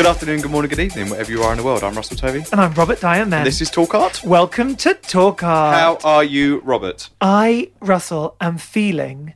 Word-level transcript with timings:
Good 0.00 0.08
afternoon, 0.08 0.40
good 0.40 0.50
morning, 0.50 0.70
good 0.70 0.80
evening, 0.80 1.10
wherever 1.10 1.30
you 1.30 1.42
are 1.42 1.52
in 1.52 1.58
the 1.58 1.62
world. 1.62 1.84
I'm 1.84 1.94
Russell 1.94 2.16
Tovey. 2.16 2.42
And 2.52 2.58
I'm 2.58 2.72
Robert 2.72 3.02
Diamond. 3.02 3.46
This 3.46 3.60
is 3.60 3.68
Talk 3.68 3.94
Art. 3.94 4.24
Welcome 4.24 4.74
to 4.76 4.94
Talk 4.94 5.42
Art. 5.42 5.76
How 5.76 6.08
are 6.08 6.24
you, 6.24 6.60
Robert? 6.60 7.10
I, 7.20 7.70
Russell, 7.80 8.34
am 8.40 8.56
feeling 8.56 9.34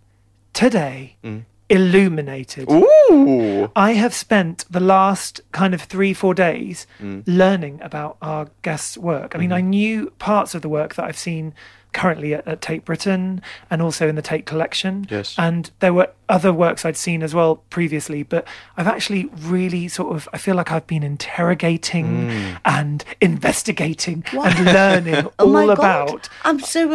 today 0.55 1.17
mm. 1.23 1.45
illuminated. 1.69 2.71
Ooh. 2.71 3.71
I 3.77 3.93
have 3.93 4.15
spent 4.15 4.65
the 4.71 4.81
last 4.81 5.43
kind 5.53 5.75
of 5.75 5.83
three, 5.83 6.15
four 6.15 6.33
days 6.33 6.87
mm. 6.99 7.23
learning 7.27 7.83
about 7.83 8.17
our 8.23 8.49
guests' 8.63 8.97
work. 8.97 9.35
I 9.35 9.39
mean, 9.41 9.51
mm-hmm. 9.51 9.57
I 9.59 9.61
knew 9.61 10.11
parts 10.19 10.55
of 10.55 10.63
the 10.63 10.71
work 10.71 10.95
that 10.95 11.05
I've 11.05 11.19
seen 11.19 11.53
currently 11.95 12.35
at, 12.35 12.47
at 12.47 12.61
Tate 12.61 12.85
Britain 12.85 13.41
and 13.71 13.81
also 13.81 14.09
in 14.09 14.17
the 14.17 14.23
Tate 14.23 14.45
collection. 14.47 15.07
Yes. 15.11 15.35
And 15.39 15.71
there 15.81 15.95
were 15.95 16.11
other 16.29 16.53
works 16.53 16.85
I'd 16.85 16.97
seen 16.97 17.23
as 17.23 17.35
well 17.35 17.57
previously, 17.71 18.23
but 18.23 18.47
I've 18.77 18.87
actually 18.87 19.27
really 19.41 19.89
sort 19.89 20.15
of, 20.15 20.29
I 20.33 20.39
feel 20.39 20.55
like 20.57 20.73
I've 20.73 20.87
been 20.87 21.03
interrogating 21.03 22.31
hmm. 22.31 22.55
and 22.65 23.05
investigating 23.21 24.25
and 24.33 24.65
learning 24.65 25.29
Oh 25.39 25.47
my 25.49 25.63
all 25.63 25.67
God. 25.69 25.79
about 25.79 26.29
I'm 26.45 26.61
so 26.61 26.93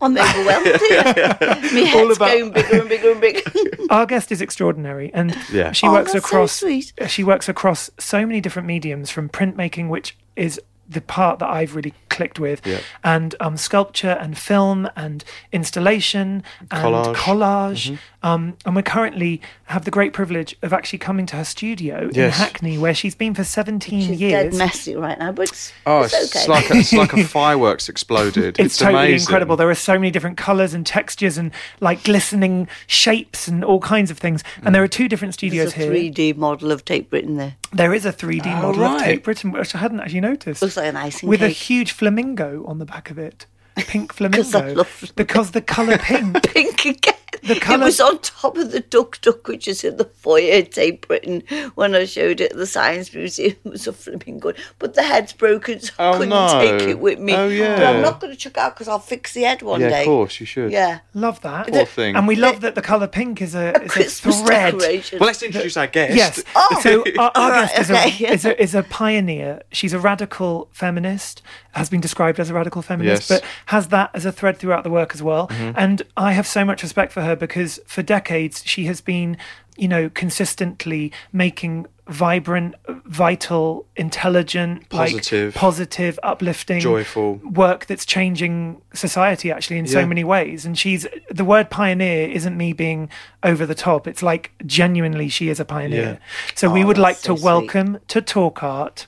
I'm 0.00 0.16
overwhelmed 0.16 0.80
here. 0.88 1.36
My 1.40 1.80
head's 1.86 2.16
about- 2.16 2.28
going 2.28 2.50
bigger 2.52 2.80
and 2.80 2.88
bigger 2.88 3.10
and 3.12 3.20
bigger. 3.20 3.42
our 3.90 4.06
guest 4.06 4.32
is 4.32 4.40
extraordinary 4.40 5.10
and 5.14 5.36
Yeah. 5.52 5.72
she 5.72 5.86
Oh, 5.86 5.92
works 5.92 6.12
that's 6.12 6.24
so 6.24 6.34
across 6.36 6.52
sweet. 6.52 6.92
she 7.06 7.22
works 7.22 7.48
across 7.48 7.90
so 7.98 8.26
many 8.26 8.40
different 8.40 8.66
mediums 8.66 9.10
from 9.10 9.28
printmaking 9.28 9.88
which 9.88 10.16
is 10.36 10.60
the 10.88 11.00
part 11.00 11.38
that 11.38 11.48
I've 11.48 11.74
really 11.74 11.94
clicked 12.10 12.38
with 12.38 12.64
Yeah. 12.66 12.78
and 13.02 13.34
um, 13.40 13.56
sculpture 13.56 14.16
and 14.20 14.36
film 14.38 14.88
and 14.96 15.24
installation 15.52 16.42
and 16.70 16.70
Collage. 16.70 17.14
collage, 17.14 17.84
Mm-hmm. 17.90 18.26
um, 18.28 18.56
and 18.64 18.76
we're 18.76 18.82
currently 18.82 19.40
have 19.64 19.84
the 19.84 19.90
great 19.90 20.12
privilege 20.12 20.54
of 20.62 20.72
actually 20.72 20.98
coming 20.98 21.26
to 21.26 21.36
her 21.36 21.44
studio 21.44 22.08
in 22.14 22.30
Hackney 22.30 22.76
where 22.78 22.94
she's 22.94 23.14
been 23.14 23.34
for 23.34 23.42
17 23.44 24.00
She's 24.00 24.08
dead 24.10 24.18
years 24.20 24.56
messy 24.58 24.94
right 24.94 25.18
now, 25.18 25.32
but 25.32 25.48
it's, 25.48 25.72
Oh, 25.86 26.02
it's 26.02 26.12
it's, 26.14 26.36
okay. 26.36 26.48
like 26.52 26.70
a, 26.70 26.74
it's 26.74 26.92
like 26.92 27.12
a 27.14 27.24
fireworks 27.40 27.88
exploded. 27.88 28.58
it's, 28.58 28.60
It's, 28.60 28.76
totally 28.76 29.06
amazing. 29.08 29.24
incredible. 29.26 29.56
There 29.56 29.70
are 29.70 29.74
so 29.74 29.94
many 29.94 30.10
different 30.10 30.36
colors 30.36 30.74
and 30.74 30.86
textures 30.86 31.38
and 31.38 31.50
like 31.80 32.04
glistening 32.04 32.68
shapes 32.86 33.48
and 33.48 33.64
all 33.64 33.80
kinds 33.80 34.10
of 34.10 34.18
things. 34.18 34.44
And 34.62 34.74
there 34.74 34.82
are 34.82 34.88
two 34.88 35.08
different 35.08 35.34
studios 35.34 35.72
here. 35.72 35.86
There's 35.86 35.96
a 35.98 36.02
here. 36.02 36.12
3D 36.12 36.36
model 36.36 36.70
of 36.70 36.84
Tate 36.84 37.08
Britain 37.10 37.36
there. 37.36 37.54
There 37.72 37.92
is 37.94 38.04
a 38.06 38.12
3D 38.12 38.46
Oh, 38.46 38.62
model 38.62 38.84
of 38.84 38.92
right. 38.92 39.04
Tate 39.04 39.24
Britain, 39.24 39.50
which 39.50 39.74
I 39.74 39.78
hadn't 39.78 40.00
actually 40.00 40.20
noticed. 40.20 40.60
Looks 40.76 40.86
like 40.86 40.94
an 40.94 40.96
icing 40.96 41.28
with 41.28 41.42
a 41.42 41.48
huge 41.48 41.92
flamingo 41.92 42.64
on 42.66 42.78
the 42.78 42.84
back 42.84 43.10
of 43.10 43.18
it. 43.18 43.46
Pink 43.76 44.10
'Cause 44.16 44.26
I 44.26 44.28
flamingo. 44.60 44.74
love 44.78 45.12
because 45.16 45.50
the 45.50 45.60
colour 45.60 45.98
pink. 45.98 46.42
Pink 46.54 46.84
again. 46.84 47.14
The 47.42 47.48
colour... 47.48 47.56
It 47.56 47.60
colour- 47.62 47.84
was 47.86 48.00
on 48.00 48.18
top 48.20 48.56
of 48.56 48.70
the 48.70 48.80
duck 48.80 49.20
duck, 49.20 49.48
which 49.48 49.66
is 49.66 49.82
in 49.82 49.96
the 49.96 50.04
foyer 50.04 50.52
at 50.58 50.70
Tate 50.72 51.06
Britain 51.06 51.42
when 51.74 51.94
I 51.94 52.04
showed 52.04 52.40
it 52.40 52.52
at 52.52 52.56
the 52.56 52.66
Science 52.66 53.12
Museum. 53.12 53.56
It 53.64 53.70
was 53.70 53.86
a 53.88 53.92
flamingo. 53.92 54.52
But 54.78 54.94
the 54.94 55.02
head's 55.02 55.32
broken, 55.32 55.80
so 55.80 55.92
I 55.98 56.08
Oh, 56.08 56.12
couldn't 56.12 56.28
no. 56.28 56.60
take 56.60 56.88
it 56.88 56.98
with 57.00 57.18
me. 57.18 57.34
Oh, 57.34 57.48
But 57.48 57.54
yeah. 57.54 57.90
I'm 57.90 58.00
not 58.02 58.20
going 58.20 58.32
to 58.32 58.38
check 58.38 58.56
out 58.56 58.74
because 58.74 58.86
I'll 58.86 59.00
fix 59.00 59.32
the 59.34 59.42
head 59.42 59.62
one 59.62 59.80
Yeah, 59.80 59.88
day. 59.88 60.00
of 60.02 60.06
course, 60.06 60.38
you 60.38 60.46
should. 60.46 60.70
Yeah. 60.70 61.00
Love 61.12 61.40
that. 61.42 61.66
Poor 61.66 61.84
thing. 61.84 62.14
And 62.14 62.28
we 62.28 62.36
love 62.36 62.60
that 62.60 62.76
the 62.76 62.82
colour 62.82 63.08
pink 63.08 63.42
is 63.42 63.54
a, 63.56 63.72
is 63.82 63.86
a 63.86 63.88
Christmas 63.88 64.40
thread. 64.42 64.78
decoration. 64.78 65.18
Well, 65.18 65.26
let's 65.26 65.42
introduce 65.42 65.76
our 65.76 65.88
guest. 65.88 66.14
Yes. 66.16 66.42
Oh. 66.54 66.80
So 66.82 67.04
our, 67.18 67.32
our 67.34 67.50
Right, 67.50 67.68
guest 67.68 67.80
is, 67.80 67.90
okay. 67.90 68.26
a, 68.26 68.32
is, 68.32 68.44
a, 68.44 68.62
is 68.62 68.74
a 68.76 68.82
pioneer. 68.84 69.62
She's 69.72 69.92
a 69.92 69.98
radical 69.98 70.68
feminist, 70.72 71.42
has 71.74 71.88
been 71.90 72.00
described 72.00 72.38
as 72.40 72.50
a 72.50 72.54
radical 72.54 72.82
feminist, 72.82 73.28
Yes. 73.30 73.40
but 73.40 73.48
has 73.66 73.88
that 73.88 74.10
as 74.14 74.24
a 74.24 74.32
thread 74.32 74.58
throughout 74.58 74.84
the 74.84 74.90
work 74.90 75.14
as 75.14 75.22
well. 75.22 75.48
Mm-hmm. 75.48 75.72
And 75.76 76.02
I 76.16 76.32
have 76.32 76.46
so 76.46 76.64
much 76.64 76.82
respect 76.82 77.12
for 77.12 77.22
her 77.22 77.36
because 77.36 77.80
for 77.86 78.02
decades 78.02 78.62
she 78.64 78.84
has 78.86 79.00
been, 79.00 79.36
you 79.76 79.88
know, 79.88 80.08
consistently 80.08 81.12
making 81.32 81.86
vibrant, 82.06 82.74
vital, 83.06 83.86
intelligent, 83.96 84.86
Positive. 84.90 85.54
like 85.54 85.60
positive, 85.60 86.18
uplifting, 86.22 86.80
Joyful. 86.80 87.36
work 87.42 87.86
that's 87.86 88.04
changing 88.04 88.80
society 88.92 89.50
actually 89.50 89.78
in 89.78 89.86
Yeah. 89.86 89.92
so 89.92 90.06
many 90.06 90.22
ways. 90.22 90.66
And 90.66 90.76
she's 90.78 91.06
the 91.30 91.44
word 91.46 91.70
pioneer 91.70 92.28
isn't 92.28 92.56
me 92.56 92.72
being 92.74 93.08
over 93.42 93.64
the 93.64 93.74
top. 93.74 94.06
It's 94.06 94.22
like 94.22 94.52
genuinely 94.66 95.28
she 95.30 95.48
is 95.48 95.58
a 95.60 95.64
pioneer. 95.64 96.18
So 96.54 96.68
we 96.70 96.82
Oh, 96.82 96.86
would 96.88 96.98
like 96.98 97.16
that's 97.16 97.26
to 97.26 97.36
sweet. 97.36 97.42
welcome 97.44 97.98
to 98.08 98.20
Talk 98.20 98.62
Art. 98.62 99.06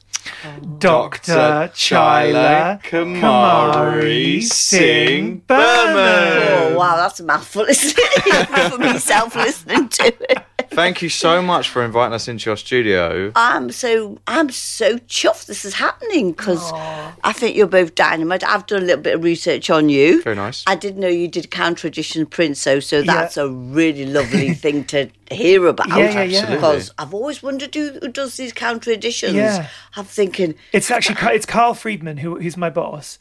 Dr. 0.79 1.35
Dr. 1.35 1.73
Chila 1.73 2.83
Chila 2.83 2.83
Kumari 2.83 4.43
Singh 4.43 5.39
Burman. 5.47 5.57
Oh, 5.57 6.77
wow, 6.79 6.97
that's 6.97 7.21
a 7.21 7.25
mouthful, 7.25 7.63
isn't 7.63 7.95
it? 7.97 8.71
For 8.71 8.79
myself 8.79 9.35
listening 9.35 9.89
to 9.89 10.31
it. 10.31 10.43
Thank 10.71 11.03
you 11.03 11.09
so 11.09 11.41
much 11.43 11.69
for 11.69 11.83
inviting 11.85 12.13
us 12.15 12.29
into 12.29 12.49
your 12.51 12.57
studio. 12.57 13.33
I'm 13.35 13.71
so 13.71 14.19
I'm 14.27 14.51
so 14.51 14.99
chuffed 14.99 15.47
this 15.47 15.65
is 15.65 15.75
happening 15.75 16.33
because 16.33 16.71
I 16.73 17.33
think 17.33 17.57
you're 17.57 17.67
both 17.67 17.95
dynamite. 17.95 18.45
I've 18.45 18.67
done 18.67 18.83
a 18.83 18.87
little 18.87 19.03
bit 19.03 19.15
of 19.15 19.25
research 19.25 19.71
on 19.71 19.89
you. 19.89 20.23
Very 20.23 20.37
nice. 20.37 20.65
I 20.67 20.75
didn't 20.77 21.01
know 21.01 21.09
you 21.09 21.29
did 21.29 21.51
counter 21.51 21.87
edition 21.89 22.27
print, 22.27 22.57
so 22.57 22.81
so 22.81 22.99
Yeah. 22.99 23.15
that's 23.15 23.37
a 23.37 23.49
really 23.49 24.07
lovely 24.07 24.55
thing 24.65 24.85
to 24.87 25.09
hear 25.31 25.67
about. 25.67 25.89
Yeah, 25.89 25.97
yeah, 26.11 26.23
yeah. 26.23 26.55
Because 26.55 26.93
I've 26.99 27.13
always 27.13 27.43
wondered 27.43 27.75
who, 27.75 27.99
who 28.01 28.09
does 28.09 28.37
these 28.37 28.53
counter 28.53 28.93
editions. 28.93 29.35
Yeah. 29.35 29.69
I'm 29.97 30.05
thinking, 30.05 30.55
It's 30.73 30.91
actually 30.91 31.17
Ca- 31.17 31.31
it's 31.31 31.47
Carl 31.47 31.75
Freedman 31.75 32.17
who 32.19 32.39
who's 32.39 32.57
my 32.57 32.71
boss, 32.71 33.19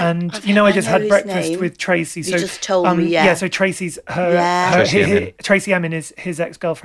and 0.00 0.32
I've- 0.34 0.48
you 0.48 0.54
know 0.54 0.64
I 0.64 0.68
I 0.68 0.72
just 0.72 0.86
know 0.88 0.92
had 0.98 1.08
breakfast 1.08 1.50
name. 1.50 1.60
with 1.60 1.76
Tracy. 1.78 2.20
You 2.20 2.24
So 2.24 2.38
just 2.38 2.62
told 2.62 2.86
um, 2.86 2.98
me, 2.98 3.06
yeah. 3.08 3.24
Yeah. 3.26 3.34
So 3.34 3.48
Tracy's 3.48 3.98
her, 4.08 4.32
Yeah. 4.32 4.70
her 4.70 4.86
Tracy 4.86 5.02
hi- 5.02 5.18
hi- 5.20 5.34
Tracey 5.42 5.72
Emin 5.74 5.92
is 5.92 6.14
his 6.16 6.40
ex 6.40 6.56
girlfriend, 6.56 6.81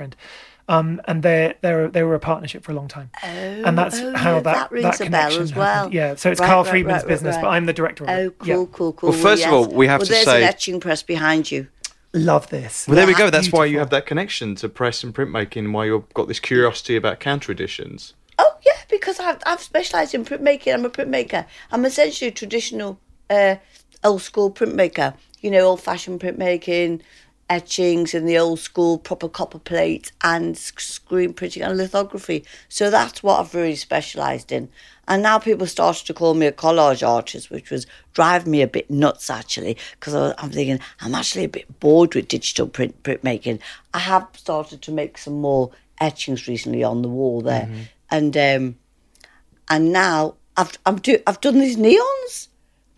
um, 0.68 1.00
and 1.06 1.22
they 1.22 1.54
they 1.62 1.86
they 1.86 2.02
were 2.02 2.14
a 2.14 2.20
partnership 2.20 2.62
for 2.62 2.72
a 2.72 2.74
long 2.74 2.88
time, 2.88 3.10
and 3.22 3.76
that's 3.76 3.98
oh, 3.98 4.14
how 4.16 4.34
yeah, 4.34 4.40
that 4.40 4.54
that 4.54 4.70
rings 4.70 5.00
a 5.00 5.04
bell 5.04 5.06
connection 5.06 5.42
as 5.42 5.54
well. 5.54 5.74
happened. 5.74 5.94
Yeah, 5.94 6.14
so 6.16 6.30
it's 6.30 6.40
Right, 6.40 6.46
Carl 6.46 6.64
right, 6.64 6.70
Freedman's 6.70 6.86
right, 6.86 7.02
right, 7.02 7.08
business, 7.08 7.36
but. 7.36 7.48
I'm 7.48 7.66
the 7.66 7.72
director 7.72 8.04
of 8.04 8.10
oh, 8.10 8.30
cool, 8.30 8.48
Yeah. 8.48 8.64
cool, 8.72 8.92
cool. 8.92 9.10
Well, 9.10 9.18
first 9.18 9.46
of 9.46 9.52
all, 9.52 9.66
we 9.66 9.86
have 9.86 10.00
well, 10.00 10.06
to 10.06 10.12
there's 10.12 10.24
say- 10.24 10.42
an 10.42 10.48
etching 10.48 10.80
press 10.80 11.02
behind 11.02 11.50
you. 11.50 11.68
Love 12.14 12.48
this. 12.48 12.86
Well, 12.88 12.96
there 12.96 13.06
we 13.06 13.14
go. 13.14 13.28
That's 13.28 13.52
why 13.52 13.66
you 13.66 13.78
have 13.80 13.90
that 13.90 14.06
connection 14.06 14.54
to 14.56 14.68
press 14.68 15.04
and 15.04 15.14
printmaking, 15.14 15.58
and 15.58 15.74
why 15.74 15.84
you've 15.86 16.12
got 16.14 16.26
this 16.26 16.40
curiosity 16.40 16.96
about 16.96 17.20
counter 17.20 17.52
editions. 17.52 18.14
Oh 18.38 18.56
yeah, 18.64 18.72
because 18.88 19.20
I've 19.20 19.38
I've 19.44 19.60
specialised 19.60 20.14
in 20.14 20.24
printmaking. 20.24 20.72
I'm 20.72 20.84
a 20.86 20.90
printmaker. 20.90 21.44
I'm 21.70 21.84
essentially 21.84 22.28
a 22.28 22.32
traditional, 22.32 22.98
uh, 23.28 23.56
old 24.04 24.22
school 24.22 24.50
printmaker. 24.50 25.14
You 25.40 25.50
know, 25.50 25.66
old 25.66 25.82
fashioned 25.82 26.20
printmaking, 26.20 27.02
etchings 27.48 28.14
in 28.14 28.26
the 28.26 28.38
old 28.38 28.58
school 28.58 28.98
proper 28.98 29.28
copper 29.28 29.58
plate 29.58 30.12
and 30.22 30.56
screen 30.56 31.32
printing 31.32 31.62
and 31.62 31.76
lithography. 31.76 32.44
So 32.68 32.90
that's 32.90 33.22
what 33.22 33.40
I've 33.40 33.54
really 33.54 33.76
specialised 33.76 34.52
in. 34.52 34.68
And 35.06 35.22
now 35.22 35.38
people 35.38 35.66
started 35.66 36.06
to 36.06 36.14
call 36.14 36.34
me 36.34 36.46
a 36.46 36.52
collage 36.52 37.06
artist, 37.06 37.50
which 37.50 37.70
was 37.70 37.86
driving 38.12 38.50
me 38.50 38.60
a 38.60 38.66
bit 38.66 38.90
nuts 38.90 39.30
actually, 39.30 39.78
because 39.92 40.34
I'm 40.36 40.50
thinking 40.50 40.80
I'm 41.00 41.14
actually 41.14 41.44
a 41.44 41.48
bit 41.48 41.80
bored 41.80 42.14
with 42.14 42.28
digital 42.28 42.68
print 42.68 43.02
printmaking. 43.02 43.60
I 43.94 44.00
have 44.00 44.28
started 44.34 44.82
to 44.82 44.92
make 44.92 45.16
some 45.16 45.40
more 45.40 45.70
etchings 46.00 46.46
recently 46.46 46.84
on 46.84 47.00
the 47.00 47.08
wall 47.08 47.40
there, 47.40 47.68
and 48.10 48.36
um, 48.36 48.76
and 49.70 49.92
now 49.92 50.34
I've 50.58 50.76
I'm 50.84 50.96
do 50.96 51.18
I've 51.26 51.40
done 51.40 51.58
these 51.58 51.78
neons, 51.78 52.47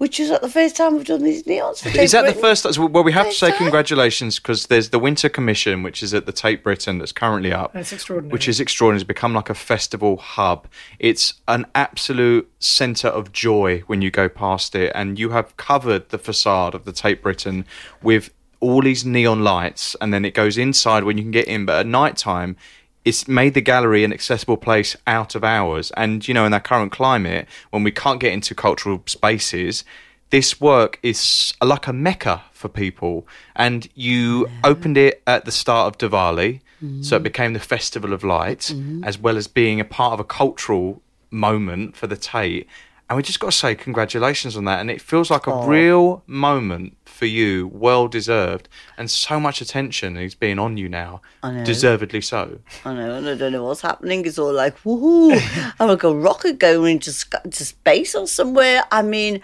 which 0.00 0.18
is 0.18 0.30
at 0.30 0.40
the 0.40 0.48
first 0.48 0.76
time 0.76 0.94
we've 0.94 1.04
done 1.04 1.22
these 1.22 1.42
neons. 1.42 1.82
For 1.82 2.00
Is 2.00 2.12
that 2.12 2.24
the 2.24 2.32
first? 2.32 2.62
so, 2.62 2.86
Well, 2.86 3.04
we 3.04 3.12
have 3.12 3.26
to 3.26 3.34
say 3.34 3.50
time? 3.50 3.58
congratulations 3.58 4.38
because 4.38 4.68
there's 4.68 4.88
the 4.88 4.98
Winter 4.98 5.28
Commission, 5.28 5.82
which 5.82 6.02
is 6.02 6.14
at 6.14 6.24
the 6.24 6.32
Tate 6.32 6.64
Britain, 6.64 6.96
that's 6.96 7.12
currently 7.12 7.52
up. 7.52 7.76
It's 7.76 7.92
extraordinary. 7.92 8.32
Which 8.32 8.48
is 8.48 8.60
extraordinary. 8.60 9.02
It's 9.02 9.06
become 9.06 9.34
like 9.34 9.50
a 9.50 9.54
festival 9.54 10.16
hub. 10.16 10.66
It's 10.98 11.34
an 11.48 11.66
absolute 11.74 12.50
centre 12.60 13.08
of 13.08 13.32
joy 13.32 13.80
when 13.88 14.00
you 14.00 14.10
go 14.10 14.30
past 14.30 14.74
it, 14.74 14.90
and 14.94 15.18
you 15.18 15.30
have 15.30 15.54
covered 15.58 16.08
the 16.08 16.18
facade 16.18 16.74
of 16.74 16.86
the 16.86 16.92
Tate 16.92 17.22
Britain 17.22 17.66
with 18.02 18.30
all 18.60 18.80
these 18.80 19.04
neon 19.04 19.44
lights, 19.44 19.96
and 20.00 20.14
then 20.14 20.24
it 20.24 20.32
goes 20.32 20.56
inside 20.56 21.04
when 21.04 21.18
you 21.18 21.24
can 21.24 21.30
get 21.30 21.46
in. 21.46 21.66
But 21.66 21.80
at 21.80 21.86
night 21.86 22.16
time, 22.16 22.56
it's 23.04 23.26
made 23.26 23.54
the 23.54 23.60
gallery 23.60 24.04
an 24.04 24.12
accessible 24.12 24.56
place 24.56 24.96
out 25.06 25.34
of 25.34 25.44
hours. 25.44 25.90
And 25.92 26.26
you 26.26 26.34
know, 26.34 26.44
in 26.44 26.52
our 26.52 26.60
current 26.60 26.92
climate, 26.92 27.46
when 27.70 27.82
we 27.82 27.90
can't 27.90 28.20
get 28.20 28.32
into 28.32 28.54
cultural 28.54 29.02
spaces, 29.06 29.84
this 30.30 30.60
work 30.60 30.98
is 31.02 31.54
like 31.62 31.86
a 31.86 31.92
mecca 31.92 32.42
for 32.52 32.68
people. 32.68 33.26
And 33.56 33.88
you 33.94 34.48
opened 34.64 34.96
it 34.96 35.22
at 35.26 35.44
the 35.44 35.52
start 35.52 35.88
of 35.88 36.10
Diwali, 36.10 36.60
so 36.80 36.86
it 36.86 37.18
mm-hmm. 37.18 37.22
became 37.24 37.52
the 37.52 37.60
Festival 37.60 38.14
of 38.14 38.24
Light, 38.24 38.60
mm-hmm. 38.60 39.04
as 39.04 39.18
well 39.18 39.36
as 39.36 39.46
being 39.46 39.80
a 39.80 39.84
part 39.84 40.14
of 40.14 40.20
a 40.20 40.24
cultural 40.24 41.02
moment 41.30 41.96
for 41.96 42.06
the 42.06 42.16
Tate. 42.16 42.66
And 43.10 43.16
we 43.16 43.24
just 43.24 43.40
got 43.40 43.50
to 43.50 43.56
say 43.56 43.74
congratulations 43.74 44.56
on 44.56 44.66
that. 44.66 44.78
And 44.78 44.88
it 44.88 45.00
feels 45.00 45.32
like 45.32 45.48
a 45.48 45.52
oh. 45.52 45.66
real 45.66 46.22
moment 46.28 46.96
for 47.04 47.26
you, 47.26 47.66
well 47.74 48.06
deserved, 48.06 48.68
and 48.96 49.10
so 49.10 49.40
much 49.40 49.60
attention 49.60 50.16
is 50.16 50.36
being 50.36 50.60
on 50.60 50.76
you 50.76 50.88
now, 50.88 51.20
deservedly 51.64 52.20
so. 52.20 52.60
I 52.84 52.94
know, 52.94 53.16
and 53.16 53.28
I 53.28 53.34
don't 53.34 53.50
know 53.50 53.64
what's 53.64 53.80
happening. 53.80 54.24
It's 54.24 54.38
all 54.38 54.52
like, 54.54 54.78
woohoo, 54.84 55.74
I'm 55.80 55.88
like 55.88 56.04
a 56.04 56.14
rocket 56.14 56.60
going 56.60 56.92
into, 56.94 57.12
into 57.44 57.64
space 57.64 58.14
or 58.14 58.28
somewhere. 58.28 58.84
I 58.92 59.02
mean, 59.02 59.40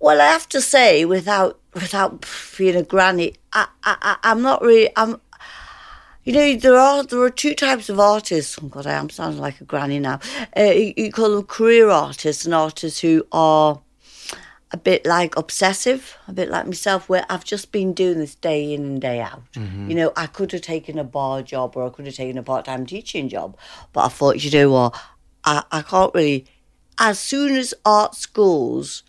well, 0.00 0.20
I 0.20 0.24
have 0.24 0.48
to 0.48 0.62
say, 0.62 1.04
without 1.04 1.60
without 1.74 2.26
being 2.56 2.74
a 2.74 2.82
granny, 2.82 3.34
I, 3.52 3.68
I, 3.84 3.96
I- 4.00 4.30
I'm 4.30 4.40
not 4.40 4.62
really. 4.62 4.90
I'm. 4.96 5.20
You 6.28 6.34
know, 6.34 6.56
there 6.56 6.76
are 6.76 7.04
there 7.04 7.22
are 7.22 7.30
two 7.30 7.54
types 7.54 7.88
of 7.88 7.98
artists. 7.98 8.58
Oh 8.62 8.66
God, 8.66 8.86
I 8.86 8.92
am 8.92 9.08
sounding 9.08 9.40
like 9.40 9.62
a 9.62 9.64
granny 9.64 9.98
now. 9.98 10.20
Uh, 10.54 10.64
you, 10.64 10.92
you 10.94 11.10
call 11.10 11.34
them 11.34 11.46
career 11.46 11.88
artists 11.88 12.44
and 12.44 12.54
artists 12.54 13.00
who 13.00 13.26
are 13.32 13.80
a 14.70 14.76
bit 14.76 15.06
like 15.06 15.38
obsessive, 15.38 16.18
a 16.28 16.34
bit 16.34 16.50
like 16.50 16.66
myself, 16.66 17.08
where 17.08 17.24
I've 17.30 17.46
just 17.46 17.72
been 17.72 17.94
doing 17.94 18.18
this 18.18 18.34
day 18.34 18.74
in 18.74 18.82
and 18.82 19.00
day 19.00 19.22
out. 19.22 19.42
You 19.88 19.94
know, 19.94 20.12
I 20.16 20.26
could 20.26 20.52
have 20.52 20.60
taken 20.60 20.98
a 20.98 21.02
bar 21.02 21.40
job 21.40 21.78
or 21.78 21.86
I 21.86 21.88
could 21.88 22.04
have 22.04 22.16
taken 22.16 22.36
a 22.36 22.42
part 22.42 22.66
time 22.66 22.84
teaching 22.84 23.30
job, 23.30 23.56
but 23.94 24.04
I 24.04 24.08
thought, 24.08 24.44
you 24.44 24.50
know 24.50 24.70
what, 24.70 25.00
I, 25.46 25.62
I 25.72 25.80
can't 25.80 26.14
really. 26.14 26.44
As 26.98 27.18
soon 27.18 27.56
as 27.56 27.72
art 27.86 28.14
schools, 28.14 29.02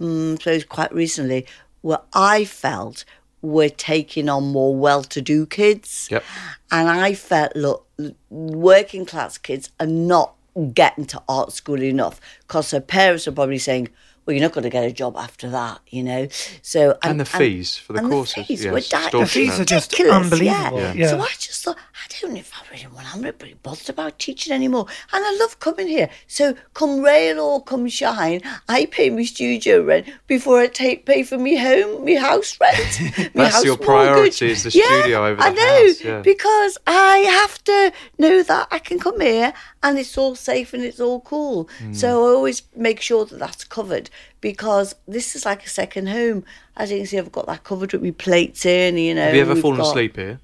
mm, 0.00 0.40
so 0.40 0.60
quite 0.68 0.94
recently, 0.94 1.44
where 1.80 2.02
I 2.14 2.44
felt 2.44 3.04
were 3.42 3.68
taking 3.68 4.28
on 4.28 4.44
more 4.52 4.74
well 4.74 5.02
to 5.04 5.20
do 5.20 5.44
kids. 5.46 6.08
Yep. 6.10 6.24
And 6.70 6.88
I 6.88 7.14
felt, 7.14 7.54
look, 7.56 7.86
working 8.30 9.04
class 9.04 9.36
kids 9.38 9.70
are 9.80 9.86
not 9.86 10.34
getting 10.74 11.06
to 11.06 11.22
art 11.28 11.52
school 11.52 11.82
enough 11.82 12.20
because 12.46 12.70
their 12.70 12.80
parents 12.80 13.26
are 13.26 13.32
probably 13.32 13.58
saying, 13.58 13.88
well, 14.24 14.34
you're 14.36 14.42
not 14.42 14.52
going 14.52 14.62
to 14.62 14.70
get 14.70 14.84
a 14.84 14.92
job 14.92 15.16
after 15.16 15.50
that, 15.50 15.80
you 15.88 16.02
know. 16.02 16.28
So 16.62 16.96
And 17.02 17.18
the 17.18 17.24
fees 17.24 17.76
for 17.76 17.92
the 17.94 17.98
and 17.98 18.08
courses, 18.08 18.46
fees 18.46 18.64
yeah, 18.64 18.70
were 18.70 18.80
di- 18.80 19.10
The 19.10 19.26
fees 19.26 19.58
are 19.58 19.64
just 19.64 19.90
ridiculous, 19.92 20.32
unbelievable, 20.32 20.78
Yeah. 20.78 20.92
yeah. 20.92 21.08
So 21.08 21.20
I 21.20 21.28
just 21.38 21.64
thought, 21.64 21.76
I 21.76 21.91
don't 22.20 22.32
know 22.34 22.40
if 22.40 22.52
I 22.54 22.62
really 22.72 22.86
want. 22.94 23.14
I'm 23.14 23.22
not 23.22 23.34
really 23.40 23.54
bothered 23.62 23.88
about 23.90 24.18
teaching 24.18 24.52
anymore, 24.52 24.86
and 25.12 25.24
I 25.24 25.36
love 25.40 25.58
coming 25.60 25.88
here. 25.88 26.10
So 26.26 26.54
come 26.74 27.00
rain 27.02 27.38
or 27.38 27.62
come 27.62 27.88
shine, 27.88 28.42
I 28.68 28.86
pay 28.86 29.10
my 29.10 29.24
studio 29.24 29.82
rent 29.82 30.08
before 30.26 30.58
I 30.60 30.66
take 30.66 31.06
pay 31.06 31.22
for 31.22 31.38
me 31.38 31.56
home, 31.56 32.04
me 32.04 32.14
house 32.16 32.58
rent. 32.60 33.00
me 33.18 33.28
That's 33.34 33.54
house 33.56 33.64
your 33.64 33.76
mortgage. 33.76 33.86
priority 33.86 34.50
is 34.50 34.62
the 34.64 34.70
studio 34.70 35.26
over 35.26 35.36
the 35.36 35.42
I 35.42 35.50
know 35.50 35.86
house, 35.86 36.00
yeah. 36.04 36.20
because 36.20 36.78
I 36.86 37.18
have 37.18 37.62
to 37.64 37.92
know 38.18 38.42
that 38.42 38.68
I 38.70 38.78
can 38.78 38.98
come 38.98 39.20
here 39.20 39.52
and 39.82 39.98
it's 39.98 40.16
all 40.18 40.34
safe 40.34 40.74
and 40.74 40.82
it's 40.84 41.00
all 41.00 41.20
cool. 41.20 41.68
Hmm. 41.78 41.92
So 41.92 42.08
I 42.08 42.34
always 42.34 42.62
make 42.76 43.00
sure 43.00 43.24
that 43.24 43.38
that's 43.38 43.64
covered 43.64 44.10
because 44.40 44.94
this 45.06 45.34
is 45.36 45.44
like 45.44 45.64
a 45.64 45.68
second 45.68 46.08
home. 46.08 46.44
As 46.76 46.90
you 46.90 46.98
can 46.98 47.06
see, 47.06 47.18
I've 47.18 47.30
got 47.32 47.46
that 47.46 47.64
covered 47.64 47.92
with 47.92 48.02
my 48.02 48.10
plates 48.12 48.64
in. 48.64 48.96
You 48.98 49.14
know, 49.14 49.24
Have 49.26 49.34
you 49.34 49.40
ever 49.42 49.56
fallen 49.56 49.78
got- 49.78 49.88
asleep 49.88 50.16
here? 50.16 50.40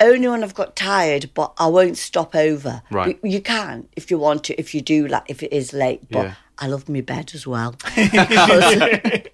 Only 0.00 0.28
when 0.28 0.42
I've 0.42 0.54
got 0.54 0.76
tired, 0.76 1.30
but 1.34 1.52
I 1.58 1.66
won't 1.66 1.96
stop 1.96 2.34
over. 2.34 2.82
Right. 2.90 3.18
You, 3.22 3.30
you 3.30 3.40
can 3.40 3.88
if 3.96 4.10
you 4.10 4.18
want 4.18 4.44
to, 4.44 4.58
if 4.58 4.74
you 4.74 4.80
do, 4.80 5.06
like 5.06 5.24
if 5.28 5.42
it 5.42 5.52
is 5.52 5.72
late. 5.72 6.02
But 6.10 6.24
Yeah. 6.24 6.34
I 6.58 6.68
love 6.68 6.88
my 6.88 7.00
bed 7.00 7.32
as 7.34 7.46
well. 7.48 7.74
I 7.86 9.24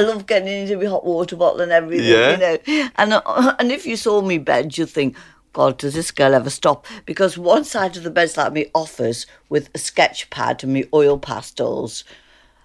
love 0.00 0.26
getting 0.26 0.48
into 0.48 0.76
my 0.76 0.84
hot 0.84 1.04
water 1.04 1.36
bottle 1.36 1.60
and 1.60 1.72
everything. 1.72 2.06
Yeah. 2.06 2.32
You 2.32 2.38
know, 2.82 2.88
and 2.96 3.12
uh, 3.14 3.54
and 3.58 3.72
if 3.72 3.86
you 3.86 3.96
saw 3.96 4.20
me 4.20 4.38
bed, 4.38 4.76
you'd 4.76 4.90
think. 4.90 5.16
God, 5.52 5.78
does 5.78 5.94
this 5.94 6.12
girl 6.12 6.32
ever 6.32 6.48
stop? 6.48 6.86
Because 7.06 7.36
one 7.36 7.64
side 7.64 7.96
of 7.96 8.04
the 8.04 8.10
bed's 8.10 8.36
like 8.36 8.52
me 8.52 8.66
office 8.72 9.26
with 9.48 9.68
a 9.74 9.78
sketch 9.78 10.30
pad 10.30 10.62
and 10.62 10.72
me 10.72 10.84
oil 10.94 11.18
pastels. 11.18 12.04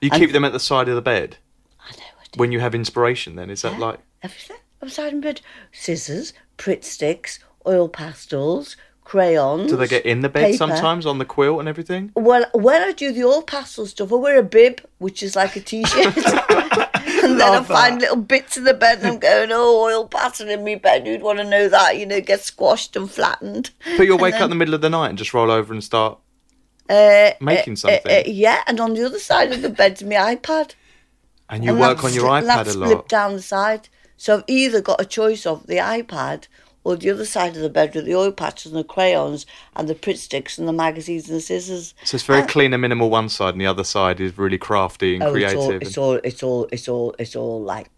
You 0.01 0.11
keep 0.11 0.33
them 0.33 0.45
at 0.45 0.53
the 0.53 0.59
side 0.59 0.87
of 0.87 0.93
the 0.93 1.01
bed 1.01 1.37
I 1.79 1.93
know 1.93 2.03
I 2.21 2.25
do 2.31 2.37
when 2.37 2.51
you 2.51 2.59
have 2.59 2.75
inspiration. 2.75 3.37
Then 3.37 3.49
is 3.49 3.63
that 3.63 3.79
like? 3.79 3.97
everything. 4.21 4.57
Upside 4.85 5.13
in 5.13 5.21
bed. 5.21 5.41
Scissors, 5.71 6.33
Pritt 6.57 6.83
sticks, 6.83 7.39
oil 7.67 7.89
pastels, 7.89 8.77
crayons. 9.03 9.69
Do 9.71 9.77
they 9.77 9.87
get 9.87 10.05
in 10.05 10.21
the 10.21 10.29
bed 10.29 10.45
paper. 10.45 10.57
sometimes 10.57 11.05
on 11.05 11.17
the 11.17 11.25
quilt 11.25 11.59
and 11.59 11.67
everything? 11.69 12.11
Well, 12.15 12.45
when 12.53 12.81
I 12.81 12.91
do 12.91 13.11
the 13.11 13.23
oil 13.23 13.41
pastel 13.41 13.85
stuff, 13.85 14.11
I 14.11 14.15
wear 14.15 14.39
a 14.39 14.43
bib, 14.43 14.81
which 14.99 15.21
is 15.23 15.35
like 15.35 15.55
a 15.55 15.61
t-shirt. 15.61 16.15
and 16.17 17.39
then 17.39 17.41
I 17.41 17.63
find 17.63 17.95
that. 17.95 18.01
little 18.01 18.15
bits 18.17 18.57
in 18.57 18.63
the 18.63 18.73
bed 18.73 18.99
and 18.99 19.07
I'm 19.07 19.19
going, 19.19 19.49
oh, 19.51 19.83
oil 19.85 20.07
pastel 20.07 20.49
in 20.49 20.63
me 20.63 20.75
bed. 20.75 21.05
Who'd 21.07 21.21
want 21.21 21.39
to 21.39 21.43
know 21.43 21.67
that? 21.69 21.97
You 21.97 22.05
know, 22.05 22.21
get 22.21 22.41
squashed 22.41 22.95
and 22.95 23.09
flattened. 23.09 23.71
But 23.97 24.03
you'll 24.07 24.17
wake 24.17 24.35
up 24.35 24.41
in 24.41 24.49
the 24.49 24.55
middle 24.55 24.73
of 24.75 24.81
the 24.81 24.89
night 24.89 25.09
and 25.09 25.17
just 25.17 25.33
roll 25.33 25.49
over 25.51 25.73
and 25.73 25.83
start 25.83 26.19
Uh, 26.89 27.31
making 27.41 27.73
uh, 27.73 27.77
something. 27.77 28.11
uh, 28.11 28.23
yeah, 28.27 28.61
and 28.67 28.79
on 28.79 28.93
the 28.93 29.03
other 29.03 29.19
side 29.19 29.51
of 29.51 29.61
the 29.61 29.69
bed's 29.69 30.03
my 30.03 30.35
iPad. 30.35 30.73
and 31.49 31.63
you 31.63 31.71
and 31.71 31.79
work 31.79 32.03
on 32.03 32.13
your 32.13 32.25
iPad 32.29 32.73
a 32.73 32.77
lot. 32.77 33.07
down 33.09 33.33
the 33.33 33.41
side. 33.41 33.89
So 34.17 34.37
I've 34.37 34.43
either 34.47 34.81
got 34.81 35.01
a 35.01 35.05
choice 35.05 35.45
of 35.45 35.67
the 35.67 35.75
iPad 35.77 36.47
or 36.83 36.95
the 36.95 37.09
other 37.09 37.25
side 37.25 37.55
of 37.55 37.61
the 37.63 37.69
bed 37.69 37.95
with 37.95 38.05
the 38.05 38.13
oil 38.15 38.31
patches 38.31 38.71
and 38.71 38.79
the 38.79 38.83
crayons 38.83 39.45
and 39.75 39.87
the 39.89 39.95
Pritt 39.95 40.17
sticks 40.17 40.57
and 40.59 40.67
the 40.67 40.73
magazines 40.73 41.27
and 41.27 41.37
the 41.37 41.41
scissors. 41.41 41.95
So 42.03 42.15
it's 42.15 42.23
very 42.23 42.43
clean 42.43 42.73
and 42.73 42.81
minimal 42.81 43.09
one 43.09 43.27
side, 43.27 43.55
and 43.55 43.61
the 43.61 43.65
other 43.65 43.83
side 43.83 44.19
is 44.21 44.37
really 44.37 44.59
crafty 44.59 45.15
and 45.15 45.23
Oh, 45.23 45.31
creative. 45.31 45.81
It's 45.81 45.97
and- 45.97 46.03
all, 46.05 46.13
it's 46.13 46.23
all, 46.23 46.23
it's 46.23 46.43
all, 46.43 46.67
it's 46.71 46.87
all, 46.87 47.15
it's 47.17 47.35
all 47.35 47.61
like, 47.63 47.89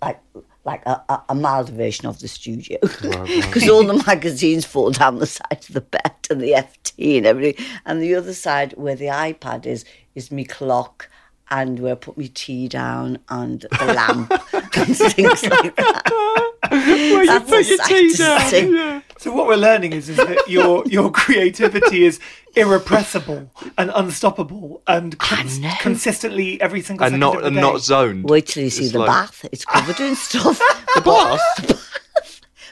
like, 0.00 0.20
like 0.64 0.86
a, 0.86 1.02
a, 1.08 1.22
a 1.30 1.34
mild 1.34 1.70
version 1.70 2.06
of 2.06 2.20
the 2.20 2.28
studio, 2.28 2.78
because 2.82 3.68
all 3.68 3.82
the 3.82 4.00
magazines 4.06 4.64
fall 4.64 4.92
down 4.92 5.18
the 5.18 5.26
side 5.26 5.64
of 5.68 5.74
the 5.74 5.80
bed 5.80 6.12
and 6.30 6.40
the 6.40 6.52
FT 6.52 7.16
and 7.18 7.26
everything, 7.26 7.66
and 7.84 8.00
the 8.00 8.14
other 8.14 8.32
side 8.32 8.74
where 8.76 8.94
the 8.94 9.06
iPad 9.06 9.66
is 9.66 9.84
is 10.14 10.30
me 10.30 10.44
clock. 10.44 11.09
And 11.52 11.80
where 11.80 11.92
I 11.92 11.96
put 11.96 12.16
my 12.16 12.30
tea 12.32 12.68
down 12.68 13.18
and 13.28 13.62
the 13.62 13.84
lamp 13.86 14.30
and 14.52 14.96
things 14.96 15.42
like 15.44 15.74
that. 15.76 16.52
Where 16.70 17.24
you 17.24 17.40
put 17.40 17.66
your 17.66 17.78
tea 17.86 18.12
down. 18.14 18.72
yeah. 18.72 19.00
So 19.18 19.32
what 19.32 19.46
we're 19.48 19.56
learning 19.56 19.92
is, 19.92 20.08
is 20.08 20.16
that 20.16 20.44
your 20.48 20.84
your 20.86 21.10
creativity 21.10 22.04
is 22.04 22.20
irrepressible 22.54 23.50
and 23.76 23.90
unstoppable 23.94 24.82
and 24.86 25.18
cons- 25.18 25.58
consistently 25.80 26.60
every 26.60 26.80
single 26.82 27.06
And 27.06 27.18
not 27.18 27.36
of 27.36 27.40
the 27.42 27.46
and 27.48 27.56
day. 27.56 27.62
not 27.62 27.80
zoned. 27.80 28.30
Wait 28.30 28.46
till 28.46 28.62
you 28.64 28.70
see 28.70 28.84
It's 28.84 28.92
the 28.92 29.00
like- 29.00 29.08
bath. 29.08 29.44
It's 29.50 29.64
covered 29.64 29.98
in 30.00 30.14
stuff. 30.28 30.58
The 30.94 31.00
bath. 31.00 31.86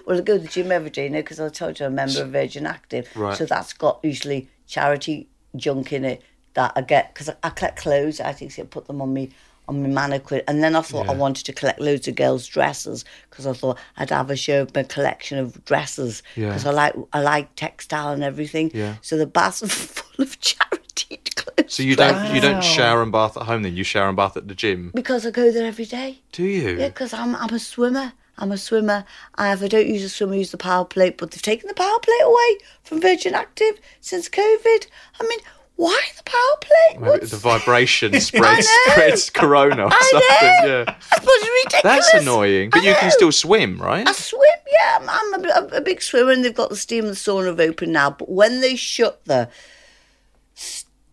Well, 0.07 0.19
I 0.19 0.21
go 0.23 0.39
to 0.39 0.43
the 0.43 0.49
gym 0.49 0.71
every 0.73 0.91
day 0.91 1.09
now 1.09 1.19
because 1.19 1.41
I 1.41 1.49
told 1.49 1.79
you 1.81 1.87
I'm 1.87 1.93
a 1.93 1.97
member 1.97 2.23
of 2.23 2.31
Virgin 2.31 2.65
Active. 2.65 3.09
Right. 3.15 3.37
So 3.37 3.45
that's 3.45 3.73
got 3.75 3.99
usually 4.03 4.49
charity 4.67 5.29
junk 5.57 5.93
in 5.93 6.05
it 6.05 6.23
that 6.55 6.73
I 6.77 6.83
get 6.83 7.13
because 7.15 7.29
I, 7.29 7.35
I 7.43 7.51
collect 7.51 7.79
clothes. 7.79 8.21
I 8.21 8.33
think 8.33 8.59
I 8.59 8.63
put 8.63 8.87
them 8.87 9.01
on 9.03 9.13
me 9.13 9.31
on 9.69 9.83
my 9.83 9.89
mannequin, 9.89 10.41
and 10.49 10.63
then 10.65 10.75
I 10.75 10.81
thought 10.81 11.11
I 11.11 11.15
wanted 11.15 11.45
to 11.45 11.53
collect 11.53 11.79
loads 11.79 12.09
of 12.09 12.15
girls' 12.15 12.47
dresses 12.47 13.05
because 13.29 13.47
I 13.47 13.53
thought 13.53 13.79
I'd 13.99 14.09
have 14.09 14.31
a 14.31 14.37
show 14.37 14.63
of 14.63 14.75
my 14.75 14.83
collection 14.83 15.39
of 15.39 15.63
dresses 15.67 16.23
Yeah. 16.37 16.49
because 16.49 16.65
I 16.65 16.71
like 16.71 16.95
I 17.13 17.21
like 17.21 17.55
textile 17.55 18.13
and 18.13 18.25
everything. 18.25 18.71
Yeah. 18.73 18.95
So 19.03 19.19
the 19.19 19.27
baths 19.27 19.63
are 19.63 19.69
full 19.69 20.23
of 20.25 20.41
charity 20.41 21.21
clothes. 21.37 21.75
So 21.75 21.83
you 21.83 21.97
don't 21.97 22.35
you 22.35 22.41
don't 22.41 22.65
shower 22.65 23.03
and 23.03 23.13
bath 23.13 23.37
at 23.37 23.43
home 23.43 23.63
then? 23.63 23.77
You 23.77 23.85
shower 23.85 24.09
and 24.09 24.17
bath 24.17 24.39
at 24.39 24.49
the 24.49 24.55
gym? 24.55 24.91
because 24.95 25.27
I 25.27 25.31
go 25.31 25.53
there 25.53 25.67
every 25.67 25.85
day. 25.85 26.21
Do 26.33 26.45
you? 26.45 26.79
Yeah, 26.79 26.89
because 26.89 27.13
I'm 27.13 27.37
I'm 27.37 27.53
a 27.53 27.59
swimmer. 27.59 28.15
I'm 28.41 28.53
a 28.53 28.57
swimmer. 28.57 29.05
I 29.35 29.53
if 29.53 29.63
I 29.63 29.69
don't 29.69 29.87
use 29.89 30.03
a 30.05 30.09
swimmer, 30.09 30.33
I 30.35 30.39
use 30.39 30.51
the 30.53 30.57
power 30.57 30.87
plate. 30.87 31.19
But 31.19 31.33
they've 31.33 31.43
taken 31.43 31.69
the 31.69 31.75
power 31.75 31.99
plate 31.99 32.23
away 32.25 32.59
from 32.85 33.03
Virgin 33.03 33.35
Active 33.35 33.79
since 34.01 34.31
COVID. 34.31 34.87
I 35.21 35.27
mean, 35.29 35.41
why 35.79 36.01
the 36.17 36.23
power 36.25 36.57
plate? 36.61 37.01
Maybe 37.01 37.11
What's- 37.11 37.31
the 37.31 37.37
vibration 37.37 38.21
spreads 38.21 38.69
spreads 38.91 39.31
corona 39.41 39.85
or 39.85 39.91
I 39.93 40.09
something. 40.11 40.69
know. 40.71 40.85
Yeah. 40.87 40.95
I 41.13 41.15
suppose 41.15 41.29
it's 41.37 41.65
ridiculous. 41.65 41.83
That's 42.11 42.15
annoying. 42.23 42.71
But 42.71 42.81
I 42.81 42.89
you 42.89 42.95
can 42.97 43.11
still 43.13 43.31
swim, 43.33 43.81
right? 43.81 44.07
I 44.07 44.13
swim, 44.13 44.43
yeah. 44.73 44.99
I'm, 45.01 45.35
I'm 45.35 45.45
a, 45.45 45.77
a, 45.77 45.81
big 45.81 46.03
swimmer, 46.03 46.33
and 46.33 46.45
they've 46.45 46.53
got 46.55 46.71
the 46.71 46.77
steam 46.77 47.05
and 47.07 47.15
sauna 47.15 47.59
open 47.61 47.93
now. 47.93 48.11
But 48.11 48.29
when 48.29 48.61
they 48.61 48.75
shut 48.77 49.25
the 49.27 49.49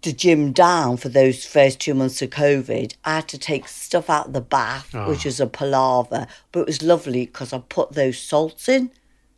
the 0.01 0.11
gym 0.13 0.51
down 0.51 0.97
for 0.97 1.09
those 1.09 1.45
first 1.45 1.79
two 1.79 1.93
months 1.95 2.21
of 2.21 2.29
COVID, 2.29 2.95
I 3.05 3.15
had 3.15 3.27
to 3.29 3.37
take 3.39 3.67
stuff 3.67 4.09
out 4.09 4.27
of 4.27 4.33
the 4.33 4.41
bath, 4.41 4.89
Oh. 4.93 5.09
which 5.09 5.25
was 5.25 5.39
a 5.39 5.47
palaver. 5.47 6.27
But 6.51 6.61
it 6.61 6.65
was 6.67 6.81
lovely 6.83 7.25
because 7.25 7.53
I 7.53 7.59
put 7.59 7.93
those 7.93 8.17
salts 8.19 8.69
in. 8.69 8.91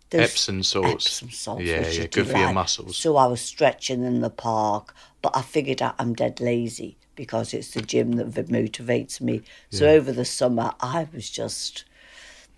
Those 0.09 0.21
Epsom 0.21 0.63
salts. 0.63 1.05
Epsom 1.07 1.29
salts. 1.31 1.63
Yeah, 1.63 1.87
yeah, 1.87 2.07
good 2.07 2.27
for 2.27 2.37
your 2.37 2.53
muscles. 2.53 2.97
So 2.97 3.17
I 3.17 3.27
was 3.27 3.41
stretching 3.41 4.03
in 4.03 4.21
the 4.21 4.29
park, 4.29 4.93
but 5.21 5.35
I 5.35 5.41
figured 5.41 5.81
out 5.81 5.95
I'm 5.99 6.13
dead 6.13 6.39
lazy 6.39 6.97
because 7.15 7.53
it's 7.53 7.71
the 7.71 7.81
gym 7.81 8.13
that 8.13 8.47
motivates 8.47 9.19
me. 9.19 9.41
So 9.71 9.87
over 9.87 10.11
the 10.11 10.25
summer, 10.25 10.73
I 10.79 11.07
was 11.13 11.29
just 11.29 11.85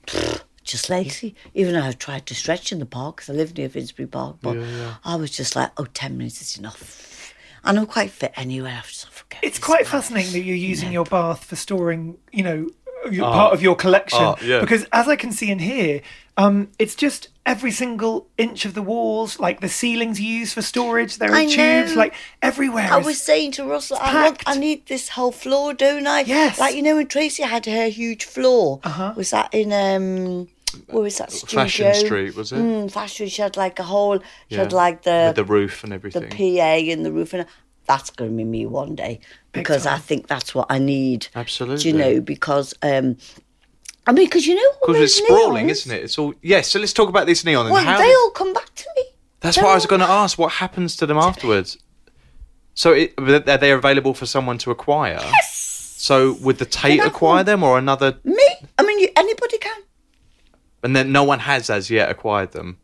just 0.64 0.90
lazy. 0.90 1.36
Even 1.54 1.74
though 1.74 1.82
I've 1.82 1.98
tried 1.98 2.26
to 2.28 2.36
stretch 2.36 2.72
in 2.72 2.80
the 2.80 2.86
park 2.86 3.18
because 3.18 3.30
I 3.30 3.34
live 3.34 3.58
near 3.58 3.70
Finsbury 3.70 4.08
Park, 4.08 4.38
but 4.42 4.58
I 5.04 5.16
was 5.16 5.32
just 5.32 5.56
like, 5.56 5.72
oh, 5.78 5.86
10 5.86 6.18
minutes 6.18 6.42
is 6.42 6.58
enough. 6.58 7.34
And 7.64 7.78
I'm 7.78 7.88
quite 7.88 8.12
fit 8.12 8.34
anyway. 8.36 8.72
I 8.72 8.82
just 8.82 9.10
forget. 9.10 9.44
It's 9.44 9.60
quite 9.60 9.84
bath. 9.84 9.92
fascinating 9.92 10.32
that 10.34 10.42
you're 10.42 10.56
using 10.56 10.92
your 10.92 11.04
bath 11.06 11.44
for 11.44 11.56
storing, 11.56 12.18
you 12.32 12.44
know, 12.44 12.70
your, 13.12 13.26
part 13.26 13.54
of 13.54 13.62
your 13.62 13.76
collection. 13.76 14.22
Oh, 14.22 14.36
yeah. 14.44 14.60
Because 14.62 14.86
as 14.92 15.08
I 15.08 15.16
can 15.16 15.32
see 15.32 15.50
in 15.52 15.60
here, 15.60 16.02
um, 16.38 16.70
it's 16.80 16.96
just 16.96 17.30
every 17.46 17.72
single 17.72 18.28
inch 18.38 18.64
of 18.66 18.74
the 18.74 18.82
walls, 18.82 19.40
like 19.40 19.60
the 19.60 19.68
ceilings 19.70 20.22
you 20.22 20.30
use 20.30 20.54
for 20.54 20.62
storage. 20.62 21.18
There 21.18 21.32
are 21.32 21.36
I 21.36 21.46
tubes, 21.46 21.92
know. 21.92 21.98
like 21.98 22.14
everywhere. 22.42 22.88
I 22.92 23.00
is- 23.00 23.06
was 23.06 23.22
saying 23.22 23.54
to 23.54 23.66
Russell, 23.66 23.98
I, 24.00 24.26
want. 24.26 24.44
I 24.46 24.58
need 24.58 24.86
this 24.86 25.10
whole 25.10 25.32
floor, 25.32 25.74
don't 25.74 26.08
I? 26.08 26.22
Yes. 26.22 26.60
Like, 26.60 26.76
you 26.76 26.82
know, 26.82 26.96
when 26.96 27.08
Tracy 27.08 27.44
had 27.44 27.66
her 27.66 27.90
huge 27.90 28.24
floor, 28.26 28.80
uh-huh. 28.84 29.14
was 29.18 29.32
that 29.32 29.54
in, 29.54 29.74
um, 29.74 30.48
where 30.88 31.04
was 31.04 31.18
that 31.18 31.32
studio? 31.32 31.64
Fashion 31.64 31.94
Street, 31.96 32.36
was 32.36 32.52
it? 32.52 32.58
Mm, 32.60 32.92
Fashion 32.92 33.28
She 33.28 33.42
had 33.42 33.58
like 33.58 33.80
a 33.80 33.84
whole, 33.84 34.20
she 34.50 34.56
had 34.56 34.72
like 34.72 35.02
the, 35.02 35.26
With 35.30 35.36
the 35.36 35.44
roof 35.44 35.84
and 35.84 35.92
everything. 35.92 36.30
the. 36.30 36.58
PA 36.58 36.92
and 36.92 37.06
the 37.06 37.12
roof. 37.12 37.34
And 37.34 37.46
that's 37.90 38.12
going 38.12 38.30
to 38.30 38.38
be 38.38 38.44
me 38.44 38.68
one 38.68 38.94
day 38.94 39.20
because 39.52 39.88
I 39.88 39.98
think 39.98 40.28
that's 40.28 40.54
what 40.54 40.68
I 40.70 40.78
need. 40.78 41.22
Do 41.34 41.40
Absolutely. 41.40 41.90
you 41.90 41.98
know, 41.98 42.22
because, 42.22 42.76
um, 42.84 43.18
I 44.06 44.12
mean, 44.12 44.28
because 44.28 44.46
you 44.46 44.54
know, 44.54 44.72
Because 44.80 45.02
it's 45.02 45.16
sprawling, 45.16 45.66
neons, 45.66 45.72
isn't 45.72 45.92
it? 45.92 46.04
It's 46.04 46.20
all 46.20 46.36
yes. 46.44 46.70
So 46.70 46.80
let's 46.80 46.94
talk 46.94 47.10
about 47.10 47.26
this 47.26 47.44
neon. 47.44 47.66
And 47.66 47.74
Well, 47.74 47.84
how 47.84 47.98
they 47.98 48.14
all 48.14 48.30
come 48.30 48.54
back 48.54 48.74
to 48.76 48.86
me. 48.96 49.06
That's 49.40 49.56
They're 49.56 49.66
what 49.66 49.72
I 49.72 49.76
was 49.76 49.88
going 49.88 50.02
to 50.02 50.08
ask. 50.08 50.38
What 50.38 50.54
happens 50.54 50.96
to 50.98 51.08
them 51.08 51.18
afterwards? 51.30 51.80
So 52.76 52.94
it, 52.94 53.14
are 53.18 53.58
they 53.58 53.72
available 53.72 54.14
for 54.14 54.28
someone 54.28 54.60
to 54.60 54.72
acquire? 54.72 55.20
Yes. 55.20 55.96
So 55.98 56.34
would 56.42 56.60
the 56.60 56.66
Tate 56.66 57.02
acquire 57.02 57.44
them 57.44 57.64
or 57.64 57.78
another? 57.80 58.20
Me? 58.24 58.48
I 58.78 58.84
mean, 58.84 59.00
you, 59.00 59.10
anybody 59.16 59.58
can. 59.58 59.82
And 60.84 60.96
then 60.96 61.12
no 61.12 61.24
one 61.24 61.40
has 61.40 61.70
as 61.70 61.90
yet 61.90 62.10
acquired 62.10 62.52
them. 62.52 62.78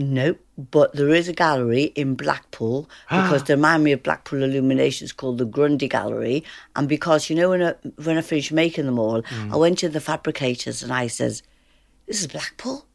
No, 0.00 0.36
but 0.56 0.92
there 0.92 1.08
is 1.08 1.26
a 1.26 1.32
gallery 1.32 1.86
in 1.96 2.14
Blackpool 2.14 2.88
ah. 3.10 3.24
because 3.24 3.42
they 3.42 3.54
remind 3.56 3.82
me 3.82 3.90
of 3.90 4.04
Blackpool 4.04 4.44
Illuminations 4.44 5.10
called 5.10 5.38
the 5.38 5.44
Grundy 5.44 5.88
Gallery. 5.88 6.44
And 6.76 6.88
because, 6.88 7.28
you 7.28 7.34
know, 7.34 7.50
when 7.50 7.64
I, 7.64 7.74
when 8.04 8.16
I 8.16 8.20
finished 8.20 8.52
making 8.52 8.86
them 8.86 9.00
all, 9.00 9.22
hmm. 9.22 9.52
I 9.52 9.56
went 9.56 9.78
to 9.80 9.88
the 9.88 10.00
fabricators 10.00 10.84
and 10.84 10.92
I 10.92 11.08
says, 11.08 11.42
This 12.06 12.20
is 12.20 12.28
Blackpool. 12.28 12.86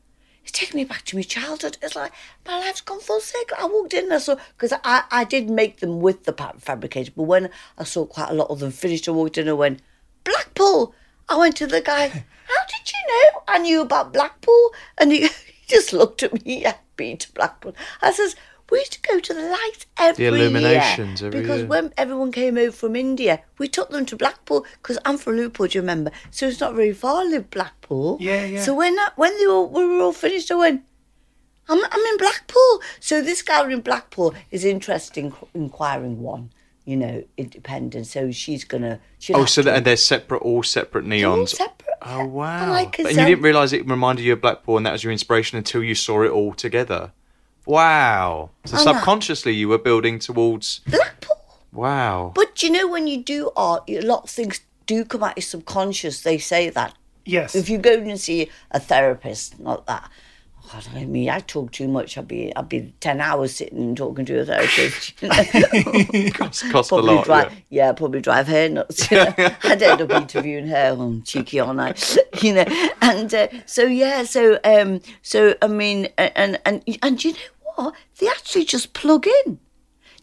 It's 0.43 0.53
taking 0.53 0.77
me 0.77 0.85
back 0.85 1.03
to 1.05 1.17
my 1.17 1.23
childhood. 1.23 1.77
It's 1.81 1.93
like 1.93 2.13
my 2.45 2.57
life's 2.59 2.79
gone 2.79 3.01
full 3.01 3.19
circle. 3.19 3.57
I 3.59 3.65
walked 3.65 3.93
in 3.93 4.05
and 4.05 4.13
I 4.13 4.19
saw, 4.19 4.37
because 4.55 4.71
I, 4.85 5.03
I 5.11 5.25
did 5.25 5.49
make 5.49 5.81
them 5.81 5.99
with 5.99 6.23
the 6.23 6.31
fabricator, 6.59 7.11
but 7.13 7.23
when 7.23 7.49
I 7.77 7.83
saw 7.83 8.05
quite 8.05 8.29
a 8.29 8.33
lot 8.33 8.49
of 8.49 8.59
them 8.59 8.71
finished, 8.71 9.09
I 9.09 9.11
walked 9.11 9.37
in 9.37 9.49
and 9.49 9.57
went, 9.57 9.81
Blackpool. 10.23 10.95
I 11.27 11.37
went 11.37 11.57
to 11.57 11.67
the 11.67 11.81
guy, 11.81 12.07
How 12.47 12.65
did 12.65 12.91
you 12.93 12.99
know 13.09 13.41
I 13.45 13.57
knew 13.57 13.81
about 13.81 14.13
Blackpool? 14.13 14.71
And 14.97 15.11
he, 15.11 15.21
he 15.27 15.67
just 15.67 15.91
looked 15.91 16.23
at 16.23 16.33
me, 16.33 16.61
yeah, 16.61 16.75
been 16.95 17.17
to 17.17 17.31
Blackpool. 17.33 17.75
I 18.01 18.11
says, 18.11 18.35
we 18.69 18.79
used 18.79 18.93
to 18.93 19.01
go 19.01 19.19
to 19.19 19.33
the 19.33 19.41
lights 19.41 19.85
every 19.97 20.25
illuminations 20.25 21.21
year. 21.21 21.27
every 21.27 21.41
because 21.41 21.59
year. 21.59 21.67
when 21.67 21.93
everyone 21.97 22.31
came 22.31 22.57
over 22.57 22.71
from 22.71 22.95
India, 22.95 23.41
we 23.57 23.67
took 23.67 23.89
them 23.89 24.05
to 24.07 24.15
Blackpool 24.15 24.65
because 24.81 24.97
I'm 25.05 25.17
from 25.17 25.35
Liverpool, 25.37 25.67
do 25.67 25.77
you 25.77 25.81
remember? 25.81 26.11
So 26.31 26.47
it's 26.47 26.59
not 26.59 26.73
very 26.73 26.93
far, 26.93 27.25
live 27.25 27.49
Blackpool. 27.49 28.17
Yeah, 28.19 28.45
yeah. 28.45 28.61
So 28.61 28.73
when 28.73 28.95
that, 28.95 29.13
when 29.15 29.37
they 29.37 29.45
all, 29.45 29.69
we 29.69 29.85
were 29.85 30.01
all 30.01 30.13
finished, 30.13 30.49
I 30.49 30.55
went, 30.55 30.83
I'm, 31.69 31.83
I'm 31.83 32.05
in 32.05 32.17
Blackpool. 32.17 32.81
So 32.99 33.21
this 33.21 33.41
gallery 33.41 33.73
in 33.73 33.81
Blackpool 33.81 34.33
is 34.49 34.65
interesting, 34.65 35.33
inquiring 35.53 36.21
one, 36.21 36.51
you 36.85 36.97
know, 36.97 37.23
independent. 37.37 38.07
So 38.07 38.31
she's 38.31 38.63
gonna. 38.63 38.99
she'll 39.19 39.37
Oh, 39.37 39.45
so 39.45 39.61
to- 39.61 39.71
that, 39.71 39.83
they're 39.83 39.95
separate, 39.97 40.41
all 40.41 40.63
separate 40.63 41.07
they're 41.07 41.27
all 41.27 41.37
neons. 41.37 41.49
separate. 41.49 41.89
Oh 42.01 42.19
And 42.21 42.33
wow! 42.33 42.69
like 42.71 42.99
and 42.99 43.07
you 43.09 43.13
said- 43.15 43.25
didn't 43.25 43.43
realise 43.43 43.71
it 43.73 43.87
reminded 43.87 44.23
you 44.25 44.33
of 44.33 44.41
Blackpool, 44.41 44.77
and 44.77 44.85
that 44.85 44.91
was 44.91 45.03
your 45.03 45.11
inspiration 45.13 45.57
until 45.57 45.81
you 45.83 45.95
saw 45.95 46.23
it 46.23 46.29
all 46.31 46.53
together. 46.53 47.11
Wow! 47.65 48.49
So 48.65 48.75
I 48.77 48.83
know. 48.83 48.91
Uh, 48.91 48.93
subconsciously 48.95 49.53
you 49.53 49.69
were 49.69 49.77
building 49.77 50.19
towards. 50.19 50.79
Blackpool. 50.87 51.37
Wow! 51.71 52.31
But 52.35 52.61
you 52.61 52.69
know, 52.69 52.87
when 52.87 53.07
you 53.07 53.23
do 53.23 53.51
art, 53.55 53.83
a 53.89 54.01
lot 54.01 54.23
of 54.25 54.29
things 54.29 54.59
do 54.85 55.05
come 55.05 55.23
out 55.23 55.37
of 55.37 55.43
subconscious. 55.43 56.21
They 56.21 56.37
say 56.37 56.69
that. 56.69 56.93
yes. 57.25 57.55
If 57.55 57.69
you 57.69 57.77
go 57.77 57.93
and 57.93 58.19
see 58.19 58.49
a 58.71 58.79
therapist, 58.79 59.59
not 59.59 59.85
that. 59.87 60.09
God, 60.73 60.87
I 60.95 61.05
mean, 61.05 61.29
I 61.29 61.39
talk 61.39 61.71
too 61.71 61.87
much. 61.87 62.17
I'd 62.17 62.27
be, 62.27 62.51
I'd 62.55 62.67
be 62.67 62.95
ten 62.99 63.21
hours 63.21 63.55
sitting 63.55 63.77
and 63.77 63.95
talking 63.95 64.25
to 64.25 64.39
a 64.39 64.45
therapist. 64.45 65.13
You 65.21 65.29
know? 65.29 66.31
Cost, 66.33 66.71
cost 66.71 66.91
a 66.91 66.95
lot. 66.95 67.25
drive, 67.25 67.51
yeah. 67.69 67.87
yeah. 67.87 67.91
probably 67.93 68.21
drive 68.21 68.47
her 68.47 68.69
nuts. 68.69 69.11
You 69.11 69.17
know? 69.17 69.33
I'd 69.63 69.83
end 69.83 70.01
up 70.01 70.09
interviewing 70.09 70.67
her 70.67 70.95
on 70.97 71.21
cheeky 71.23 71.59
on 71.59 71.79
I, 71.79 71.93
you 72.41 72.55
know. 72.55 72.65
And 73.01 73.31
uh, 73.33 73.49
so 73.67 73.83
yeah, 73.83 74.23
so 74.23 74.59
um, 74.63 75.01
so 75.21 75.55
I 75.61 75.67
mean, 75.67 76.07
and 76.17 76.59
and 76.65 76.83
and 77.03 77.23
you 77.23 77.33
know 77.33 77.37
what? 77.75 77.95
They 78.17 78.27
actually 78.27 78.65
just 78.65 78.93
plug 78.93 79.27
in. 79.45 79.59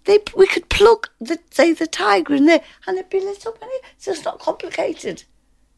They 0.04 0.18
we 0.36 0.48
could 0.48 0.68
plug 0.68 1.08
the 1.20 1.38
say 1.50 1.72
the 1.72 1.86
tiger 1.86 2.34
in 2.34 2.46
there, 2.46 2.62
and 2.88 2.98
it'd 2.98 3.10
be 3.10 3.20
lit 3.20 3.46
up 3.46 3.62
in 3.62 3.68
it. 3.70 3.82
So 3.98 4.10
it's 4.10 4.24
not 4.24 4.40
complicated. 4.40 5.22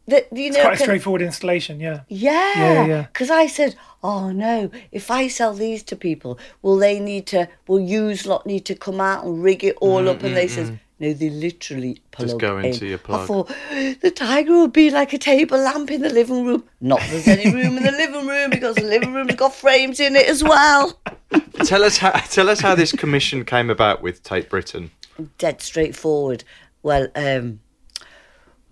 That 0.09 0.28
you 0.37 0.50
know, 0.50 0.62
Quite 0.62 0.80
a 0.80 0.82
straightforward 0.82 1.23
installation, 1.23 1.78
yeah. 1.78 2.00
yeah, 2.09 2.54
Yeah, 2.56 2.87
yeah. 2.87 3.02
Because 3.02 3.30
I 3.30 3.47
said, 3.47 3.76
oh 4.02 4.32
no, 4.32 4.71
if 4.90 5.11
I 5.11 5.28
sell 5.28 5.54
these 5.54 5.82
to 5.85 5.97
people, 5.97 6.38
will 6.61 6.76
they 6.76 6.99
need 6.99 7.26
to? 7.28 7.49
Will 7.68 7.80
use 7.80 8.26
lot 8.26 8.44
need 8.44 8.64
to 8.66 8.75
come 8.75 9.00
out 9.00 9.25
and 9.25 9.42
rig 9.42 9.62
it 9.62 9.76
all 9.80 10.09
up? 10.09 10.23
And 10.23 10.37
they 10.37 10.49
says, 10.49 10.73
no, 11.02 11.12
they 11.12 11.30
literally 11.30 12.00
plug 12.12 12.28
Just 12.28 12.38
go 12.40 12.59
into 12.59 12.85
in. 12.85 12.90
your 12.90 13.00
I 13.09 13.26
thought 13.26 13.52
the 14.00 14.12
tiger 14.14 14.52
would 14.61 14.73
be 14.73 14.90
like 14.90 15.12
a 15.12 15.18
table 15.18 15.59
lamp 15.59 15.90
in 15.90 16.00
the 16.02 16.09
living 16.09 16.44
room. 16.44 16.62
Not 16.80 17.00
that 17.00 17.11
there's 17.11 17.26
any 17.28 17.52
room 17.52 17.76
in 17.76 17.82
the 17.82 17.90
living 17.90 18.26
room 18.26 18.50
because 18.50 18.76
the 18.76 18.85
living 18.85 19.12
room's 19.12 19.35
got 19.35 19.52
frames 19.52 19.99
in 19.99 20.14
it 20.14 20.28
as 20.28 20.44
well. 20.44 20.97
Tell 21.64 21.82
us 21.82 21.97
how. 21.99 22.11
Tell 22.11 22.49
us 22.49 22.61
how 22.61 22.76
this 22.76 22.92
commission 22.92 23.44
came 23.44 23.68
about 23.68 24.00
with 24.00 24.23
Tate 24.23 24.49
Britain. 24.49 24.90
dead 25.38 25.61
straightforward. 25.61 26.44
Well, 26.85 27.09
um, 27.16 27.61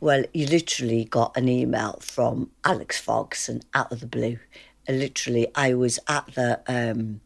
well, 0.00 0.24
you 0.34 0.46
literally 0.46 1.04
got 1.04 1.36
an 1.36 1.48
email 1.48 1.98
from 2.00 2.50
Alex 2.64 2.98
Farquharson 3.00 3.62
out 3.74 3.92
of 3.92 4.00
the 4.00 4.06
blue. 4.06 4.38
And 4.86 4.98
literally, 4.98 5.46
I 5.54 5.74
was 5.74 5.98
at 6.08 6.26
the 6.34 6.60
um, 6.66 7.20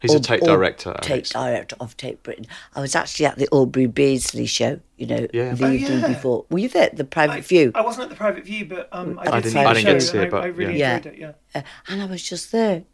He's 0.00 0.14
a 0.14 0.18
Aub- 0.18 0.22
Tate 0.24 0.40
Aub- 0.40 0.46
director. 0.46 0.96
Tate 1.02 1.10
Alex. 1.12 1.30
director 1.30 1.76
of 1.78 1.94
Tate 1.96 2.22
Britain. 2.22 2.46
I 2.74 2.80
was 2.80 2.94
actually 2.96 3.26
at 3.26 3.36
the 3.36 3.48
Aubrey 3.48 3.84
Beardsley 3.86 4.46
show. 4.46 4.80
You 4.96 5.06
know, 5.06 5.26
Yeah. 5.32 5.52
the 5.54 5.66
Oh, 5.66 5.70
evening 5.72 6.00
yeah. 6.00 6.08
before. 6.08 6.46
Were 6.48 6.58
you 6.60 6.68
there? 6.70 6.84
at 6.84 6.96
The 6.96 7.04
private 7.04 7.44
view. 7.44 7.72
I 7.74 7.82
wasn't 7.82 8.04
at 8.04 8.08
the 8.10 8.16
private 8.16 8.44
view, 8.44 8.64
but 8.64 8.88
um, 8.92 9.18
I 9.18 9.24
did 9.24 9.32
I 9.34 9.40
see 9.40 9.42
didn't- 9.42 9.52
the 9.52 9.60
I 9.68 9.74
didn't 9.74 9.84
get 9.86 9.92
to 9.94 10.00
see 10.00 10.18
it, 10.18 10.20
and 10.22 10.26
I, 10.26 10.30
but 10.30 10.44
I 10.44 10.46
really 10.46 10.78
yeah. 10.78 10.96
enjoyed 10.96 11.12
it. 11.14 11.18
Yeah. 11.18 11.32
Uh, 11.54 11.62
and 11.88 12.00
I 12.02 12.06
was 12.06 12.22
just 12.22 12.50
there. 12.52 12.84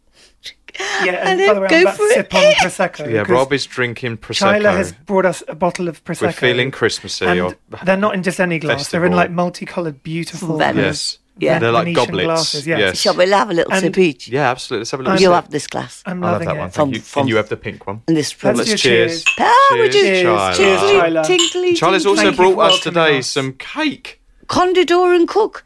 Yeah, 1.05 1.13
and, 1.29 1.41
And 1.41 1.49
by 1.49 1.55
the 1.55 1.61
way, 1.61 1.67
then 1.69 1.79
I'm 1.79 1.85
go 1.85 1.91
about 1.91 1.91
to 1.93 1.97
for 1.97 2.09
sip 2.09 2.35
it. 2.35 2.35
on 2.35 2.53
prosecco. 2.71 3.13
Yeah, 3.13 3.23
'cause 3.25 3.31
Rob 3.31 3.53
is 3.53 3.67
drinking 3.67 4.17
prosecco. 4.19 4.61
Chila 4.61 4.77
has 4.77 4.93
brought 4.93 5.27
us 5.27 5.43
a 5.49 5.55
bottle 5.55 5.89
of 5.89 6.03
prosecco. 6.05 6.23
We're 6.23 6.33
feeling 6.33 6.71
Christmassy. 6.71 7.27
and 7.27 7.41
or- 7.41 7.55
they're 7.85 7.97
not 7.97 8.15
in 8.15 8.23
just 8.23 8.41
any 8.41 8.59
glass. 8.59 8.89
They're 8.89 9.05
in 9.05 9.13
like 9.13 9.31
multicolored, 9.31 10.03
beautiful. 10.03 10.57
Venice. 10.59 10.85
Yes. 10.85 11.19
Yeah. 11.39 11.59
They're 11.59 11.71
like 11.71 11.85
Venetian 11.85 12.05
goblets. 12.07 12.25
glasses, 12.27 12.67
yeah. 12.67 12.79
Yes. 12.79 12.99
Shall 12.99 13.15
we 13.15 13.29
have 13.31 13.51
a 13.51 13.53
little 13.53 13.71
And- 13.71 13.83
sip 13.83 13.99
each? 13.99 14.29
Yeah, 14.29 14.51
absolutely. 14.51 14.81
Let's 14.83 14.91
have 14.93 15.01
a 15.01 15.03
little. 15.03 15.19
You 15.21 15.27
sip. 15.27 15.35
have 15.35 15.51
this 15.51 15.67
glass. 15.67 16.03
I'm 16.07 16.25
I'll 16.25 16.33
have 16.33 16.45
that 16.45 16.57
it. 16.57 16.59
one. 16.59 16.71
Thank 16.71 16.75
From- 16.75 16.93
you. 16.95 17.01
from- 17.01 17.21
and 17.21 17.29
you 17.29 17.37
have 17.37 17.49
the 17.51 17.57
pink 17.59 17.87
one. 17.87 18.01
And 18.09 18.17
this 18.17 18.29
Let's 18.31 18.33
from 18.33 18.57
Let's 18.57 18.81
cheers. 18.81 19.23
cheers. 19.23 19.25
We 19.73 19.77
Cheers, 19.91 19.95
just- 19.95 20.07
Chila. 20.25 20.57
Cheers, 20.57 20.81
Tinkly, 20.81 20.99
Chila. 21.11 21.27
tinkly, 21.27 21.75
Charlie's 21.75 22.07
also 22.07 22.23
Thank 22.23 22.37
brought 22.37 22.59
us 22.73 22.81
today 22.81 23.19
us. 23.19 23.27
some 23.27 23.53
cake. 23.53 24.21
Konditor 24.49 25.15
and 25.15 25.29
Cook. 25.29 25.63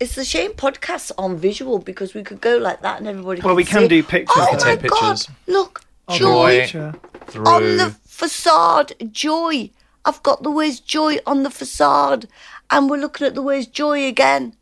It's 0.00 0.16
a 0.16 0.24
shame 0.24 0.52
podcasts 0.52 1.12
on 1.18 1.36
visual 1.36 1.78
because 1.78 2.14
we 2.14 2.22
could 2.22 2.40
go 2.40 2.56
like 2.56 2.80
that 2.80 2.98
and 2.98 3.06
everybody. 3.06 3.42
Well, 3.42 3.54
we 3.54 3.64
can 3.64 3.82
it. 3.84 3.88
do 3.88 4.02
pictures 4.02 4.34
Oh 4.38 4.52
my 4.52 4.58
Take 4.58 4.90
god! 4.90 5.00
pictures. 5.18 5.28
Look, 5.46 5.82
I'll 6.08 6.18
do 6.18 6.24
a 6.46 6.66
joy. 6.66 6.92
Through. 7.26 7.46
on 7.46 7.76
the 7.76 7.90
facade. 8.06 8.94
Joy. 9.12 9.70
I've 10.04 10.22
got 10.22 10.42
the 10.42 10.50
words 10.50 10.80
joy 10.80 11.18
on 11.26 11.42
the 11.42 11.50
facade, 11.50 12.26
and 12.70 12.88
we're 12.88 12.96
looking 12.96 13.26
at 13.26 13.34
the 13.34 13.42
words 13.42 13.66
joy 13.66 14.06
again. 14.06 14.56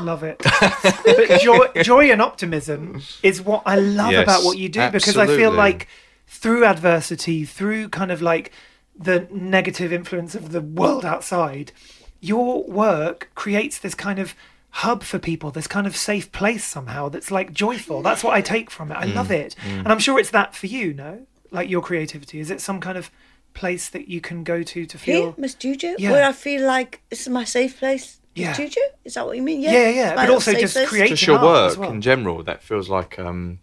Love 0.00 0.22
it. 0.22 0.38
but 1.04 1.40
joy, 1.40 1.66
joy 1.82 2.10
and 2.12 2.22
optimism 2.22 3.02
is 3.24 3.42
what 3.42 3.64
I 3.66 3.74
love 3.74 4.12
Yes, 4.12 4.22
about 4.22 4.44
what 4.44 4.56
you 4.58 4.68
do 4.68 4.88
because 4.90 5.16
I 5.16 5.26
feel 5.26 5.50
like 5.50 5.88
through 6.28 6.64
adversity, 6.64 7.44
through 7.44 7.88
kind 7.88 8.12
of 8.12 8.22
like 8.22 8.52
the 8.96 9.26
negative 9.32 9.92
influence 9.92 10.36
of 10.36 10.52
the 10.52 10.60
world 10.60 11.04
outside, 11.04 11.72
your 12.20 12.62
work 12.64 13.30
creates 13.34 13.78
this 13.78 13.94
kind 13.96 14.20
of 14.20 14.36
hub 14.76 15.02
for 15.02 15.18
people, 15.18 15.50
this 15.50 15.66
kind 15.66 15.86
of 15.86 15.96
safe 15.96 16.32
place 16.32 16.64
somehow 16.64 17.08
that's 17.08 17.30
like 17.30 17.52
joyful. 17.52 18.02
That's 18.02 18.24
what 18.24 18.34
I 18.34 18.40
take 18.40 18.70
from 18.70 18.90
it. 18.90 18.94
I 18.94 19.04
love 19.04 19.28
Mm, 19.28 19.30
it. 19.44 19.56
And 19.64 19.88
I'm 19.88 19.98
sure 19.98 20.18
it's 20.18 20.30
that 20.30 20.54
for 20.54 20.66
you, 20.66 20.94
no? 20.94 21.26
Like 21.50 21.68
your 21.68 21.82
creativity. 21.82 22.40
Is 22.40 22.50
it 22.50 22.60
some 22.60 22.80
kind 22.80 22.96
of 22.96 23.10
place 23.54 23.90
that 23.90 24.08
you 24.08 24.20
can 24.22 24.44
go 24.44 24.62
to 24.62 24.86
to 24.86 24.98
Here, 24.98 25.16
feel? 25.16 25.34
my 25.36 25.46
studio, 25.46 25.94
Yeah. 25.98 26.10
where 26.12 26.24
I 26.24 26.32
feel 26.32 26.66
like 26.66 27.02
this 27.10 27.20
is 27.22 27.28
my 27.28 27.44
safe 27.44 27.78
place. 27.78 28.18
The 28.34 28.42
Yeah. 28.42 28.52
studio? 28.54 28.82
Is 29.04 29.12
that 29.14 29.26
what 29.26 29.36
you 29.36 29.42
mean? 29.42 29.60
Yeah, 29.60 29.72
yeah, 29.72 29.88
it's 29.88 29.98
my 30.10 30.14
but 30.14 30.20
little 30.22 30.34
also 30.36 30.52
safe 30.52 30.60
just 30.60 30.74
place. 30.74 30.88
create- 30.88 31.08
just 31.10 31.26
your 31.26 31.42
work 31.42 31.76
well. 31.78 31.90
in 31.92 32.00
general 32.00 32.42
that 32.44 32.62
feels 32.62 32.88
like 32.88 33.18
um 33.18 33.58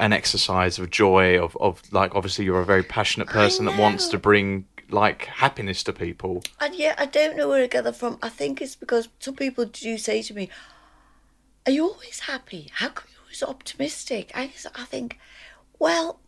an 0.00 0.12
exercise 0.12 0.78
of 0.78 0.90
joy 0.90 1.38
of 1.42 1.56
of 1.60 1.82
like 1.92 2.14
obviously 2.14 2.44
you're 2.44 2.60
a 2.60 2.64
very 2.64 2.82
passionate 2.84 3.28
person 3.28 3.64
that 3.66 3.76
wants 3.78 4.08
to 4.08 4.18
bring 4.18 4.64
like 4.94 5.24
happiness 5.24 5.82
to 5.82 5.92
people 5.92 6.42
And 6.60 6.74
yeah, 6.74 6.94
I 6.96 7.06
don't 7.06 7.36
know 7.36 7.48
where 7.48 7.64
I 7.64 7.66
get 7.66 7.84
that 7.84 7.96
from. 7.96 8.18
I 8.22 8.28
think 8.28 8.62
it's 8.62 8.76
because 8.76 9.08
some 9.18 9.34
people 9.34 9.64
do 9.66 9.98
say 9.98 10.22
to 10.22 10.32
me, 10.32 10.48
Are 11.66 11.72
you 11.72 11.84
always 11.84 12.20
happy? 12.20 12.70
How 12.72 12.88
come 12.88 13.08
you're 13.12 13.22
always 13.22 13.42
optimistic? 13.42 14.30
I, 14.34 14.44
I 14.74 14.84
think, 14.84 15.18
well, 15.78 16.20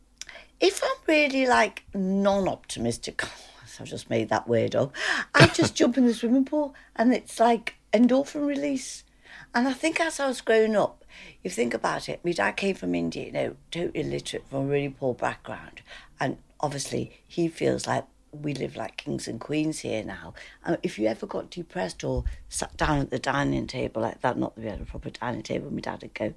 if 0.60 0.82
I'm 0.82 0.98
really 1.06 1.46
like 1.46 1.84
non 1.94 2.48
optimistic, 2.48 3.22
I've 3.80 3.86
just 3.86 4.10
made 4.10 4.30
that 4.30 4.48
word 4.48 4.74
up, 4.74 4.94
I 5.34 5.46
just 5.46 5.74
jump 5.74 5.96
in 5.96 6.06
the 6.06 6.14
swimming 6.14 6.44
pool 6.44 6.74
and 6.96 7.14
it's 7.14 7.38
like 7.38 7.74
endorphin 7.92 8.46
release. 8.46 9.04
And 9.54 9.68
I 9.68 9.72
think 9.72 10.00
as 10.00 10.18
I 10.18 10.26
was 10.26 10.40
growing 10.40 10.76
up, 10.76 11.04
you 11.42 11.50
think 11.50 11.72
about 11.72 12.08
it, 12.08 12.20
my 12.24 12.32
dad 12.32 12.56
came 12.56 12.74
from 12.74 12.94
India, 12.94 13.26
you 13.26 13.32
know, 13.32 13.56
totally 13.70 14.00
illiterate 14.00 14.48
from 14.48 14.64
a 14.64 14.66
really 14.66 14.88
poor 14.88 15.14
background. 15.14 15.82
And 16.18 16.38
obviously, 16.60 17.20
he 17.26 17.48
feels 17.48 17.86
like 17.86 18.04
we 18.32 18.54
live 18.54 18.76
like 18.76 18.96
kings 18.96 19.28
and 19.28 19.40
queens 19.40 19.80
here 19.80 20.04
now. 20.04 20.34
And 20.64 20.78
if 20.82 20.98
you 20.98 21.06
ever 21.08 21.26
got 21.26 21.50
depressed 21.50 22.04
or 22.04 22.24
sat 22.48 22.76
down 22.76 22.98
at 23.00 23.10
the 23.10 23.18
dining 23.18 23.66
table 23.66 24.02
like 24.02 24.20
that, 24.20 24.38
not 24.38 24.54
that 24.54 24.62
we 24.62 24.70
had 24.70 24.80
a 24.80 24.84
proper 24.84 25.10
dining 25.10 25.42
table, 25.42 25.72
my 25.72 25.80
dad 25.80 26.02
would 26.02 26.14
go, 26.14 26.34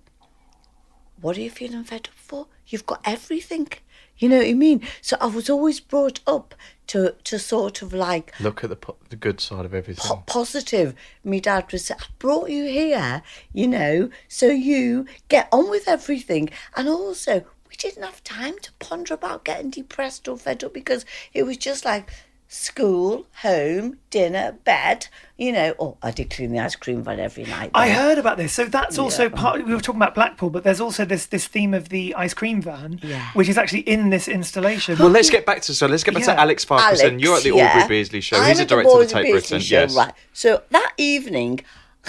What 1.22 1.38
are 1.38 1.42
you 1.42 1.50
feeling 1.50 1.84
fed 1.84 2.08
up 2.08 2.16
for? 2.16 2.48
You've 2.68 2.86
got 2.86 3.02
everything. 3.06 3.70
You 4.18 4.28
know 4.28 4.38
what 4.38 4.48
I 4.48 4.54
mean? 4.54 4.82
So 5.02 5.16
I 5.22 5.28
was 5.28 5.50
always 5.50 5.80
brought 5.80 6.20
up 6.28 6.54
to, 6.88 7.16
to 7.24 7.40
sort 7.40 7.82
of 7.82 7.94
like 7.94 8.38
look 8.40 8.64
at 8.64 8.70
the 8.70 8.76
po- 8.76 8.98
the 9.10 9.16
good 9.16 9.40
side 9.40 9.64
of 9.64 9.74
everything 9.74 10.04
po- 10.06 10.24
positive. 10.26 10.94
My 11.24 11.40
dad 11.40 11.72
was, 11.72 11.90
I 11.90 11.96
brought 12.20 12.50
you 12.50 12.66
here, 12.66 13.24
you 13.54 13.68
know, 13.68 14.10
so 14.28 14.48
you 14.48 15.06
get 15.30 15.48
on 15.54 15.70
with 15.70 15.88
everything. 15.88 16.50
And 16.76 16.90
also, 16.90 17.46
we 17.70 17.76
didn't 17.76 18.04
have 18.04 18.24
time 18.24 18.58
to 18.60 18.72
ponder 18.80 19.14
about 19.14 19.46
getting 19.46 19.70
depressed 19.70 20.28
or 20.28 20.38
fed 20.38 20.64
up 20.64 20.74
because 20.74 21.06
it 21.34 21.44
was 21.44 21.58
just 21.58 21.86
like 21.86 22.10
school, 22.52 23.28
home, 23.44 24.00
dinner, 24.10 24.58
bed, 24.64 25.06
you 25.38 25.52
know. 25.52 25.76
Oh, 25.80 25.98
I 26.02 26.10
did 26.10 26.32
clean 26.32 26.52
the 26.52 26.58
ice 26.58 26.76
cream 26.76 27.04
van 27.04 27.20
every 27.20 27.44
night. 27.44 27.70
I 27.76 27.90
heard 27.90 28.18
about 28.18 28.38
this. 28.38 28.54
So 28.54 28.66
that's 28.66 28.98
also 28.98 29.30
part. 29.30 29.64
We 29.64 29.72
were 29.72 29.80
talking 29.80 30.02
about 30.02 30.16
Blackpool, 30.16 30.50
but 30.50 30.64
there's 30.64 30.82
also 30.82 31.06
this 31.06 31.28
this 31.28 31.46
theme 31.46 31.76
of 31.76 31.90
the 31.90 32.16
ice 32.16 32.34
cream 32.34 32.60
van, 32.60 33.00
Yeah. 33.04 33.30
which 33.34 33.50
is 33.50 33.58
actually 33.60 33.82
in 33.82 34.10
this 34.10 34.28
installation. 34.28 34.98
well 34.98 35.10
let's 35.10 35.30
get 35.30 35.46
back 35.46 35.62
to 35.64 35.76
so 35.76 35.86
let's 35.86 36.04
get 36.04 36.16
back 36.16 36.26
Yeah. 36.26 36.34
to 36.34 36.40
alex 36.42 36.66
farquharson 36.66 37.06
Alex, 37.10 37.24
you're 37.24 37.38
at 37.38 37.44
the 37.44 37.52
yeah. 37.56 37.70
aubrey 37.84 37.88
beardsley 37.88 38.22
show 38.22 38.38
I'm 38.38 38.48
he's 38.50 38.60
a 38.60 38.66
director 38.66 38.90
of 38.90 38.94
the 38.98 39.04
Aubrey 39.06 39.24
Tate 39.26 39.32
Beardsley 39.32 39.58
britain 39.58 39.60
show, 39.60 39.80
yes 39.82 39.96
Right. 39.96 40.14
So 40.34 40.64
that 40.72 40.94
evening, 40.98 41.60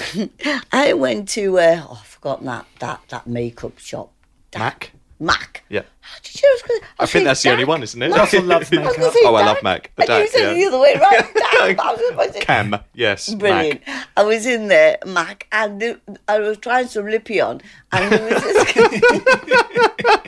I 0.73 0.95
went 0.95 1.29
to 1.31 1.59
uh, 1.59 1.83
oh, 1.87 1.99
I've 2.01 2.07
forgotten 2.07 2.47
that 2.47 2.65
that 2.79 3.01
that 3.11 3.27
makeup 3.27 3.79
shop. 3.79 4.11
mac 4.57 4.93
Mac. 5.21 5.63
Yeah. 5.69 5.83
How 6.01 6.17
did 6.23 6.35
you 6.35 6.49
know? 6.49 6.51
I, 6.51 6.55
was 6.55 6.63
gonna, 6.63 6.81
I 6.99 7.07
think 7.07 7.25
that's 7.25 7.43
the 7.43 7.51
only 7.53 7.65
one, 7.65 7.83
isn't 7.83 8.03
it? 8.03 8.11
Russell 8.11 8.43
loves 8.43 8.73
I 8.73 8.79
was 8.79 8.97
gonna 8.97 8.99
makeup. 8.99 9.13
say 9.13 9.21
Oh, 9.25 9.35
I 9.35 9.45
love 9.45 9.63
Mac. 9.63 9.93
And 9.99 10.09
you 10.09 10.29
said 10.29 10.41
yeah. 10.41 10.55
the 10.55 10.65
other 10.65 10.79
way, 10.81 10.95
right? 10.95 11.35
Dak, 11.35 11.79
I 11.79 11.93
was 11.93 12.01
supposed 12.09 12.41
cam 12.41 12.77
yes 12.95 13.35
Brilliant. 13.35 13.87
mac 13.87 14.09
I 14.17 14.23
was 14.25 14.47
in 14.47 14.69
there, 14.69 14.99
Mac, 15.07 15.47
and 15.53 15.81
the, 15.81 16.01
I 16.27 16.39
was 16.39 16.57
trying 16.59 16.89
some 16.89 17.05
lippy 17.07 17.41
on, 17.41 17.61
and 17.93 18.13
there 18.13 18.33
was 18.33 18.43
this, 18.43 18.73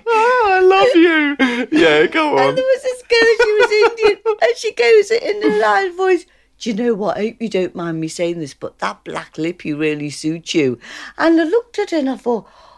oh, 0.06 0.48
i 0.52 0.60
love 0.60 0.94
you 0.94 1.78
yeah 1.78 2.06
go 2.06 2.36
on 2.36 2.48
and 2.48 2.58
there 2.58 2.64
was 2.64 2.82
this 2.82 3.02
girl, 3.02 3.36
she 3.40 3.52
was 3.54 3.90
Indian, 3.90 4.18
and 4.42 4.56
she 4.56 4.72
goes 4.74 5.10
in 5.10 5.42
a 5.42 5.58
loud 5.60 5.94
voice. 5.96 6.26
Do 6.58 6.70
you 6.70 6.76
know 6.76 6.94
what? 6.94 7.16
I 7.16 7.20
hope 7.28 7.36
you 7.40 7.48
don't 7.48 7.74
mind 7.74 8.00
me 8.00 8.06
saying 8.08 8.38
this, 8.38 8.54
but 8.54 8.78
that 8.78 9.02
black 9.02 9.36
lippy 9.36 9.72
really 9.72 10.10
suits 10.10 10.54
you. 10.54 10.78
And 11.18 11.40
I 11.40 11.44
looked 11.44 11.78
at 11.80 11.90
her 11.90 11.96
and 11.98 12.08
I 12.10 12.16
thought, 12.16 12.46
she's 12.46 12.71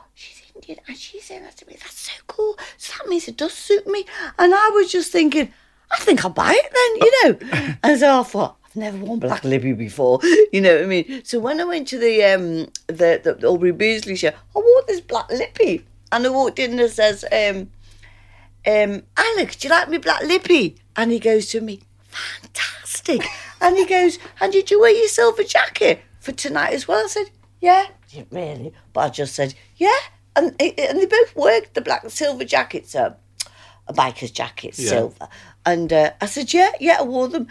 Indian, 0.64 0.85
and 0.88 0.96
she's 0.96 1.24
saying 1.24 1.42
that 1.42 1.57
to 1.59 1.66
me. 1.66 1.77
That's 1.81 1.98
so 1.98 2.12
cool. 2.27 2.59
So 2.77 2.94
that 2.98 3.09
means 3.09 3.29
it 3.29 3.37
does 3.37 3.53
suit 3.53 3.87
me. 3.87 4.07
And 4.38 4.55
I 4.55 4.70
was 4.74 4.90
just 4.90 5.12
thinking, 5.12 5.53
I 5.90 5.98
think 5.98 6.24
I'll 6.24 6.31
buy 6.31 6.53
it 6.57 6.72
then, 6.72 7.40
you 7.50 7.59
know. 7.61 7.74
and 7.83 8.00
so 8.00 8.20
I 8.20 8.22
thought, 8.22 8.57
I've 8.64 8.77
never 8.77 8.98
worn 8.98 9.20
black 9.20 9.44
lippy 9.44 9.72
before, 9.72 10.20
you 10.53 10.61
know 10.61 10.74
what 10.74 10.85
I 10.85 10.87
mean? 10.87 11.22
So 11.24 11.38
when 11.38 11.61
I 11.61 11.64
went 11.64 11.88
to 11.88 11.98
the 11.98 12.24
um 12.24 12.66
the, 12.87 13.20
the, 13.22 13.37
the 13.38 13.46
Aubrey 13.46 13.72
Beardsley 13.72 14.16
show, 14.16 14.29
I 14.29 14.59
wore 14.59 14.83
this 14.87 15.00
black 15.00 15.29
lippy. 15.31 15.85
And 16.12 16.24
I 16.27 16.31
walked 16.31 16.61
in 16.61 16.79
and 16.79 16.90
says, 16.90 17.24
um, 17.33 17.70
um, 18.66 19.03
Alex, 19.16 19.57
do 19.57 19.68
you 19.68 19.74
like 19.74 19.88
me 19.88 19.98
black 19.98 20.22
lippy? 20.22 20.77
And 20.94 21.11
he 21.11 21.18
goes 21.18 21.46
to 21.48 21.61
me, 21.61 21.81
fantastic. 22.05 23.22
and 23.61 23.77
he 23.77 23.85
goes, 23.85 24.18
and 24.40 24.53
did 24.53 24.70
you 24.70 24.81
wear 24.81 24.92
your 24.92 25.09
silver 25.09 25.42
jacket 25.42 26.03
for 26.20 26.31
tonight 26.31 26.72
as 26.72 26.87
well? 26.87 27.05
I 27.05 27.09
said, 27.09 27.31
yeah. 27.61 27.87
Didn't 28.12 28.31
really, 28.31 28.72
but 28.92 29.00
I 29.00 29.09
just 29.09 29.35
said, 29.35 29.55
yeah. 29.77 29.96
And 30.37 30.49
and 30.61 30.99
they 30.99 31.07
both 31.07 31.37
worked 31.37 31.75
the 31.75 31.81
black 31.81 32.03
and 32.03 32.12
silver 32.12 32.44
jackets, 32.44 32.94
uh, 32.94 33.14
a 33.87 33.92
biker's 33.92 34.31
jacket, 34.31 34.79
Yeah. 34.79 34.88
silver. 34.90 35.29
And 35.66 35.92
uh, 35.92 36.11
I 36.20 36.27
said, 36.27 36.53
yeah, 36.53 36.73
yeah, 36.81 36.97
I 37.01 37.03
wore 37.03 37.29
them. 37.29 37.47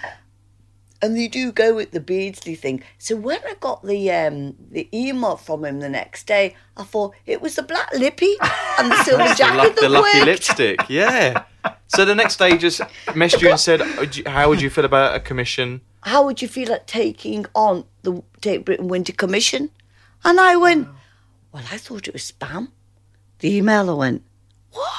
And 1.02 1.18
they 1.18 1.28
do 1.28 1.52
go 1.52 1.76
with 1.76 1.92
the 1.92 2.00
Beardsley 2.00 2.56
thing. 2.56 2.82
So 2.98 3.18
when 3.18 3.40
I 3.46 3.56
got 3.60 3.86
the 3.86 4.10
um, 4.12 4.56
the 4.72 4.88
email 4.94 5.36
from 5.36 5.66
him 5.66 5.82
the 5.82 5.90
next 5.90 6.26
day, 6.28 6.56
I 6.78 6.84
thought 6.84 7.14
it 7.26 7.42
was 7.42 7.56
the 7.56 7.64
black 7.64 7.92
lippy 7.94 8.36
and 8.80 8.90
the 8.92 9.04
silver 9.04 9.24
the, 9.28 9.36
jacket 9.36 9.58
luck- 9.58 9.76
that 9.76 9.82
the 9.82 9.90
lucky 9.90 10.18
worked. 10.20 10.26
lipstick 10.26 10.80
yeah 10.90 11.44
so 11.88 12.04
the 12.06 12.16
next 12.16 12.38
day 12.38 12.58
just 12.58 12.80
messaged 13.08 13.42
you 13.42 13.50
and 13.52 13.60
said 13.60 13.82
"Oh, 13.82 14.08
how 14.30 14.48
would 14.50 14.62
you 14.62 14.70
feel 14.70 14.86
about 14.86 15.14
a 15.16 15.20
commission 15.20 15.82
how 16.04 16.24
would 16.26 16.42
you 16.42 16.48
feel 16.48 16.72
at 16.72 16.88
taking 16.88 17.46
on 17.54 17.84
the 18.04 18.24
Tate 18.42 18.64
Britain 18.66 18.88
Winter 18.90 19.14
Commission? 19.14 19.70
And 20.26 20.38
I 20.40 20.56
went, 20.58 20.88
well, 21.54 21.64
I 21.72 21.78
thought 21.78 22.08
it 22.08 22.14
was 22.14 22.32
spam. 22.32 22.70
The 23.40 23.56
email, 23.56 23.90
I 23.90 23.94
went, 23.94 24.24
what? 24.72 24.90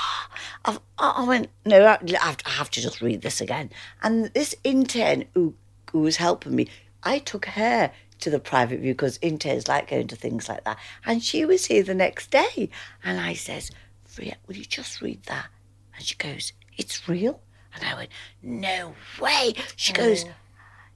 I, 0.64 0.78
I 0.98 1.24
went, 1.24 1.50
no, 1.66 1.84
I 1.84 1.98
have, 2.20 2.38
I 2.46 2.50
have 2.50 2.70
to 2.70 2.80
just 2.80 3.00
read 3.00 3.22
this 3.22 3.40
again. 3.40 3.70
And 4.02 4.32
this 4.32 4.54
intern 4.62 5.24
who, 5.34 5.54
who 5.90 6.00
was 6.00 6.16
helping 6.16 6.54
me, 6.54 6.68
I 7.02 7.18
took 7.18 7.46
her 7.46 7.90
to 8.20 8.30
the 8.30 8.38
private 8.38 8.80
view 8.80 8.94
because 8.94 9.18
interns 9.20 9.68
like 9.68 9.90
going 9.90 10.06
to 10.08 10.16
things 10.16 10.48
like 10.48 10.64
that. 10.64 10.78
And 11.04 11.22
she 11.22 11.44
was 11.44 11.66
here 11.66 11.82
the 11.82 11.94
next 11.94 12.30
day. 12.30 12.70
And 13.02 13.20
I 13.20 13.34
says, 13.34 13.70
Freya, 14.04 14.36
will 14.46 14.56
you 14.56 14.64
just 14.64 15.02
read 15.02 15.24
that? 15.24 15.48
And 15.96 16.04
she 16.04 16.14
goes, 16.14 16.52
it's 16.76 17.08
real? 17.08 17.40
And 17.74 17.84
I 17.84 17.94
went, 17.94 18.10
no 18.42 18.94
way. 19.20 19.54
She 19.74 19.92
goes, 19.92 20.24
oh. 20.24 20.32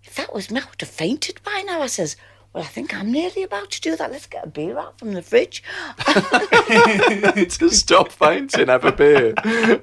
if 0.05 0.15
that 0.15 0.33
was 0.33 0.51
me, 0.51 0.61
I 0.61 0.65
would 0.71 0.81
have 0.81 0.89
fainted 0.89 1.43
by 1.43 1.65
now. 1.67 1.83
I 1.83 1.89
says, 1.89 2.17
well, 2.59 2.67
I 2.67 2.71
think 2.71 2.93
I'm 2.93 3.13
nearly 3.13 3.45
about 3.45 3.71
to 3.71 3.81
do 3.81 3.95
that. 3.95 4.11
Let's 4.11 4.27
get 4.27 4.45
a 4.45 4.49
beer 4.49 4.77
out 4.77 4.99
from 4.99 5.13
the 5.13 5.23
fridge. 5.23 5.63
to 6.07 7.71
stop 7.71 8.11
fainting, 8.11 8.67
have 8.67 8.85
a 8.85 8.91
beer. 8.91 9.33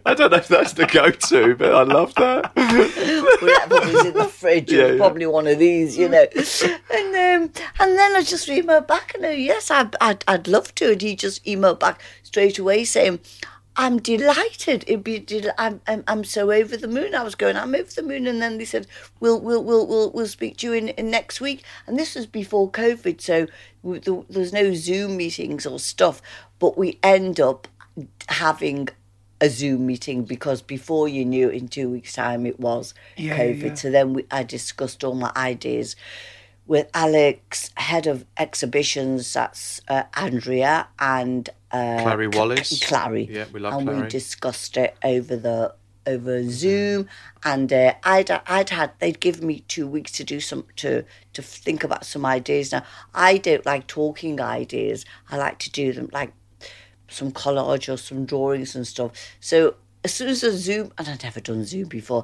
I 0.06 0.14
don't 0.14 0.32
know 0.32 0.38
if 0.38 0.50
that's 0.50 0.74
the 0.74 0.86
go-to, 0.86 1.56
but 1.56 1.74
I 1.74 1.84
love 1.84 2.14
that. 2.16 2.54
Whatever 2.54 4.08
in 4.08 4.14
the 4.14 4.26
fridge, 4.26 4.74
Yeah, 4.74 4.88
yeah. 4.88 4.98
probably 4.98 5.26
one 5.26 5.48
of 5.48 5.58
these, 5.58 5.98
you 5.98 6.10
know. 6.10 6.26
And 6.92 7.16
um, 7.16 7.52
and 7.80 7.98
then 7.98 8.14
I 8.14 8.22
just 8.24 8.50
emailed 8.50 8.88
back 8.88 9.14
and 9.16 9.24
oh, 9.24 9.30
yes, 9.32 9.72
I'd, 9.72 9.96
I'd, 10.02 10.26
I'd 10.28 10.50
love 10.50 10.76
to. 10.76 10.92
And 10.92 11.02
he 11.02 11.16
just 11.16 11.46
emailed 11.46 11.80
back 11.80 12.02
straight 12.24 12.60
away 12.60 12.84
saying, 12.84 13.20
I'm 13.78 13.98
delighted. 14.00 14.84
It'd 14.88 15.04
be 15.04 15.20
del- 15.20 15.52
I'm, 15.58 15.82
I'm 15.88 16.04
I'm 16.08 16.24
so 16.24 16.52
over 16.52 16.78
the 16.78 16.88
moon. 16.88 17.14
I 17.14 17.24
was 17.24 17.36
going, 17.36 17.58
I'm 17.58 17.76
over 17.76 17.90
the 17.92 18.04
moon, 18.04 18.26
and 18.28 18.42
then 18.42 18.58
they 18.58 18.66
said, 18.66 18.88
we'll 19.20 19.40
we'll 19.42 19.64
we'll 19.64 19.86
we'll, 19.86 20.12
we'll 20.12 20.28
speak 20.28 20.58
to 20.58 20.68
you 20.68 20.74
in, 20.74 20.90
in 20.90 21.12
next 21.12 21.42
week. 21.42 21.64
And 21.86 22.00
this 22.00 22.16
was 22.16 22.26
before 22.26 22.72
COVID, 22.72 23.20
so 23.20 23.48
w- 23.84 24.00
there 24.00 24.24
there 24.30 24.52
no 24.64 24.74
Zoom 24.74 25.18
meetings 25.18 25.66
or 25.66 25.80
stuff. 25.80 26.22
But 26.60 26.78
we 26.78 27.00
end 27.04 27.40
up 27.40 27.68
having 28.30 28.90
a 29.42 29.50
Zoom 29.50 29.86
meeting 29.86 30.24
because 30.24 30.62
before 30.62 31.10
you 31.10 31.26
knew, 31.26 31.50
in 31.50 31.68
two 31.68 31.90
weeks' 31.90 32.14
time, 32.14 32.46
it 32.46 32.60
was 32.60 32.94
Yeah, 33.18 33.38
COVID. 33.38 33.62
yeah. 33.68 33.74
So 33.74 33.92
then 33.92 34.14
we, 34.14 34.26
I 34.32 34.44
discussed 34.44 35.04
all 35.04 35.16
my 35.16 35.32
ideas 35.36 35.98
with 36.66 36.90
Alex, 36.94 37.70
head 37.76 38.08
of 38.08 38.26
exhibitions. 38.38 39.34
That's 39.34 39.82
uh, 39.90 40.04
Andrea 40.16 40.88
and 40.98 41.50
uh, 41.76 42.02
Clary 42.02 42.28
Wallis. 42.28 42.84
Clary. 42.86 43.28
Yeah, 43.30 43.46
we 43.52 43.60
love 43.60 43.74
and 43.74 43.88
Clary. 43.88 44.02
we 44.04 44.08
discussed 44.10 44.78
it 44.78 44.96
over 45.04 45.36
the 45.36 45.74
over 46.08 46.48
Zoom, 46.50 47.08
and 47.44 47.72
uh, 47.74 47.94
I'd 48.04 48.30
I'd 48.30 48.70
had 48.70 48.92
they'd 49.00 49.20
given 49.20 49.48
me 49.48 49.62
two 49.68 49.88
weeks 49.88 50.12
to 50.14 50.24
do 50.24 50.40
some 50.40 50.66
to 50.78 51.04
to 51.34 51.42
think 51.42 51.84
about 51.84 52.06
some 52.06 52.26
ideas. 52.26 52.72
Now 52.72 52.84
I 53.14 53.38
don't 53.38 53.66
like 53.66 53.88
talking 53.88 54.40
ideas. 54.40 55.06
I 55.30 55.38
like 55.38 55.60
to 55.60 55.72
do 55.72 55.94
them 55.94 56.10
like 56.12 56.34
some 57.08 57.32
collage 57.32 57.92
or 57.92 57.98
some 57.98 58.26
drawings 58.26 58.76
and 58.76 58.86
stuff. 58.88 59.12
So 59.40 59.76
as 60.06 60.14
soon 60.14 60.30
as 60.30 60.40
the 60.42 60.52
Zoom, 60.52 60.92
and 60.98 61.08
I'd 61.10 61.24
never 61.24 61.42
done 61.42 61.66
Zoom 61.66 61.90
before, 61.90 62.24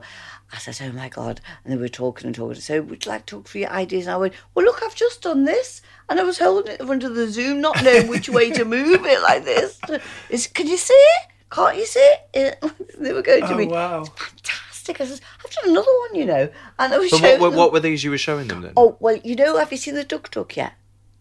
I 0.54 0.58
said, 0.60 0.78
"Oh 0.90 0.94
my 0.96 1.10
god!" 1.10 1.42
And 1.64 1.74
they 1.74 1.78
were 1.78 1.90
talking 1.90 2.28
and 2.28 2.36
talking. 2.36 2.62
So 2.62 2.82
would 2.82 3.06
you 3.06 3.12
like 3.12 3.26
to 3.26 3.36
talk 3.38 3.48
for 3.50 3.58
your 3.58 3.70
ideas? 3.72 4.06
And 4.08 4.14
I 4.14 4.18
went, 4.18 4.34
"Well, 4.54 4.66
look, 4.66 4.82
I've 4.84 4.96
just 4.96 5.22
done 5.22 5.44
this," 5.46 5.82
and 6.10 6.20
I 6.20 6.24
was 6.24 6.38
holding 6.40 6.72
it 6.74 6.80
in 6.80 6.86
front 6.88 7.04
of 7.04 7.16
the 7.16 7.30
Zoom, 7.30 7.60
not 7.60 7.84
knowing 7.84 8.08
which 8.08 8.30
way 8.30 8.52
to 8.52 8.64
move 8.64 9.06
it 9.06 9.22
like 9.22 9.44
this. 9.44 9.80
Is 10.30 10.48
can 10.48 10.68
you 10.68 10.78
see 10.78 10.94
it? 10.94 11.28
Can't 11.50 11.76
you 11.78 11.86
see 11.86 12.14
it? 12.34 12.64
they 13.00 13.12
were 13.14 13.22
going 13.22 13.42
to 13.42 13.54
Oh, 13.54 13.58
me. 13.58 13.66
wow. 13.68 14.02
It's 14.02 14.10
fantastic. 14.10 14.98
fantastic. 14.98 15.02
I 15.02 15.06
says, 15.06 15.22
I've 15.44 15.52
done 15.52 15.70
another 15.72 15.92
one, 16.10 16.16
you 16.16 16.26
know. 16.26 16.50
And 16.80 16.94
I 16.94 16.98
was 16.98 17.12
But 17.12 17.18
showing 17.20 17.32
what, 17.34 17.42
what, 17.42 17.50
them- 17.52 17.60
what 17.60 17.72
were 17.74 17.80
these 17.82 18.04
you 18.04 18.10
were 18.12 18.18
showing 18.18 18.48
them 18.48 18.62
then? 18.62 18.74
Oh, 18.78 18.96
well, 19.00 19.18
you 19.24 19.36
know, 19.36 19.58
have 19.58 19.72
you 19.72 19.78
seen 19.78 19.96
the 19.96 20.04
Duck 20.04 20.32
Duck 20.32 20.56
yet? 20.56 20.74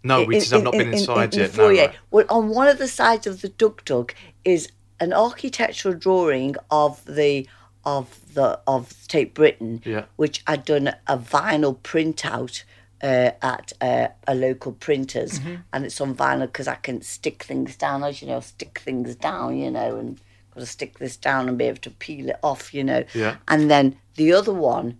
no, 0.02 0.22
we 0.24 0.36
in- 0.36 0.40
just, 0.40 0.52
I've 0.54 0.62
not 0.62 0.72
been 0.72 0.82
in- 0.82 0.88
in- 0.94 0.98
inside 0.98 1.34
in 1.34 1.40
yet. 1.40 1.52
the 1.52 1.56
No, 1.58 1.68
foyer. 1.68 1.86
right. 1.88 1.94
Well, 2.10 2.24
on 2.30 2.48
one 2.48 2.68
of 2.68 2.78
the 2.78 2.88
sides 2.88 3.26
of 3.26 3.42
the 3.42 3.48
Duck 3.50 3.84
Duck 3.84 4.14
is 4.44 4.70
an 5.00 5.12
architectural 5.12 5.94
drawing 5.94 6.56
of 6.70 7.04
the 7.06 7.46
of 7.84 8.34
the 8.34 8.60
of 8.66 8.94
Tate 9.08 9.32
Britain, 9.34 9.80
Yeah. 9.84 10.04
which 10.16 10.42
I'd 10.46 10.64
done 10.66 10.88
a 11.06 11.16
vinyl 11.18 11.78
printout 11.78 12.62
uh, 13.02 13.30
at 13.40 13.72
uh, 13.80 14.08
a 14.28 14.34
local 14.34 14.72
printers, 14.72 15.38
Mm-hmm. 15.38 15.54
and 15.72 15.86
it's 15.86 16.00
on 16.00 16.14
vinyl 16.14 16.40
because 16.46 16.68
I 16.68 16.74
can 16.74 17.00
stick 17.00 17.42
things 17.44 17.76
down, 17.76 18.04
as 18.04 18.20
you 18.20 18.28
know, 18.28 18.40
stick 18.40 18.80
things 18.84 19.14
down, 19.16 19.56
you 19.56 19.70
know, 19.70 19.96
and 19.96 20.20
got 20.54 20.60
to 20.60 20.66
stick 20.66 20.98
this 20.98 21.16
down 21.16 21.48
and 21.48 21.56
be 21.56 21.64
able 21.64 21.78
to 21.78 21.90
peel 21.90 22.28
it 22.28 22.38
off, 22.42 22.74
you 22.74 22.84
know. 22.84 23.04
Yeah. 23.14 23.36
And 23.48 23.70
then 23.70 23.96
the 24.16 24.34
other 24.34 24.52
one, 24.52 24.98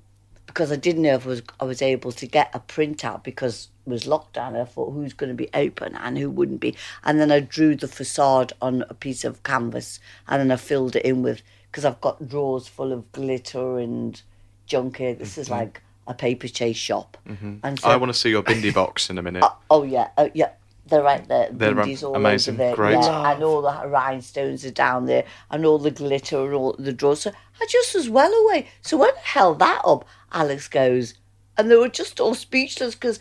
because 0.51 0.73
I 0.73 0.77
didn't 0.77 1.03
know 1.03 1.15
if 1.15 1.27
I 1.27 1.29
was 1.29 1.43
I 1.61 1.65
was 1.65 1.81
able 1.81 2.11
to 2.11 2.27
get 2.27 2.51
a 2.53 2.59
printout 2.59 3.23
because 3.23 3.69
it 3.87 3.91
was 3.91 4.05
lockdown. 4.05 4.61
I 4.61 4.65
thought 4.65 4.93
who's 4.93 5.13
going 5.13 5.31
to 5.31 5.35
be 5.35 5.49
open 5.55 5.95
and 5.95 6.19
who 6.19 6.29
wouldn't 6.29 6.61
be. 6.61 6.75
And 7.05 7.21
then 7.21 7.31
I 7.31 7.39
drew 7.39 7.77
the 7.77 7.87
facade 7.87 8.53
on 8.61 8.85
a 8.89 8.95
piece 8.95 9.25
of 9.25 9.45
canvas 9.45 10.01
and 10.27 10.41
then 10.41 10.51
I 10.51 10.57
filled 10.57 10.97
it 10.97 11.05
in 11.05 11.23
with 11.23 11.43
because 11.71 11.85
I've 11.85 12.01
got 12.01 12.29
drawers 12.29 12.67
full 12.67 12.93
of 12.93 13.11
glitter 13.13 13.79
and 13.79 14.21
junk 14.67 14.97
here. 14.97 15.15
This 15.15 15.39
is 15.39 15.49
mm-hmm. 15.49 15.61
like 15.61 15.83
a 16.09 16.15
Paperchase 16.15 16.75
shop. 16.75 17.17
Mm-hmm. 17.29 17.59
And 17.63 17.79
so 17.79 17.89
I 17.89 17.97
want 17.97 18.13
to 18.13 18.19
see 18.19 18.31
your 18.31 18.43
bindi 18.43 18.75
box 18.75 19.09
in 19.09 19.19
a 19.19 19.23
minute. 19.23 19.45
Oh, 19.45 19.57
oh 19.71 19.83
yeah, 19.85 20.09
oh 20.19 20.31
yeah. 20.35 20.51
They're 20.87 21.05
right 21.05 21.27
there. 21.29 21.49
They're 21.53 21.73
Bindies 21.73 22.03
all 22.03 22.17
amazing. 22.17 22.55
over 22.55 22.65
there. 22.65 22.75
Great. 22.75 22.95
Yeah, 22.95 23.33
and 23.33 23.45
all 23.45 23.63
the 23.63 23.87
rhinestones 23.87 24.65
are 24.65 24.73
down 24.73 25.07
there, 25.07 25.25
and 25.49 25.65
all 25.65 25.79
the 25.79 25.93
glitter 25.93 26.45
and 26.45 26.55
all 26.55 26.75
the 26.77 26.93
drawers. 26.93 27.21
So 27.21 27.31
I 27.31 27.67
just 27.71 27.95
was 27.95 28.11
well 28.11 28.33
away. 28.33 28.67
So 28.83 28.97
when 28.97 29.11
I 29.11 29.21
held 29.23 29.61
that 29.61 29.83
up, 29.85 30.05
Alex 30.33 30.69
goes, 30.69 31.15
and 31.57 31.71
they 31.71 31.77
were 31.77 31.89
just 31.89 32.21
all 32.21 32.35
speechless 32.35 32.95
because, 32.95 33.21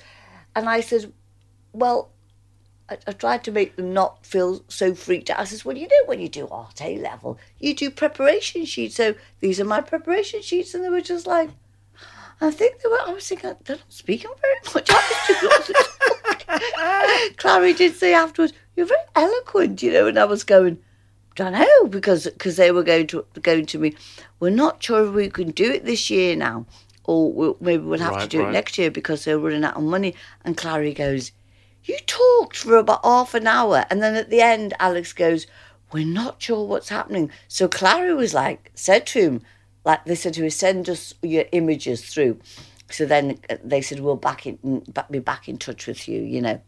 and 0.56 0.70
I 0.70 0.82
said, 0.82 1.12
well, 1.74 2.12
I, 2.90 2.98
I 3.08 3.12
tried 3.12 3.44
to 3.46 3.52
make 3.52 3.76
them 3.76 3.94
not 3.94 4.26
feel 4.26 4.64
so 4.68 4.96
freaked 4.96 5.30
out. 5.30 5.40
I 5.40 5.46
says, 5.46 5.64
well, 5.64 5.78
you 5.78 5.88
know, 5.88 6.06
when 6.06 6.20
you 6.20 6.30
do 6.30 6.48
art 6.50 6.82
A 6.82 6.98
level, 6.98 7.38
you 7.60 7.76
do 7.76 7.92
preparation 7.92 8.66
sheets. 8.66 8.96
So 8.96 9.16
these 9.40 9.60
are 9.60 9.66
my 9.66 9.82
preparation 9.82 10.42
sheets, 10.42 10.74
and 10.74 10.84
they 10.84 10.90
were 10.90 11.02
just 11.02 11.28
like. 11.28 11.52
I 12.42 12.52
think 12.52 12.82
they 12.82 12.88
were. 12.88 13.02
I 13.06 13.12
was 13.12 13.28
thinking 13.28 13.54
they're 13.66 13.76
not 13.76 13.92
speaking 13.92 14.32
very 14.40 14.56
much. 14.74 14.90
Clary 17.38 17.74
did 17.74 17.96
say 17.96 18.14
afterwards, 18.14 18.54
"You're 18.76 18.86
very 18.86 19.02
eloquent," 19.16 19.84
you 19.84 19.92
know, 19.92 20.08
and 20.08 20.18
I 20.18 20.24
was 20.24 20.46
going, 20.46 20.80
"Don't 21.36 21.52
know," 21.52 21.88
because 21.88 22.24
because 22.26 22.56
they 22.56 22.72
were 22.72 22.84
going 22.84 23.08
to 23.08 23.26
going 23.42 23.66
to 23.68 23.78
me. 23.78 23.94
We're 24.40 24.52
not 24.52 24.82
sure 24.82 25.06
if 25.06 25.14
we 25.14 25.30
can 25.30 25.52
do 25.52 25.70
it 25.70 25.84
this 25.84 26.10
year 26.10 26.38
now, 26.38 26.66
or 27.10 27.34
we'll, 27.34 27.58
maybe 27.60 27.84
we'll 27.84 28.00
have 28.00 28.22
to 28.22 28.28
do 28.28 28.42
right. 28.42 28.50
it 28.50 28.54
next 28.54 28.78
year 28.78 28.92
because 28.92 29.26
they're 29.26 29.40
running 29.40 29.64
out 29.64 29.78
of 29.78 29.84
money. 29.84 30.14
And 30.46 30.56
Clary 30.56 30.94
goes, 30.94 31.32
"You 31.84 31.98
talked 32.06 32.58
for 32.58 32.78
about 32.78 33.04
half 33.04 33.34
an 33.34 33.48
hour, 33.48 33.86
and 33.90 34.02
then 34.04 34.16
at 34.16 34.30
the 34.30 34.42
end, 34.42 34.74
Alex 34.80 35.14
goes." 35.14 35.48
We're 35.92 36.06
not 36.06 36.40
sure 36.40 36.68
what's 36.68 36.90
happening. 36.90 37.32
So 37.48 37.68
Clary 37.68 38.14
was 38.14 38.32
like, 38.32 38.72
said 38.76 39.08
to 39.08 39.20
him, 39.20 39.42
like 39.86 40.06
they 40.06 40.14
said 40.14 40.36
to 40.36 40.44
him, 40.44 40.50
send 40.52 40.88
us 40.88 41.16
your 41.24 41.46
images 41.52 42.06
through. 42.06 42.40
So 42.92 43.08
then 43.08 43.40
they 43.64 43.82
said, 43.82 44.00
we'll 44.00 44.16
back 44.16 44.46
in, 44.46 44.60
mm, 44.60 44.94
back, 44.94 45.10
be 45.10 45.18
back 45.18 45.50
in 45.50 45.58
touch 45.58 45.88
with 45.88 46.08
you, 46.08 46.22
you 46.22 46.42
know. 46.42 46.62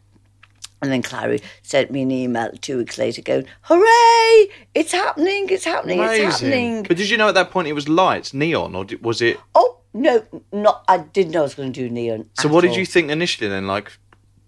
And 0.81 0.91
then 0.91 1.03
Clary 1.03 1.41
sent 1.61 1.91
me 1.91 2.01
an 2.01 2.11
email 2.11 2.51
two 2.59 2.79
weeks 2.79 2.97
later 2.97 3.21
going, 3.21 3.45
hooray, 3.61 4.49
it's 4.73 4.91
happening, 4.91 5.47
it's 5.49 5.65
happening, 5.65 5.99
it's 6.01 6.39
happening. 6.39 6.81
But 6.81 6.97
did 6.97 7.09
you 7.09 7.17
know 7.17 7.27
at 7.27 7.35
that 7.35 7.51
point 7.51 7.67
it 7.67 7.73
was 7.73 7.87
lights, 7.87 8.33
neon, 8.33 8.75
or 8.75 8.85
did, 8.85 9.03
was 9.03 9.21
it? 9.21 9.39
Oh, 9.53 9.80
no, 9.93 10.23
not, 10.51 10.83
I 10.87 10.99
didn't 10.99 11.31
know 11.31 11.39
I 11.39 11.43
was 11.43 11.55
going 11.55 11.73
to 11.73 11.81
do 11.81 11.89
neon. 11.89 12.29
So 12.33 12.47
at 12.47 12.53
what 12.53 12.61
did 12.61 12.75
you 12.75 12.85
think 12.85 13.11
initially 13.11 13.49
then? 13.49 13.67
Like 13.67 13.91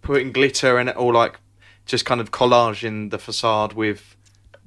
putting 0.02 0.32
glitter 0.32 0.80
in 0.80 0.90
it, 0.90 0.96
or 0.98 1.14
like 1.14 1.40
just 1.86 2.06
kind 2.06 2.22
of 2.22 2.32
collaging 2.32 3.12
the 3.12 3.20
facade 3.20 3.74
with 3.74 4.16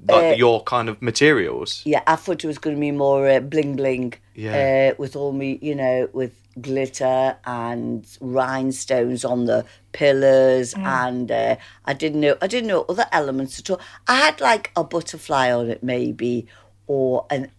like 0.07 0.37
your 0.37 0.63
kind 0.63 0.89
of 0.89 1.01
materials? 1.01 1.81
Yeah, 1.85 2.03
I 2.07 2.15
thought 2.15 2.43
it 2.43 2.47
was 2.47 2.57
going 2.57 2.75
to 2.75 2.79
be 2.79 2.91
more 2.91 3.27
uh, 3.27 3.39
bling 3.39 3.75
bling. 3.75 4.13
Yeah. 4.35 4.91
Uh, 4.91 4.95
with 4.97 5.15
all 5.15 5.31
me, 5.31 5.57
you 5.61 5.73
know, 5.75 6.09
with 6.13 6.33
glitter 6.61 7.37
and 7.45 8.05
rhinestones 8.21 9.25
on 9.25 9.45
the 9.45 9.65
pillars, 9.93 10.73
and 10.75 11.31
uh, 11.31 11.55
I 11.85 11.93
didn't 11.93 12.21
know, 12.21 12.37
I 12.41 12.47
didn't 12.47 12.67
know 12.67 12.85
other 12.87 13.05
elements 13.11 13.59
at 13.59 13.69
all. 13.69 13.81
I 14.07 14.17
had 14.17 14.39
like 14.41 14.71
a 14.75 14.83
butterfly 14.83 15.51
on 15.51 15.69
it, 15.69 15.83
maybe, 15.83 16.47
or 16.85 17.25
an 17.29 17.51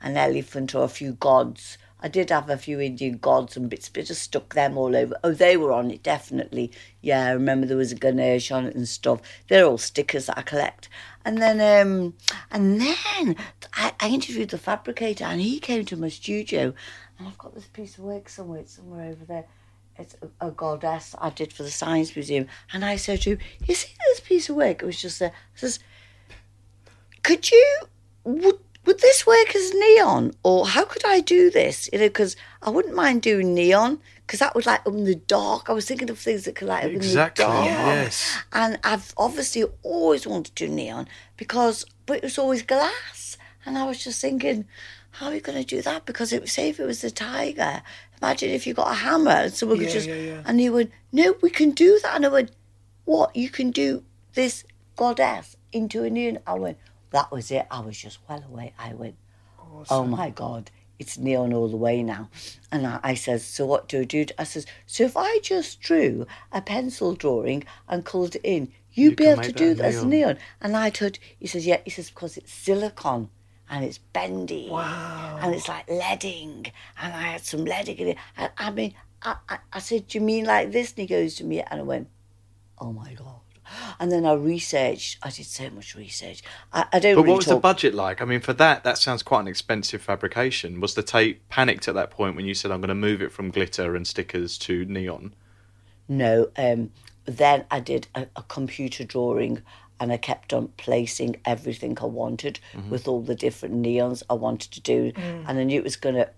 an 0.00 0.16
elephant, 0.16 0.74
or 0.74 0.84
a 0.84 0.88
few 0.88 1.12
gods. 1.12 1.78
I 2.00 2.08
did 2.08 2.30
have 2.30 2.50
a 2.50 2.58
few 2.58 2.80
Indian 2.80 3.16
gods 3.18 3.56
and 3.56 3.70
bits, 3.70 3.88
but 3.88 4.04
just 4.04 4.22
stuck 4.22 4.54
them 4.54 4.76
all 4.76 4.94
over. 4.94 5.16
Oh, 5.24 5.32
they 5.32 5.56
were 5.56 5.72
on 5.72 5.90
it 5.90 6.02
definitely. 6.02 6.70
Yeah, 7.00 7.26
I 7.26 7.30
remember 7.30 7.66
there 7.66 7.76
was 7.76 7.92
a 7.92 7.96
Ganesh 7.96 8.50
on 8.50 8.66
it 8.66 8.74
and 8.74 8.86
stuff. 8.86 9.20
They're 9.48 9.64
all 9.64 9.78
stickers 9.78 10.26
that 10.26 10.38
I 10.38 10.42
collect. 10.42 10.88
And 11.24 11.38
then, 11.38 11.58
um, 11.60 12.14
and 12.50 12.80
then 12.80 13.36
I, 13.72 13.92
I 13.98 14.08
interviewed 14.08 14.50
the 14.50 14.58
fabricator, 14.58 15.24
and 15.24 15.40
he 15.40 15.58
came 15.58 15.84
to 15.86 15.96
my 15.96 16.08
studio, 16.08 16.74
and 17.18 17.28
I've 17.28 17.38
got 17.38 17.54
this 17.54 17.66
piece 17.66 17.96
of 17.98 18.04
work 18.04 18.28
somewhere, 18.28 18.60
it's 18.60 18.76
somewhere 18.76 19.10
over 19.10 19.24
there. 19.24 19.46
It's 19.98 20.14
a, 20.20 20.48
a 20.48 20.50
goddess 20.50 21.14
I 21.18 21.30
did 21.30 21.52
for 21.52 21.62
the 21.62 21.70
Science 21.70 22.14
Museum, 22.14 22.46
and 22.72 22.84
I 22.84 22.96
said 22.96 23.22
to 23.22 23.30
him, 23.30 23.38
"You 23.66 23.74
see 23.74 23.94
this 24.08 24.20
piece 24.20 24.50
of 24.50 24.56
work? 24.56 24.82
It 24.82 24.86
was 24.86 25.00
just 25.00 25.18
there." 25.18 25.30
I 25.30 25.58
says, 25.58 25.78
"Could 27.22 27.50
you 27.50 27.78
would 28.24 28.58
would 28.86 29.00
this 29.00 29.26
work 29.26 29.54
as 29.54 29.74
neon, 29.74 30.32
or 30.42 30.66
how 30.68 30.84
could 30.84 31.04
I 31.04 31.20
do 31.20 31.50
this? 31.50 31.88
You 31.92 31.98
know, 31.98 32.06
because 32.08 32.36
I 32.62 32.70
wouldn't 32.70 32.94
mind 32.94 33.22
doing 33.22 33.54
neon." 33.54 34.00
Because 34.26 34.40
that 34.40 34.56
would 34.56 34.66
light 34.66 34.80
up 34.80 34.88
in 34.88 35.04
the 35.04 35.14
dark. 35.14 35.70
I 35.70 35.72
was 35.72 35.86
thinking 35.86 36.10
of 36.10 36.18
things 36.18 36.46
that 36.46 36.56
could 36.56 36.66
light 36.66 36.84
up 36.84 36.90
Exactly, 36.90 37.44
in 37.44 37.50
the 37.52 37.56
dark. 37.56 37.66
yes. 37.68 38.36
And 38.52 38.76
I've 38.82 39.14
obviously 39.16 39.62
always 39.84 40.26
wanted 40.26 40.56
to 40.56 40.66
do 40.66 40.72
neon 40.72 41.06
because, 41.36 41.86
but 42.06 42.16
it 42.16 42.22
was 42.24 42.36
always 42.36 42.62
glass. 42.62 43.36
And 43.64 43.78
I 43.78 43.84
was 43.86 44.02
just 44.02 44.20
thinking, 44.20 44.64
how 45.12 45.26
are 45.26 45.34
you 45.36 45.40
going 45.40 45.58
to 45.58 45.64
do 45.64 45.80
that? 45.82 46.06
Because 46.06 46.32
it, 46.32 46.40
was 46.40 46.50
say 46.50 46.70
if 46.70 46.80
it 46.80 46.86
was 46.86 47.02
the 47.02 47.10
tiger, 47.12 47.82
imagine 48.20 48.50
if 48.50 48.66
you 48.66 48.74
got 48.74 48.90
a 48.90 48.94
hammer 48.94 49.30
and 49.30 49.54
someone 49.54 49.78
could 49.78 49.90
just, 49.90 50.08
yeah, 50.08 50.14
yeah. 50.16 50.42
and 50.44 50.58
he 50.58 50.70
went, 50.70 50.90
no, 51.12 51.36
we 51.40 51.48
can 51.48 51.70
do 51.70 52.00
that. 52.02 52.16
And 52.16 52.26
I 52.26 52.28
went, 52.28 52.50
what? 53.04 53.36
You 53.36 53.48
can 53.48 53.70
do 53.70 54.02
this 54.34 54.64
goddess 54.96 55.54
into 55.72 56.02
a 56.02 56.10
neon? 56.10 56.40
I 56.48 56.54
went, 56.54 56.78
that 57.10 57.30
was 57.30 57.50
it. 57.50 57.66
I 57.70 57.80
was 57.80 57.96
just 57.96 58.18
well 58.28 58.42
away. 58.48 58.72
I 58.78 58.94
went, 58.94 59.16
oh 59.90 60.04
my 60.04 60.30
God, 60.30 60.70
it's 60.98 61.18
neon 61.18 61.52
all 61.52 61.68
the 61.68 61.76
way 61.76 62.02
now. 62.02 62.30
And 62.72 62.86
I, 62.86 63.00
I 63.02 63.14
says, 63.14 63.44
so 63.44 63.66
what 63.66 63.88
do 63.88 64.00
I 64.00 64.04
do? 64.04 64.26
I 64.38 64.44
says, 64.44 64.66
so 64.86 65.04
if 65.04 65.16
I 65.16 65.38
just 65.42 65.80
drew 65.80 66.26
a 66.52 66.60
pencil 66.60 67.14
drawing 67.14 67.64
and 67.88 68.04
colored 68.04 68.36
it 68.36 68.42
in, 68.44 68.72
you'd 68.92 69.10
You 69.10 69.16
be 69.16 69.26
able 69.26 69.42
to 69.42 69.52
do 69.52 69.74
that 69.74 69.84
as 69.84 70.04
neon. 70.04 70.38
And 70.60 70.76
I 70.76 70.90
told, 70.90 71.18
he 71.38 71.46
says, 71.46 71.66
yeah, 71.66 71.80
he 71.84 71.90
says, 71.90 72.10
because 72.10 72.36
it's 72.36 72.52
silicon 72.52 73.28
and 73.68 73.84
it's 73.84 73.98
bendy. 73.98 74.68
Wow. 74.70 75.38
And 75.42 75.54
it's 75.54 75.68
like 75.68 75.88
leading. 75.88 76.66
And 77.00 77.12
I 77.12 77.22
had 77.22 77.44
some 77.44 77.64
leading 77.64 77.98
in 77.98 78.08
it. 78.08 78.16
And 78.36 78.50
I 78.56 78.70
mean, 78.70 78.94
I, 79.22 79.36
I, 79.48 79.58
I 79.72 79.78
said, 79.80 80.06
do 80.06 80.18
you 80.18 80.24
mean 80.24 80.44
like 80.44 80.72
this? 80.72 80.92
And 80.92 81.00
he 81.00 81.06
goes 81.06 81.34
to 81.36 81.44
me, 81.44 81.60
and 81.60 81.80
I 81.80 81.82
went, 81.82 82.08
oh 82.78 82.92
my 82.92 83.12
God. 83.14 83.40
And 83.98 84.10
then 84.12 84.24
I 84.24 84.34
researched. 84.34 85.18
I 85.22 85.30
did 85.30 85.46
so 85.46 85.70
much 85.70 85.94
research. 85.94 86.42
I, 86.72 86.86
I 86.92 86.98
don't 86.98 87.14
But 87.14 87.22
really 87.22 87.30
what 87.30 87.36
was 87.38 87.46
the 87.46 87.56
budget 87.56 87.94
like? 87.94 88.20
I 88.20 88.24
mean, 88.24 88.40
for 88.40 88.52
that, 88.54 88.84
that 88.84 88.98
sounds 88.98 89.22
quite 89.22 89.40
an 89.40 89.48
expensive 89.48 90.02
fabrication. 90.02 90.80
Was 90.80 90.94
the 90.94 91.02
Tate 91.02 91.48
panicked 91.48 91.88
at 91.88 91.94
that 91.94 92.10
point 92.10 92.36
when 92.36 92.46
you 92.46 92.54
said, 92.54 92.70
"I'm 92.70 92.80
going 92.80 92.88
to 92.88 92.94
move 92.94 93.22
it 93.22 93.32
from 93.32 93.50
glitter 93.50 93.96
and 93.96 94.06
stickers 94.06 94.58
to 94.58 94.84
neon"? 94.84 95.34
No. 96.08 96.48
Um, 96.56 96.90
then 97.24 97.64
I 97.70 97.80
did 97.80 98.06
a, 98.14 98.26
a 98.36 98.42
computer 98.42 99.04
drawing 99.04 99.62
and 99.98 100.12
I 100.12 100.16
kept 100.16 100.52
on 100.52 100.68
placing 100.76 101.36
everything 101.44 101.96
I 102.00 102.04
wanted 102.04 102.60
with 102.90 103.08
all 103.08 103.22
the 103.22 103.34
different 103.34 103.82
neons 103.82 104.22
I 104.28 104.34
wanted 104.34 104.70
to 104.72 104.80
do. 104.80 105.12
And 105.16 105.58
I 105.58 105.64
knew 105.64 105.78
it 105.78 105.84
was 105.84 105.96
going 105.96 106.16
to, 106.16 106.28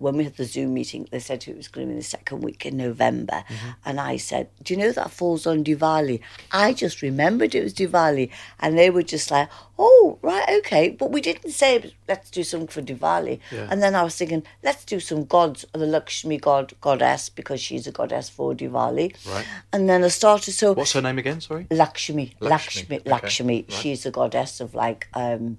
when 0.00 0.16
we 0.16 0.24
had 0.24 0.36
the 0.36 0.44
Zoom 0.46 0.72
meeting, 0.72 1.06
they 1.10 1.18
said 1.20 1.46
it 1.46 1.56
was 1.56 1.68
going 1.68 1.86
to 1.86 1.92
be 1.92 1.98
the 1.98 2.04
second 2.04 2.40
week 2.40 2.64
in 2.64 2.78
November. 2.78 3.44
And 3.84 4.00
I 4.00 4.16
said, 4.16 4.48
Do 4.64 4.72
you 4.72 4.80
know 4.80 4.92
that 4.92 5.10
falls 5.10 5.46
on 5.46 5.62
Diwali? 5.62 6.20
I 6.50 6.72
just 6.72 7.02
remembered 7.02 7.54
it 7.54 7.62
was 7.62 7.74
Diwali. 7.74 8.30
And 8.60 8.78
they 8.78 8.88
were 8.88 9.02
just 9.02 9.30
like, 9.30 9.50
Oh, 9.78 10.18
right, 10.22 10.48
okay. 10.60 10.88
But 10.88 11.12
we 11.12 11.20
didn't 11.20 11.50
say, 11.52 11.94
Let's 12.08 12.30
do 12.30 12.42
something 12.42 12.68
for 12.68 12.80
Diwali. 12.80 13.40
And 13.52 13.82
then 13.82 13.94
I 13.94 14.02
was 14.02 14.16
thinking, 14.16 14.42
Let's 14.62 14.86
do 14.86 15.00
some 15.00 15.24
gods, 15.26 15.66
the 15.72 15.86
Lakshmi 15.86 16.38
god, 16.38 16.72
goddess, 16.80 17.28
because 17.28 17.60
she's 17.60 17.86
a 17.86 17.92
goddess 17.92 18.30
for 18.30 18.54
Diwali. 18.54 19.14
Right. 19.30 19.44
And 19.72 19.86
then 19.88 20.02
I 20.02 20.08
started, 20.08 20.52
so 20.52 20.72
What's 20.72 20.92
her 20.94 21.02
name 21.02 21.18
again? 21.18 21.42
Sorry. 21.42 21.66
Lakshmi, 21.70 22.32
Lakshmi, 22.40 22.48
Lakshmi, 22.48 22.96
okay, 23.00 23.10
Lakshmi. 23.10 23.54
right. 23.68 23.72
She's 23.72 24.06
a 24.06 24.10
goddess 24.10 24.60
of 24.60 24.74
like 24.74 25.08
um, 25.12 25.58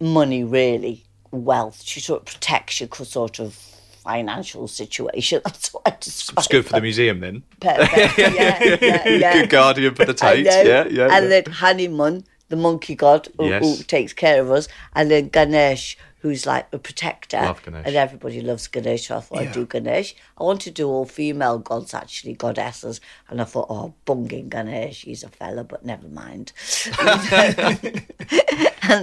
money, 0.00 0.44
really, 0.44 1.04
wealth. 1.30 1.82
She 1.84 2.00
sort 2.00 2.20
of 2.20 2.26
protects 2.26 2.80
your 2.80 2.88
sort 2.88 3.38
of 3.38 3.54
financial 3.54 4.66
situation. 4.68 5.40
That's 5.44 5.72
what 5.72 5.82
I 5.86 5.96
describe. 6.00 6.38
It's 6.38 6.48
good 6.48 6.66
for 6.66 6.72
the 6.74 6.80
museum 6.80 7.20
then. 7.20 7.42
Perfect. 7.60 8.18
Yeah, 8.18 8.78
yeah, 8.80 9.08
yeah. 9.08 9.32
Good 9.34 9.50
guardian 9.50 9.94
for 9.94 10.04
the 10.04 10.14
Tate. 10.22 10.46
Yeah, 10.46 10.86
yeah. 10.88 11.08
And 11.10 11.24
yeah. 11.24 11.28
then 11.28 11.44
Hanuman, 11.52 12.24
the 12.48 12.56
monkey 12.56 12.94
god 12.94 13.28
who, 13.36 13.52
who 13.52 13.76
takes 13.84 14.12
care 14.12 14.40
of 14.40 14.50
us, 14.50 14.68
and 14.94 15.10
then 15.10 15.28
Ganesh, 15.28 15.98
who's 16.20 16.46
like 16.46 16.66
a 16.72 16.78
protector. 16.78 17.38
Love 17.38 17.62
Ganesh. 17.62 17.86
And 17.86 17.96
everybody 17.96 18.40
loves 18.40 18.66
Ganesh, 18.66 19.06
so 19.06 19.16
I 19.16 19.20
thought 19.20 19.38
I'd 19.38 19.52
do 19.52 19.66
Ganesh. 19.66 20.14
I 20.36 20.42
wanted 20.42 20.74
to 20.74 20.82
do 20.82 20.88
all 20.88 21.04
female 21.04 21.58
gods, 21.58 21.94
actually, 21.94 22.34
goddesses. 22.34 23.00
And 23.28 23.40
I 23.40 23.44
thought, 23.44 23.66
oh, 23.70 23.94
bunging 24.04 24.48
Ganesh, 24.48 25.02
he's 25.02 25.22
a 25.22 25.28
fella, 25.28 25.64
but 25.64 25.84
never 25.84 26.08
mind. 26.08 26.52
and 27.00 27.20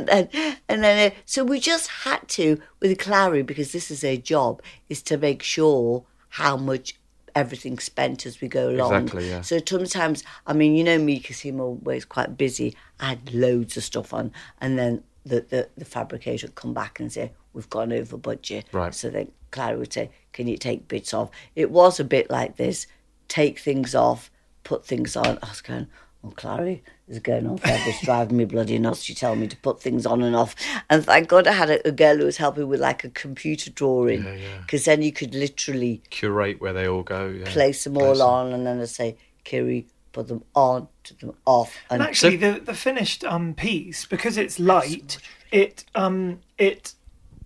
then, 0.07 0.29
and 0.67 0.83
then, 0.83 1.11
uh, 1.11 1.15
so 1.25 1.45
we 1.45 1.59
just 1.59 1.87
had 1.87 2.27
to, 2.29 2.59
with 2.81 2.97
Clary, 2.99 3.43
because 3.43 3.71
this 3.71 3.89
is 3.89 4.01
her 4.01 4.17
job, 4.17 4.61
is 4.89 5.01
to 5.03 5.17
make 5.17 5.41
sure 5.41 6.03
how 6.29 6.57
much 6.57 6.95
everything's 7.33 7.83
spent 7.83 8.25
as 8.25 8.41
we 8.41 8.49
go 8.49 8.69
along. 8.69 8.93
Exactly, 8.93 9.29
yeah. 9.29 9.41
So 9.41 9.59
sometimes, 9.65 10.23
I 10.47 10.53
mean, 10.53 10.75
you 10.75 10.83
know 10.83 10.97
me, 10.97 11.19
because 11.19 11.45
I'm 11.45 11.61
always 11.61 12.03
quite 12.03 12.37
busy. 12.37 12.75
I 12.99 13.09
had 13.09 13.33
loads 13.33 13.77
of 13.77 13.83
stuff 13.83 14.13
on, 14.13 14.33
and 14.59 14.77
then 14.77 15.03
the, 15.25 15.41
the, 15.41 15.69
the 15.77 15.85
fabricator 15.85 16.47
would 16.47 16.55
come 16.55 16.73
back 16.73 16.99
and 16.99 17.11
say, 17.11 17.31
we've 17.53 17.69
gone 17.69 17.91
over 17.91 18.17
budget. 18.17 18.65
Right. 18.71 18.93
So 18.93 19.09
then 19.09 19.31
Clara 19.51 19.77
would 19.77 19.91
say, 19.91 20.11
can 20.33 20.47
you 20.47 20.57
take 20.57 20.87
bits 20.87 21.13
off? 21.13 21.31
It 21.55 21.71
was 21.71 21.99
a 21.99 22.03
bit 22.03 22.29
like 22.29 22.57
this, 22.57 22.87
take 23.27 23.59
things 23.59 23.95
off, 23.95 24.29
put 24.63 24.85
things 24.85 25.15
on. 25.15 25.39
I 25.41 25.49
was 25.49 25.61
going, 25.61 25.87
oh, 26.23 26.33
Clary, 26.35 26.83
is 27.07 27.19
going 27.19 27.47
on 27.47 27.57
forever. 27.57 27.83
It's 27.87 28.03
driving 28.03 28.37
me 28.37 28.45
bloody 28.45 28.77
nuts. 28.77 29.07
You 29.09 29.15
tell 29.15 29.35
me 29.35 29.47
to 29.47 29.57
put 29.57 29.81
things 29.81 30.05
on 30.05 30.21
and 30.21 30.35
off. 30.35 30.55
And 30.89 31.05
thank 31.05 31.27
God 31.27 31.47
I 31.47 31.53
had 31.53 31.69
a, 31.69 31.87
a 31.87 31.91
girl 31.91 32.17
who 32.17 32.25
was 32.25 32.37
helping 32.37 32.67
with 32.67 32.79
like 32.79 33.03
a 33.03 33.09
computer 33.09 33.69
drawing. 33.71 34.25
Because 34.61 34.85
then 34.85 35.01
you 35.01 35.11
could 35.11 35.33
literally 35.33 36.01
Curate 36.09 36.59
where 36.59 36.73
they 36.73 36.87
all 36.87 37.03
go. 37.03 37.27
Yeah. 37.27 37.45
place 37.51 37.83
them 37.83 37.97
all 37.97 38.21
on 38.21 38.53
and 38.53 38.65
then 38.65 38.81
I 38.81 38.85
say, 38.85 39.17
Kiri, 39.43 39.87
put 40.15 40.27
them 40.29 40.43
on, 40.55 40.87
took 41.03 41.19
them 41.19 41.35
off. 41.45 41.75
And, 41.89 42.01
And 42.01 42.09
actually, 42.09 42.37
the 42.37 42.59
the 42.59 42.73
finished 42.73 43.23
um 43.25 43.53
piece 43.53 44.05
because 44.05 44.37
it's 44.37 44.59
light, 44.59 45.17
it 45.51 45.83
um 45.93 46.39
it 46.57 46.93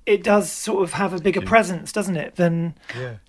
it 0.06 0.24
does 0.24 0.52
sort 0.52 0.82
of 0.84 0.94
have 0.94 1.14
a 1.14 1.20
bigger 1.20 1.42
presence, 1.42 1.92
doesn't 1.92 2.16
it? 2.18 2.36
Than 2.36 2.74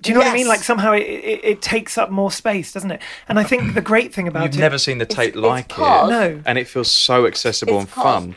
do 0.00 0.08
you 0.08 0.14
know 0.14 0.20
what 0.20 0.28
I 0.30 0.34
mean? 0.34 0.46
Like 0.48 0.60
somehow 0.60 0.92
it, 0.92 1.02
it, 1.02 1.40
it 1.44 1.62
takes 1.62 1.98
up 1.98 2.10
more 2.10 2.30
space, 2.30 2.72
doesn't 2.72 2.90
it? 2.90 3.02
And 3.28 3.38
I 3.38 3.44
think 3.44 3.74
the 3.74 3.80
great 3.92 4.14
thing 4.14 4.28
about 4.28 4.44
You've 4.44 4.54
it, 4.54 4.60
never 4.68 4.78
seen 4.78 4.98
the 4.98 5.06
Tate 5.06 5.28
it's 5.30 5.36
like 5.36 5.68
cause- 5.68 6.08
it. 6.08 6.12
No. 6.12 6.42
And 6.46 6.56
it 6.58 6.68
feels 6.68 6.90
so 6.90 7.26
accessible 7.26 7.80
It's 7.80 7.96
and 7.96 8.04
fun. 8.04 8.36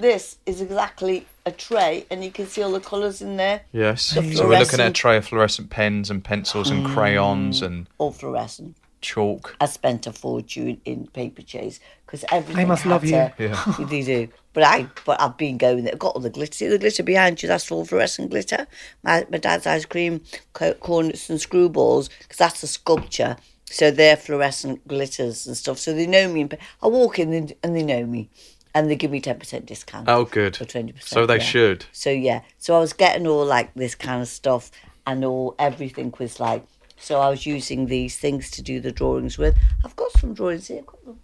this 0.00 0.36
is 0.44 0.60
exactly 0.60 1.26
a 1.46 1.50
tray 1.50 2.04
and 2.10 2.22
you 2.22 2.30
can 2.30 2.46
see 2.46 2.60
all 2.62 2.72
the 2.72 2.80
colours 2.80 3.22
in 3.22 3.36
there, 3.38 3.62
Yes. 3.72 4.10
The 4.14 4.34
So 4.34 4.46
we're 4.48 4.58
looking 4.58 4.80
at 4.80 4.88
a 4.88 4.92
tray 4.92 5.16
of 5.16 5.24
fluorescent 5.26 5.70
pens 5.70 6.10
and 6.10 6.22
pencils 6.22 6.68
and 6.70 6.84
crayons 6.86 7.62
and 7.62 7.86
all 7.96 8.12
fluorescent. 8.12 8.76
Chalk. 9.00 9.56
I 9.60 9.66
spent 9.66 10.06
a 10.06 10.12
fortune 10.12 10.80
in 10.84 11.06
Paperchase 11.08 11.80
because 12.06 12.24
everything. 12.32 12.56
They 12.56 12.64
must 12.64 12.82
had 12.82 12.90
love 12.90 13.04
you. 13.04 13.10
to- 13.12 13.32
Yeah. 13.38 13.74
they 13.88 14.02
do. 14.02 14.28
But 14.52 14.62
I, 14.64 14.88
but 15.04 15.20
I've 15.20 15.36
been 15.36 15.56
going 15.58 15.84
there. 15.84 15.92
I've 15.92 15.98
got 16.00 16.14
all 16.16 16.20
the 16.20 16.30
glitter. 16.30 16.52
See 16.52 16.66
the 16.66 16.78
glitter 16.78 17.02
behind 17.04 17.40
you? 17.42 17.48
That's 17.48 17.70
all 17.70 17.84
fluorescent 17.84 18.30
glitter. 18.30 18.66
My, 19.04 19.24
my 19.30 19.38
dad's 19.38 19.66
ice 19.66 19.84
cream 19.84 20.22
co- 20.52 20.74
cornets 20.74 21.30
and 21.30 21.38
screwballs 21.38 22.08
because 22.20 22.38
that's 22.38 22.62
a 22.62 22.66
sculpture. 22.66 23.36
So 23.66 23.90
they're 23.90 24.16
fluorescent 24.16 24.88
glitters 24.88 25.46
and 25.46 25.56
stuff. 25.56 25.78
So 25.78 25.92
they 25.92 26.06
know 26.06 26.26
me. 26.32 26.40
and 26.42 26.58
I 26.82 26.88
walk 26.88 27.18
in 27.18 27.32
and, 27.34 27.52
and 27.62 27.76
they 27.76 27.82
know 27.84 28.04
me, 28.06 28.30
and 28.74 28.90
they 28.90 28.96
give 28.96 29.10
me 29.10 29.20
ten 29.20 29.38
percent 29.38 29.66
discount. 29.66 30.08
Oh, 30.08 30.24
good. 30.24 30.60
Or 30.60 30.64
twenty 30.64 30.92
percent. 30.92 31.10
So 31.10 31.26
they 31.26 31.38
should. 31.38 31.84
So 31.92 32.10
yeah, 32.10 32.40
so 32.56 32.74
I 32.76 32.80
was 32.80 32.94
getting 32.94 33.26
all 33.26 33.44
like 33.44 33.72
this 33.74 33.94
kind 33.94 34.22
of 34.22 34.28
stuff, 34.28 34.70
and 35.06 35.24
all 35.24 35.54
everything 35.58 36.12
was 36.18 36.40
like. 36.40 36.64
So 37.00 37.20
I 37.20 37.30
was 37.30 37.46
using 37.46 37.86
these 37.86 38.16
things 38.18 38.50
to 38.52 38.62
do 38.62 38.80
the 38.80 38.92
drawings 38.92 39.38
with. 39.38 39.56
I've 39.84 39.96
got 39.96 40.10
some 40.12 40.34
drawings 40.34 40.68
here. 40.68 40.82
Got 40.82 41.04
them. 41.04 41.20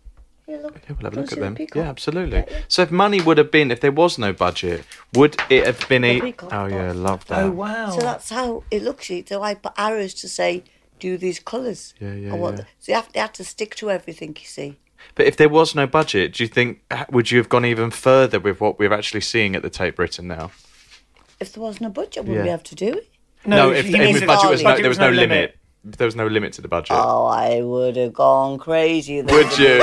Here, 0.46 0.58
look. 0.60 0.74
Yeah, 0.74 0.94
we'll 1.00 1.04
have 1.10 1.12
a 1.16 1.20
look 1.20 1.30
see 1.30 1.34
at 1.34 1.38
the 1.38 1.44
them. 1.44 1.54
peacock? 1.54 1.76
Yeah, 1.76 1.88
absolutely. 1.88 2.44
So 2.68 2.82
if 2.82 2.90
money 2.90 3.20
would 3.20 3.38
have 3.38 3.50
been, 3.50 3.70
if 3.70 3.80
there 3.80 3.92
was 3.92 4.18
no 4.18 4.32
budget, 4.32 4.84
would 5.14 5.36
it 5.48 5.66
have 5.66 5.88
been 5.88 6.04
a? 6.04 6.20
peacock 6.20 6.52
Oh 6.52 6.66
yeah, 6.66 6.86
box. 6.88 6.96
love 6.98 7.26
that. 7.26 7.42
oh 7.44 7.50
wow, 7.50 7.90
So 7.90 8.00
that's 8.00 8.28
how 8.30 8.62
it 8.70 8.82
looks. 8.82 9.10
So 9.26 9.42
I 9.42 9.54
put 9.54 9.72
arrows 9.78 10.12
to 10.14 10.28
say, 10.28 10.64
do 11.00 11.16
these 11.16 11.40
colours. 11.40 11.94
Yeah, 11.98 12.14
yeah, 12.14 12.32
I 12.32 12.36
want 12.36 12.58
yeah. 12.58 12.62
the- 12.64 12.68
so 12.78 12.92
you 12.92 12.96
have, 12.96 13.08
you 13.14 13.20
have 13.22 13.32
to 13.34 13.44
stick 13.44 13.74
to 13.76 13.90
everything, 13.90 14.36
you 14.38 14.46
see. 14.46 14.78
But 15.14 15.26
if 15.26 15.36
there 15.36 15.48
was 15.48 15.74
no 15.74 15.86
budget, 15.86 16.34
do 16.34 16.44
you 16.44 16.48
think 16.48 16.82
would 17.10 17.30
you 17.30 17.38
have 17.38 17.48
gone 17.48 17.64
even 17.64 17.90
further 17.90 18.38
with 18.38 18.60
what 18.60 18.78
we're 18.78 18.92
actually 18.92 19.20
seeing 19.22 19.54
at 19.56 19.62
the 19.62 19.70
Tate 19.70 19.96
Britain 19.96 20.28
now? 20.28 20.50
If 21.40 21.52
there 21.52 21.62
wasn't 21.62 21.86
a 21.86 21.90
budget, 21.90 22.24
wouldn't 22.24 22.36
Yeah. 22.36 22.42
we 22.44 22.48
have 22.50 22.62
to 22.64 22.74
do 22.74 22.88
it? 22.94 23.08
no, 23.46 23.70
if, 23.70 23.86
he 23.86 23.96
if 23.96 24.20
the 24.20 24.26
budget 24.26 24.50
was 24.50 24.62
no, 24.62 24.70
budget 24.70 24.82
there 24.82 24.88
was 24.88 24.98
no 24.98 25.10
limit. 25.10 25.56
There 25.84 26.06
was 26.06 26.16
no 26.16 26.26
limit 26.26 26.52
to 26.54 26.62
the 26.62 26.68
budget. 26.68 26.96
Oh, 26.98 27.26
I 27.26 27.60
would 27.60 27.96
have 27.96 28.14
gone 28.14 28.58
crazy. 28.58 29.20
There 29.20 29.36
Would 29.36 29.58
you? 29.58 29.78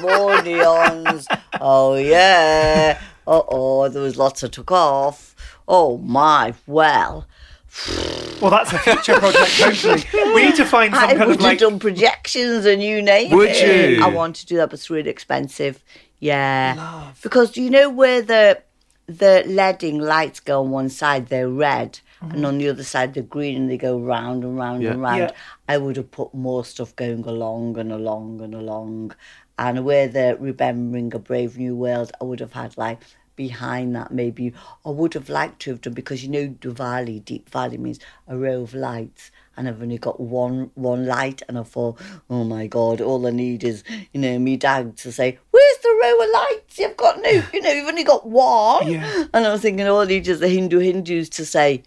more 0.00 0.36
neons. 0.42 1.26
Oh, 1.60 1.96
yeah. 1.96 3.00
Uh 3.26 3.42
oh, 3.48 3.88
there 3.88 4.02
was 4.02 4.16
lots 4.16 4.44
I 4.44 4.48
took 4.48 4.70
off. 4.70 5.34
Oh, 5.66 5.98
my. 5.98 6.54
Well, 6.66 7.26
Well, 8.40 8.50
that's 8.50 8.72
a 8.72 8.78
future 8.78 9.18
project. 9.18 9.50
Hopefully, 9.60 10.04
we 10.34 10.44
need 10.46 10.54
to 10.56 10.64
find 10.64 10.94
some 10.94 11.02
I 11.02 11.06
kind 11.08 11.18
would 11.20 11.28
of 11.30 11.34
have 11.36 11.40
like. 11.40 11.58
done 11.58 11.78
projections 11.80 12.64
and 12.64 12.80
you 12.82 13.02
name 13.02 13.32
Would 13.36 13.48
it. 13.50 13.98
you? 13.98 14.04
I 14.04 14.08
want 14.08 14.36
to 14.36 14.46
do 14.46 14.56
that, 14.58 14.70
but 14.70 14.74
it's 14.74 14.88
really 14.90 15.10
expensive. 15.10 15.82
Yeah. 16.20 17.10
Because 17.22 17.50
do 17.52 17.62
you 17.62 17.70
know 17.70 17.90
where 17.90 18.22
the 18.22 18.62
the 19.06 19.42
leading 19.46 19.98
lights 19.98 20.38
go 20.40 20.60
on 20.60 20.70
one 20.70 20.90
side, 20.90 21.26
they're 21.28 21.48
red, 21.48 21.98
Mm-hmm. 22.22 22.34
and 22.34 22.46
on 22.46 22.58
the 22.58 22.68
other 22.68 22.82
side 22.84 23.14
they're 23.14 23.22
green, 23.22 23.56
and 23.56 23.70
they 23.70 23.76
go 23.78 23.98
round 23.98 24.42
and 24.44 24.56
round 24.56 24.82
Yeah. 24.82 24.90
and 24.92 25.02
round. 25.02 25.18
Yeah. 25.18 25.30
I 25.68 25.78
would 25.78 25.96
have 25.96 26.10
put 26.10 26.34
more 26.34 26.64
stuff 26.64 26.94
going 26.96 27.24
along 27.24 27.78
and 27.78 27.92
along 27.92 28.40
and 28.40 28.54
along. 28.54 29.14
And 29.58 29.84
where 29.84 30.08
the 30.08 30.36
remembering 30.38 31.14
a 31.14 31.18
brave 31.18 31.56
new 31.58 31.76
world, 31.76 32.10
I 32.20 32.24
would 32.24 32.40
have 32.40 32.52
had 32.54 32.76
like 32.76 33.00
behind 33.36 33.94
that 33.94 34.10
maybe 34.10 34.52
I 34.84 34.90
would 34.90 35.14
have 35.14 35.28
liked 35.28 35.60
to 35.62 35.70
have 35.70 35.80
done 35.80 35.92
because 35.94 36.24
you 36.24 36.28
know 36.28 36.48
Diwali, 36.48 37.22
Deepavali 37.22 37.78
means 37.78 38.00
a 38.26 38.36
row 38.36 38.62
of 38.62 38.74
lights 38.74 39.30
and 39.56 39.68
I've 39.68 39.80
only 39.80 39.98
got 39.98 40.18
one 40.18 40.72
one 40.74 41.06
light 41.06 41.42
and 41.48 41.56
I 41.56 41.62
thought, 41.62 42.00
oh 42.28 42.42
my 42.42 42.66
god, 42.66 43.00
all 43.00 43.24
I 43.28 43.30
need 43.30 43.62
is, 43.62 43.84
you 44.12 44.20
know, 44.20 44.40
me 44.40 44.56
dad 44.56 44.96
to 44.98 45.12
say, 45.12 45.38
Where's 45.52 45.78
the 45.84 45.98
row 46.02 46.24
of 46.24 46.30
lights? 46.32 46.78
You've 46.80 46.96
got 46.96 47.22
no 47.22 47.30
you 47.52 47.60
know, 47.62 47.70
you've 47.70 47.86
only 47.88 48.02
got 48.04 48.26
one 48.28 48.90
Yeah. 48.90 49.26
and 49.32 49.46
I 49.46 49.52
was 49.52 49.60
thinking 49.62 49.86
all 49.86 50.00
I 50.00 50.06
need 50.06 50.26
is 50.26 50.40
the 50.40 50.48
Hindu 50.48 50.80
Hindus 50.80 51.28
to 51.30 51.46
say, 51.46 51.84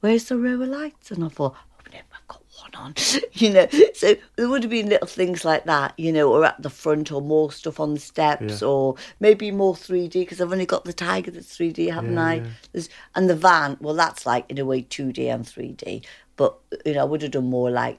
Where's 0.00 0.24
the 0.24 0.38
row 0.38 0.60
of 0.60 0.68
lights? 0.68 1.10
And 1.10 1.24
I 1.24 1.28
thought, 1.28 1.54
oh 1.56 1.70
I've 2.12 2.28
got 2.28 2.42
one 2.60 2.74
on. 2.74 2.94
you 3.32 3.50
know. 3.50 3.66
So 3.94 4.14
there 4.36 4.48
would 4.48 4.62
have 4.62 4.70
been 4.70 4.88
little 4.88 5.06
things 5.06 5.44
like 5.44 5.64
that, 5.64 5.94
you 5.98 6.12
know, 6.12 6.32
or 6.32 6.44
at 6.44 6.60
the 6.62 6.70
front 6.70 7.12
or 7.12 7.20
more 7.20 7.52
stuff 7.52 7.80
on 7.80 7.94
the 7.94 8.00
steps 8.00 8.62
or 8.62 8.96
maybe 9.18 9.50
more 9.50 9.74
3D 9.74 10.12
because 10.12 10.40
I've 10.40 10.52
only 10.52 10.66
got 10.66 10.84
the 10.84 10.92
tiger 10.92 11.30
that's 11.30 11.56
3D, 11.56 11.92
haven't 11.92 12.18
I? 12.18 12.42
There's, 12.72 12.88
and 13.14 13.28
the 13.28 13.36
van, 13.36 13.76
well, 13.80 13.94
that's 13.94 14.26
like 14.26 14.50
in 14.50 14.58
a 14.58 14.64
way 14.64 14.82
2D 14.82 15.32
and 15.32 15.44
3D. 15.44 16.04
But, 16.36 16.56
you 16.86 16.94
know, 16.94 17.00
I 17.00 17.04
would 17.04 17.22
have 17.22 17.32
done 17.32 17.50
more 17.50 17.70
like 17.70 17.98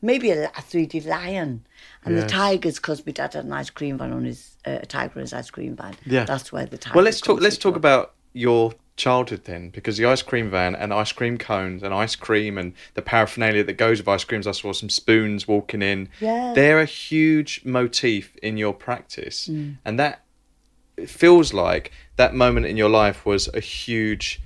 maybe 0.00 0.30
a, 0.30 0.46
a 0.46 0.62
3D 0.62 1.06
lion. 1.06 1.64
And 2.04 2.16
the 2.16 2.26
tigers, 2.26 2.76
because 2.76 3.04
my 3.06 3.12
dad 3.12 3.34
had 3.34 3.44
an 3.44 3.52
ice 3.52 3.70
cream 3.70 3.98
van 3.98 4.12
on 4.12 4.24
his, 4.24 4.56
uh, 4.66 4.78
a 4.82 4.86
tiger 4.86 5.12
on 5.16 5.20
his 5.20 5.32
ice 5.32 5.50
cream 5.50 5.76
van. 5.76 5.94
Yeah. 6.04 6.24
That's 6.24 6.50
where 6.52 6.66
the 6.66 6.78
tiger 6.78 6.96
Well, 6.96 7.04
let's 7.04 7.20
talk. 7.20 7.40
Let's 7.40 7.58
talk 7.58 7.76
about 7.76 8.14
your 8.32 8.72
childhood 8.96 9.44
then, 9.44 9.70
because 9.70 9.96
the 9.96 10.04
ice 10.04 10.22
cream 10.22 10.50
van 10.50 10.74
and 10.74 10.92
ice 10.92 11.12
cream 11.12 11.38
cones 11.38 11.82
and 11.82 11.94
ice 11.94 12.14
cream 12.14 12.58
and 12.58 12.74
the 12.94 13.02
paraphernalia 13.02 13.64
that 13.64 13.74
goes 13.74 13.98
with 13.98 14.08
ice 14.08 14.24
creams. 14.24 14.46
I 14.46 14.52
saw 14.52 14.72
some 14.72 14.90
spoons 14.90 15.48
walking 15.48 15.82
in. 15.82 16.08
Yeah. 16.20 16.52
they're 16.54 16.80
a 16.80 16.84
huge 16.84 17.62
motif 17.64 18.36
in 18.42 18.56
your 18.56 18.74
practice, 18.74 19.48
Mm. 19.48 19.78
and 19.84 19.98
that 19.98 20.22
it 20.96 21.08
feels 21.08 21.52
like 21.54 21.90
that 22.16 22.34
moment 22.34 22.66
in 22.66 22.76
your 22.76 22.90
life 22.90 23.24
was 23.24 23.48
a 23.54 23.60
huge 23.60 24.40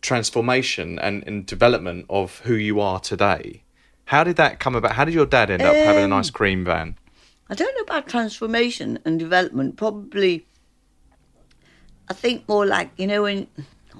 transformation 0.00 0.98
and, 0.98 1.22
and 1.26 1.46
development 1.46 2.06
of 2.08 2.38
who 2.40 2.54
you 2.54 2.80
are 2.80 2.98
today. 2.98 3.62
How 4.06 4.24
did 4.24 4.36
that 4.36 4.58
come 4.58 4.74
about? 4.74 4.92
How 4.92 5.04
did 5.04 5.14
your 5.14 5.26
dad 5.26 5.50
end 5.50 5.62
up 5.62 5.74
having 5.74 6.04
an 6.04 6.12
Um, 6.12 6.18
ice 6.18 6.30
cream 6.30 6.64
van? 6.64 6.96
I 7.48 7.54
don't 7.54 7.74
know 7.76 7.82
about 7.82 8.08
transformation 8.08 8.98
and 9.04 9.18
development. 9.18 9.76
Probably, 9.76 10.46
I 12.08 12.14
think 12.14 12.48
more 12.48 12.66
like 12.66 12.90
you 12.96 13.06
know 13.06 13.22
when. 13.22 13.46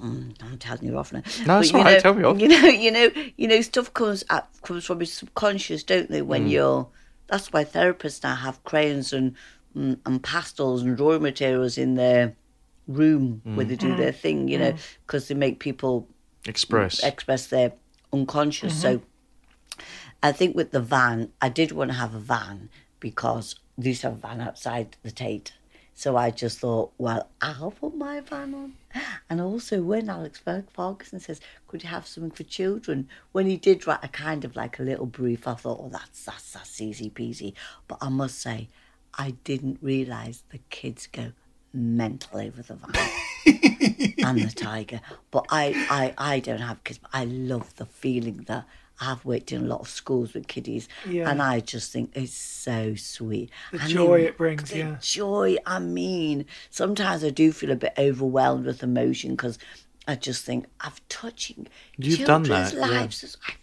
Mm, 0.03 0.35
I'm 0.43 0.57
telling 0.57 0.83
you 0.85 0.97
off 0.97 1.13
now. 1.13 1.21
No, 1.47 1.59
it's 1.59 1.71
But, 1.71 1.73
you 1.73 1.77
all 1.79 1.83
right, 1.85 1.93
know- 1.93 1.99
tell 1.99 2.13
me 2.13 2.23
off. 2.23 2.39
You 2.39 2.47
know, 2.49 2.67
you 2.67 2.91
know, 2.91 3.09
you 3.37 3.47
know, 3.47 3.61
stuff 3.61 3.93
comes 3.93 4.23
up, 4.29 4.49
comes 4.61 4.85
from 4.85 4.99
your 4.99 5.05
subconscious, 5.05 5.83
don't 5.83 6.09
they? 6.09 6.21
Mm. 6.21 6.25
When 6.25 6.47
you're, 6.47 6.87
that's 7.27 7.53
why 7.53 7.63
therapists 7.63 8.21
now 8.23 8.35
have 8.35 8.63
crayons 8.63 9.13
and 9.13 9.35
mm, 9.75 9.97
and 10.05 10.21
pastels 10.21 10.81
and 10.83 10.97
drawing 10.97 11.21
materials 11.21 11.77
in 11.77 11.95
their 11.95 12.35
room 12.87 13.41
where 13.55 13.65
they 13.65 13.75
Mm. 13.77 13.79
do 13.79 13.95
their 13.95 14.11
thing. 14.11 14.47
You 14.49 14.59
know, 14.59 14.73
because 15.07 15.27
they 15.29 15.35
make 15.35 15.59
people 15.59 16.07
Express. 16.45 17.01
express 17.03 17.47
their 17.47 17.71
unconscious. 18.11 18.79
So 18.81 19.01
I 20.21 20.31
think 20.31 20.55
with 20.55 20.71
the 20.71 20.81
van, 20.81 21.31
I 21.41 21.49
did 21.49 21.71
want 21.71 21.91
to 21.91 21.97
have 21.97 22.13
a 22.13 22.19
van 22.19 22.69
because 22.99 23.55
they 23.77 23.89
used 23.89 24.01
to 24.01 24.09
have 24.09 24.17
a 24.17 24.21
van 24.27 24.41
outside 24.41 24.97
the 25.03 25.11
Tate. 25.11 25.53
So 25.95 26.17
I 26.17 26.31
just 26.31 26.59
thought, 26.59 26.91
well, 26.97 27.29
I'll 27.41 27.71
put 27.71 27.95
my 27.95 28.19
van 28.21 28.53
on. 28.53 28.73
And 29.29 29.39
also, 29.41 29.81
when 29.81 30.09
Alex 30.09 30.41
Ferg- 30.45 30.69
Ferguson 30.73 31.19
says, 31.19 31.39
could 31.67 31.83
you 31.83 31.89
have 31.89 32.07
something 32.07 32.31
for 32.31 32.43
children? 32.43 33.07
When 33.31 33.45
he 33.45 33.57
did 33.57 33.85
write 33.87 34.03
a 34.03 34.07
kind 34.07 34.43
of 34.43 34.55
like 34.55 34.79
a 34.79 34.83
little 34.83 35.05
brief, 35.05 35.47
I 35.47 35.53
thought, 35.53 35.79
oh, 35.81 35.89
that's, 35.89 36.25
that's, 36.25 36.51
that's 36.51 36.81
easy 36.81 37.09
peasy. 37.09 37.53
But 37.87 37.99
I 38.01 38.09
must 38.09 38.39
say, 38.39 38.69
I 39.17 39.31
didn't 39.43 39.79
realise 39.81 40.43
the 40.49 40.59
kids 40.69 41.07
go 41.07 41.31
mental 41.73 42.39
over 42.39 42.61
the 42.61 42.75
van 42.75 42.93
and 44.25 44.41
the 44.41 44.53
tiger. 44.55 45.01
But 45.31 45.45
I, 45.49 46.13
I, 46.17 46.35
I 46.35 46.39
don't 46.39 46.59
have 46.59 46.83
kids. 46.83 46.99
But 46.99 47.11
I 47.13 47.25
love 47.25 47.75
the 47.75 47.85
feeling 47.85 48.45
that 48.47 48.65
I've 49.11 49.23
worked 49.25 49.51
in 49.51 49.63
a 49.63 49.67
lot 49.67 49.81
of 49.81 49.89
schools 49.89 50.33
with 50.33 50.47
kiddies, 50.47 50.87
Yeah. 51.07 51.29
and 51.29 51.41
I 51.41 51.59
just 51.59 51.91
think 51.91 52.11
it's 52.15 52.33
so 52.33 52.95
sweet. 52.95 53.49
The 53.71 53.79
And 53.81 53.89
joy 53.89 54.21
the- 54.21 54.27
it 54.27 54.37
brings, 54.37 54.69
the 54.69 54.77
yeah. 54.77 54.97
joy. 55.01 55.57
I 55.65 55.79
mean, 55.79 56.45
sometimes 56.69 57.23
I 57.23 57.29
do 57.29 57.51
feel 57.51 57.71
a 57.71 57.75
bit 57.75 57.93
overwhelmed 57.97 58.65
with 58.65 58.81
emotion 58.83 59.31
because 59.31 59.57
I 60.07 60.15
just 60.15 60.43
think 60.45 60.65
I've 60.81 61.01
touching 61.09 61.67
You've 61.97 62.19
done 62.25 62.43
children's 62.45 62.71
that, 62.73 62.77
yeah. 62.91 62.99
lives. 62.99 63.23
I've 63.23 63.31
done 63.31 63.39
that. 63.47 63.62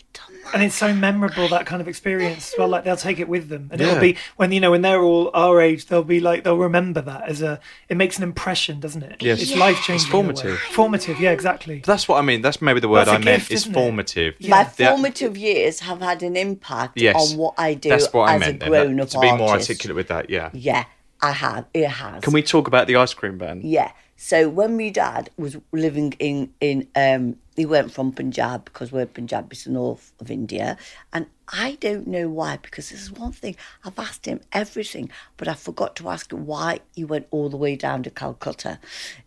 And 0.53 0.63
it's 0.63 0.75
so 0.75 0.93
memorable 0.93 1.47
that 1.49 1.65
kind 1.67 1.81
of 1.81 1.87
experience 1.87 2.53
as 2.53 2.59
well 2.59 2.67
like 2.69 2.83
they'll 2.85 2.97
take 2.97 3.19
it 3.21 3.29
with 3.29 3.49
them 3.49 3.69
and 3.71 3.81
Yeah. 3.81 3.89
it'll 3.89 4.01
be 4.01 4.17
when 4.37 4.51
you 4.53 4.59
know 4.61 4.71
when 4.73 4.83
they're 4.83 5.01
all 5.03 5.31
our 5.35 5.61
age 5.61 5.87
they'll 5.87 6.03
be 6.03 6.19
like 6.19 6.43
they'll 6.45 6.57
remember 6.59 7.01
that 7.03 7.29
as 7.29 7.41
a 7.43 7.61
it 7.89 7.97
makes 7.97 8.17
an 8.17 8.25
impression 8.25 8.81
doesn't 8.81 9.03
it 9.03 9.17
Yes. 9.23 9.41
it's 9.43 9.53
Yeah. 9.53 9.59
life 9.61 9.77
changing 9.77 9.95
It's 9.97 10.05
formative. 10.07 10.59
formative 10.59 11.21
yeah 11.21 11.31
exactly 11.31 11.83
That's 11.87 12.09
what 12.09 12.19
I 12.19 12.23
mean. 12.23 12.43
That's 12.43 12.61
maybe 12.61 12.81
the 12.81 12.89
word 12.89 13.07
i 13.09 13.13
a 13.13 13.15
I 13.17 13.19
meant. 13.19 13.41
gift, 13.41 13.53
is 13.53 13.61
isn't 13.63 13.73
it? 13.73 13.75
formative. 13.75 14.35
My 14.49 14.65
formative 14.65 15.37
years 15.37 15.81
have 15.81 16.01
had 16.01 16.23
an 16.23 16.37
impact 16.37 17.01
yes, 17.01 17.33
on 17.33 17.39
what 17.39 17.55
I 17.59 17.75
do 17.75 17.91
That's 17.91 18.13
what 18.13 18.29
I 18.31 18.35
as 18.35 18.41
meant. 18.41 18.57
a 18.57 18.59
then, 18.59 18.71
that- 18.73 18.85
grown-up 18.87 19.09
to 19.11 19.21
be 19.21 19.33
more 19.37 19.51
artist. 19.51 19.71
articulate 19.71 19.97
with 19.97 20.09
that. 20.09 20.31
Yeah. 20.31 20.51
Yeah, 20.53 20.85
I 21.23 21.33
have. 21.33 21.67
It 21.75 21.87
has. 21.89 22.23
Can 22.23 22.33
we 22.33 22.43
talk 22.43 22.67
about 22.67 22.87
the 22.89 22.97
ice 22.97 23.15
cream 23.15 23.39
van? 23.39 23.61
Yeah. 23.63 23.93
So 24.17 24.49
when 24.49 24.77
my 24.77 24.91
dad 24.91 25.31
was 25.39 25.57
living 25.73 26.15
in 26.19 26.51
in 26.61 26.89
um, 26.97 27.37
he 27.61 27.67
went 27.67 27.93
from 27.93 28.11
Punjab 28.11 28.65
because 28.65 28.91
we're 28.91 29.05
Punjab, 29.05 29.53
it's 29.53 29.65
the 29.65 29.71
north 29.71 30.15
of 30.19 30.31
India, 30.31 30.79
and 31.13 31.27
I 31.47 31.77
don't 31.79 32.07
know 32.07 32.27
why 32.31 32.57
because 32.57 32.89
this 32.89 33.03
is 33.03 33.13
one 33.13 33.33
thing 33.33 33.55
I've 33.85 33.99
asked 33.99 34.25
him 34.25 34.41
everything, 34.51 35.11
but 35.37 35.47
I 35.47 35.53
forgot 35.53 35.95
to 35.97 36.09
ask 36.09 36.33
him 36.33 36.47
why 36.47 36.81
he 36.95 37.05
went 37.05 37.27
all 37.31 37.51
the 37.51 37.59
way 37.59 37.77
down 37.77 38.03
to 38.05 38.11
Calcutta. 38.11 38.81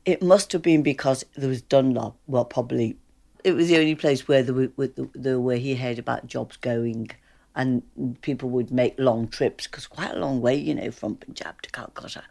It 0.04 0.24
must 0.24 0.52
have 0.52 0.64
been 0.64 0.82
because 0.82 1.24
there 1.36 1.48
was 1.48 1.62
Dunlop. 1.62 2.18
Well, 2.26 2.46
probably 2.46 2.98
it 3.44 3.52
was 3.52 3.68
the 3.68 3.78
only 3.78 3.94
place 3.94 4.28
where 4.28 4.42
there 4.42 4.56
were, 4.56 5.40
where 5.40 5.58
he 5.58 5.76
heard 5.76 6.00
about 6.00 6.26
jobs 6.26 6.58
going 6.58 7.12
and 7.56 7.84
people 8.22 8.50
would 8.50 8.72
make 8.72 8.96
long 8.98 9.28
trips 9.28 9.68
because 9.68 9.86
quite 9.86 10.12
a 10.12 10.18
long 10.18 10.42
way, 10.42 10.56
you 10.56 10.74
know, 10.74 10.90
from 10.90 11.16
Punjab 11.16 11.62
to 11.62 11.70
Calcutta. 11.70 12.24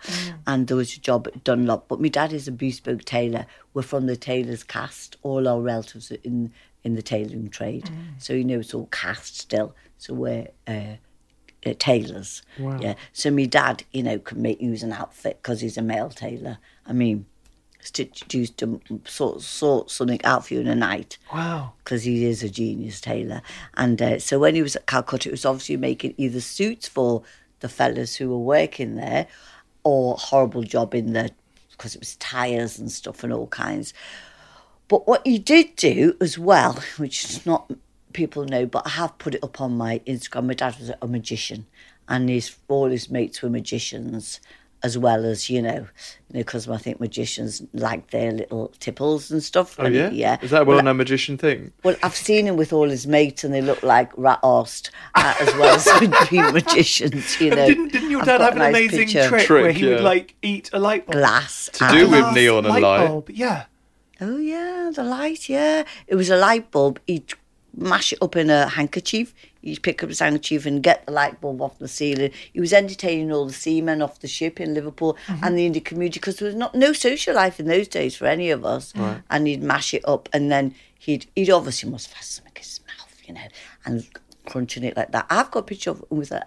And 0.46 0.66
there 0.66 0.76
was 0.76 0.96
a 0.96 1.00
job 1.00 1.28
at 1.28 1.44
Dunlop. 1.44 1.86
But 1.88 2.00
my 2.00 2.08
dad 2.08 2.32
is 2.32 2.48
a 2.48 2.52
bespoke 2.52 3.04
tailor. 3.04 3.46
We're 3.72 3.82
from 3.82 4.06
the 4.06 4.16
tailor's 4.16 4.64
caste. 4.64 5.16
All 5.22 5.46
our 5.46 5.60
relatives 5.60 6.10
are 6.10 6.18
in 6.24 6.52
in 6.84 6.96
the 6.96 7.02
tailoring 7.02 7.48
trade. 7.48 7.88
So, 8.18 8.32
you 8.32 8.44
know, 8.44 8.58
it's 8.58 8.74
all 8.74 8.86
caste 8.86 9.38
still. 9.38 9.74
So 9.98 10.14
we're 10.14 10.48
uh, 10.66 10.96
uh, 11.64 11.74
tailors. 11.78 12.42
Yeah. 12.80 12.94
So 13.12 13.30
my 13.30 13.44
dad, 13.44 13.84
you 13.92 14.02
know, 14.02 14.18
could 14.18 14.38
make 14.38 14.60
use 14.60 14.82
an 14.82 14.92
outfit 14.92 15.38
because 15.40 15.60
he's 15.60 15.78
a 15.78 15.82
male 15.82 16.10
tailor. 16.10 16.58
I 16.84 16.92
mean, 16.92 17.26
stitch 17.82 18.24
used 18.32 18.56
to 18.58 18.80
sort 19.04 19.42
sort 19.42 19.90
something 19.90 20.24
out 20.24 20.46
for 20.46 20.54
you 20.54 20.60
in 20.60 20.68
a 20.68 20.74
night 20.74 21.18
wow 21.32 21.72
because 21.84 22.04
he 22.04 22.24
is 22.24 22.42
a 22.42 22.48
genius 22.48 23.00
tailor. 23.00 23.42
And 23.76 24.00
uh, 24.00 24.18
so 24.18 24.38
when 24.38 24.54
he 24.54 24.62
was 24.62 24.76
at 24.76 24.86
Calcutta, 24.86 25.28
it 25.28 25.32
was 25.32 25.44
obviously 25.44 25.76
making 25.76 26.14
either 26.16 26.40
suits 26.40 26.86
for 26.86 27.22
the 27.60 27.68
fellas 27.68 28.16
who 28.16 28.30
were 28.30 28.38
working 28.38 28.94
there 28.94 29.26
or 29.84 30.16
horrible 30.16 30.62
job 30.62 30.94
in 30.94 31.12
the 31.12 31.30
because 31.70 31.94
it 31.96 32.00
was 32.00 32.16
tyres 32.16 32.78
and 32.78 32.92
stuff 32.92 33.24
and 33.24 33.32
all 33.32 33.48
kinds. 33.48 33.92
But 34.88 35.08
what 35.08 35.26
he 35.26 35.38
did 35.38 35.74
do 35.76 36.16
as 36.20 36.38
well, 36.38 36.74
which 36.96 37.24
is 37.24 37.44
not 37.44 37.70
people 38.12 38.44
know, 38.44 38.66
but 38.66 38.86
I 38.86 38.90
have 38.90 39.18
put 39.18 39.34
it 39.34 39.42
up 39.42 39.60
on 39.60 39.76
my 39.76 40.00
Instagram. 40.06 40.46
My 40.46 40.54
dad 40.54 40.78
was 40.78 40.92
a 41.00 41.06
magician, 41.06 41.66
and 42.08 42.28
his 42.28 42.54
all 42.68 42.88
his 42.88 43.10
mates 43.10 43.42
were 43.42 43.50
magicians, 43.50 44.40
as 44.84 44.98
well 44.98 45.24
as 45.24 45.48
you 45.48 45.62
know, 45.62 45.86
because 46.32 46.68
I 46.68 46.76
think 46.76 46.98
magicians 47.00 47.62
like 47.72 48.10
their 48.10 48.32
little 48.32 48.68
tipples 48.80 49.30
and 49.30 49.42
stuff. 49.42 49.76
Oh 49.78 49.84
and 49.84 49.94
yeah. 49.94 50.10
yeah. 50.10 50.38
Is 50.42 50.50
that 50.50 50.62
a 50.62 50.64
Well, 50.64 50.76
well-known 50.76 50.96
magician 50.96 51.38
thing? 51.38 51.72
well, 51.84 51.96
I've 52.02 52.16
seen 52.16 52.46
him 52.46 52.56
with 52.56 52.72
all 52.72 52.88
his 52.88 53.06
mates, 53.06 53.44
and 53.44 53.52
they 53.54 53.60
look 53.62 53.82
like 53.82 54.10
rat 54.16 54.40
arsed, 54.42 54.90
uh, 55.14 55.34
as 55.40 55.54
well 55.54 55.74
as 55.76 55.86
being 56.30 56.52
magicians. 56.52 57.40
You 57.40 57.50
know, 57.50 57.66
didn't, 57.66 57.92
didn't 57.92 58.10
your 58.10 58.22
dad 58.22 58.40
have 58.40 58.52
an 58.54 58.58
nice 58.58 58.70
amazing 58.76 58.98
picture. 59.06 59.28
trick, 59.28 59.46
Trick, 59.46 59.62
where 59.62 59.72
he 59.72 59.86
would 59.86 60.00
like 60.02 60.34
eat 60.42 60.70
a 60.72 60.78
light 60.78 61.06
bulb 61.06 61.16
glass 61.18 61.70
To 61.74 61.88
do 61.90 62.08
with 62.10 62.34
neon 62.34 62.64
and 62.66 62.82
light. 62.82 63.06
bulb 63.06 63.30
yeah 63.30 63.64
Oh 64.20 64.36
yeah, 64.36 64.90
the 64.94 65.02
light. 65.02 65.48
Yeah, 65.48 65.82
it 66.06 66.14
was 66.14 66.30
a 66.30 66.36
light 66.36 66.70
bulb. 66.70 67.00
He'd 67.08 67.32
mash 67.76 68.12
it 68.12 68.18
up 68.22 68.36
in 68.36 68.50
a 68.50 68.68
handkerchief. 68.68 69.34
He'd 69.62 69.82
pick 69.82 70.02
up 70.02 70.08
his 70.08 70.18
handkerchief 70.18 70.66
and 70.66 70.82
get 70.82 71.06
the 71.06 71.12
light 71.12 71.40
bulb 71.40 71.62
off 71.62 71.78
the 71.78 71.88
ceiling. 71.88 72.32
He 72.52 72.60
was 72.60 72.72
entertaining 72.72 73.32
all 73.32 73.46
the 73.46 73.52
seamen 73.52 74.02
off 74.02 74.20
the 74.20 74.28
ship 74.28 74.60
in 74.60 74.74
Liverpool 74.74 75.16
and 75.28 75.56
the 75.56 75.66
Indian 75.66 75.84
community 75.84 76.18
because 76.18 76.36
there 76.36 76.46
was 76.46 76.54
not 76.56 76.74
no 76.74 76.92
social 76.92 77.34
life 77.34 77.60
in 77.60 77.66
those 77.66 77.88
days 77.88 78.16
for 78.16 78.26
any 78.26 78.50
of 78.50 78.64
us. 78.64 78.92
And 79.30 79.46
he'd 79.46 79.62
mash 79.62 79.94
it 79.94 80.02
up, 80.06 80.28
and 80.32 80.50
then 80.50 80.74
he'd 80.98 81.26
he'd 81.36 81.50
obviously 81.50 81.88
must 81.90 82.08
have 82.08 82.16
had 82.16 82.24
something 82.24 82.52
in 82.56 82.62
his 82.62 82.80
mouth, 82.86 83.16
you 83.26 83.34
know, 83.34 83.48
and 83.84 84.06
crunching 84.46 84.82
it 84.84 84.96
like 84.96 85.12
that. 85.12 85.26
I've 85.30 85.50
got 85.50 85.60
a 85.60 85.62
picture 85.64 85.90
of 85.90 85.98
him 86.00 86.18
with 86.18 86.32
a. 86.32 86.44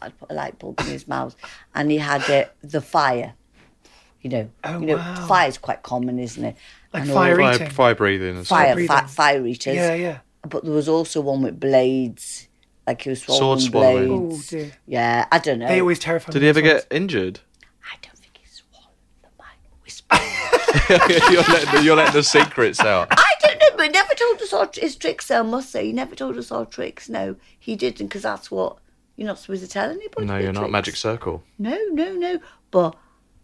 I'd 0.00 0.18
put 0.18 0.30
a 0.30 0.34
light 0.34 0.58
bulb 0.58 0.80
in 0.80 0.86
his 0.86 1.06
mouth, 1.08 1.34
and 1.74 1.90
he 1.90 1.98
had 1.98 2.28
uh, 2.28 2.44
the 2.62 2.80
fire. 2.80 3.34
You 4.20 4.30
know, 4.30 4.50
Oh, 4.62 4.78
you 4.78 4.86
know, 4.86 4.96
wow. 4.96 5.26
fire's 5.26 5.58
quite 5.58 5.82
common, 5.82 6.18
isn't 6.20 6.44
it? 6.44 6.56
Like 6.92 7.02
And 7.02 7.10
all- 7.12 7.16
fire 7.16 7.36
Fire, 7.36 7.54
eating. 7.54 7.70
fire 7.70 7.94
breathing 7.94 8.36
and 8.36 8.46
stuff. 8.46 8.58
fire, 8.58 8.74
breathing. 8.74 8.96
fi- 8.96 9.06
fire 9.06 9.46
eaters. 9.46 9.74
yeah 9.74 9.94
yeah 9.94 10.18
But 10.48 10.64
there 10.64 10.72
was 10.72 10.88
also 10.88 11.20
one 11.20 11.42
with 11.42 11.60
blades, 11.60 12.48
like 12.86 13.02
he 13.02 13.10
was 13.10 13.22
swallowing 13.22 13.60
Sword 13.60 13.70
swallowing. 13.70 14.10
oh 14.10 14.18
blades. 14.28 14.48
dear 14.48 14.72
Yeah, 14.86 15.26
I 15.30 15.38
don't 15.38 15.58
know. 15.60 15.68
they 15.68 15.80
always 15.80 15.98
terrify 16.00 16.32
Did 16.32 16.42
he 16.42 16.48
ever 16.48 16.60
get 16.60 16.86
injured? 16.90 17.40
I 17.84 17.96
don't 18.02 18.16
think 18.18 18.36
he 18.38 18.46
swallowed 18.46 18.88
the 19.22 19.28
mic. 19.38 19.84
Whisper. 19.84 20.16
you're, 21.32 21.42
letting 21.42 21.74
the, 21.74 21.82
you're 21.84 21.96
letting 21.96 22.14
the 22.14 22.22
secrets 22.24 22.80
out. 22.80 23.08
I 23.12 23.24
don't 23.42 23.58
know, 23.60 23.76
but 23.76 23.84
he 23.86 23.88
never 23.90 24.14
told 24.14 24.42
us 24.42 24.52
our, 24.52 24.68
his 24.74 24.96
tricks. 24.96 25.30
I 25.30 25.42
must 25.42 25.70
say, 25.70 25.86
he 25.86 25.92
never 25.92 26.14
told 26.16 26.36
us 26.38 26.50
our 26.50 26.66
tricks. 26.66 27.08
No, 27.08 27.36
he 27.58 27.76
didn't, 27.76 28.08
because 28.08 28.22
that's 28.22 28.50
what 28.50 28.78
you're 29.16 29.28
not 29.28 29.38
supposed 29.38 29.62
to 29.62 29.68
tell 29.68 29.90
anybody. 29.90 30.26
No, 30.26 30.34
your 30.34 30.42
you're 30.44 30.52
not. 30.52 30.60
tricks. 30.62 30.72
Magic 30.72 30.96
Circle. 30.96 31.42
No, 31.58 31.78
no, 31.92 32.14
no. 32.14 32.40
But 32.72 32.96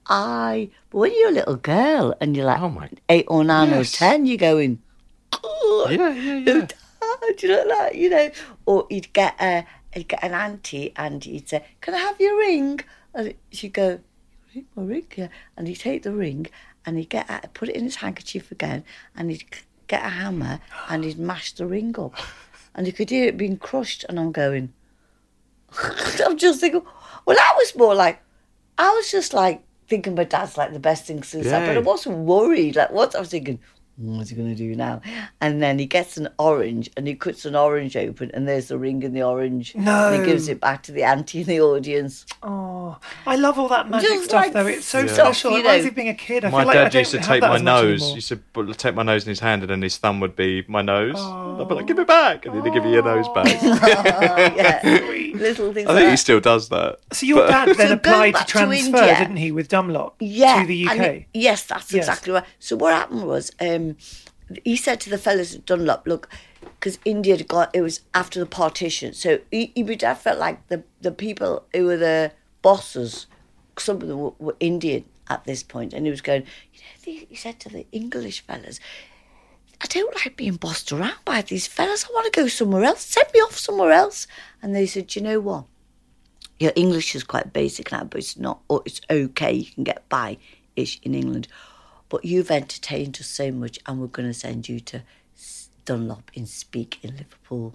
I, 0.06 0.70
but 0.90 0.98
when 0.98 1.12
you're 1.14 1.28
a 1.28 1.32
little 1.32 1.56
girl 1.56 2.14
and 2.20 2.36
you're 2.36 2.46
like 2.46 2.60
Oh 2.60 2.70
my- 2.70 2.90
eight 3.08 3.26
or 3.28 3.44
nine 3.44 3.68
Yes. 3.68 3.94
or 3.94 3.96
ten, 3.98 4.26
you're 4.26 4.36
going, 4.38 4.80
"God, 5.30 5.90
Yeah, 5.92 6.08
yeah, 6.12 6.34
yeah. 6.38 6.66
Died?" 7.20 7.36
Do 7.38 7.46
you 7.46 7.52
know 7.52 7.68
that? 7.68 7.94
You 7.94 8.10
know, 8.10 8.30
or 8.66 8.86
he'd 8.90 9.12
get 9.12 9.34
a, 9.40 9.64
he'd 9.92 10.08
get 10.08 10.22
an 10.22 10.32
auntie 10.32 10.92
and 10.96 11.22
he'd 11.22 11.48
say, 11.48 11.64
"Can 11.80 11.94
I 11.94 11.98
have 11.98 12.20
your 12.20 12.36
ring?" 12.38 12.80
And 13.14 13.34
she'd 13.50 13.72
go, 13.72 14.00
"Ring, 14.54 14.66
my 14.76 14.82
ring, 14.82 15.06
yeah." 15.16 15.28
And 15.56 15.68
he'd 15.68 15.76
take 15.76 16.02
the 16.02 16.12
ring 16.12 16.46
and 16.86 16.96
he'd 16.96 17.10
get 17.10 17.28
a, 17.28 17.48
put 17.48 17.68
it 17.68 17.76
in 17.76 17.84
his 17.84 17.96
handkerchief 17.96 18.50
again, 18.50 18.84
and 19.16 19.30
he'd 19.30 19.44
get 19.88 20.04
a 20.04 20.08
hammer 20.08 20.60
and 20.88 21.04
he'd 21.04 21.18
mash 21.18 21.52
the 21.52 21.66
ring 21.66 21.94
up, 21.98 22.14
and 22.74 22.86
you 22.86 22.92
could 22.92 23.10
hear 23.10 23.26
it 23.28 23.36
being 23.36 23.56
crushed. 23.58 24.04
And 24.08 24.18
I'm 24.18 24.32
going, 24.32 24.72
I'm 26.24 26.38
just 26.38 26.60
thinking, 26.60 26.82
well, 27.26 27.36
that 27.36 27.54
was 27.56 27.76
more 27.76 27.94
like, 27.94 28.22
I 28.78 28.88
was 28.90 29.10
just 29.10 29.34
like 29.34 29.62
thinking 29.88 30.14
my 30.14 30.24
dad's 30.24 30.56
like 30.56 30.72
the 30.72 30.78
best 30.78 31.04
thing 31.06 31.22
since 31.22 31.46
that, 31.46 31.66
but 31.66 31.76
I 31.76 31.80
wasn't 31.80 32.18
worried. 32.18 32.76
Like, 32.76 32.90
what 32.90 33.14
I 33.14 33.20
was 33.20 33.30
thinking, 33.30 33.58
what's 34.00 34.30
he 34.30 34.36
going 34.36 34.48
to 34.48 34.54
do 34.54 34.74
now? 34.76 35.00
And 35.40 35.60
then 35.62 35.78
he 35.78 35.86
gets 35.86 36.16
an 36.16 36.28
orange 36.38 36.88
and 36.96 37.06
he 37.06 37.14
cuts 37.14 37.44
an 37.44 37.56
orange 37.56 37.96
open, 37.96 38.30
and 38.32 38.46
there's 38.46 38.68
the 38.68 38.78
ring 38.78 39.02
in 39.02 39.12
the 39.12 39.22
orange. 39.22 39.74
And 39.74 39.84
No. 39.84 40.12
he 40.18 40.24
gives 40.24 40.48
it 40.48 40.60
back 40.60 40.82
to 40.84 40.92
the 40.92 41.02
auntie 41.02 41.40
in 41.40 41.46
the 41.46 41.60
audience. 41.60 42.24
Oh, 42.42 42.96
I 43.26 43.36
love 43.36 43.58
all 43.58 43.68
that 43.68 43.90
magic 43.90 44.08
Just 44.08 44.24
stuff 44.26 44.44
like 44.44 44.52
though. 44.52 44.66
It's 44.66 44.86
so 44.86 45.00
Yeah. 45.00 45.06
special. 45.12 45.50
you 45.52 45.58
It 45.58 45.60
reminds 45.62 45.78
know. 45.78 45.82
me 45.84 45.88
of 45.88 45.94
being 45.94 46.08
a 46.08 46.14
kid. 46.14 46.44
I 46.44 46.50
My 46.50 46.58
feel 46.60 46.66
like 46.68 46.76
I 46.76 46.84
dad 46.84 46.94
used 46.94 47.10
to 47.10 47.18
take 47.18 47.42
my 47.42 47.58
nose. 47.58 48.00
anymore. 48.02 48.14
Used 48.16 48.28
to 48.28 48.74
take 48.74 48.94
my 48.94 49.02
nose 49.02 49.24
in 49.24 49.28
his 49.30 49.40
hand, 49.40 49.62
and 49.62 49.70
then 49.70 49.82
his 49.82 49.96
thumb 49.96 50.20
would 50.20 50.36
be 50.36 50.64
my 50.68 50.82
nose. 50.82 51.16
I'd 51.18 51.66
be 51.68 51.74
like, 51.74 51.86
"Give 51.86 51.98
it 51.98 52.06
back," 52.06 52.46
and 52.46 52.54
then 52.54 52.64
he'd 52.64 52.72
give 52.72 52.84
you 52.84 52.92
your 52.92 53.02
nose 53.02 53.26
back. 53.34 53.46
yeah, 54.56 54.80
little 55.34 55.72
things 55.72 55.88
I 55.88 55.92
like 55.92 56.00
think 56.02 56.10
he 56.12 56.16
still 56.16 56.40
does 56.40 56.68
that. 56.68 56.98
So 57.12 57.26
your 57.26 57.46
dad 57.46 57.68
then 57.76 57.88
So 57.88 57.92
applied 57.94 58.26
to 58.32 58.38
back 58.38 58.46
to 58.46 58.52
transfer, 58.52 58.96
India- 58.98 59.18
didn't 59.18 59.36
he, 59.36 59.52
with 59.52 59.68
Dunlop 59.68 60.16
yeah, 60.20 60.60
to 60.62 60.66
the 60.66 60.88
UK? 60.88 60.96
it- 60.98 61.24
yes, 61.34 61.62
that's 61.64 61.92
Yes. 61.92 62.04
exactly 62.06 62.32
right. 62.32 62.44
So 62.58 62.76
what 62.76 62.94
happened 62.94 63.24
was, 63.26 63.50
um, 63.60 63.87
he 64.64 64.76
said 64.76 65.00
to 65.00 65.10
the 65.10 65.18
fellas 65.18 65.54
at 65.54 65.66
Dunlop, 65.66 66.06
look, 66.06 66.28
because 66.60 66.98
India 67.04 67.36
had 67.36 67.48
got 67.48 67.74
it 67.74 67.82
was 67.82 68.00
after 68.14 68.40
the 68.40 68.46
partition, 68.46 69.12
so 69.12 69.38
dad 69.50 70.14
felt 70.14 70.38
like 70.38 70.66
the 70.68 70.82
the 71.00 71.12
people 71.12 71.64
who 71.74 71.86
were 71.86 71.96
the 71.96 72.32
bosses, 72.62 73.26
some 73.78 73.96
of 73.96 74.08
them 74.08 74.18
were, 74.18 74.32
were 74.38 74.56
Indian 74.60 75.04
at 75.28 75.44
this 75.44 75.62
point, 75.62 75.92
and 75.92 76.06
he 76.06 76.10
was 76.10 76.20
going, 76.20 76.42
you 76.72 76.80
know, 76.80 77.04
the, 77.04 77.26
he 77.28 77.36
said 77.36 77.60
to 77.60 77.68
the 77.68 77.86
English 77.92 78.40
fellas. 78.40 78.80
I 79.80 79.86
don't 79.86 80.12
like 80.16 80.36
being 80.36 80.56
bossed 80.56 80.90
around 80.90 81.18
by 81.24 81.40
these 81.42 81.68
fellas. 81.68 82.04
I 82.04 82.12
want 82.12 82.32
to 82.32 82.40
go 82.40 82.48
somewhere 82.48 82.82
else. 82.82 83.02
Send 83.02 83.28
me 83.32 83.38
off 83.38 83.56
somewhere 83.56 83.92
else. 83.92 84.26
And 84.60 84.74
they 84.74 84.86
said, 84.86 85.14
you 85.14 85.22
know 85.22 85.38
what? 85.38 85.66
your 86.58 86.72
English 86.74 87.14
is 87.14 87.22
quite 87.22 87.52
basic 87.52 87.92
now, 87.92 88.04
but 88.04 88.18
it's 88.18 88.36
not. 88.36 88.60
It's 88.84 89.00
okay. 89.10 89.52
You 89.52 89.72
can 89.72 89.84
get 89.84 90.08
by 90.08 90.38
ish 90.76 91.00
in 91.02 91.14
England, 91.14 91.48
but 92.08 92.24
you've 92.24 92.50
entertained 92.50 93.18
us 93.20 93.26
so 93.26 93.50
much, 93.50 93.78
and 93.86 94.00
we're 94.00 94.06
going 94.06 94.28
to 94.28 94.34
send 94.34 94.68
you 94.68 94.80
to 94.80 95.02
Dunlop 95.84 96.30
in 96.34 96.46
Speke 96.46 96.98
in 97.02 97.16
Liverpool. 97.16 97.74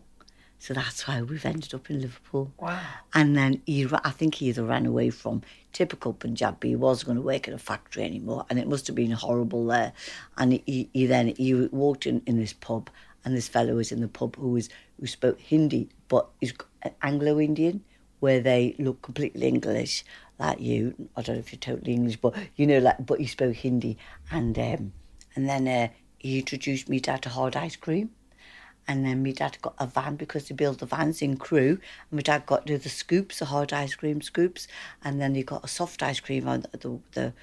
So 0.59 0.73
that's 0.73 1.07
why 1.07 1.21
we've 1.21 1.45
ended 1.45 1.73
up 1.73 1.89
in 1.89 1.99
Liverpool. 1.99 2.53
Wow. 2.57 2.79
And 3.13 3.35
then 3.35 3.61
he, 3.65 3.85
I 3.91 4.11
think 4.11 4.35
he 4.35 4.47
either 4.47 4.63
ran 4.63 4.85
away 4.85 5.09
from 5.09 5.41
typical 5.73 6.13
Punjabi. 6.13 6.69
He 6.69 6.75
wasn't 6.75 7.07
going 7.07 7.15
to 7.17 7.21
work 7.21 7.47
in 7.49 7.53
a 7.53 7.57
factory 7.57 8.03
anymore, 8.03 8.45
and 8.49 8.57
it 8.57 8.67
must 8.67 8.87
have 8.87 8.95
been 8.95 9.11
horrible 9.11 9.65
there. 9.65 9.91
And 10.37 10.61
he, 10.65 10.89
he 10.93 11.05
then 11.05 11.33
he 11.35 11.53
walked 11.53 12.05
in, 12.05 12.21
in 12.25 12.39
this 12.39 12.53
pub, 12.53 12.89
and 13.25 13.35
this 13.35 13.49
fellow 13.49 13.75
was 13.75 13.91
in 13.91 13.99
the 13.99 14.07
pub 14.07 14.37
who 14.37 14.51
was 14.51 14.69
who 14.99 15.07
spoke 15.07 15.39
Hindi, 15.39 15.89
but 16.07 16.29
he's 16.39 16.53
uh, 16.85 16.89
Anglo 17.01 17.39
Indian, 17.39 17.83
where 18.21 18.39
they 18.39 18.73
look 18.79 19.01
completely 19.01 19.47
English, 19.47 20.05
like 20.43 20.59
you. 20.59 20.93
I 21.15 21.21
don't 21.21 21.35
know 21.35 21.39
if 21.39 21.51
you're 21.51 21.59
totally 21.59 21.93
English, 21.93 22.17
but 22.17 22.35
you 22.55 22.67
know, 22.67 22.79
like 22.79 23.05
but 23.05 23.19
he 23.19 23.27
spoke 23.27 23.55
Hindi, 23.55 23.97
and 24.31 24.57
um, 24.59 24.93
and 25.35 25.49
then 25.49 25.67
uh, 25.67 25.87
he 26.19 26.39
introduced 26.39 26.89
me 26.89 26.99
dad 26.99 27.21
to 27.23 27.29
hard 27.29 27.55
ice 27.55 27.75
cream. 27.75 28.11
And 28.85 29.05
then 29.05 29.23
my 29.23 29.31
dad 29.31 29.57
got 29.61 29.75
a 29.79 29.87
van 29.87 30.17
because 30.17 30.49
they 30.49 30.55
build 30.55 30.79
the 30.79 30.85
vans 30.85 31.21
in 31.21 31.37
Crewe. 31.37 31.79
And 32.09 32.17
my 32.17 32.21
dad 32.21 32.45
got 32.45 32.65
the 32.65 32.77
scoops, 32.89 33.39
the 33.39 33.45
hard 33.45 33.71
ice 33.71 33.95
cream 33.95 34.21
scoops. 34.21 34.67
And 35.05 35.21
then 35.21 35.35
he 35.35 35.43
got 35.43 35.63
a 35.63 35.69
soft 35.69 36.03
ice 36.03 36.19
cream 36.19 36.49
on 36.49 36.65
the, 36.71 36.77
the, 36.77 36.99
the 37.13 37.33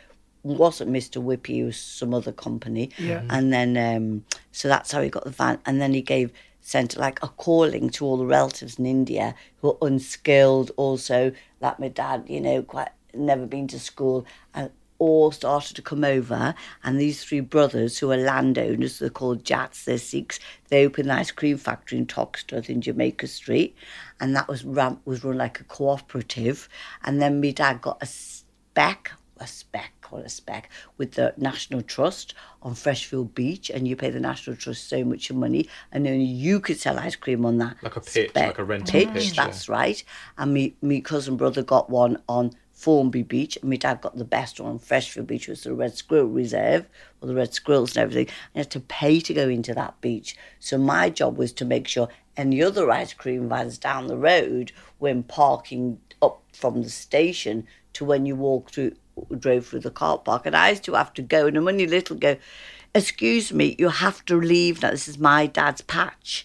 wasn't 0.43 0.91
Mr. 0.91 1.23
Whippy, 1.23 1.59
it 1.59 1.65
was 1.65 1.79
some 1.79 2.15
other 2.15 2.33
company. 2.33 2.91
Yeah. 2.99 3.23
And 3.31 3.53
then, 3.53 3.77
um, 3.77 4.25
so 4.53 4.69
that's 4.69 4.93
how 4.93 5.03
he 5.03 5.09
got 5.09 5.25
the 5.25 5.31
van. 5.31 5.59
And 5.67 5.81
then 5.81 5.95
he 5.95 6.03
gave, 6.03 6.33
sent 6.61 6.97
like 6.97 7.23
a 7.23 7.29
calling 7.29 7.91
to 7.91 8.05
all 8.05 8.17
the 8.17 8.27
relatives 8.27 8.79
in 8.79 8.87
India 8.87 9.35
who 9.61 9.71
are 9.71 9.79
unskilled, 9.89 10.71
also, 10.77 11.33
like 11.61 11.79
my 11.79 11.89
dad, 11.89 12.25
you 12.29 12.41
know, 12.41 12.63
quite 12.63 12.91
never 13.15 13.47
been 13.47 13.69
to 13.69 13.79
school. 13.79 14.27
And 14.55 14.71
all 15.01 15.31
started 15.31 15.75
to 15.75 15.83
come 15.83 16.05
over, 16.05 16.55
and 16.85 17.01
these 17.01 17.25
three 17.25 17.41
brothers, 17.41 17.99
who 17.99 18.13
are 18.13 18.19
landowners, 18.19 18.99
they're 18.99 19.09
called 19.09 19.45
Jats, 19.45 19.87
they're 19.87 19.97
Sikhs, 19.97 20.39
they 20.69 20.85
opened 20.85 21.11
an 21.11 21.19
ice 21.19 21.31
cream 21.31 21.57
factory 21.57 21.99
in 21.99 22.07
Toxteth 22.07 22.69
in 22.69 22.83
Jamaica 22.83 23.27
Street, 23.27 23.75
and 24.21 24.37
that 24.37 24.47
was 24.47 24.63
run, 24.63 25.01
was 25.07 25.25
run 25.25 25.39
like 25.39 25.59
a 25.59 25.65
cooperative. 25.65 26.69
And 27.03 27.21
then 27.21 27.41
my 27.41 27.51
dad 27.51 27.81
got 27.81 28.03
a 28.03 28.07
spec, 28.07 29.13
a 29.39 29.47
spec, 29.47 30.00
a 30.19 30.29
spec, 30.29 30.71
with 30.99 31.13
the 31.13 31.33
National 31.37 31.83
Trust 31.83 32.35
on 32.63 32.75
Freshfield 32.75 33.35
Beach, 33.35 33.71
and 33.71 33.87
you 33.89 33.97
pay 33.97 34.11
the 34.11 34.21
National 34.21 34.57
Trust 34.57 34.89
so 34.89 35.05
much 35.05 35.31
money, 35.33 35.69
and 35.93 36.07
only 36.07 36.25
you 36.25 36.61
could 36.61 36.79
sell 36.79 36.99
ice 36.99 37.17
cream 37.17 37.47
on 37.47 37.59
that. 37.59 37.77
Like 37.83 37.97
a 37.97 38.01
pitch, 38.01 38.31
spec 38.31 38.47
like 38.49 38.59
a 38.59 38.65
rental 38.65 38.93
pitch. 38.93 39.09
pitch, 39.13 39.37
yeah. 39.37 39.47
That's 39.47 39.69
right. 39.69 40.03
And 40.37 40.53
me, 40.53 40.75
me 40.83 41.01
cousin 41.01 41.37
brother 41.37 41.63
got 41.63 41.89
one 41.89 42.23
on 42.29 42.53
Formby 42.73 43.23
Beach, 43.23 43.59
and 43.61 43.69
my 43.69 43.77
dad 43.77 44.01
got 44.01 44.17
the 44.17 44.25
best 44.25 44.59
one 44.59 44.73
on 44.73 44.79
Freshfield 44.79 45.27
Beach, 45.27 45.49
which 45.49 45.49
was 45.49 45.65
the 45.65 45.75
Red 45.75 45.97
Squirrel 45.97 46.29
Reserve, 46.29 46.87
or 47.21 47.29
the 47.29 47.35
Red 47.35 47.53
Squirrels 47.53 47.95
and 47.95 48.03
everything. 48.03 48.27
And 48.27 48.55
you 48.55 48.59
had 48.61 48.71
to 48.71 48.81
pay 48.81 49.21
to 49.21 49.35
go 49.35 49.49
into 49.49 49.75
that 49.75 50.01
beach. 50.01 50.35
So 50.61 50.79
my 50.79 51.11
job 51.11 51.37
was 51.37 51.53
to 51.53 51.67
make 51.67 51.87
sure 51.87 52.09
any 52.39 52.63
other 52.63 52.91
ice 52.91 53.13
cream 53.13 53.51
vans 53.51 53.77
down 53.77 54.07
the 54.07 54.17
road 54.17 54.73
when 54.99 55.23
parking 55.23 56.01
up 56.23 56.43
from 56.55 56.83
the 56.83 56.89
station 56.89 57.67
to 58.01 58.05
when 58.07 58.25
you 58.27 58.35
walk 58.35 58.71
through, 58.71 58.93
drove 59.39 59.67
through 59.67 59.81
the 59.81 59.91
car 59.91 60.19
park. 60.19 60.47
And 60.47 60.57
I 60.57 60.71
used 60.71 60.85
to 60.85 60.95
have 60.95 61.13
to 61.15 61.23
go, 61.23 61.47
and 61.47 61.57
I'm 61.57 61.69
only 61.69 61.87
little 61.87 62.17
go, 62.17 62.37
excuse 62.95 63.53
me, 63.53 63.77
you 63.79 63.89
have 63.91 64.25
to 64.25 64.37
leave 64.37 64.83
now. 64.83 64.91
This 64.91 65.07
is 65.07 65.19
my 65.19 65.47
dad's 65.47 65.83
patch. 65.83 66.45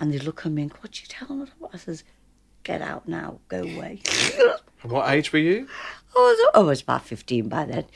And 0.00 0.12
they 0.12 0.18
look 0.18 0.44
at 0.44 0.52
me 0.52 0.62
and 0.62 0.70
go, 0.72 0.78
what 0.80 1.00
you 1.00 1.06
telling 1.08 1.44
me? 1.44 1.46
I 1.72 1.76
says, 1.76 2.02
get 2.64 2.82
out 2.82 3.06
now, 3.06 3.38
go 3.48 3.62
away. 3.62 4.00
What 4.82 5.08
age 5.10 5.32
were 5.32 5.38
you? 5.38 5.66
I 6.14 6.18
was, 6.20 6.50
I 6.56 6.58
was 6.58 6.82
about 6.82 7.06
15 7.06 7.48
by 7.48 7.64
then, 7.64 7.86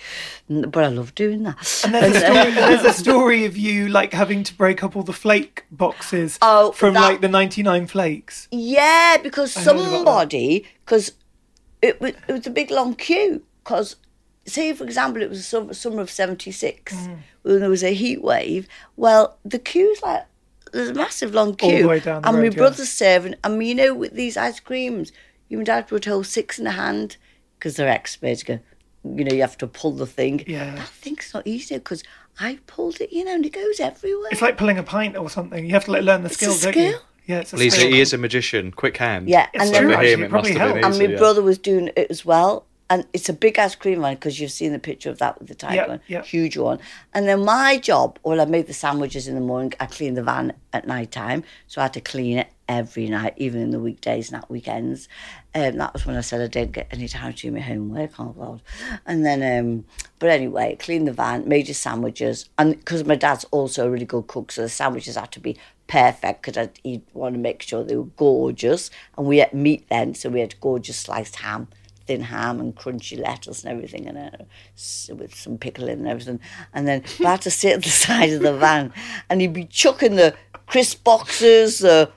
but 0.70 0.84
I 0.84 0.88
love 0.88 1.14
doing 1.14 1.42
that. 1.42 1.82
And 1.84 1.92
there's 1.92 2.16
a, 2.16 2.20
story, 2.32 2.50
there's 2.52 2.84
a 2.84 2.92
story 2.94 3.44
of 3.44 3.59
you 3.59 3.88
like 3.88 4.14
having 4.14 4.42
to 4.44 4.54
break 4.56 4.82
up 4.82 4.96
all 4.96 5.02
the 5.02 5.12
flake 5.12 5.66
boxes 5.70 6.38
Oh, 6.40 6.72
from 6.72 6.94
that- 6.94 7.00
like 7.02 7.20
the 7.20 7.28
99 7.28 7.88
flakes. 7.88 8.48
Yeah, 8.50 9.18
because 9.22 9.54
heard 9.54 9.66
about 9.66 9.76
that. 9.82 9.88
somebody, 9.90 10.66
because 10.86 11.12
it, 11.83 12.01
was- 12.01 12.14
it 12.29 12.33
was 12.33 12.47
a 12.47 12.51
big 12.51 12.70
long 12.70 12.95
queue. 12.95 13.43
Because, 13.64 13.97
say, 14.47 14.72
for 14.72 14.85
example, 14.85 15.22
it 15.22 15.29
was 15.29 15.47
summer, 15.47 15.74
summer 15.74 16.01
of 16.01 16.11
76, 16.11 16.95
Mm. 16.95 17.18
when 17.43 17.61
there 17.61 17.68
was 17.70 17.83
a 17.85 17.93
heat 17.93 18.22
wave. 18.22 18.66
Well, 18.97 19.37
the 19.45 19.59
queue's 19.59 20.01
like, 20.03 20.24
there's 20.72 20.89
a 20.91 20.95
massive 20.95 21.35
long 21.35 21.49
All 21.51 21.55
queue. 21.57 21.83
the 21.83 21.89
way 21.89 22.01
down 22.01 22.22
the 22.22 22.29
and 22.29 22.37
my 22.39 22.43
road, 22.45 22.53
yeah. 22.55 22.59
brother's 22.59 22.91
serving. 22.91 23.35
And 23.45 23.62
you 23.66 23.74
know, 23.74 23.95
with 23.95 24.14
these 24.14 24.37
ice 24.37 24.61
creams, 24.61 25.12
you 25.49 25.59
and 25.59 25.66
dad 25.66 25.91
would 25.91 26.05
hold 26.05 26.26
six 26.26 26.59
in 26.59 26.66
a 26.66 26.72
hand 26.72 27.16
because 27.59 27.76
they're 27.76 27.89
experts. 27.89 28.43
Go, 28.43 28.59
you 29.05 29.24
know, 29.24 29.35
you 29.35 29.41
have 29.43 29.57
to 29.59 29.66
pull 29.66 29.93
the 29.93 30.07
thing. 30.07 30.45
Yeah. 30.47 30.74
That 30.76 30.89
thing's 30.89 31.33
not 31.35 31.47
easy 31.47 31.74
because 31.76 32.03
I 32.41 32.59
pulled 32.66 33.01
it, 33.01 33.12
you 33.12 33.24
know, 33.24 33.35
and 33.35 33.45
it 33.47 33.53
goes 33.53 33.81
everywhere. 33.81 34.29
It's 34.31 34.43
like 34.43 34.57
pulling 34.59 34.79
a 34.79 34.83
pint 34.83 35.16
or 35.16 35.29
something. 35.31 35.64
You 35.64 35.72
have 35.72 35.85
to 35.87 35.93
like 35.93 36.03
learn 36.03 36.22
the 36.22 36.26
It's 36.31 36.41
a 36.43 36.51
skill, 36.53 36.72
don't 36.72 36.83
you? 36.83 36.91
skill. 36.93 37.03
Yeah, 37.29 37.41
it's 37.41 37.53
a 37.53 37.57
Lisa, 37.57 37.76
skill. 37.76 37.91
he 37.93 38.01
is 38.01 38.12
a 38.12 38.18
magician. 38.18 38.72
Quick 38.72 38.97
hand. 38.97 39.29
Yeah, 39.29 39.47
It's 39.55 39.62
and 39.64 39.74
So 39.74 39.81
true, 39.83 39.89
then 39.89 39.97
for 39.97 40.01
actually, 40.01 40.12
him, 40.14 40.22
it 40.22 40.24
it 40.26 40.31
must 40.33 40.51
probably 40.51 40.59
have 40.59 40.74
been 40.74 40.79
easy. 40.79 40.87
and 40.87 40.99
my 40.99 41.12
yeah. 41.14 41.18
brother 41.18 41.43
was 41.43 41.59
doing 41.59 41.91
it 41.97 42.11
as 42.11 42.24
well. 42.24 42.64
And 42.91 43.07
it's 43.12 43.29
a 43.29 43.35
big 43.35 43.59
ice 43.59 43.74
cream 43.74 44.01
one 44.01 44.14
because 44.14 44.41
you've 44.41 44.51
seen 44.51 44.72
the 44.72 44.79
picture 44.79 45.11
of 45.11 45.18
that 45.18 45.39
with 45.39 45.49
the 45.49 45.55
tiger 45.55 45.74
Yeah, 45.74 45.87
one, 45.89 46.01
yeah. 46.09 46.22
huge 46.22 46.57
one. 46.57 46.79
And 47.12 47.29
then 47.29 47.45
my 47.45 47.76
job, 47.76 48.18
well, 48.24 48.41
I 48.41 48.47
made 48.47 48.66
the 48.66 48.72
sandwiches 48.72 49.29
in 49.29 49.35
the 49.35 49.43
morning. 49.43 49.74
I 49.79 49.85
cleaned 49.87 50.16
the 50.16 50.22
van 50.22 50.55
at 50.72 50.87
night 50.87 51.11
time, 51.12 51.45
so 51.66 51.83
I 51.83 51.85
had 51.85 51.93
to 51.95 52.01
clean 52.01 52.39
it 52.39 52.49
every 52.68 53.08
night, 53.08 53.34
even 53.36 53.60
in 53.60 53.70
the 53.70 53.80
weekdays, 53.80 54.30
not 54.30 54.50
weekends. 54.50 55.08
Um, 55.54 55.78
that 55.78 55.92
was 55.92 56.06
when 56.06 56.16
I 56.16 56.20
said 56.20 56.40
I 56.40 56.46
didn't 56.46 56.72
get 56.72 56.88
any 56.90 57.08
time 57.08 57.32
to 57.32 57.42
do 57.42 57.50
my 57.50 57.60
homework. 57.60 58.12
Oh 58.20 58.34
God! 58.38 58.62
And 59.06 59.24
then, 59.24 59.42
um, 59.58 59.84
but 60.18 60.28
anyway, 60.28 60.76
cleaned 60.78 61.08
the 61.08 61.12
van, 61.12 61.48
made 61.48 61.66
the 61.66 61.74
sandwiches, 61.74 62.48
and 62.58 62.78
because 62.78 63.04
my 63.04 63.16
dad's 63.16 63.44
also 63.50 63.86
a 63.86 63.90
really 63.90 64.04
good 64.04 64.26
cook, 64.26 64.52
so 64.52 64.62
the 64.62 64.68
sandwiches 64.68 65.16
had 65.16 65.32
to 65.32 65.40
be 65.40 65.56
perfect 65.86 66.42
because 66.42 66.68
he'd 66.84 67.02
want 67.14 67.34
to 67.34 67.40
make 67.40 67.62
sure 67.62 67.82
they 67.82 67.96
were 67.96 68.04
gorgeous. 68.04 68.90
And 69.16 69.26
we 69.26 69.38
had 69.38 69.52
meat 69.54 69.86
then, 69.88 70.14
so 70.14 70.28
we 70.28 70.40
had 70.40 70.60
gorgeous 70.60 70.98
sliced 70.98 71.36
ham, 71.36 71.68
thin 72.06 72.22
ham, 72.22 72.60
and 72.60 72.76
crunchy 72.76 73.18
lettuce 73.18 73.64
and 73.64 73.72
everything, 73.72 74.06
and 74.06 74.46
with 75.08 75.34
some 75.34 75.58
pickle 75.58 75.88
in 75.88 76.00
and 76.00 76.08
everything. 76.08 76.40
And 76.72 76.86
then 76.86 77.02
I 77.20 77.30
had 77.30 77.42
to 77.42 77.50
sit 77.50 77.74
at 77.74 77.82
the 77.82 77.88
side 77.90 78.32
of 78.34 78.42
the 78.42 78.56
van, 78.56 78.92
and 79.28 79.40
he'd 79.40 79.54
be 79.54 79.64
chucking 79.64 80.16
the 80.16 80.36
crisp 80.66 81.02
boxes, 81.02 81.78
the 81.78 82.12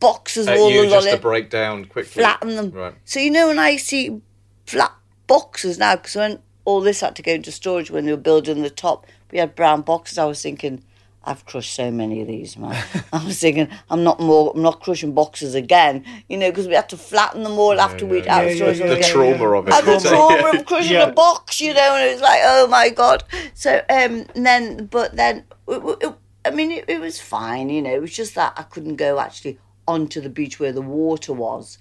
boxes, 0.00 0.46
At 0.48 0.58
all 0.58 0.70
you 0.70 0.82
the 0.82 0.90
just 0.90 1.08
to 1.10 1.16
break 1.18 1.50
down 1.50 1.84
quickly. 1.86 2.22
flatten 2.22 2.56
them. 2.56 2.70
Right. 2.70 2.94
So 3.04 3.20
you 3.20 3.30
know 3.30 3.48
when 3.48 3.58
I 3.58 3.76
see 3.76 4.20
flat 4.66 4.92
boxes 5.26 5.78
now, 5.78 5.96
because 5.96 6.16
when 6.16 6.40
all 6.64 6.80
this 6.80 7.00
had 7.00 7.16
to 7.16 7.22
go 7.22 7.32
into 7.32 7.52
storage 7.52 7.90
when 7.90 8.04
they 8.06 8.12
were 8.12 8.16
building 8.18 8.62
the 8.62 8.70
top, 8.70 9.06
we 9.30 9.38
had 9.38 9.54
brown 9.54 9.82
boxes. 9.82 10.18
I 10.18 10.24
was 10.24 10.42
thinking, 10.42 10.82
I've 11.24 11.44
crushed 11.46 11.74
so 11.74 11.90
many 11.90 12.20
of 12.20 12.28
these, 12.28 12.56
man. 12.56 12.76
I 13.12 13.24
was 13.24 13.38
thinking, 13.40 13.68
I'm 13.90 14.04
not 14.04 14.20
more, 14.20 14.52
I'm 14.54 14.62
not 14.62 14.80
crushing 14.80 15.12
boxes 15.12 15.54
again, 15.54 16.04
you 16.28 16.36
know, 16.36 16.50
because 16.50 16.68
we 16.68 16.74
had 16.74 16.88
to 16.90 16.96
flatten 16.96 17.42
them 17.42 17.58
all 17.58 17.80
after 17.80 18.06
we'd 18.06 18.28
out 18.28 18.44
Yeah, 18.44 18.50
of 18.50 18.50
yeah, 18.58 18.72
storage. 18.72 18.78
yeah, 18.78 18.86
The 18.86 19.12
trauma 19.12 19.50
of 19.58 19.68
it. 19.68 19.74
And 19.74 19.86
the 19.86 20.08
trauma 20.08 20.50
of 20.58 20.66
crushing 20.66 20.92
Yeah. 20.92 21.08
a 21.08 21.12
box, 21.12 21.60
you 21.60 21.74
know, 21.74 21.96
and 21.96 22.08
it 22.08 22.12
was 22.12 22.22
like, 22.22 22.40
oh 22.44 22.66
my 22.68 22.90
god. 22.90 23.24
So, 23.54 23.76
um, 23.88 24.26
and 24.34 24.46
then, 24.46 24.86
but 24.86 25.16
then, 25.16 25.44
it, 25.66 25.98
it, 26.02 26.14
I 26.44 26.50
mean, 26.50 26.70
it, 26.70 26.84
it 26.88 27.00
was 27.00 27.20
fine, 27.20 27.70
you 27.70 27.82
know. 27.82 27.92
It 27.92 28.00
was 28.00 28.14
just 28.14 28.36
that 28.36 28.52
I 28.56 28.62
couldn't 28.62 28.94
go 28.96 29.18
actually 29.18 29.58
onto 29.86 30.20
the 30.20 30.28
beach 30.30 30.58
where 30.58 30.72
the 30.72 30.82
water 30.82 31.32
was 31.32 31.78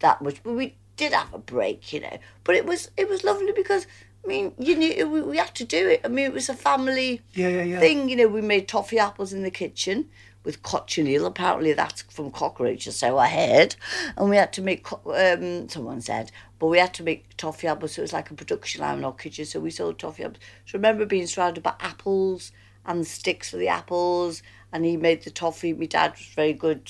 that 0.00 0.22
much. 0.22 0.42
But 0.42 0.54
we 0.54 0.76
did 0.96 1.12
have 1.12 1.32
a 1.32 1.38
break, 1.38 1.92
you 1.92 2.00
know. 2.00 2.18
But 2.44 2.56
it 2.56 2.66
was 2.66 2.90
it 2.96 3.08
was 3.08 3.24
lovely 3.24 3.52
because 3.52 3.86
I 4.24 4.28
mean, 4.28 4.52
you 4.58 4.76
knew 4.76 5.08
we, 5.08 5.20
we 5.20 5.36
had 5.36 5.54
to 5.56 5.64
do 5.64 5.88
it. 5.88 6.00
I 6.04 6.08
mean, 6.08 6.26
it 6.26 6.32
was 6.32 6.48
a 6.48 6.54
family 6.54 7.22
Yeah, 7.34 7.48
yeah, 7.48 7.62
yeah. 7.64 7.80
thing. 7.80 8.08
You 8.08 8.16
know, 8.16 8.28
we 8.28 8.40
made 8.40 8.68
toffee 8.68 8.98
apples 8.98 9.32
in 9.32 9.42
the 9.42 9.50
kitchen 9.50 10.08
with 10.44 10.62
cochineal. 10.62 11.26
Apparently, 11.26 11.72
that's 11.72 12.02
from 12.02 12.30
cockroaches, 12.30 12.96
so 12.96 13.18
I 13.18 13.28
heard. 13.28 13.74
And 14.16 14.30
we 14.30 14.36
had 14.36 14.52
to 14.54 14.62
make, 14.62 14.86
um, 14.92 15.68
someone 15.68 16.00
said, 16.00 16.30
but 16.60 16.68
we 16.68 16.78
had 16.78 16.94
to 16.94 17.02
make 17.02 17.36
toffee 17.36 17.66
apples. 17.66 17.94
So 17.94 18.02
it 18.02 18.04
was 18.04 18.12
like 18.12 18.30
a 18.30 18.34
production 18.34 18.82
line 18.82 18.98
in 18.98 19.04
our 19.04 19.12
kitchen. 19.12 19.44
So 19.44 19.58
we 19.58 19.70
sold 19.70 19.98
toffee 19.98 20.22
apples. 20.22 20.38
So 20.66 20.76
I 20.76 20.78
remember 20.78 21.04
being 21.04 21.26
surrounded 21.26 21.64
by 21.64 21.74
apples 21.80 22.52
and 22.86 23.04
sticks 23.04 23.50
for 23.50 23.56
the 23.56 23.68
apples. 23.68 24.42
And 24.72 24.84
he 24.84 24.96
made 24.96 25.22
the 25.24 25.30
toffee. 25.30 25.72
My 25.72 25.86
dad 25.86 26.12
was 26.12 26.26
very 26.34 26.52
good 26.52 26.88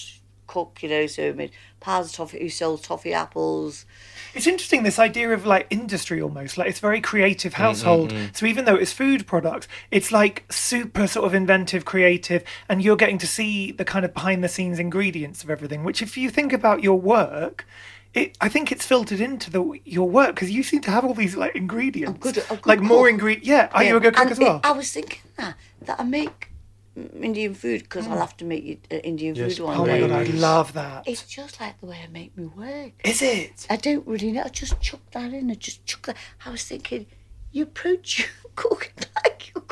cook, 0.52 0.82
you 0.82 0.88
know, 0.88 1.06
so 1.06 1.22
he 1.22 1.32
made 1.32 1.50
piles 1.80 2.10
of 2.10 2.12
toffee. 2.16 2.38
He 2.40 2.48
sold 2.50 2.82
toffee 2.82 3.14
apples. 3.14 3.86
It's 4.34 4.46
interesting 4.46 4.82
this 4.82 4.98
idea 4.98 5.30
of 5.30 5.46
like 5.46 5.66
industry 5.70 6.20
almost 6.20 6.58
like 6.58 6.68
it's 6.68 6.78
very 6.80 7.00
creative 7.00 7.52
mm-hmm, 7.54 7.62
household. 7.62 8.10
Mm-hmm. 8.10 8.32
So 8.34 8.46
even 8.46 8.64
though 8.66 8.76
it's 8.76 8.92
food 8.92 9.26
products, 9.26 9.66
it's 9.90 10.12
like 10.12 10.44
super 10.52 11.06
sort 11.06 11.26
of 11.26 11.34
inventive, 11.34 11.84
creative, 11.84 12.44
and 12.68 12.82
you're 12.82 12.96
getting 12.96 13.18
to 13.18 13.26
see 13.26 13.72
the 13.72 13.84
kind 13.84 14.04
of 14.04 14.12
behind 14.12 14.44
the 14.44 14.48
scenes 14.48 14.78
ingredients 14.78 15.42
of 15.42 15.48
everything. 15.50 15.84
Which, 15.84 16.02
if 16.02 16.16
you 16.16 16.28
think 16.30 16.52
about 16.52 16.82
your 16.82 17.00
work, 17.00 17.66
it 18.14 18.36
I 18.40 18.48
think 18.50 18.70
it's 18.70 18.84
filtered 18.86 19.20
into 19.20 19.50
the 19.50 19.80
your 19.84 20.08
work 20.08 20.34
because 20.34 20.50
you 20.50 20.62
seem 20.62 20.82
to 20.82 20.90
have 20.90 21.04
all 21.04 21.14
these 21.14 21.34
like 21.34 21.56
ingredients, 21.56 22.20
good- 22.20 22.44
a 22.50 22.56
good 22.56 22.66
like 22.66 22.80
more 22.80 23.04
cook. 23.06 23.14
ingredients. 23.14 23.48
Yeah, 23.48 23.68
are 23.72 23.84
you 23.84 23.96
a 23.96 24.00
good 24.00 24.14
cook 24.14 24.22
And 24.24 24.32
as 24.32 24.38
well? 24.38 24.56
it- 24.58 24.66
I 24.66 24.72
was 24.72 24.92
thinking 24.92 25.20
that 25.38 25.54
that 25.86 25.98
I 26.00 26.04
make 26.04 26.51
Indian 26.94 27.54
food 27.54 27.84
because 27.84 28.06
I'll 28.06 28.18
have 28.18 28.36
to 28.38 28.44
make 28.44 28.64
you, 28.64 28.78
uh, 28.90 28.96
Indian 28.96 29.34
Yes, 29.34 29.56
food 29.56 29.64
one 29.64 29.78
oh 29.78 29.86
my 29.86 30.00
god, 30.00 30.10
I 30.10 30.24
love 30.24 30.74
that. 30.74 31.08
It's 31.08 31.24
just 31.24 31.60
like 31.60 31.80
the 31.80 31.86
way 31.86 32.00
I 32.04 32.08
make 32.08 32.36
me 32.36 32.46
work. 32.46 32.92
Is 33.04 33.22
it? 33.22 33.66
I 33.70 33.76
don't 33.76 34.06
really 34.06 34.32
know. 34.32 34.42
I 34.44 34.48
just 34.48 34.78
chuck 34.80 35.00
that 35.12 35.32
in. 35.32 35.50
I 35.50 35.54
just 35.54 35.86
chuck 35.86 36.06
that. 36.06 36.16
I 36.44 36.50
was 36.50 36.64
thinking, 36.64 37.06
you 37.50 37.62
approach 37.64 38.18
you 38.44 38.50
cook 38.56 38.92
like 39.16 39.52
you 39.54 39.64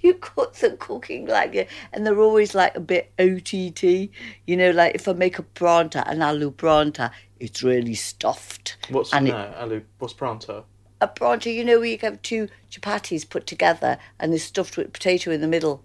you 0.00 0.14
cut 0.14 0.54
the 0.54 0.70
cooking 0.78 1.26
like 1.26 1.54
it, 1.54 1.68
and 1.92 2.06
they're 2.06 2.20
always 2.20 2.54
like 2.54 2.76
a 2.76 2.80
bit 2.80 3.12
OTT. 3.18 4.10
You 4.46 4.56
know, 4.56 4.70
like 4.70 4.94
if 4.94 5.08
I 5.08 5.14
make 5.14 5.38
a 5.40 5.42
pranta, 5.42 6.08
an 6.08 6.18
aloo 6.18 6.52
pranta, 6.52 7.10
it's 7.40 7.62
really 7.62 7.94
stuffed. 7.94 8.76
What's 8.88 9.12
and 9.12 9.26
no, 9.26 9.36
it- 9.36 9.54
Alu? 9.56 9.82
What's 9.98 10.14
pronto? 10.14 10.64
a 11.00 11.08
pranta, 11.08 11.52
you 11.52 11.64
know, 11.64 11.78
where 11.78 11.88
you 11.88 11.98
have 12.02 12.20
two 12.22 12.48
chapatis 12.70 13.28
put 13.28 13.46
together 13.46 13.98
and 14.18 14.32
they're 14.32 14.38
stuffed 14.38 14.76
with 14.76 14.92
potato 14.92 15.30
in 15.30 15.40
the 15.40 15.48
middle. 15.48 15.84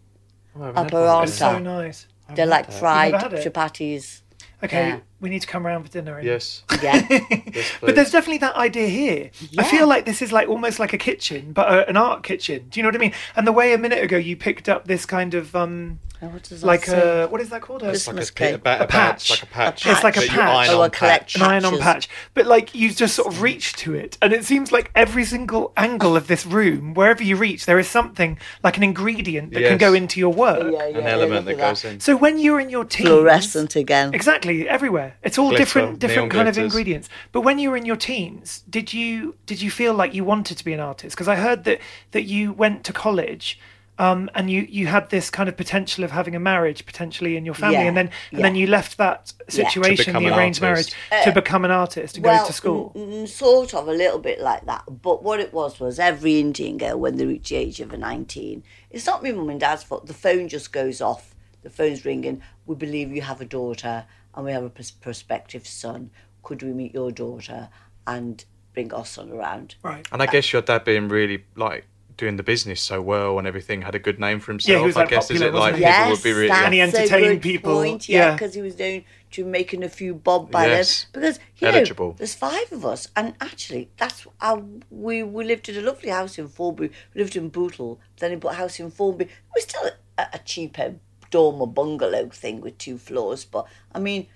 Oh, 0.55 0.63
I 0.63 0.69
A 0.69 0.73
haven't 0.73 0.83
had 0.83 0.93
one 0.93 1.09
of 1.09 1.23
It's 1.23 1.37
Pranta. 1.37 1.37
those. 1.37 1.37
so 1.37 1.59
nice. 1.59 2.07
They're 2.35 2.45
like 2.45 2.71
fried 2.71 3.13
You've 3.13 3.21
never 3.21 3.35
had 3.37 3.45
it? 3.45 3.53
chapatis. 3.53 4.21
Okay, 4.63 4.87
Yeah. 4.89 4.99
We 5.23 5.29
need 5.29 5.41
to 5.41 5.47
come 5.47 5.65
around 5.65 5.83
for 5.83 5.89
dinner. 5.91 6.17
Ian. 6.19 6.27
Yes. 6.27 6.63
Yeah. 6.83 7.07
yes 7.09 7.71
But 7.81 7.95
there's 7.95 8.11
definitely 8.11 8.37
that 8.39 8.55
idea 8.55 8.87
here. 8.87 9.31
I 9.57 9.63
feel 9.63 9.87
like 9.87 10.05
this 10.05 10.21
is 10.21 10.31
like 10.31 10.47
almost 10.49 10.77
like 10.79 10.93
a 10.93 10.97
kitchen, 10.99 11.53
but 11.53 11.67
a, 11.73 11.89
an 11.89 11.97
art 11.97 12.23
kitchen. 12.23 12.67
Do 12.69 12.79
you 12.79 12.83
know 12.83 12.89
what 12.89 12.95
I 12.95 12.99
mean? 12.99 13.13
And 13.35 13.47
the 13.47 13.51
way 13.53 13.73
a 13.73 13.77
minute 13.77 14.03
ago 14.03 14.17
you 14.17 14.35
picked 14.35 14.69
up 14.69 14.85
this 14.85 15.05
kind 15.07 15.33
of 15.33 15.55
um, 15.55 15.99
Oh, 16.21 16.27
what 16.27 16.43
does 16.43 16.61
that 16.61 16.67
like 16.67 16.85
say? 16.85 17.23
a 17.23 17.27
what 17.27 17.41
is 17.41 17.49
that 17.49 17.61
called? 17.61 17.83
A, 17.83 17.89
It's 17.89 18.07
like 18.07 18.15
Christmas 18.15 18.29
a, 18.29 18.31
a, 18.31 18.35
cake. 18.53 18.63
ba- 18.63 18.79
A 18.79 18.83
a 18.83 18.87
patch, 18.87 19.27
patch. 19.27 19.29
like 19.31 19.43
a 19.43 19.45
patch. 19.53 19.85
It's 19.87 20.03
like 20.03 20.15
a 20.17 20.21
patch. 20.21 20.69
iron 20.69 20.69
Oh, 20.69 20.79
a 20.79 20.83
on 20.85 20.89
collect- 20.91 21.33
patch. 21.33 21.35
an 21.35 21.41
iron 21.41 21.65
on 21.65 21.79
patch. 21.79 22.07
But 22.33 22.45
like 22.45 22.73
you 22.73 22.91
just 22.93 23.15
sort 23.15 23.27
of 23.33 23.41
reach 23.41 23.73
to 23.83 23.93
it, 23.93 24.17
and 24.21 24.31
it 24.31 24.45
seems 24.45 24.71
like 24.71 24.89
every 24.95 25.25
single 25.25 25.73
angle 25.75 26.15
of 26.15 26.27
this 26.27 26.45
room, 26.45 26.93
wherever 26.93 27.21
you 27.21 27.35
reach, 27.35 27.65
there 27.65 27.77
is 27.79 27.89
something 27.89 28.37
like 28.63 28.77
an 28.77 28.83
ingredient 28.83 29.51
that 29.53 29.63
can 29.63 29.77
go 29.77 29.93
into 29.93 30.17
your 30.19 30.31
work. 30.33 30.63
Yeah, 30.71 30.87
yeah, 30.87 30.97
An 30.97 31.03
yeah, 31.03 31.09
element 31.11 31.45
look 31.45 31.57
that 31.57 31.63
at 31.63 31.69
goes 31.71 31.83
in. 31.85 31.99
So 31.99 32.15
when 32.15 32.37
you're 32.39 32.59
in 32.61 32.69
your 32.69 32.85
teens, 32.85 33.09
Fluorescent 33.09 33.75
again. 33.75 34.13
Exactly, 34.13 34.67
everywhere. 34.69 35.12
It's 35.21 35.37
all 35.37 35.49
Glitter, 35.49 35.63
different, 35.63 35.99
different 35.99 36.33
neon 36.33 36.45
kind 36.45 36.49
of 36.49 36.57
ingredients. 36.57 37.09
But 37.31 37.41
when 37.41 37.59
you 37.59 37.69
were 37.71 37.77
in 37.77 37.85
your 37.85 37.95
teens, 37.95 38.63
did 38.69 38.93
you 38.93 39.35
did 39.45 39.61
you 39.61 39.71
feel 39.71 39.93
like 39.93 40.13
you 40.13 40.23
wanted 40.23 40.57
to 40.57 40.65
be 40.65 40.73
an 40.73 40.79
artist? 40.79 41.15
Because 41.15 41.27
I 41.27 41.35
heard 41.35 41.63
that 41.65 41.79
that 42.11 42.23
you 42.23 42.51
went 42.53 42.83
to 42.85 42.93
college, 42.93 43.59
um, 43.99 44.29
and 44.33 44.49
you 44.49 44.61
you 44.69 44.87
had 44.87 45.09
this 45.11 45.29
kind 45.29 45.47
of 45.47 45.55
potential 45.55 46.03
of 46.03 46.11
having 46.11 46.35
a 46.35 46.39
marriage 46.39 46.85
potentially 46.85 47.37
in 47.37 47.45
your 47.45 47.53
family, 47.53 47.77
Yeah, 47.77 47.87
and 47.87 47.95
then 47.97 48.09
and 48.31 48.43
then 48.43 48.55
you 48.55 48.67
left 48.67 48.97
that 48.97 49.31
situation, 49.49 50.05
become 50.13 50.23
the 50.23 50.35
arranged 50.35 50.63
artist. 50.63 50.95
marriage, 51.11 51.25
to 51.25 51.31
become 51.31 51.63
an 51.63 51.71
artist 51.71 52.15
and 52.15 52.23
go 52.23 52.45
to 52.45 52.53
school. 52.53 52.91
mm, 52.95 53.27
sort 53.27 53.73
of 53.73 53.87
a 53.87 53.93
little 53.93 54.19
bit 54.19 54.41
like 54.41 54.65
that. 54.65 54.83
But 55.01 55.23
what 55.23 55.39
it 55.39 55.53
was 55.53 55.79
was 55.79 55.99
every 55.99 56.39
Indian 56.39 56.77
girl, 56.77 56.99
when 56.99 57.17
they 57.17 57.25
reach 57.25 57.49
the 57.49 57.57
age 57.57 57.79
of 57.79 57.97
19, 57.97 58.63
it's 58.89 59.05
not 59.05 59.21
my 59.23 59.31
mum 59.31 59.49
and 59.49 59.59
dad's 59.59 59.83
fault. 59.83 60.07
The 60.07 60.13
phone 60.13 60.47
just 60.47 60.71
goes 60.73 60.99
off. 60.99 61.35
The 61.61 61.69
phone's 61.69 62.03
ringing. 62.03 62.41
We 62.65 62.75
believe 62.75 63.11
you 63.15 63.21
have 63.21 63.41
a 63.41 63.45
daughter 63.45 64.05
and 64.35 64.45
we 64.45 64.51
have 64.51 64.63
a 64.63 64.69
pros- 64.69 64.91
prospective 64.91 65.67
son. 65.67 66.11
Could 66.43 66.61
we 66.63 66.73
meet 66.73 66.93
your 66.93 67.11
daughter 67.11 67.69
and 68.05 68.43
bring 68.73 68.93
our 68.93 69.05
son 69.05 69.31
around? 69.31 69.75
right. 69.83 70.07
And 70.11 70.21
I 70.21 70.25
guess 70.25 70.51
your 70.51 70.61
dad 70.61 70.83
being 70.83 71.07
really 71.09 71.45
like 71.55 71.85
doing 72.17 72.37
the 72.37 72.43
business 72.43 72.79
so 72.81 73.01
well 73.01 73.39
and 73.39 73.47
everything 73.47 73.81
had 73.81 73.95
a 73.95 73.99
good 73.99 74.19
name 74.19 74.39
for 74.39 74.51
himself. 74.51 74.73
Yeah, 74.73 74.79
he 74.79 74.85
was, 74.85 74.97
I 74.97 75.01
like, 75.01 75.09
guess 75.09 75.27
popular, 75.27 75.47
is 75.47 75.53
it 75.53 75.57
like 75.57 75.73
wasn't 75.73 75.77
he? 75.77 75.91
people 75.91 76.11
would 76.11 76.23
be 76.23 76.31
really 76.33 76.51
And 76.51 76.73
he 76.73 76.79
that's 76.79 76.93
a 76.93 76.99
entertained 76.99 77.25
good 77.33 77.41
people, 77.41 77.73
Point, 77.73 78.09
yeah. 78.09 78.19
yeah, 78.19 78.31
because 78.33 78.53
he 78.53 78.61
was 78.61 78.75
doing 78.75 79.05
to 79.31 79.45
making 79.45 79.83
a 79.83 79.89
few 79.89 80.13
bob 80.13 80.51
by 80.51 80.67
Yes. 80.67 81.07
then. 81.11 81.21
Because 81.21 81.39
you 81.57 81.67
Eligible. 81.67 82.09
know, 82.09 82.15
there's 82.17 82.35
five 82.35 82.71
of 82.71 82.85
us, 82.85 83.07
and 83.15 83.33
actually, 83.41 83.89
that's 83.97 84.27
how 84.39 84.63
we 84.91 85.23
we 85.23 85.43
lived 85.43 85.69
in 85.69 85.77
a 85.77 85.81
lovely 85.81 86.09
house 86.09 86.37
in 86.37 86.47
Formby. 86.47 86.91
We 87.13 87.21
lived 87.21 87.35
in 87.35 87.49
Bootle, 87.49 87.99
then 88.19 88.31
we 88.31 88.37
bought 88.37 88.53
a 88.53 88.57
house 88.57 88.79
in 88.79 88.91
Formby. 88.91 89.25
It 89.25 89.31
was 89.55 89.63
still 89.63 89.89
a, 90.17 90.21
a 90.21 90.39
um, 90.85 90.99
cheaper 91.33 91.51
dormer 91.51 91.67
bungalow 91.67 92.29
thing 92.29 92.61
with 92.61 92.77
two 92.77 92.97
floors, 92.97 93.45
but 93.45 93.65
I 93.93 93.99
mean. 93.99 94.27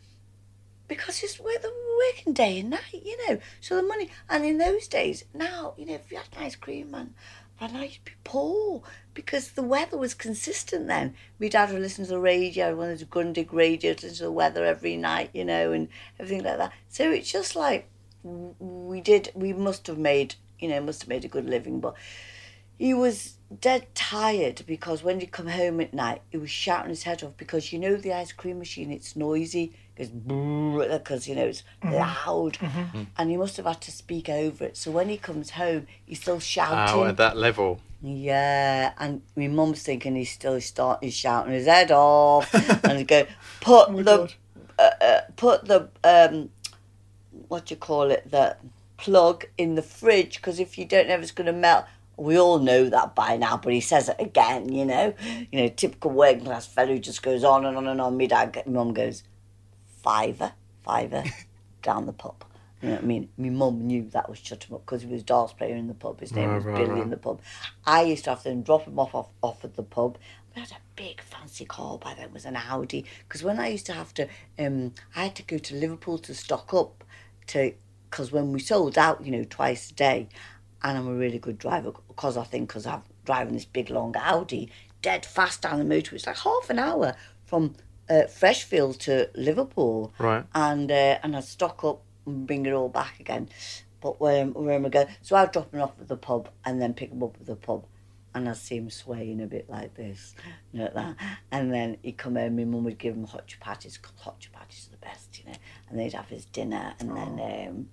Because 0.89 1.21
it's 1.21 1.37
where 1.37 1.59
the 1.59 1.73
working 1.97 2.31
day 2.31 2.59
and 2.59 2.69
night, 2.69 3.03
you 3.03 3.17
know. 3.27 3.39
So 3.59 3.75
the 3.75 3.83
money, 3.83 4.09
and 4.29 4.45
in 4.45 4.57
those 4.57 4.87
days, 4.87 5.25
now 5.33 5.73
you 5.77 5.85
know, 5.85 5.95
if 5.95 6.09
you 6.09 6.17
had 6.17 6.27
an 6.37 6.43
ice 6.43 6.55
cream 6.55 6.91
man, 6.91 7.13
by 7.59 7.67
now 7.67 7.81
you'd 7.81 8.05
be 8.05 8.13
poor 8.23 8.83
because 9.13 9.51
the 9.51 9.63
weather 9.63 9.97
was 9.97 10.13
consistent 10.13 10.87
then. 10.87 11.15
My 11.39 11.49
dad 11.49 11.73
would 11.73 11.81
listen 11.81 12.05
to 12.05 12.11
the 12.11 12.19
radio, 12.19 12.73
one 12.73 12.91
of 12.91 12.99
the 12.99 13.05
Grundig 13.05 13.51
radio, 13.51 13.91
listen 13.91 14.13
to 14.13 14.23
the 14.23 14.31
weather 14.31 14.63
every 14.63 14.95
night, 14.95 15.31
you 15.33 15.43
know, 15.43 15.73
and 15.73 15.89
everything 16.19 16.45
like 16.45 16.57
that. 16.57 16.71
So 16.87 17.11
it's 17.11 17.31
just 17.31 17.55
like 17.57 17.89
we 18.23 19.01
did. 19.01 19.31
We 19.35 19.51
must 19.51 19.87
have 19.87 19.97
made, 19.97 20.35
you 20.57 20.69
know, 20.69 20.79
must 20.79 21.01
have 21.01 21.09
made 21.09 21.25
a 21.25 21.27
good 21.27 21.49
living, 21.49 21.81
but 21.81 21.95
he 22.79 22.93
was 22.93 23.36
dead 23.61 23.87
tired 23.95 24.63
because 24.67 25.03
when 25.03 25.19
he'd 25.19 25.31
come 25.31 25.47
home 25.47 25.79
at 25.79 25.93
night, 25.93 26.21
he 26.29 26.37
was 26.37 26.49
shouting 26.49 26.89
his 26.89 27.03
head 27.03 27.23
off 27.23 27.37
because 27.37 27.71
you 27.71 27.79
know 27.79 27.95
the 27.95 28.13
ice 28.13 28.31
cream 28.31 28.59
machine, 28.59 28.91
it's 28.91 29.15
noisy, 29.15 29.73
it 29.95 30.27
goes 30.27 30.99
because 30.99 31.27
you 31.27 31.35
know 31.35 31.45
it's 31.45 31.63
loud, 31.83 32.57
and 33.17 33.29
he 33.29 33.37
must 33.37 33.57
have 33.57 33.65
had 33.65 33.81
to 33.81 33.91
speak 33.91 34.29
over 34.29 34.65
it. 34.65 34.77
So 34.77 34.91
when 34.91 35.09
he 35.09 35.17
comes 35.17 35.51
home, 35.51 35.87
he's 36.05 36.21
still 36.21 36.39
shouting. 36.39 36.99
Wow, 36.99 37.07
at 37.07 37.17
that 37.17 37.37
level. 37.37 37.81
Yeah, 38.01 38.93
and 38.99 39.21
my 39.35 39.47
mum's 39.47 39.81
thinking 39.81 40.15
he's 40.15 40.31
still 40.31 40.59
start, 40.61 41.03
he's 41.03 41.15
shouting 41.15 41.53
his 41.53 41.65
head 41.65 41.91
off, 41.91 42.53
and 42.85 42.99
he 42.99 43.03
go 43.03 43.25
put 43.61 43.95
the 43.95 44.31
uh, 44.77 44.91
uh, 45.01 45.21
put 45.35 45.65
the 45.65 45.89
um, 46.03 46.49
what 47.47 47.65
do 47.65 47.73
you 47.73 47.79
call 47.79 48.11
it 48.11 48.29
the 48.29 48.57
plug 48.97 49.45
in 49.57 49.75
the 49.75 49.81
fridge 49.81 50.37
because 50.37 50.59
if 50.59 50.77
you 50.77 50.85
don't 50.85 51.07
know 51.07 51.15
if 51.15 51.21
it's 51.21 51.31
going 51.31 51.45
to 51.45 51.53
melt. 51.53 51.85
We 52.17 52.39
all 52.39 52.59
know 52.59 52.89
that 52.89 53.13
by 53.15 53.37
now, 53.37 53.57
but 53.57 53.73
he 53.73 53.81
says 53.81 54.09
it 54.09 54.15
again. 54.19 54.71
You 54.73 54.85
know, 54.85 55.13
you 55.51 55.61
know, 55.61 55.67
typical 55.69 56.11
working 56.11 56.45
class 56.45 56.65
fellow 56.65 56.93
who 56.93 56.99
just 56.99 57.21
goes 57.21 57.43
on 57.43 57.65
and 57.65 57.77
on 57.77 57.87
and 57.87 58.01
on. 58.01 58.17
My 58.17 58.25
dad, 58.25 58.61
my 58.65 58.71
mum 58.73 58.93
goes, 58.93 59.23
fiver, 60.03 60.53
fiver, 60.83 61.23
down 61.81 62.05
the 62.05 62.13
pub. 62.13 62.43
You 62.81 62.89
know 62.89 62.95
what 62.95 63.03
I 63.03 63.07
mean? 63.07 63.29
My 63.37 63.49
mum 63.49 63.87
knew 63.87 64.03
that 64.11 64.29
was 64.29 64.37
shut 64.37 64.63
him 64.65 64.75
up 64.75 64.85
because 64.85 65.01
he 65.01 65.07
was 65.07 65.23
darts 65.23 65.53
player 65.53 65.75
in 65.75 65.87
the 65.87 65.95
pub. 65.95 66.19
His 66.19 66.31
name 66.33 66.49
Right, 66.49 66.55
was 66.57 66.65
right, 66.65 66.75
Billy 66.77 66.89
right. 66.91 67.01
in 67.01 67.09
the 67.09 67.17
pub. 67.17 67.41
I 67.85 68.03
used 68.03 68.23
to 68.25 68.31
have 68.31 68.43
to 68.43 68.53
drop 68.55 68.83
him 68.85 68.99
off, 68.99 69.15
off 69.15 69.29
off 69.41 69.63
at 69.63 69.75
the 69.75 69.83
pub. 69.83 70.17
We 70.55 70.61
had 70.61 70.71
a 70.71 70.75
big 70.95 71.21
fancy 71.21 71.65
car 71.65 71.97
by 71.97 72.13
then. 72.13 72.25
It 72.25 72.33
was 72.33 72.45
an 72.45 72.55
Audi. 72.55 73.05
Because 73.27 73.41
when 73.43 73.59
I 73.59 73.69
used 73.69 73.87
to 73.87 73.93
have 73.93 74.13
to, 74.15 74.27
um, 74.59 74.93
I 75.15 75.23
had 75.25 75.35
to 75.37 75.43
go 75.43 75.57
to 75.57 75.75
Liverpool 75.75 76.17
to 76.19 76.33
stock 76.35 76.71
up 76.73 77.03
to, 77.47 77.73
because 78.09 78.31
when 78.31 78.51
we 78.51 78.59
sold 78.59 78.97
out, 78.97 79.25
you 79.25 79.31
know, 79.31 79.43
twice 79.49 79.89
a 79.89 79.93
day, 79.95 80.29
and 80.83 80.97
I'm 80.97 81.07
a 81.07 81.13
really 81.13 81.39
good 81.39 81.57
driver 81.57 81.93
because 82.07 82.37
I 82.37 82.43
think 82.43 82.69
because 82.69 82.85
I'm 82.85 83.03
driving 83.25 83.53
this 83.53 83.65
big 83.65 83.89
long 83.89 84.15
Audi 84.15 84.71
dead 85.01 85.25
fast 85.25 85.61
down 85.61 85.79
the 85.79 85.95
motorway. 85.95 86.13
It's 86.13 86.27
like 86.27 86.37
half 86.37 86.69
an 86.69 86.79
hour 86.79 87.15
from 87.45 87.75
uh, 88.09 88.23
Freshfield 88.27 88.97
to 88.99 89.29
Liverpool. 89.35 90.13
Right. 90.17 90.45
And 90.53 90.91
uh, 90.91 91.19
and 91.23 91.35
I'd 91.35 91.43
stock 91.43 91.83
up 91.83 92.01
and 92.25 92.47
bring 92.47 92.65
it 92.65 92.73
all 92.73 92.89
back 92.89 93.19
again. 93.19 93.49
But 94.01 94.19
when 94.19 94.53
where 94.53 94.75
am 94.75 94.85
I 94.85 94.89
going? 94.89 95.07
So 95.21 95.35
I'd 95.35 95.51
drop 95.51 95.73
him 95.73 95.81
off 95.81 95.99
at 95.99 96.07
the 96.07 96.17
pub 96.17 96.49
and 96.65 96.81
then 96.81 96.93
pick 96.93 97.11
him 97.11 97.23
up 97.23 97.37
at 97.39 97.45
the 97.45 97.55
pub. 97.55 97.85
And 98.35 98.47
I'd 98.47 98.57
see 98.57 98.77
him 98.77 98.91
swaying 98.91 99.41
a 99.41 99.47
bit 99.47 99.67
like 99.67 99.95
this, 99.95 100.35
you 100.71 100.79
know, 100.79 100.91
that. 100.93 101.15
And 101.51 101.73
then 101.73 101.97
he'd 102.03 102.17
come 102.17 102.35
home, 102.35 102.57
my 102.57 102.65
mum 102.65 102.83
would 102.83 102.99
give 102.99 103.15
him 103.15 103.25
hot 103.25 103.47
chapatis, 103.47 103.97
hot 104.17 104.39
chapatis 104.39 104.87
are 104.87 104.91
the 104.91 104.97
best, 104.97 105.39
you 105.39 105.45
know. 105.49 105.57
And 105.89 105.97
they'd 105.97 106.13
have 106.13 106.29
his 106.29 106.45
dinner, 106.45 106.93
and 106.99 107.17
then 107.17 107.39
um, 107.67 107.89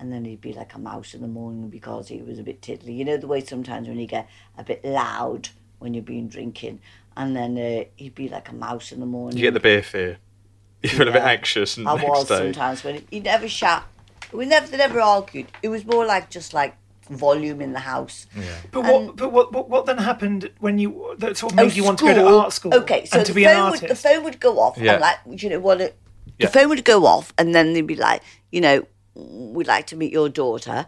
and 0.00 0.12
then 0.12 0.24
he'd 0.24 0.40
be 0.40 0.52
like 0.52 0.74
a 0.74 0.78
mouse 0.78 1.14
in 1.14 1.20
the 1.22 1.28
morning 1.28 1.68
because 1.68 2.08
he 2.08 2.22
was 2.22 2.38
a 2.38 2.42
bit 2.42 2.62
tiddly. 2.62 2.92
You 2.92 3.04
know 3.04 3.16
the 3.16 3.26
way 3.26 3.44
sometimes 3.44 3.88
when 3.88 3.98
you 3.98 4.06
get 4.06 4.28
a 4.56 4.64
bit 4.64 4.84
loud 4.84 5.48
when 5.78 5.94
you've 5.94 6.04
been 6.04 6.28
drinking, 6.28 6.80
and 7.16 7.36
then 7.36 7.56
uh, 7.58 7.84
he'd 7.96 8.14
be 8.14 8.28
like 8.28 8.48
a 8.48 8.54
mouse 8.54 8.90
in 8.92 9.00
the 9.00 9.06
morning. 9.06 9.36
You 9.38 9.42
get 9.44 9.54
the 9.54 9.60
beer 9.60 9.82
fear. 9.82 10.18
You 10.82 10.90
feel 10.90 11.08
a 11.08 11.12
bit 11.12 11.22
anxious 11.22 11.76
and 11.76 11.88
I 11.88 11.96
next 11.96 12.08
was 12.08 12.28
day. 12.28 12.36
sometimes 12.36 12.84
when 12.84 12.94
he, 12.96 13.04
he 13.10 13.18
never 13.20 13.48
shot. 13.48 13.88
We 14.32 14.46
never 14.46 14.68
they 14.68 14.76
never 14.76 15.00
argued. 15.00 15.46
It 15.60 15.70
was 15.70 15.84
more 15.84 16.06
like 16.06 16.30
just 16.30 16.54
like 16.54 16.76
volume 17.10 17.60
in 17.60 17.72
the 17.72 17.80
house. 17.80 18.26
Yeah. 18.36 18.44
But 18.70 18.82
what, 18.82 19.16
but 19.16 19.32
what, 19.32 19.52
what, 19.52 19.68
what 19.68 19.86
then 19.86 19.98
happened 19.98 20.50
when 20.60 20.78
you 20.78 21.16
that 21.18 21.36
sort 21.36 21.52
of 21.52 21.58
Oh, 21.58 21.64
made 21.64 21.74
you 21.74 21.82
want 21.82 21.98
to 21.98 22.04
go 22.04 22.14
to 22.14 22.26
art 22.28 22.52
school? 22.52 22.72
Okay, 22.74 23.06
so 23.06 23.16
and 23.18 23.26
to 23.26 23.32
the 23.32 23.36
be 23.36 23.44
an 23.46 23.54
phone 23.54 23.64
would 23.72 23.82
artist. 23.82 23.88
the 24.02 24.08
phone 24.08 24.22
would 24.24 24.38
go 24.38 24.60
off, 24.60 24.78
Yeah. 24.78 24.92
and 24.92 25.00
like 25.00 25.42
you 25.42 25.50
know 25.50 25.58
what? 25.58 25.80
It, 25.80 25.96
yeah. 26.38 26.46
the 26.46 26.52
phone 26.52 26.68
would 26.68 26.84
go 26.84 27.06
off, 27.06 27.32
and 27.38 27.52
then 27.54 27.72
they'd 27.72 27.80
be 27.86 27.96
like, 27.96 28.22
you 28.52 28.60
know, 28.60 28.86
we'd 29.18 29.66
like 29.66 29.86
to 29.88 29.96
meet 29.96 30.12
your 30.12 30.28
daughter. 30.28 30.86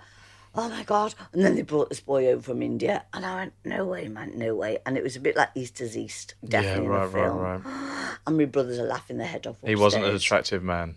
Oh 0.55 0.69
my 0.69 0.83
god! 0.83 1.15
And 1.33 1.45
then 1.45 1.55
they 1.55 1.63
brought 1.63 1.91
this 1.91 2.01
boy 2.01 2.27
over 2.29 2.43
from 2.43 2.63
India, 2.63 3.05
and 3.13 3.25
I 3.25 3.37
went, 3.37 3.53
no 3.65 3.85
way, 3.85 4.09
man, 4.09 4.33
no 4.37 4.55
way. 4.57 4.79
And 4.85 4.97
it 4.97 5.03
was 5.05 5.15
a 5.15 5.21
bit 5.21 5.37
like 5.37 5.51
East 5.55 5.81
is 5.81 5.97
East, 5.97 6.35
yeah, 6.43 6.49
definitely 6.63 6.89
right, 6.89 7.07
in 7.07 7.13
the 7.13 7.19
right, 7.19 7.63
film. 7.63 7.65
right. 7.65 8.17
And 8.27 8.37
my 8.37 8.45
brothers 8.47 8.79
are 8.79 8.87
laughing 8.87 9.19
their 9.19 9.29
head 9.29 9.47
off. 9.47 9.57
He 9.65 9.77
wasn't 9.77 10.05
an 10.05 10.15
attractive 10.15 10.63
man. 10.63 10.97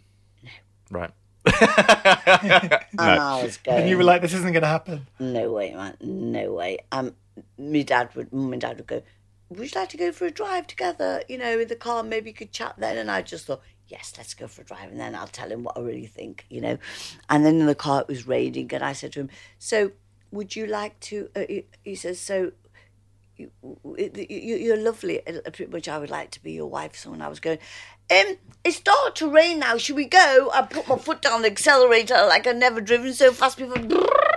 Right. 0.90 1.12
And 1.46 3.00
I 3.00 3.44
was 3.44 3.58
going. 3.58 3.82
and 3.82 3.90
you 3.90 3.98
were 3.98 4.04
like, 4.04 4.22
this 4.22 4.34
isn't 4.34 4.52
going 4.52 4.62
to 4.62 4.68
happen. 4.68 5.08
No 5.20 5.52
way, 5.52 5.74
man. 5.74 5.98
No 6.02 6.54
way. 6.54 6.80
Um, 6.92 7.16
my 7.58 7.82
dad 7.82 8.10
would, 8.16 8.32
mum 8.34 8.54
and 8.54 8.62
dad 8.62 8.78
would 8.78 8.88
go, 8.88 9.02
would 9.50 9.74
you 9.74 9.80
like 9.80 9.90
to 9.90 9.98
go 9.98 10.12
for 10.12 10.26
a 10.26 10.32
drive 10.32 10.68
together? 10.68 11.24
You 11.28 11.38
know, 11.38 11.60
in 11.60 11.68
the 11.68 11.76
car, 11.76 12.04
maybe 12.04 12.30
you 12.30 12.36
could 12.36 12.52
chat 12.52 12.76
then. 12.78 12.98
And 12.98 13.10
I 13.10 13.22
just 13.22 13.46
thought, 13.46 13.62
yes, 13.88 14.14
let's 14.18 14.34
go 14.34 14.48
for 14.48 14.62
a 14.62 14.66
drive. 14.66 14.92
And 14.92 15.00
then 15.00 15.16
I'll 15.16 15.28
tell 15.28 15.50
him 15.50 15.64
what 15.64 15.78
I 15.78 15.82
really 15.82 16.06
think, 16.06 16.46
you 16.50 16.62
know. 16.62 16.78
And 17.30 17.46
then 17.46 17.60
in 17.60 17.66
the 17.66 17.76
car, 17.76 18.02
it 18.02 18.08
was 18.08 18.28
raining. 18.28 18.74
And 18.74 18.84
I 18.84 18.94
said 18.94 19.14
to 19.14 19.22
him, 19.22 19.30
so 19.60 19.92
would 20.32 20.56
you 20.56 20.66
like 20.66 21.00
to, 21.02 21.30
uh, 21.36 21.44
he, 21.48 21.66
he 21.84 21.96
says, 21.96 22.20
so 22.20 22.52
you, 23.38 23.52
you, 23.96 24.56
you're 24.56 24.78
lovely. 24.78 25.26
Uh, 25.28 25.50
Pretty 25.52 25.72
much, 25.72 25.88
I 25.88 25.98
would 25.98 26.10
like 26.10 26.32
to 26.32 26.44
be 26.44 26.54
your 26.54 26.70
wife. 26.70 26.96
So 26.96 27.12
when 27.12 27.22
I 27.22 27.28
was 27.28 27.40
going, 27.40 27.60
um, 28.12 28.38
it 28.64 28.72
started 28.72 29.16
to 29.16 29.30
rain 29.30 29.60
now. 29.60 29.78
Should 29.78 29.96
we 29.96 30.06
go? 30.06 30.50
I 30.54 30.64
put 30.64 30.88
my 30.88 30.98
foot 30.98 31.22
down 31.22 31.42
the 31.42 31.52
accelerator 31.52 32.26
like 32.28 32.46
I'd 32.48 32.58
never 32.58 32.82
driven 32.82 33.14
so 33.14 33.32
fast 33.32 33.58
before. 33.58 34.33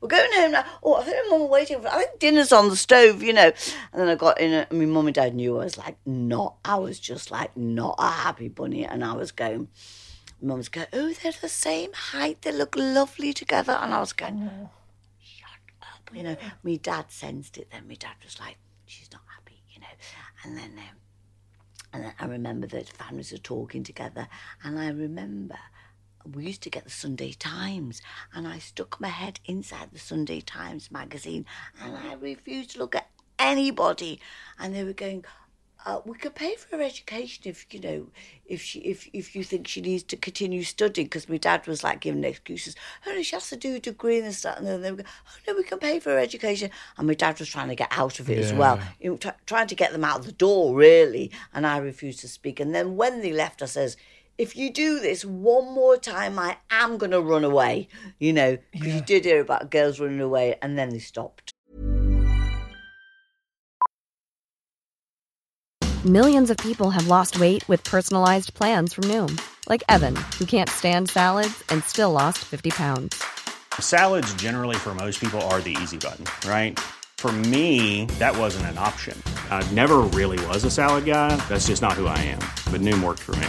We're 0.00 0.08
going 0.08 0.32
home 0.32 0.52
now. 0.52 0.64
Oh, 0.82 0.94
I 0.96 1.04
think 1.04 1.16
my 1.30 1.38
mum 1.38 1.48
waiting 1.48 1.80
for. 1.80 1.88
I 1.88 1.98
think 1.98 2.18
dinner's 2.18 2.52
on 2.52 2.68
the 2.68 2.76
stove, 2.76 3.22
you 3.22 3.32
know. 3.32 3.52
And 3.92 4.00
then 4.00 4.08
I 4.08 4.14
got 4.14 4.40
in, 4.40 4.52
and 4.52 4.70
my 4.72 4.86
mum 4.86 5.06
and 5.06 5.14
dad 5.14 5.34
knew 5.34 5.58
I 5.58 5.64
was 5.64 5.78
like 5.78 5.96
not. 6.06 6.56
I 6.64 6.76
was 6.76 7.00
just 7.00 7.30
like 7.30 7.56
not 7.56 7.96
a 7.98 8.10
happy 8.10 8.48
bunny, 8.48 8.84
and 8.84 9.04
I 9.04 9.12
was 9.14 9.32
going. 9.32 9.68
Mum's 10.42 10.70
going, 10.70 10.86
oh, 10.94 11.12
they're 11.12 11.32
the 11.38 11.50
same 11.50 11.92
height. 11.92 12.40
They 12.40 12.52
look 12.52 12.74
lovely 12.74 13.34
together, 13.34 13.72
and 13.72 13.92
I 13.92 14.00
was 14.00 14.14
going, 14.14 14.50
shut 15.18 15.50
up, 15.82 16.10
you 16.14 16.22
know. 16.22 16.36
My 16.62 16.76
dad 16.76 17.06
sensed 17.08 17.58
it. 17.58 17.68
Then 17.70 17.86
my 17.86 17.94
dad 17.94 18.14
was 18.24 18.40
like, 18.40 18.56
she's 18.86 19.12
not 19.12 19.20
happy, 19.36 19.62
you 19.70 19.80
know. 19.80 19.86
And 20.44 20.56
then. 20.56 20.78
Um, 20.78 20.96
and 21.92 22.04
then 22.04 22.14
I 22.18 22.26
remember 22.26 22.66
that 22.68 22.88
families 22.88 23.32
were 23.32 23.38
talking 23.38 23.82
together, 23.82 24.28
and 24.62 24.78
I 24.78 24.88
remember 24.88 25.58
we 26.24 26.46
used 26.46 26.62
to 26.62 26.70
get 26.70 26.84
the 26.84 26.90
Sunday 26.90 27.32
Times, 27.32 28.02
and 28.34 28.46
I 28.46 28.58
stuck 28.58 29.00
my 29.00 29.08
head 29.08 29.40
inside 29.46 29.88
the 29.92 29.98
Sunday 29.98 30.40
Times 30.40 30.90
magazine, 30.90 31.46
and 31.82 31.96
I 31.96 32.14
refused 32.14 32.72
to 32.72 32.78
look 32.78 32.94
at 32.94 33.08
anybody. 33.38 34.20
And 34.58 34.74
they 34.74 34.84
were 34.84 34.92
going, 34.92 35.24
uh, 35.86 36.00
"We 36.04 36.18
could 36.18 36.34
pay 36.34 36.56
for 36.56 36.76
her 36.76 36.82
education 36.82 37.44
if 37.46 37.66
you 37.72 37.80
know, 37.80 38.06
if 38.44 38.60
she, 38.60 38.80
if 38.80 39.08
if 39.12 39.34
you 39.34 39.42
think 39.42 39.66
she 39.66 39.80
needs 39.80 40.02
to 40.04 40.16
continue 40.16 40.62
studying." 40.62 41.06
Because 41.06 41.28
my 41.28 41.38
dad 41.38 41.66
was 41.66 41.82
like 41.82 42.00
giving 42.00 42.24
excuses. 42.24 42.76
Oh 43.06 43.12
no, 43.12 43.22
she 43.22 43.36
has 43.36 43.48
to 43.48 43.56
do 43.56 43.76
a 43.76 43.80
degree 43.80 44.20
and 44.20 44.34
stuff. 44.34 44.58
And 44.58 44.66
then 44.66 44.82
they 44.82 44.90
were 44.90 44.98
going, 44.98 45.08
"Oh 45.26 45.38
no, 45.48 45.56
we 45.56 45.64
can 45.64 45.78
pay 45.78 46.00
for 46.00 46.10
her 46.10 46.18
education." 46.18 46.70
And 46.98 47.06
my 47.06 47.14
dad 47.14 47.38
was 47.38 47.48
trying 47.48 47.68
to 47.68 47.74
get 47.74 47.88
out 47.92 48.20
of 48.20 48.28
it 48.28 48.38
as 48.38 48.52
well, 48.52 48.78
you 49.00 49.10
know, 49.10 49.16
t- 49.16 49.30
trying 49.46 49.68
to 49.68 49.74
get 49.74 49.92
them 49.92 50.04
out 50.04 50.20
of 50.20 50.26
the 50.26 50.32
door 50.32 50.74
really. 50.74 51.30
And 51.54 51.66
I 51.66 51.78
refused 51.78 52.20
to 52.20 52.28
speak. 52.28 52.60
And 52.60 52.74
then 52.74 52.96
when 52.96 53.22
they 53.22 53.32
left, 53.32 53.62
I 53.62 53.66
says 53.66 53.96
if 54.40 54.56
you 54.56 54.70
do 54.70 54.98
this 55.00 55.22
one 55.22 55.70
more 55.74 55.98
time, 55.98 56.38
I 56.38 56.56
am 56.70 56.96
going 56.96 57.10
to 57.10 57.20
run 57.20 57.44
away. 57.44 57.88
You 58.18 58.32
know, 58.32 58.56
because 58.72 58.94
you 58.94 59.02
did 59.02 59.26
hear 59.26 59.40
about 59.40 59.70
girls 59.70 60.00
running 60.00 60.20
away 60.20 60.56
and 60.62 60.78
then 60.78 60.88
they 60.88 60.98
stopped. 60.98 61.52
Millions 66.06 66.48
of 66.48 66.56
people 66.56 66.88
have 66.88 67.08
lost 67.08 67.38
weight 67.38 67.68
with 67.68 67.84
personalized 67.84 68.54
plans 68.54 68.94
from 68.94 69.04
Noom, 69.04 69.38
like 69.68 69.82
Evan, 69.90 70.16
who 70.38 70.46
can't 70.46 70.70
stand 70.70 71.10
salads 71.10 71.62
and 71.68 71.84
still 71.84 72.10
lost 72.10 72.38
50 72.38 72.70
pounds. 72.70 73.22
Salads, 73.78 74.32
generally, 74.34 74.76
for 74.76 74.94
most 74.94 75.20
people, 75.20 75.42
are 75.52 75.60
the 75.60 75.76
easy 75.82 75.98
button, 75.98 76.24
right? 76.48 76.80
For 77.18 77.30
me, 77.30 78.06
that 78.18 78.34
wasn't 78.34 78.64
an 78.68 78.78
option. 78.78 79.22
I 79.50 79.62
never 79.72 79.98
really 79.98 80.42
was 80.46 80.64
a 80.64 80.70
salad 80.70 81.04
guy. 81.04 81.36
That's 81.50 81.66
just 81.66 81.82
not 81.82 81.92
who 81.92 82.06
I 82.06 82.16
am. 82.16 82.40
But 82.72 82.80
Noom 82.80 83.04
worked 83.04 83.20
for 83.20 83.36
me. 83.36 83.48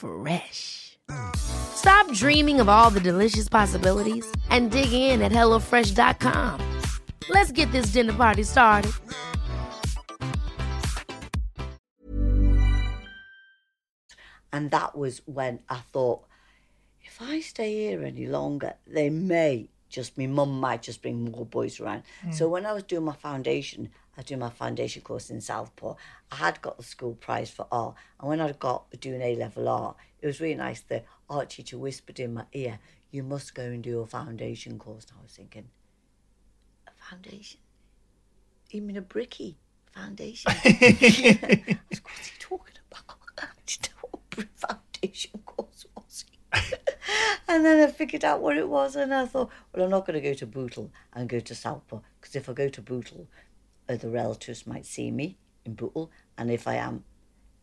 Fresh. 0.00 0.98
Stop 1.36 2.10
dreaming 2.12 2.58
of 2.58 2.70
all 2.70 2.88
the 2.88 3.00
delicious 3.00 3.50
possibilities 3.50 4.26
and 4.48 4.70
dig 4.70 4.92
in 4.92 5.20
at 5.20 5.30
HelloFresh.com. 5.30 6.80
Let's 7.28 7.52
get 7.52 7.70
this 7.72 7.92
dinner 7.92 8.14
party 8.14 8.44
started. 8.44 8.92
And 14.52 14.70
that 14.70 14.96
was 14.96 15.20
when 15.26 15.60
I 15.68 15.80
thought, 15.92 16.24
if 17.02 17.20
I 17.20 17.40
stay 17.40 17.88
here 17.88 18.02
any 18.02 18.26
longer, 18.26 18.74
they 18.86 19.10
may 19.10 19.68
just, 19.90 20.16
my 20.16 20.26
mum 20.26 20.60
might 20.60 20.82
just 20.82 21.02
bring 21.02 21.30
more 21.30 21.44
boys 21.44 21.78
around. 21.78 22.04
Hmm. 22.22 22.32
So 22.32 22.48
when 22.48 22.64
I 22.64 22.72
was 22.72 22.84
doing 22.84 23.04
my 23.04 23.14
foundation, 23.14 23.90
I 24.16 24.22
do 24.22 24.36
my 24.36 24.50
foundation 24.50 25.02
course 25.02 25.30
in 25.30 25.40
Southport. 25.40 25.96
I 26.30 26.36
had 26.36 26.60
got 26.60 26.76
the 26.76 26.82
school 26.82 27.14
prize 27.14 27.50
for 27.50 27.66
art. 27.70 27.94
And 28.18 28.28
when 28.28 28.40
I 28.40 28.52
got 28.52 28.90
doing 29.00 29.22
A 29.22 29.36
level 29.36 29.68
art, 29.68 29.96
it 30.20 30.26
was 30.26 30.40
really 30.40 30.56
nice. 30.56 30.80
The 30.80 31.04
art 31.28 31.50
teacher 31.50 31.78
whispered 31.78 32.20
in 32.20 32.34
my 32.34 32.44
ear, 32.52 32.78
You 33.10 33.22
must 33.22 33.54
go 33.54 33.62
and 33.62 33.82
do 33.82 34.00
a 34.00 34.06
foundation 34.06 34.78
course. 34.78 35.06
And 35.10 35.18
I 35.20 35.22
was 35.22 35.32
thinking, 35.32 35.68
A 36.86 36.90
foundation? 37.10 37.60
You 38.70 38.82
mean 38.82 38.96
a 38.96 39.02
bricky 39.02 39.56
foundation? 39.92 40.52
I 40.64 41.78
was, 41.90 42.00
What's 42.02 42.26
he 42.28 42.38
talking 42.38 42.74
about? 42.90 43.16
I 43.38 43.46
didn't 43.66 43.90
know 44.02 44.20
what 44.34 44.48
foundation 44.54 45.40
course 45.46 45.86
was. 45.96 46.24
and 47.48 47.64
then 47.64 47.88
I 47.88 47.90
figured 47.90 48.24
out 48.24 48.40
what 48.40 48.56
it 48.56 48.68
was, 48.68 48.96
and 48.96 49.14
I 49.14 49.26
thought, 49.26 49.50
well, 49.72 49.84
I'm 49.84 49.90
not 49.90 50.06
going 50.06 50.20
to 50.20 50.28
go 50.28 50.34
to 50.34 50.46
Bootle 50.46 50.90
and 51.12 51.28
go 51.28 51.40
to 51.40 51.54
Southport 51.54 52.02
because 52.20 52.36
if 52.36 52.48
I 52.48 52.52
go 52.52 52.68
to 52.68 52.82
Bootle, 52.82 53.28
other 53.90 54.08
relatives 54.08 54.66
might 54.66 54.86
see 54.86 55.10
me 55.10 55.36
in 55.64 55.74
Bootle, 55.74 56.10
and 56.38 56.50
if 56.50 56.66
I 56.68 56.76
am, 56.76 57.04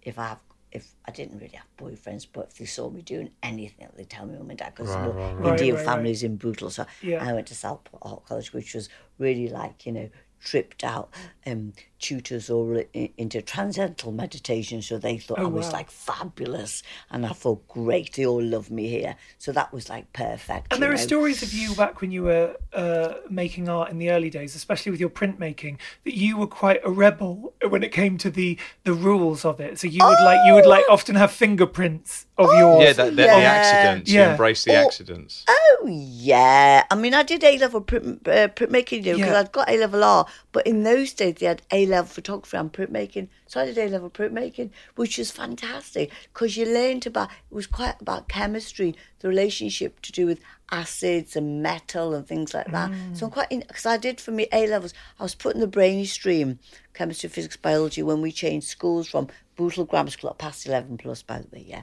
if 0.01 0.19
I 0.19 0.27
have, 0.27 0.39
if 0.71 0.91
I 1.05 1.11
didn't 1.11 1.39
really 1.39 1.55
have 1.55 1.67
boyfriends, 1.77 2.27
but 2.31 2.47
if 2.51 2.57
they 2.57 2.65
saw 2.65 2.89
me 2.89 3.01
doing 3.01 3.31
anything, 3.41 3.87
they'd 3.95 4.09
tell 4.09 4.25
me 4.25 4.37
mum 4.37 4.49
and 4.49 4.59
dad 4.59 4.73
because 4.75 4.95
Right, 4.95 5.15
Indian 5.45 5.75
right, 5.75 5.85
right. 5.85 5.85
families 5.85 6.23
in 6.23 6.35
Bootle. 6.35 6.69
So 6.69 6.85
Yeah. 7.01 7.23
I 7.27 7.33
went 7.33 7.47
to 7.47 7.55
Southport 7.55 8.25
College, 8.25 8.53
which 8.53 8.75
was 8.75 8.89
really 9.17 9.47
like 9.49 9.85
you 9.85 9.93
know 9.93 10.09
tripped 10.43 10.83
out 10.83 11.09
um, 11.45 11.73
tutors 11.99 12.49
all 12.49 12.77
i- 12.77 13.11
into 13.17 13.41
transcendental 13.41 14.11
meditation. 14.11 14.81
So 14.81 14.97
they 14.97 15.17
thought 15.17 15.39
I 15.39 15.45
was 15.45 15.67
wow. 15.67 15.71
like 15.73 15.91
fabulous, 15.91 16.83
and 17.09 17.25
I 17.25 17.29
thought 17.29 17.67
great. 17.67 18.13
They 18.13 18.25
all 18.25 18.43
love 18.43 18.69
me 18.69 18.87
here, 18.87 19.15
so 19.37 19.51
that 19.51 19.73
was 19.73 19.89
like 19.89 20.13
perfect. 20.13 20.73
And 20.73 20.81
there 20.81 20.93
are 20.93 20.97
stories 20.97 21.41
of 21.43 21.53
you 21.53 21.73
back 21.75 22.01
when 22.01 22.11
you 22.11 22.23
were 22.23 22.55
uh, 22.73 23.15
making 23.29 23.69
art 23.69 23.89
in 23.89 23.97
the 23.97 24.11
early 24.11 24.29
days, 24.29 24.55
especially 24.55 24.91
with 24.91 24.99
your 24.99 25.09
printmaking, 25.09 25.77
that 26.03 26.15
you 26.15 26.37
were 26.37 26.47
quite 26.47 26.81
a 26.83 26.91
rebel 26.91 27.53
when 27.67 27.83
it 27.83 27.91
came 27.91 28.17
to 28.19 28.29
the 28.29 28.57
the 28.83 28.93
rules 28.93 29.43
of 29.43 29.59
it. 29.59 29.79
So 29.79 29.87
you 29.87 30.03
would 30.03 30.23
like 30.23 30.39
you 30.45 30.53
would 30.53 30.65
like 30.65 30.85
often 30.89 31.15
have 31.15 31.31
fingerprints 31.31 32.26
of 32.37 32.53
yours. 32.53 32.83
Yeah, 32.83 32.93
that, 32.93 33.15
that, 33.15 33.35
the 33.35 33.41
Yeah. 33.41 33.51
accidents. 33.51 34.11
You 34.11 34.21
embrace 34.23 34.63
the 34.63 34.75
Oh, 34.77 34.85
accidents. 34.85 35.43
Oh 35.47 35.87
yeah, 35.89 36.83
I 36.91 36.95
mean 36.95 37.13
I 37.13 37.23
did 37.23 37.43
A 37.43 37.57
level 37.57 37.81
print, 37.81 38.27
uh, 38.27 38.47
printmaking 38.49 39.03
because 39.03 39.19
Yeah. 39.19 39.39
I'd 39.39 39.51
got 39.51 39.69
A 39.69 39.77
level 39.77 40.03
art, 40.03 40.29
but 40.51 40.65
in 40.67 40.83
those 40.83 41.13
days 41.13 41.35
they 41.35 41.45
had 41.45 41.61
A 41.71 41.85
level 41.85 42.09
photography 42.09 42.57
and 42.57 42.71
printmaking, 42.71 43.29
so 43.47 43.61
I 43.61 43.65
did 43.65 43.77
A 43.77 43.87
level 43.89 44.09
printmaking, 44.09 44.69
which 44.95 45.17
was 45.17 45.31
fantastic 45.31 46.11
because 46.33 46.57
you 46.57 46.65
learned 46.65 47.07
about 47.07 47.29
it 47.29 47.55
was 47.55 47.67
quite 47.67 47.95
about 48.01 48.27
chemistry, 48.27 48.95
the 49.19 49.27
relationship 49.27 50.01
to 50.01 50.11
do 50.11 50.25
with 50.25 50.39
acids 50.71 51.35
and 51.37 51.63
metal 51.63 52.13
and 52.13 52.27
things 52.27 52.53
like 52.53 52.69
that. 52.71 52.91
So 53.13 53.25
I'm 53.25 53.31
quite 53.31 53.49
because 53.49 53.85
I 53.85 53.97
did 53.97 54.19
for 54.19 54.31
me 54.31 54.47
A 54.51 54.67
levels. 54.67 54.93
I 55.19 55.23
was 55.23 55.33
put 55.35 55.55
in 55.55 55.61
the 55.61 55.67
brainy 55.67 56.05
stream, 56.05 56.59
chemistry, 56.93 57.29
physics, 57.29 57.55
biology 57.55 58.03
when 58.03 58.21
we 58.21 58.31
changed 58.31 58.67
schools 58.67 59.07
from 59.07 59.29
Bootle 59.57 59.83
Grammar 59.85 60.09
School 60.11 60.29
at 60.29 60.37
past 60.37 60.65
eleven 60.65 60.97
plus, 60.97 61.21
by 61.23 61.39
the 61.39 61.47
way, 61.51 61.65
yeah, 61.67 61.81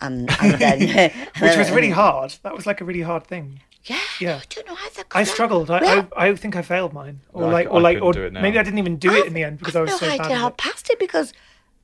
and, 0.00 0.28
and 0.42 0.54
then 0.60 1.10
which 1.40 1.56
was 1.56 1.70
really 1.78 1.90
hard. 1.90 2.34
That 2.42 2.54
was 2.54 2.66
like 2.66 2.80
a 2.80 2.84
really 2.84 3.02
hard 3.02 3.24
thing. 3.26 3.60
yeah, 3.84 3.98
Yeah. 4.20 4.36
I 4.42 4.44
don't 4.50 4.66
know 4.68 4.74
how 4.74 4.88
that. 4.90 5.06
I 5.12 5.24
struggled. 5.24 5.70
I, 5.70 5.80
Well, 5.80 6.08
I 6.16 6.28
I 6.28 6.34
think 6.36 6.54
I 6.56 6.62
failed 6.62 6.92
mine, 6.92 7.20
or 7.32 7.44
I 7.46 7.52
like 7.52 7.66
c- 7.66 7.70
or 7.70 7.78
I 7.78 7.82
like 7.82 8.02
or 8.02 8.12
do 8.12 8.24
it 8.24 8.32
now. 8.32 8.42
maybe 8.42 8.58
I 8.58 8.62
didn't 8.62 8.78
even 8.78 8.96
do 8.96 9.12
it 9.14 9.26
in 9.26 9.32
the 9.34 9.44
end 9.44 9.58
because 9.58 9.74
I 9.76 9.80
was 9.80 9.92
I've 9.92 9.98
so 10.00 10.06
no 10.06 10.12
bad. 10.18 10.20
idea 10.26 10.36
at 10.36 10.40
how 10.42 10.48
it. 10.48 10.56
past 10.56 10.90
it 10.90 10.98
because 10.98 11.32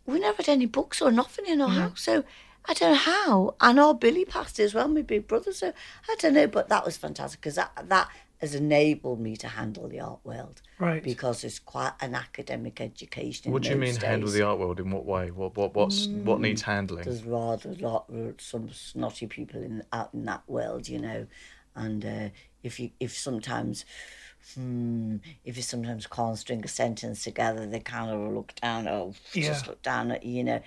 we 0.07 0.19
never 0.21 0.37
had 0.39 0.49
any 0.49 0.67
books 0.67 1.01
or 1.03 1.11
nothing 1.11 1.47
in 1.47 1.61
our 1.61 1.69
Mm-hmm. 1.69 1.79
house. 1.81 2.03
So 2.03 2.25
I 2.71 2.75
don't 2.75 2.93
know 2.93 2.99
how. 2.99 3.55
And 3.61 3.79
our 3.81 3.95
Billy 3.95 4.25
passed 4.25 4.59
it 4.61 4.65
as 4.65 4.75
well, 4.75 4.89
my 4.89 5.03
big 5.03 5.27
brother. 5.29 5.53
So 5.53 5.73
I 6.09 6.17
don't 6.19 6.35
know, 6.35 6.47
but 6.47 6.69
that 6.69 6.85
was 6.85 6.97
fantastic 6.97 7.41
because 7.41 7.55
that 7.57 7.73
that 7.89 8.09
has 8.39 8.55
enabled 8.55 9.21
me 9.21 9.37
to 9.37 9.49
handle 9.49 9.89
the 9.89 10.01
art 10.01 10.21
world. 10.25 10.63
Right. 10.79 11.03
Because 11.03 11.45
it's 11.45 11.59
quite 11.59 11.93
an 12.01 12.15
academic 12.15 12.81
education. 12.81 13.47
in 13.49 13.53
What 13.53 13.63
do 13.63 13.71
you 13.71 13.77
mean 13.77 13.95
those 13.95 14.03
handle 14.03 14.29
days. 14.29 14.35
the 14.35 14.43
art 14.43 14.59
world? 14.59 14.81
In 14.81 14.91
what 14.91 15.05
way? 15.05 15.31
What 15.31 15.57
what 15.57 15.75
what's 15.75 16.07
what 16.07 16.41
needs 16.41 16.63
handling? 16.63 17.05
There's 17.05 17.25
rather 17.25 17.71
a 17.71 17.75
lot 17.75 18.11
some 18.39 18.71
snotty 18.73 19.27
people 19.27 19.61
in 19.63 19.83
out 19.93 20.11
in 20.15 20.25
that 20.27 20.43
world, 20.49 20.89
you 20.89 21.01
know, 21.01 21.27
and 21.75 22.05
uh, 22.05 22.29
if 22.63 22.81
you 22.81 22.91
if 23.01 23.17
sometimes. 23.17 23.85
Hmm, 24.55 25.17
if 25.45 25.57
you 25.57 25.63
sometimes 25.63 26.07
can't 26.07 26.39
string 26.39 26.65
a 26.65 26.69
sentence 26.69 27.25
together, 27.25 27.67
they 27.67 27.81
kind 27.81 28.11
of 28.11 28.33
look 28.33 28.55
down. 28.55 28.87
Oh, 28.87 29.13
just 29.35 29.67
look 29.67 29.83
down 29.83 30.13
at 30.13 30.25
you, 30.25 30.37
you 30.37 30.45
know. 30.45 30.61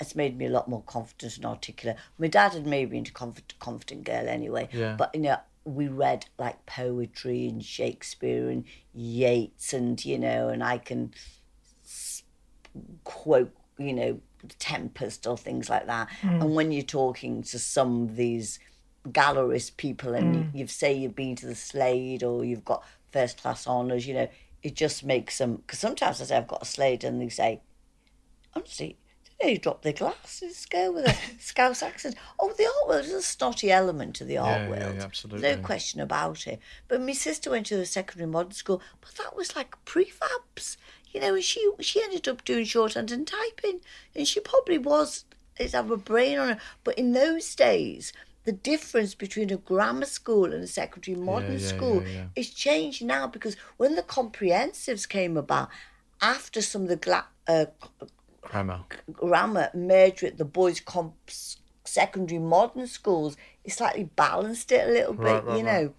It's 0.00 0.14
made 0.14 0.38
me 0.38 0.46
a 0.46 0.48
lot 0.48 0.68
more 0.68 0.82
confident 0.86 1.36
and 1.36 1.44
articulate. 1.44 1.98
My 2.18 2.28
dad 2.28 2.52
had 2.54 2.66
made 2.66 2.92
me 2.92 2.98
into 2.98 3.12
confident, 3.12 3.54
confident 3.58 4.04
girl 4.04 4.28
anyway. 4.28 4.68
Yeah. 4.72 4.94
But 4.96 5.12
you 5.12 5.22
know, 5.22 5.38
we 5.66 5.88
read 5.88 6.26
like 6.38 6.64
poetry 6.64 7.48
and 7.48 7.62
Shakespeare 7.62 8.48
and 8.48 8.64
Yeats, 8.94 9.72
and 9.72 10.02
you 10.04 10.18
know, 10.18 10.48
and 10.48 10.62
I 10.62 10.78
can 10.78 11.12
quote, 13.04 13.52
you 13.78 13.92
know, 13.92 14.20
Tempest 14.58 15.26
or 15.26 15.36
things 15.36 15.68
like 15.68 15.86
that. 15.86 16.08
And 16.22 16.54
when 16.54 16.70
you're 16.72 16.82
talking 16.82 17.42
to 17.42 17.58
some 17.58 18.04
of 18.04 18.16
these 18.16 18.58
gallerist 19.08 19.76
people 19.76 20.14
and 20.14 20.34
Mm. 20.34 20.48
you 20.52 20.66
say 20.66 20.92
you've 20.92 21.16
been 21.16 21.36
to 21.36 21.46
the 21.46 21.54
Slade 21.54 22.22
or 22.22 22.44
you've 22.44 22.64
got 22.64 22.84
first 23.10 23.42
class 23.42 23.66
honours, 23.66 24.06
you 24.06 24.14
know, 24.14 24.28
it 24.62 24.74
just 24.74 25.04
makes 25.04 25.38
them. 25.38 25.56
Because 25.56 25.78
sometimes 25.78 26.20
I 26.20 26.24
say 26.24 26.36
I've 26.36 26.48
got 26.48 26.62
a 26.62 26.66
Slade 26.66 27.04
and 27.04 27.20
they 27.20 27.28
say, 27.28 27.62
honestly, 28.54 28.98
they 29.40 29.56
drop 29.58 29.82
their 29.82 29.92
glasses, 29.92 30.66
go 30.66 30.92
with 30.92 31.04
a 31.04 31.14
Scouse 31.38 31.82
accent. 31.82 32.16
Oh, 32.38 32.52
the 32.56 32.64
art 32.64 32.88
world 32.88 33.04
is 33.04 33.12
a 33.12 33.22
snotty 33.22 33.70
element 33.70 34.16
to 34.16 34.24
the 34.24 34.38
art 34.38 34.62
Yeah, 34.62 34.68
world. 34.68 34.96
yeah, 34.96 35.04
absolutely. 35.04 35.48
No 35.50 35.56
question 35.58 36.00
about 36.00 36.46
it. 36.46 36.60
But 36.88 37.02
my 37.02 37.12
sister 37.12 37.50
went 37.50 37.66
to 37.66 37.80
a 37.80 37.86
secondary 37.86 38.30
modern 38.30 38.52
school, 38.52 38.80
but 39.00 39.14
that 39.16 39.36
was 39.36 39.54
like 39.54 39.76
prefabs. 39.84 40.76
You 41.12 41.20
know, 41.20 41.34
and 41.34 41.44
she 41.44 41.68
she 41.80 42.02
ended 42.02 42.28
up 42.28 42.44
doing 42.44 42.64
shorthand 42.64 43.10
and 43.10 43.26
typing, 43.26 43.80
and 44.14 44.26
she 44.26 44.40
probably 44.40 44.78
was 44.78 45.24
is 45.58 45.72
have 45.72 45.90
a 45.90 45.96
brain 45.96 46.38
on 46.38 46.48
her. 46.48 46.60
But 46.84 46.98
in 46.98 47.12
those 47.12 47.54
days, 47.54 48.12
the 48.44 48.52
difference 48.52 49.14
between 49.14 49.50
a 49.50 49.56
grammar 49.56 50.06
school 50.06 50.52
and 50.52 50.62
a 50.62 50.66
secondary 50.66 51.16
modern 51.16 51.58
yeah, 51.58 51.66
school 51.66 52.02
yeah, 52.06 52.12
yeah. 52.14 52.24
is 52.36 52.50
changed 52.50 53.04
now 53.04 53.26
because 53.26 53.56
when 53.76 53.96
the 53.96 54.02
comprehensives 54.02 55.08
came 55.08 55.36
about, 55.36 55.68
after 56.20 56.62
some 56.62 56.82
of 56.82 56.88
the 56.88 56.96
gla- 56.96 57.28
uh, 57.48 57.66
Grammar. 58.50 58.84
grammar 59.12 59.70
merged 59.74 60.22
with 60.22 60.38
the 60.38 60.44
boys' 60.44 60.80
comps 60.80 61.58
secondary 61.88 62.38
modern 62.40 62.86
schools, 62.86 63.36
it 63.64 63.72
slightly 63.72 64.04
balanced 64.04 64.70
it 64.72 64.88
a 64.88 64.92
little 64.92 65.14
bit, 65.14 65.22
Right, 65.24 65.44
right, 65.44 65.56
you 65.56 65.62
know. 65.62 65.94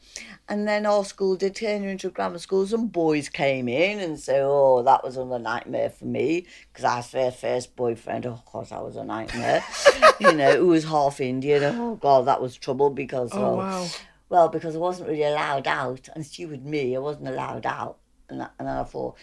And 0.48 0.68
then 0.68 0.86
our 0.86 1.04
school 1.04 1.36
did 1.36 1.56
turn 1.56 1.84
into 1.84 2.10
grammar 2.10 2.40
schools, 2.40 2.74
and 2.74 2.92
boys 2.92 3.30
came 3.30 3.68
in, 3.68 4.00
and 4.00 4.20
so 4.20 4.34
oh, 4.50 4.84
that 4.84 5.04
was 5.04 5.18
a 5.18 5.26
nightmare 5.40 5.90
for 5.90 6.06
me 6.06 6.46
because 6.72 6.86
I 6.86 6.98
was 6.98 7.12
their 7.12 7.32
first 7.32 7.76
boyfriend. 7.76 8.26
Oh, 8.26 8.34
of 8.34 8.46
course, 8.46 8.70
that 8.70 8.84
was 8.84 8.96
a 8.96 9.04
nightmare. 9.04 9.64
you 10.20 10.34
know, 10.34 10.58
who 10.58 10.68
was 10.68 10.86
half 10.86 11.20
Indian. 11.20 11.64
Oh 11.64 11.96
God, 11.96 12.26
that 12.26 12.42
was 12.42 12.56
trouble 12.56 12.90
because 12.90 13.32
Oh, 13.34 13.44
oh, 13.44 13.56
wow. 13.58 13.88
well, 14.30 14.50
because 14.50 14.76
I 14.76 14.80
wasn't 14.80 15.10
really 15.10 15.24
allowed 15.24 15.68
out, 15.68 16.10
and 16.16 16.26
stupid 16.26 16.66
me, 16.66 16.96
I 16.96 17.00
wasn't 17.00 17.28
allowed 17.28 17.66
out. 17.66 17.98
And, 18.30 18.42
and 18.42 18.68
then 18.68 18.78
I 18.78 18.84
thought, 18.84 19.16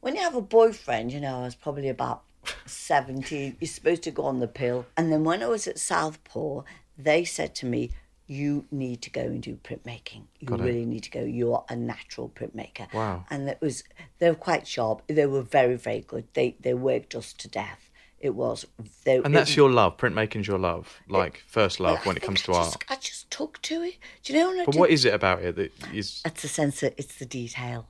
when 0.00 0.16
you 0.16 0.22
have 0.22 0.34
a 0.34 0.42
boyfriend, 0.42 1.12
you 1.12 1.20
know, 1.20 1.40
I 1.40 1.44
was 1.44 1.54
probably 1.54 1.88
about 1.88 2.24
17, 2.66 3.56
you're 3.60 3.68
supposed 3.68 4.02
to 4.04 4.10
go 4.10 4.24
on 4.24 4.40
the 4.40 4.48
pill. 4.48 4.86
And 4.96 5.12
then 5.12 5.24
when 5.24 5.42
I 5.42 5.46
was 5.46 5.66
at 5.66 5.78
Southport, 5.78 6.64
they 6.98 7.24
said 7.24 7.54
to 7.56 7.66
me, 7.66 7.90
you 8.26 8.64
need 8.70 9.02
to 9.02 9.10
go 9.10 9.22
and 9.22 9.42
do 9.42 9.56
printmaking. 9.56 10.22
You 10.38 10.46
Got 10.46 10.60
it. 10.60 10.64
really 10.64 10.86
need 10.86 11.02
to 11.02 11.10
go. 11.10 11.20
You're 11.24 11.64
a 11.68 11.74
natural 11.74 12.28
printmaker. 12.28 12.92
Wow. 12.94 13.24
And 13.28 13.48
it 13.48 13.58
was, 13.60 13.82
they 14.20 14.28
were 14.28 14.36
quite 14.36 14.68
sharp. 14.68 15.02
They 15.08 15.26
were 15.26 15.42
very, 15.42 15.74
very 15.76 16.00
good. 16.02 16.28
They 16.34 16.54
they 16.60 16.72
worked 16.74 17.16
us 17.16 17.32
to 17.32 17.48
death. 17.48 17.90
It 18.20 18.34
was. 18.36 18.66
They, 19.04 19.16
And 19.16 19.34
that's 19.34 19.50
was- 19.50 19.56
your 19.56 19.70
love. 19.70 19.96
Printmaking's 19.96 20.46
your 20.46 20.58
love. 20.60 21.00
Like 21.08 21.42
first 21.48 21.80
love 21.80 21.98
I 22.04 22.06
when 22.06 22.16
it 22.18 22.22
comes 22.22 22.42
I 22.42 22.44
to 22.44 22.52
just, 22.52 22.74
art. 22.76 22.84
I 22.88 22.96
just 22.96 23.30
took 23.32 23.60
to 23.62 23.82
it. 23.82 23.94
Do 24.22 24.32
you 24.32 24.38
know 24.38 24.62
I 24.62 24.64
But 24.64 24.76
what 24.76 24.90
is 24.90 25.04
it 25.04 25.12
about 25.14 25.42
it 25.42 25.56
that 25.56 25.72
is 25.92 26.22
It's 26.24 26.42
the 26.42 26.48
sense 26.48 26.80
that 26.80 26.94
it's 26.98 27.16
the 27.16 27.26
detail. 27.26 27.88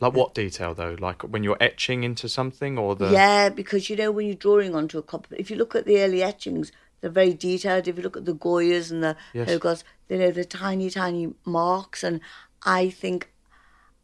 Like 0.00 0.12
what 0.14 0.34
detail 0.34 0.74
though? 0.74 0.96
Like 0.98 1.22
when 1.22 1.44
you're 1.44 1.56
etching 1.60 2.04
into 2.04 2.28
something 2.28 2.78
or 2.78 2.96
the 2.96 3.10
Yeah, 3.10 3.48
because 3.48 3.90
you 3.90 3.96
know 3.96 4.10
when 4.10 4.26
you're 4.26 4.34
drawing 4.34 4.74
onto 4.74 4.98
a 4.98 5.02
copper 5.02 5.34
if 5.36 5.50
you 5.50 5.56
look 5.56 5.74
at 5.74 5.86
the 5.86 6.00
early 6.00 6.22
etchings, 6.22 6.72
they're 7.00 7.10
very 7.10 7.34
detailed. 7.34 7.88
If 7.88 7.96
you 7.96 8.02
look 8.02 8.16
at 8.16 8.24
the 8.24 8.34
Goyas 8.34 8.90
and 8.90 9.02
the 9.02 9.16
Yes. 9.32 9.48
Hogarths, 9.48 9.84
they 10.08 10.18
know 10.18 10.30
the 10.30 10.44
tiny, 10.44 10.90
tiny 10.90 11.32
marks. 11.44 12.02
And 12.02 12.20
I 12.64 12.90
think 12.90 13.30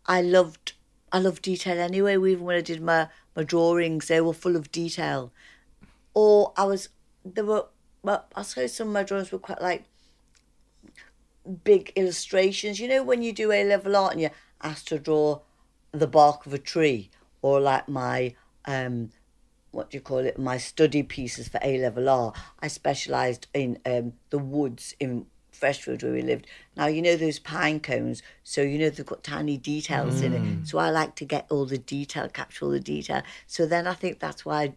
I 0.07 0.23
loved, 0.23 0.73
I 1.13 1.19
love 1.19 1.43
detail 1.43 1.79
anyway. 1.79 2.15
Even 2.15 2.41
when 2.45 2.57
I 2.57 2.61
did 2.63 2.83
my 2.83 3.09
my 3.35 3.43
drawings, 3.43 4.09
they 4.09 4.21
were 4.21 4.33
full 4.33 4.57
of 4.57 4.73
detail. 4.73 5.31
Or 6.15 6.53
I 6.57 6.65
was, 6.65 6.89
there 7.25 7.45
were, 7.45 7.67
well, 8.03 8.25
I 8.35 8.43
suppose 8.43 8.73
some 8.73 8.89
of 8.89 8.95
my 8.95 9.03
drawings 9.03 9.31
were 9.31 9.39
quite 9.39 9.61
like 9.61 9.85
big 11.65 11.93
illustrations. 11.97 12.81
You 12.81 12.89
know, 12.89 13.03
when 13.03 13.23
you 13.23 13.33
do 13.35 13.53
A 13.53 13.63
level 13.65 13.95
art 13.95 14.13
and 14.13 14.21
you're 14.23 14.31
asked 14.63 14.89
to 14.89 14.99
draw 14.99 15.41
the 15.99 16.07
bark 16.07 16.47
of 16.47 16.55
a 16.55 16.59
tree, 16.59 17.11
or 17.43 17.61
like 17.61 17.89
my 17.89 18.35
um, 18.67 19.11
what 19.71 19.91
do 19.91 19.97
you 19.97 20.01
call 20.01 20.19
it? 20.19 20.39
My 20.39 20.59
study 20.59 21.03
pieces 21.03 21.49
for 21.49 21.61
A 21.63 21.79
level 21.79 22.09
art. 22.09 22.37
I 22.61 22.69
specialised 22.69 23.47
in 23.53 23.79
um, 23.85 24.15
the 24.31 24.39
woods 24.39 24.95
in 24.99 25.27
Freshfield 25.53 26.03
where 26.03 26.13
we 26.13 26.23
lived. 26.23 26.47
Now 26.77 26.87
you 26.87 27.03
know 27.03 27.17
those 27.17 27.39
pine 27.39 27.81
cones, 27.81 28.23
so 28.43 28.63
you 28.63 28.79
know 28.79 28.91
they've 28.91 29.05
got 29.05 29.23
tiny 29.23 29.57
details 29.57 30.23
in 30.23 30.33
it. 30.35 30.67
So 30.67 30.79
I 30.79 30.91
like 30.91 31.15
to 31.17 31.25
get 31.25 31.47
all 31.51 31.67
the 31.67 31.79
detail, 31.79 32.29
capture 32.29 32.65
all 32.65 32.71
the 32.71 32.81
detail. 32.81 33.23
So 33.47 33.67
then 33.67 33.87
I 33.87 33.95
think 33.95 34.19
that's 34.19 34.45
why. 34.45 34.75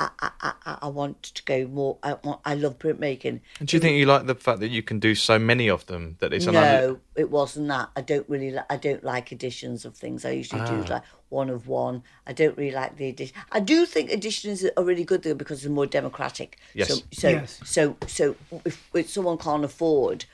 I, 0.00 0.10
I, 0.20 0.30
I, 0.40 0.52
I- 0.66 0.78
I 0.82 0.88
want 0.88 1.22
to 1.24 1.42
go 1.44 1.66
more. 1.66 1.98
I, 2.02 2.14
want, 2.22 2.40
I 2.44 2.54
love 2.54 2.78
printmaking. 2.78 3.40
Do 3.64 3.76
you 3.76 3.80
think 3.80 3.96
you 3.96 4.06
like 4.06 4.26
the 4.26 4.34
fact 4.34 4.60
that 4.60 4.68
you 4.68 4.82
can 4.82 4.98
do 5.00 5.14
so 5.14 5.38
many 5.38 5.68
of 5.68 5.86
them 5.86 6.16
that 6.20 6.32
it's 6.32 6.46
an 6.46 6.54
No, 6.54 7.00
it 7.16 7.30
wasn't 7.30 7.68
that. 7.68 7.90
I 7.96 8.02
don't 8.02 8.28
really. 8.28 8.52
Li- 8.52 8.60
I 8.70 8.76
don't 8.76 9.02
like 9.02 9.32
editions 9.32 9.84
of 9.84 9.96
things. 9.96 10.24
I 10.24 10.30
usually 10.30 10.64
do 10.66 10.84
Ah. 10.86 10.94
like 10.94 11.02
one 11.30 11.50
of 11.50 11.66
one. 11.66 12.02
I 12.26 12.32
don't 12.32 12.56
really 12.56 12.70
like 12.74 12.96
the 12.96 13.08
edition. 13.08 13.36
I 13.50 13.60
do 13.60 13.84
think 13.86 14.10
editions 14.12 14.64
are 14.76 14.84
really 14.84 15.04
good 15.04 15.22
though 15.24 15.34
because 15.34 15.62
they're 15.62 15.70
more 15.72 15.86
democratic. 15.86 16.58
Yes. 16.74 16.88
So 16.88 17.02
so 17.12 17.28
Yes. 17.30 17.60
so 17.64 17.96
so 18.06 18.36
if, 18.64 18.88
if 18.94 19.10
someone 19.10 19.36
can't 19.38 19.64
afford 19.64 20.26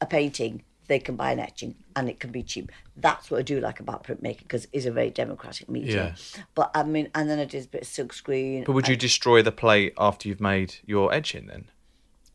a 0.00 0.06
painting, 0.06 0.62
they 0.90 0.98
can 0.98 1.14
buy 1.14 1.30
an 1.30 1.38
etching 1.38 1.76
and 1.94 2.10
it 2.10 2.18
can 2.18 2.32
be 2.32 2.42
cheap. 2.42 2.72
That's 2.96 3.30
what 3.30 3.38
I 3.38 3.42
do 3.42 3.60
like 3.60 3.78
about 3.78 4.02
printmaking 4.02 4.38
because 4.38 4.66
it's 4.72 4.86
a 4.86 4.90
very 4.90 5.10
democratic 5.10 5.68
medium. 5.70 6.06
Yeah. 6.06 6.42
But 6.56 6.72
I 6.74 6.82
mean, 6.82 7.08
and 7.14 7.30
then 7.30 7.38
I 7.38 7.44
did 7.44 7.64
a 7.64 7.68
bit 7.68 7.82
of 7.82 7.88
silkscreen. 7.88 8.64
But 8.64 8.72
would 8.72 8.88
you 8.88 8.96
destroy 8.96 9.40
the 9.40 9.52
plate 9.52 9.94
after 9.96 10.28
you've 10.28 10.40
made 10.40 10.74
your 10.84 11.14
etching 11.14 11.46
then? 11.46 11.66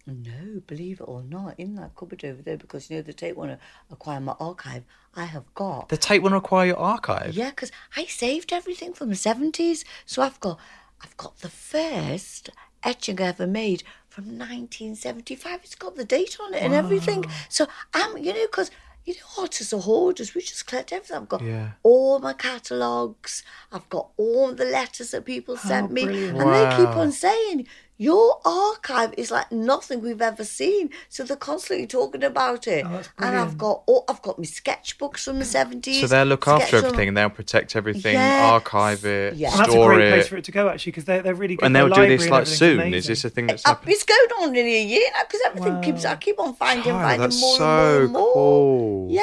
No, 0.07 0.61
believe 0.67 1.01
it 1.01 1.03
or 1.03 1.21
not, 1.21 1.59
in 1.59 1.75
that 1.75 1.95
cupboard 1.97 2.23
over 2.23 2.41
there, 2.41 2.55
because 2.55 2.89
you 2.89 2.95
know 2.95 3.01
the 3.01 3.11
Tate 3.11 3.35
want 3.35 3.51
to 3.51 3.59
acquire 3.91 4.21
my 4.21 4.35
archive. 4.39 4.85
I 5.17 5.25
have 5.25 5.53
got 5.53 5.89
The 5.89 5.97
Tate 5.97 6.21
will 6.21 6.31
require 6.31 6.67
your 6.67 6.77
archive. 6.77 7.33
Yeah, 7.35 7.49
because 7.49 7.73
I 7.97 8.05
saved 8.05 8.53
everything 8.53 8.93
from 8.93 9.09
the 9.09 9.15
seventies, 9.15 9.83
so 10.05 10.21
I've 10.21 10.39
got, 10.39 10.59
I've 11.01 11.17
got 11.17 11.39
the 11.39 11.49
first 11.49 12.51
etching 12.83 13.19
I 13.19 13.25
ever 13.25 13.47
made 13.47 13.83
from 14.15 14.37
1975. 14.37 15.59
It's 15.63 15.75
got 15.75 15.97
the 15.97 16.05
date 16.05 16.37
on 16.41 16.53
it 16.53 16.63
and 16.63 16.73
everything. 16.73 17.25
So 17.49 17.67
I'm, 17.93 18.17
you 18.17 18.33
know, 18.33 18.45
because 18.45 18.71
you 19.03 19.13
know, 19.13 19.41
artists 19.43 19.73
are 19.73 19.81
hoarders. 19.81 20.33
We 20.33 20.41
just 20.41 20.65
collect 20.65 20.93
everything. 20.93 21.17
I've 21.17 21.27
got 21.29 21.41
Yeah. 21.41 21.71
all 21.83 22.19
my 22.19 22.31
catalogues. 22.31 23.43
I've 23.73 23.87
got 23.89 24.07
all 24.15 24.53
the 24.53 24.63
letters 24.65 25.11
that 25.11 25.25
people 25.25 25.55
oh, 25.61 25.67
sent 25.67 25.91
me, 25.91 26.05
brilliant. 26.05 26.39
and 26.41 26.53
they 26.53 26.77
keep 26.77 26.95
on 26.95 27.11
saying. 27.11 27.67
Your 27.97 28.41
archive 28.43 29.13
is 29.17 29.31
like 29.31 29.51
nothing 29.53 30.01
we've 30.01 30.21
ever 30.21 30.43
seen, 30.43 30.89
so 31.07 31.23
they're 31.23 31.37
constantly 31.37 31.87
talking 31.87 32.23
about 32.23 32.67
it. 32.67 32.85
Oh, 32.85 33.01
and 33.19 33.37
I've 33.37 33.57
got 33.57 33.83
all, 33.85 34.03
I've 34.09 34.21
got 34.21 34.37
my 34.37 34.43
sketchbooks 34.43 35.19
from 35.19 35.39
the 35.39 35.45
seventies. 35.45 36.01
So 36.01 36.07
they'll 36.07 36.25
look 36.25 36.45
after 36.47 36.75
everything 36.77 37.07
and 37.07 37.15
they'll 37.15 37.29
protect 37.29 37.75
everything, 37.75 38.15
Yeah. 38.15 38.49
archive 38.51 39.05
it, 39.05 39.35
Yeah. 39.35 39.51
And 39.51 39.59
that's 39.59 39.69
a 39.69 39.71
store 39.71 39.93
great 39.95 40.09
place 40.11 40.27
for 40.27 40.35
it 40.37 40.43
to 40.43 40.51
go 40.51 40.67
actually 40.67 40.91
because 40.91 41.05
they're, 41.05 41.21
they're 41.21 41.33
really 41.35 41.55
good. 41.55 41.65
And 41.65 41.73
they'll 41.75 41.87
do 41.87 42.05
this 42.07 42.23
like 42.29 42.41
everything's 42.41 42.57
soon. 42.57 42.93
Is 42.93 43.07
this 43.07 43.23
a 43.23 43.29
thing 43.29 43.47
that's 43.47 43.65
Uh, 43.65 43.69
happening? 43.69 43.93
it's 43.93 44.03
going 44.03 44.29
on 44.41 44.51
nearly 44.51 44.75
a 44.75 44.83
year 44.83 45.07
now 45.13 45.21
because 45.23 45.41
everything 45.45 45.81
keeps. 45.81 46.03
I 46.03 46.15
keep 46.17 46.37
on 46.39 46.53
finding, 46.55 46.83
Child, 46.83 47.01
finding, 47.01 47.21
that's 47.21 47.39
more 47.39 47.57
so 47.57 47.63
and 47.63 47.87
more 47.87 48.03
and 48.03 48.11
more. 48.11 48.33
cool. 48.33 49.07
Yeah. 49.11 49.21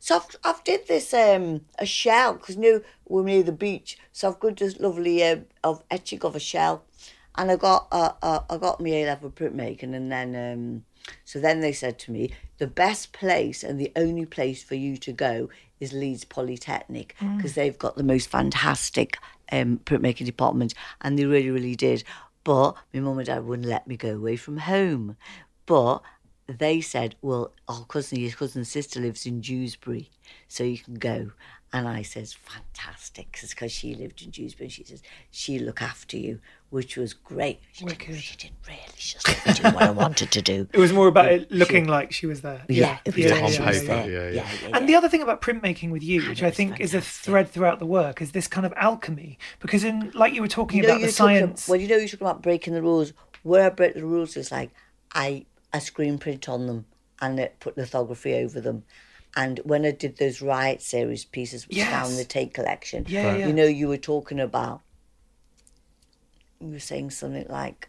So 0.00 0.16
I've 0.16 0.36
I've 0.44 0.64
did 0.64 0.88
this 0.88 1.12
um 1.12 1.60
a 1.78 1.84
shell 1.84 2.32
because 2.34 2.56
you 2.56 2.62
know 2.62 2.80
we're 3.06 3.24
near 3.24 3.42
the 3.42 3.52
beach, 3.52 3.98
so 4.12 4.28
I've 4.28 4.40
got 4.40 4.56
this 4.56 4.78
lovely 4.80 5.22
um, 5.24 5.44
of 5.62 5.82
etching 5.90 6.20
of 6.22 6.34
a 6.36 6.40
shell, 6.40 6.84
and 7.38 7.50
I 7.50 7.56
got 7.56 7.88
uh, 7.90 8.12
uh 8.22 8.40
I 8.50 8.56
got 8.58 8.80
my 8.80 8.90
A 8.90 9.06
level 9.06 9.30
printmaking, 9.30 9.94
and 9.94 10.12
then 10.12 10.36
um 10.36 10.84
so 11.24 11.40
then 11.40 11.60
they 11.60 11.72
said 11.72 11.98
to 12.00 12.12
me 12.12 12.32
the 12.58 12.66
best 12.66 13.12
place 13.12 13.64
and 13.64 13.80
the 13.80 13.92
only 13.96 14.26
place 14.26 14.62
for 14.62 14.74
you 14.74 14.98
to 14.98 15.12
go 15.12 15.48
is 15.80 15.92
Leeds 15.92 16.24
Polytechnic 16.24 17.14
because 17.36 17.54
they've 17.54 17.78
got 17.78 17.96
the 17.96 18.02
most 18.02 18.28
fantastic 18.28 19.16
um 19.50 19.80
printmaking 19.86 20.26
department, 20.26 20.74
and 21.00 21.18
they 21.18 21.24
really 21.24 21.50
really 21.50 21.76
did. 21.76 22.04
But 22.44 22.76
my 22.92 23.00
mum 23.00 23.18
and 23.18 23.26
dad 23.26 23.44
wouldn't 23.44 23.68
let 23.68 23.86
me 23.86 23.96
go 23.96 24.16
away 24.16 24.36
from 24.36 24.58
home. 24.58 25.16
But 25.66 26.02
they 26.48 26.80
said, 26.80 27.14
well, 27.20 27.52
our 27.68 27.84
cousin, 27.84 28.20
his 28.20 28.34
cousin's 28.34 28.70
sister 28.70 29.00
lives 29.00 29.26
in 29.26 29.42
Dewsbury, 29.42 30.10
so 30.48 30.64
you 30.64 30.78
can 30.78 30.94
go. 30.94 31.32
And 31.70 31.86
I 31.86 32.00
says, 32.00 32.32
fantastic, 32.32 33.30
because 33.32 33.70
she 33.70 33.94
lived 33.94 34.22
in 34.22 34.30
Dewsbury. 34.30 34.66
And 34.66 34.72
she 34.72 34.84
says, 34.84 35.02
she'll 35.30 35.64
look 35.64 35.82
after 35.82 36.16
you, 36.16 36.40
which 36.70 36.96
was 36.96 37.12
great. 37.12 37.60
She, 37.72 37.84
didn't, 37.84 38.14
she 38.14 38.36
didn't 38.38 38.56
really, 38.66 38.80
she 38.96 39.14
just 39.14 39.28
let 39.28 39.46
me 39.46 39.52
do 39.52 39.76
what 39.76 39.82
I 39.82 39.90
wanted 39.90 40.30
to 40.30 40.40
do. 40.40 40.66
It 40.72 40.78
was 40.78 40.94
more 40.94 41.08
about 41.08 41.30
it 41.30 41.52
looking 41.52 41.86
like 41.86 42.10
she 42.12 42.24
was 42.24 42.40
there. 42.40 42.62
Yeah, 42.68 42.98
it 43.04 43.14
was 43.14 43.24
yeah, 43.24 43.34
like 43.34 43.42
on 43.42 43.52
she 43.52 43.62
was 43.62 43.86
there. 43.86 44.10
yeah, 44.10 44.42
yeah. 44.62 44.76
And 44.76 44.88
the 44.88 44.94
other 44.94 45.10
thing 45.10 45.20
about 45.20 45.42
printmaking 45.42 45.90
with 45.90 46.02
you, 46.02 46.22
ah, 46.24 46.30
which 46.30 46.42
I 46.42 46.50
think 46.50 46.80
is 46.80 46.94
a 46.94 47.02
thread 47.02 47.50
throughout 47.50 47.80
the 47.80 47.86
work, 47.86 48.22
is 48.22 48.32
this 48.32 48.48
kind 48.48 48.64
of 48.64 48.72
alchemy. 48.76 49.38
Because 49.60 49.84
in, 49.84 50.10
like 50.14 50.32
you 50.32 50.40
were 50.40 50.48
talking 50.48 50.78
you 50.78 50.84
know, 50.84 50.94
about 50.94 51.00
the 51.00 51.06
you're 51.06 51.12
talking 51.12 51.36
science. 51.36 51.68
Well, 51.68 51.78
you 51.78 51.88
know, 51.88 51.96
you're 51.96 52.08
talking 52.08 52.26
about 52.26 52.42
breaking 52.42 52.72
the 52.72 52.82
rules. 52.82 53.12
Where 53.42 53.66
I 53.66 53.68
break 53.68 53.94
the 53.94 54.04
rules 54.04 54.36
is 54.38 54.50
like 54.50 54.70
I 55.12 55.44
I 55.72 55.80
screen 55.80 56.18
print 56.18 56.48
on 56.48 56.66
them 56.66 56.86
and 57.20 57.38
I 57.40 57.50
put 57.60 57.76
lithography 57.76 58.34
over 58.34 58.60
them. 58.60 58.84
And 59.36 59.60
when 59.64 59.84
I 59.84 59.90
did 59.92 60.16
those 60.16 60.42
Riot 60.42 60.82
series 60.82 61.24
pieces, 61.24 61.68
which 61.68 61.76
is 61.78 61.84
now 61.84 62.08
in 62.08 62.16
the 62.16 62.24
Tate 62.24 62.54
collection, 62.54 63.04
Yeah, 63.08 63.36
yeah. 63.36 63.46
you 63.46 63.52
know, 63.52 63.64
you 63.66 63.88
were 63.88 63.96
talking 63.98 64.40
about. 64.40 64.80
You 66.60 66.72
were 66.72 66.80
saying 66.80 67.10
something 67.10 67.46
like 67.48 67.88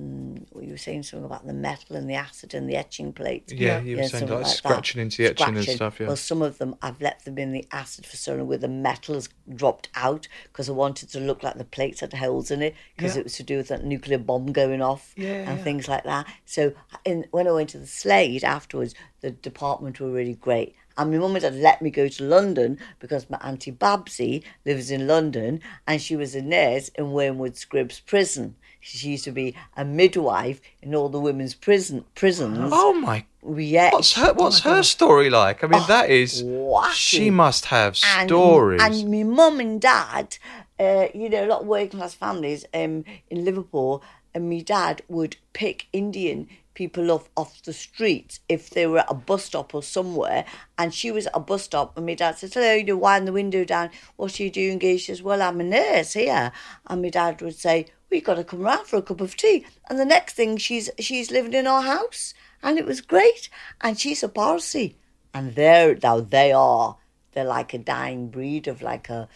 mm, 0.00 0.64
you 0.64 0.70
were 0.72 0.76
saying 0.78 1.02
something 1.02 1.24
about 1.24 1.46
the 1.46 1.52
metal 1.52 1.96
and 1.96 2.08
the 2.08 2.14
acid 2.14 2.54
and 2.54 2.68
the 2.68 2.76
etching 2.76 3.12
plates. 3.12 3.52
Yeah, 3.52 3.80
you 3.80 3.96
were 3.96 4.02
saying 4.04 4.20
something 4.20 4.36
like 4.36 4.44
that. 4.46 4.50
scratching 4.50 5.00
into 5.02 5.18
the 5.18 5.30
etching 5.30 5.56
and 5.56 5.64
stuff, 5.66 6.00
yeah. 6.00 6.06
Well, 6.06 6.16
some 6.16 6.42
of 6.42 6.58
them 6.58 6.74
I've 6.82 7.00
left 7.00 7.24
them 7.24 7.38
in 7.38 7.52
the 7.52 7.66
acid 7.72 8.06
for 8.06 8.16
so 8.16 8.36
long 8.36 8.46
where 8.48 8.58
the 8.58 8.68
metal 8.68 9.14
has 9.14 9.28
dropped 9.54 9.88
out 9.94 10.28
because 10.44 10.68
I 10.68 10.72
wanted 10.72 11.10
to 11.10 11.20
look 11.20 11.42
like 11.42 11.56
the 11.58 11.64
plates 11.64 12.00
had 12.00 12.12
holes 12.12 12.50
in 12.50 12.62
it 12.62 12.74
because 12.96 13.14
Yeah. 13.14 13.20
it 13.20 13.24
was 13.24 13.36
to 13.36 13.42
do 13.42 13.56
with 13.56 13.68
that 13.68 13.84
nuclear 13.84 14.18
bomb 14.18 14.52
going 14.52 14.82
off 14.82 15.12
Yeah, 15.16 15.48
and 15.48 15.58
yeah. 15.58 15.64
things 15.64 15.88
like 15.88 16.04
that. 16.04 16.26
So 16.44 16.72
in, 17.04 17.26
when 17.30 17.46
I 17.46 17.52
went 17.52 17.70
to 17.70 17.78
the 17.78 17.86
Slade 17.86 18.44
afterwards, 18.44 18.94
the 19.20 19.30
department 19.30 20.00
were 20.00 20.10
really 20.10 20.34
great. 20.34 20.74
And 20.98 21.12
my 21.12 21.18
mum 21.18 21.34
and 21.34 21.42
dad 21.42 21.54
let 21.54 21.80
me 21.80 21.88
go 21.90 22.08
to 22.08 22.24
London 22.24 22.78
because 22.98 23.30
my 23.30 23.38
auntie 23.42 23.70
Babsy 23.70 24.42
lives 24.66 24.90
in 24.90 25.06
London 25.06 25.60
and 25.86 26.00
she 26.02 26.14
was 26.14 26.34
a 26.34 26.42
nurse 26.42 26.88
in 26.90 27.12
Wormwood 27.12 27.56
Scrubs 27.56 28.00
prison. 28.00 28.56
She 28.80 29.10
used 29.10 29.24
to 29.24 29.32
be 29.32 29.54
a 29.76 29.84
midwife 29.84 30.60
in 30.82 30.94
all 30.94 31.10
the 31.10 31.20
women's 31.20 31.54
prison 31.54 32.06
prisons. 32.14 32.70
Oh 32.72 32.94
my! 32.94 33.24
Yeah, 33.46 33.90
What's 33.92 34.14
her 34.14 34.32
What's 34.32 34.60
her 34.60 34.82
story 34.82 35.28
like? 35.28 35.62
I 35.62 35.66
mean, 35.66 35.82
that 35.86 36.10
is. 36.10 36.42
wacky. 36.42 36.92
She 36.92 37.30
must 37.30 37.66
have 37.66 37.98
and, 38.04 38.28
stories. 38.28 38.82
And 38.82 39.10
my 39.10 39.22
mum 39.22 39.60
and 39.60 39.80
dad, 39.80 40.38
uh, 40.78 41.08
you 41.14 41.28
know, 41.28 41.44
a 41.44 41.48
lot 41.48 41.60
of 41.60 41.66
working 41.66 41.98
class 41.98 42.14
families 42.14 42.64
um, 42.72 43.04
in 43.28 43.44
Liverpool, 43.44 44.02
and 44.34 44.48
my 44.48 44.60
dad 44.60 45.02
would 45.08 45.36
pick 45.52 45.86
Indian 45.92 46.48
people 46.72 47.10
off 47.10 47.28
off 47.36 47.62
the 47.64 47.74
streets 47.74 48.40
if 48.48 48.70
they 48.70 48.86
were 48.86 49.00
at 49.00 49.10
a 49.10 49.14
bus 49.14 49.44
stop 49.44 49.74
or 49.74 49.82
somewhere. 49.82 50.46
And 50.78 50.94
she 50.94 51.10
was 51.10 51.26
at 51.26 51.36
a 51.36 51.40
bus 51.40 51.64
stop, 51.64 51.96
and 51.98 52.06
my 52.06 52.14
dad 52.14 52.38
said, 52.38 52.54
"Hello, 52.54 52.74
you 52.74 52.84
know, 52.84 52.96
wind 52.96 53.28
the 53.28 53.32
window 53.32 53.64
down. 53.64 53.90
What 54.16 54.40
are 54.40 54.42
you 54.42 54.50
doing?" 54.50 54.80
She 54.80 54.98
says, 54.98 55.22
"Well, 55.22 55.42
I'm 55.42 55.60
a 55.60 55.64
nurse 55.64 56.14
here." 56.14 56.52
And 56.86 57.02
my 57.02 57.10
dad 57.10 57.42
would 57.42 57.56
say, 57.56 57.86
"We 58.10 58.20
got 58.20 58.34
to 58.34 58.44
come 58.44 58.60
round 58.60 58.86
for 58.86 58.96
a 58.96 59.02
cup 59.02 59.20
of 59.20 59.36
tea." 59.36 59.66
And 59.88 59.98
the 59.98 60.04
next 60.04 60.34
thing, 60.34 60.56
she's 60.56 60.90
she's 60.98 61.30
living 61.30 61.54
in 61.54 61.66
our 61.66 61.82
house, 61.82 62.34
and 62.62 62.78
it 62.78 62.86
was 62.86 63.00
great. 63.00 63.48
And 63.80 63.98
she's 63.98 64.22
a 64.22 64.28
Parsi, 64.28 64.96
and 65.32 65.54
there 65.54 65.96
now 66.02 66.20
they 66.20 66.52
are. 66.52 66.96
They're 67.32 67.44
like 67.44 67.74
a 67.74 67.78
dying 67.78 68.28
breed 68.28 68.66
of 68.68 68.82
like 68.82 69.08
a 69.08 69.28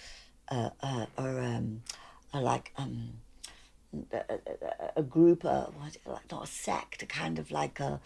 a 0.49 0.72
a, 0.81 1.09
a 1.18 1.22
um 1.22 1.83
a 2.33 2.41
like 2.41 2.72
um 2.77 3.14
a, 4.12 4.39
a, 4.97 5.03
group 5.03 5.45
what 5.45 5.97
like 6.07 6.31
not 6.33 6.45
a 6.45 6.47
sect 6.47 7.03
a 7.03 7.07
kind 7.07 7.39
of 7.39 7.51
like 7.51 7.79
a 7.81 8.01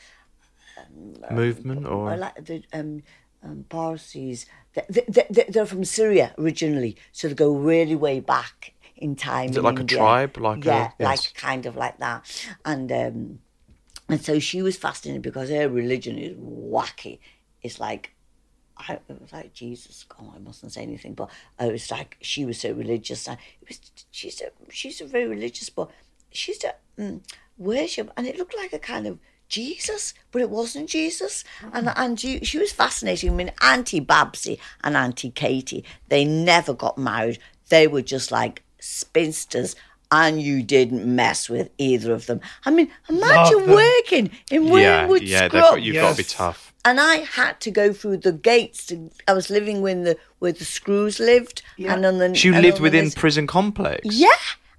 Movement 1.31 1.87
or 1.87 2.13
or 2.13 2.17
like 2.17 2.45
the 2.45 2.63
um 2.73 3.03
um 3.43 3.65
Parsis 3.69 4.47
they, 4.75 5.05
they, 5.09 5.27
they, 5.31 5.45
they're 5.49 5.67
from 5.67 5.85
Syria 5.85 6.35
originally. 6.39 6.97
So 7.13 7.29
they 7.29 7.35
go 7.35 7.53
really 7.55 7.97
way 7.97 8.21
back 8.21 8.75
in 8.99 9.17
time 9.17 9.51
Is 9.51 9.57
it 9.57 9.61
in 9.61 9.65
like 9.65 9.81
a 9.81 9.85
tribe, 9.85 10.37
like 10.39 10.65
a- 10.65 10.69
yeah 10.69 10.91
yes. 10.99 11.07
like 11.07 11.35
kind 11.35 11.67
of 11.67 11.77
like 11.77 11.99
that 11.99 12.49
and 12.65 12.91
um 12.93 13.39
and 14.09 14.23
so 14.25 14.39
she 14.39 14.63
was 14.63 14.77
fascinated 14.77 15.23
because 15.23 15.51
her 15.51 15.69
religion 15.69 16.19
is 16.19 16.37
wacky 16.37 17.19
it's 17.63 17.81
like 17.81 18.15
I, 18.79 18.93
it 19.09 19.21
was 19.21 19.33
like 19.33 19.53
Jesus. 19.53 20.07
Oh, 20.21 20.33
I 20.35 20.39
mustn't 20.39 20.73
say 20.73 20.83
anything, 20.83 21.15
but 21.15 21.31
it 21.59 21.73
was 21.73 21.91
like 21.91 22.17
she 22.21 22.45
was 22.45 22.61
so 22.61 22.73
religious. 22.73 23.27
And 23.27 23.39
it 23.61 23.69
was 23.69 23.81
she's 24.11 24.41
a 24.41 24.51
she's 24.71 25.01
a 25.01 25.05
very 25.05 25.27
religious, 25.27 25.69
but 25.69 25.91
she's 26.31 26.63
a 26.65 26.75
um, 27.03 27.23
worship, 27.57 28.11
and 28.17 28.27
it 28.27 28.39
looked 28.39 28.57
like 28.57 28.73
a 28.73 28.79
kind 28.79 29.07
of 29.07 29.19
Jesus, 29.49 30.15
but 30.31 30.43
it 30.43 30.51
wasn't 30.51 30.89
Jesus. 30.89 31.45
And 31.73 31.91
and 31.97 32.21
she, 32.21 32.45
she 32.45 32.59
was 32.59 32.73
fascinating. 32.73 33.31
I 33.31 33.35
mean, 33.35 33.53
Auntie 33.63 34.01
Babsy 34.01 34.59
and 34.85 34.97
Auntie 34.97 35.31
Katie, 35.31 35.85
they 36.09 36.25
never 36.25 36.75
got 36.75 36.99
married. 36.99 37.39
They 37.71 37.87
were 37.87 38.03
just 38.03 38.31
like 38.31 38.63
spinsters. 38.81 39.75
And 40.11 40.41
you 40.41 40.63
didn't 40.63 41.05
mess 41.05 41.51
with 41.51 41.69
either 41.77 42.15
of 42.15 42.25
them. 42.25 42.41
I 42.65 42.71
mean, 42.71 42.91
imagine 43.11 43.67
working 43.69 44.31
in 44.51 44.65
yeah, 44.65 45.03
Wormwood 45.03 45.21
yeah. 45.23 45.49
they've 45.49 45.63
Scrub 45.63 45.79
You've 45.81 45.97
got 45.97 46.13
to 46.13 46.17
be 46.17 46.25
tough. 46.25 46.73
and 46.87 46.99
I 46.99 47.17
had 47.17 47.61
to 47.61 47.71
go 47.71 47.93
through 47.93 48.17
the 48.19 48.33
gates. 48.33 48.87
To, 48.87 49.11
I 49.27 49.35
was 49.35 49.51
living 49.51 49.83
when 49.83 50.05
the 50.05 50.17
where 50.39 50.53
the 50.53 50.65
screws 50.65 51.21
lived, 51.21 51.61
and 51.77 52.07
on 52.07 52.17
the 52.17 52.35
She 52.35 52.49
and 52.49 52.63
lived 52.63 52.81
within 52.81 53.05
list- 53.05 53.19
prison 53.19 53.47
complex. 53.47 54.01
yeah, 54.05 54.31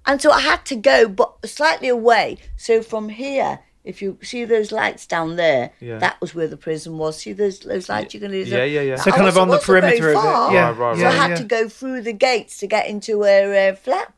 and 0.04 0.20
so 0.20 0.32
I 0.32 0.40
had 0.40 0.66
to 0.66 0.74
go, 0.74 1.06
but 1.06 1.32
slightly 1.48 1.86
away. 1.86 2.38
So 2.56 2.82
from 2.82 3.08
here, 3.10 3.60
if 3.84 4.02
you 4.02 4.18
see 4.22 4.44
those 4.44 4.72
lights 4.72 5.06
down 5.06 5.36
there, 5.36 5.70
Yeah. 5.80 5.98
that 5.98 6.20
was 6.20 6.34
where 6.34 6.46
the 6.48 6.56
prison 6.56 6.98
was. 6.98 7.18
See 7.18 7.32
those 7.32 7.60
those 7.60 7.88
lights 7.88 8.12
you 8.14 8.20
can 8.20 8.32
use. 8.32 8.48
Yeah, 8.48 8.64
yeah, 8.64 8.82
yeah. 8.82 8.96
So 8.96 9.10
I 9.10 9.16
kind 9.16 9.28
of 9.28 9.38
on 9.38 9.48
the 9.48 9.58
perimeter 9.58 10.10
of 10.10 10.16
it. 10.16 10.54
Yeah, 10.54 10.68
Right, 10.68 10.76
right, 10.78 10.98
So 10.98 11.06
I 11.06 11.10
had 11.12 11.30
yeah. 11.30 11.36
to 11.36 11.44
go 11.44 11.68
through 11.68 12.02
the 12.02 12.12
gates 12.12 12.58
to 12.58 12.66
get 12.66 12.86
into 12.88 13.22
her 13.22 13.70
uh, 13.70 13.74
flat, 13.76 14.12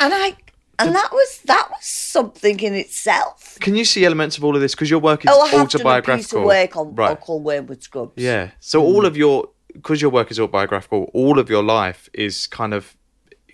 and 0.00 0.12
I. 0.14 0.36
And 0.80 0.94
that 0.94 1.10
was 1.10 1.40
that 1.46 1.68
was 1.70 1.84
something 1.84 2.60
in 2.60 2.72
itself. 2.74 3.58
Can 3.60 3.74
you 3.74 3.84
see 3.84 4.04
elements 4.04 4.38
of 4.38 4.44
all 4.44 4.54
of 4.54 4.60
this 4.60 4.76
because 4.76 4.88
your 4.88 5.00
work 5.00 5.24
is 5.24 5.30
Oh, 5.34 5.42
I 5.42 5.48
have 5.48 5.50
done 5.50 5.60
a 5.60 5.66
piece 5.66 5.74
autobiographical? 5.74 6.38
of 6.38 6.44
work 6.46 6.76
on, 6.76 6.94
right? 6.94 7.20
called 7.20 7.42
Wormwood 7.42 7.82
Scrubs. 7.82 8.12
Yeah. 8.14 8.50
So 8.60 8.80
all 8.80 9.04
of 9.04 9.16
your 9.16 9.48
because 9.72 10.00
your 10.00 10.12
work 10.12 10.30
is 10.30 10.38
autobiographical, 10.38 11.10
all 11.12 11.40
of 11.40 11.50
your 11.50 11.64
life 11.64 12.08
is 12.14 12.46
kind 12.46 12.72
of 12.72 12.96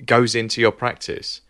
goes 0.05 0.35
into 0.35 0.61
your 0.61 0.71
practice. 0.71 1.41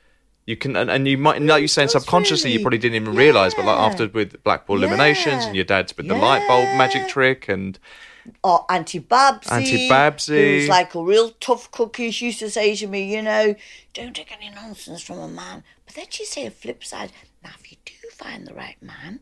You 0.47 0.57
can 0.57 0.77
and, 0.77 0.91
and 0.91 1.09
you 1.09 1.17
might 1.17 1.41
like 1.41 1.61
you're 1.61 1.69
saying 1.69 1.89
subconsciously 1.89 2.53
you 2.53 2.61
probably 2.61 2.79
didn't 2.79 2.97
even 2.97 3.15
realise, 3.15 3.55
but 3.55 3.65
like 3.65 3.79
after 3.79 4.09
with 4.09 4.43
Blackpool 4.45 4.77
Illuminations 4.77 5.43
Yeah. 5.43 5.47
and 5.47 5.57
your 5.57 5.65
dad's 5.65 5.97
with 5.97 6.07
the 6.09 6.15
light 6.15 6.47
bulb 6.47 6.65
magic 6.77 7.09
trick 7.09 7.49
and 7.49 7.79
or 8.43 8.65
Auntie 8.71 9.01
Babsy. 9.01 9.51
Auntie 9.51 9.89
Babsy. 9.89 10.61
Who's 10.61 10.69
like 10.69 10.95
a 10.95 11.03
real 11.03 11.31
tough 11.41 11.71
cookie. 11.71 12.11
She 12.11 12.27
used 12.27 12.39
to 12.41 12.51
say 12.51 12.75
to 12.77 12.87
me, 12.87 13.15
you 13.15 13.23
know, 13.23 13.55
don't 13.93 14.15
take 14.15 14.33
any 14.33 14.51
nonsense 14.55 15.03
from 15.03 15.19
a 15.19 15.29
man. 15.29 15.63
But 15.87 15.95
then 15.95 16.07
she'd 16.11 16.27
say 16.27 16.47
a 16.47 16.51
flip 16.51 16.85
side, 16.85 17.13
now 17.43 17.51
if 17.59 17.71
you 17.71 17.77
do 17.85 17.93
find 18.13 18.47
the 18.47 18.55
right 18.55 18.81
man, 18.83 19.21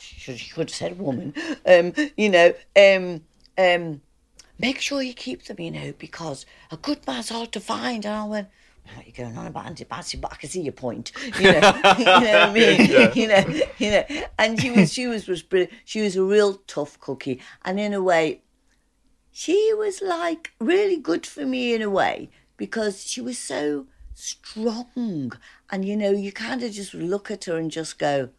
she 0.00 0.18
should, 0.18 0.38
she 0.38 0.50
could 0.50 0.70
have 0.70 0.74
said 0.74 0.98
woman, 0.98 1.34
um, 1.66 1.92
you 2.16 2.28
know, 2.28 2.54
um, 2.76 3.22
um, 3.56 4.00
make 4.58 4.80
sure 4.80 5.02
you 5.02 5.14
keep 5.14 5.44
them, 5.44 5.60
you 5.60 5.70
know, 5.70 5.92
because 5.98 6.44
a 6.70 6.76
good 6.76 7.06
man's 7.06 7.28
hard 7.28 7.52
to 7.52 7.60
find. 7.60 8.04
And 8.04 8.14
I 8.14 8.24
went, 8.24 8.48
what 8.84 9.04
are 9.04 9.06
you 9.06 9.12
going 9.12 9.36
on 9.36 9.46
about 9.46 9.66
Auntie 9.66 9.84
Babsy? 9.84 10.20
But 10.20 10.32
I 10.32 10.36
can 10.36 10.48
see 10.48 10.62
your 10.62 10.72
point. 10.72 11.12
You 11.38 11.52
know, 11.52 11.72
you 11.98 12.04
know 12.04 12.14
what 12.14 12.26
I 12.26 12.52
mean? 12.52 13.10
You 13.14 13.28
know, 13.28 13.44
you 13.78 13.90
know. 13.90 14.04
And 14.38 14.60
she 14.60 14.70
was, 14.70 14.92
she 14.92 15.06
was, 15.06 15.26
was 15.26 15.42
brilliant. 15.42 15.72
She 15.84 16.00
was 16.02 16.16
a 16.16 16.22
real 16.22 16.54
tough 16.66 16.98
cookie, 17.00 17.40
and 17.64 17.80
in 17.80 17.94
a 17.94 18.02
way, 18.02 18.42
she 19.30 19.72
was 19.74 20.02
like 20.02 20.52
really 20.60 20.96
good 20.96 21.26
for 21.26 21.46
me 21.46 21.74
in 21.74 21.82
a 21.82 21.90
way 21.90 22.30
because 22.56 23.04
she 23.04 23.20
was 23.20 23.38
so 23.38 23.86
strong, 24.14 25.32
and 25.70 25.84
you 25.84 25.96
know, 25.96 26.10
you 26.10 26.32
kind 26.32 26.62
of 26.62 26.72
just 26.72 26.94
look 26.94 27.30
at 27.30 27.44
her 27.46 27.56
and 27.56 27.70
just 27.70 27.98
go, 27.98 28.30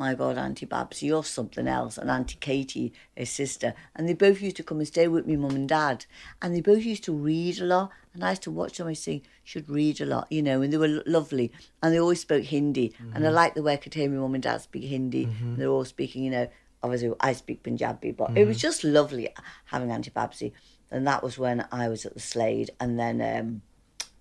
my 0.00 0.14
God, 0.14 0.38
Auntie 0.38 0.64
Babs, 0.64 1.02
you're 1.02 1.22
something 1.22 1.68
else. 1.68 1.98
And 1.98 2.10
Auntie 2.10 2.38
Katie, 2.40 2.94
her 3.18 3.26
sister. 3.26 3.74
And 3.94 4.08
they 4.08 4.14
both 4.14 4.40
used 4.40 4.56
to 4.56 4.62
come 4.62 4.78
and 4.78 4.88
stay 4.88 5.06
with 5.08 5.26
me, 5.26 5.36
mum 5.36 5.54
and 5.54 5.68
dad. 5.68 6.06
And 6.40 6.54
they 6.54 6.62
both 6.62 6.82
used 6.82 7.04
to 7.04 7.12
read 7.12 7.60
a 7.60 7.66
lot. 7.66 7.90
And 8.12 8.24
I 8.24 8.30
used 8.30 8.42
to 8.42 8.50
watch 8.50 8.78
them. 8.78 8.88
I 8.88 8.94
think 8.94 9.24
should 9.44 9.68
read 9.70 10.00
a 10.00 10.06
lot, 10.06 10.26
you 10.30 10.42
know, 10.42 10.62
and 10.62 10.72
they 10.72 10.76
were 10.78 11.02
lovely. 11.06 11.52
And 11.82 11.94
they 11.94 12.00
always 12.00 12.20
spoke 12.20 12.44
Hindi. 12.44 12.92
And 13.14 13.26
I 13.26 13.30
like 13.30 13.54
the 13.54 13.62
way 13.62 13.74
I 13.74 13.76
could 13.76 13.94
hear 13.94 14.08
my 14.10 14.16
mum 14.16 14.34
and 14.34 14.42
dad 14.42 14.60
speak 14.62 14.84
Hindi. 14.84 15.24
And 15.24 15.56
they're 15.58 15.68
all 15.68 15.84
speaking, 15.84 16.24
you 16.24 16.30
know, 16.30 16.48
obviously 16.82 17.12
I 17.20 17.32
speak 17.34 17.62
Punjabi, 17.62 18.10
but 18.12 18.36
it 18.36 18.46
was 18.46 18.58
just 18.58 18.82
lovely 18.82 19.28
having 19.66 19.90
Auntie 19.92 20.10
Babsy. 20.10 20.52
And 20.90 21.06
that 21.06 21.22
was 21.22 21.38
when 21.38 21.66
I 21.70 21.88
was 21.88 22.04
at 22.04 22.14
the 22.14 22.20
Slade. 22.20 22.70
And 22.80 22.98
then 22.98 23.20
um, 23.22 23.62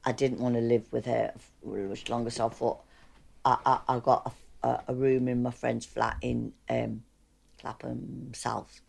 I 0.05 0.11
didn't 0.11 0.39
want 0.39 0.55
to 0.55 0.61
live 0.61 0.91
with 0.91 1.05
her 1.05 1.33
much 1.63 2.09
longer. 2.09 2.29
So 2.29 2.45
I 2.45 2.49
thought, 2.49 2.81
I, 3.43 3.57
I, 3.65 3.95
I 3.95 3.99
got 3.99 4.33
a, 4.63 4.67
a, 4.67 4.83
a 4.89 4.93
room 4.93 5.27
in 5.27 5.41
my 5.41 5.51
friend's 5.51 5.85
flat 5.85 6.17
in 6.21 6.53
um, 6.69 7.03
Clapham 7.59 8.31
South, 8.33 8.81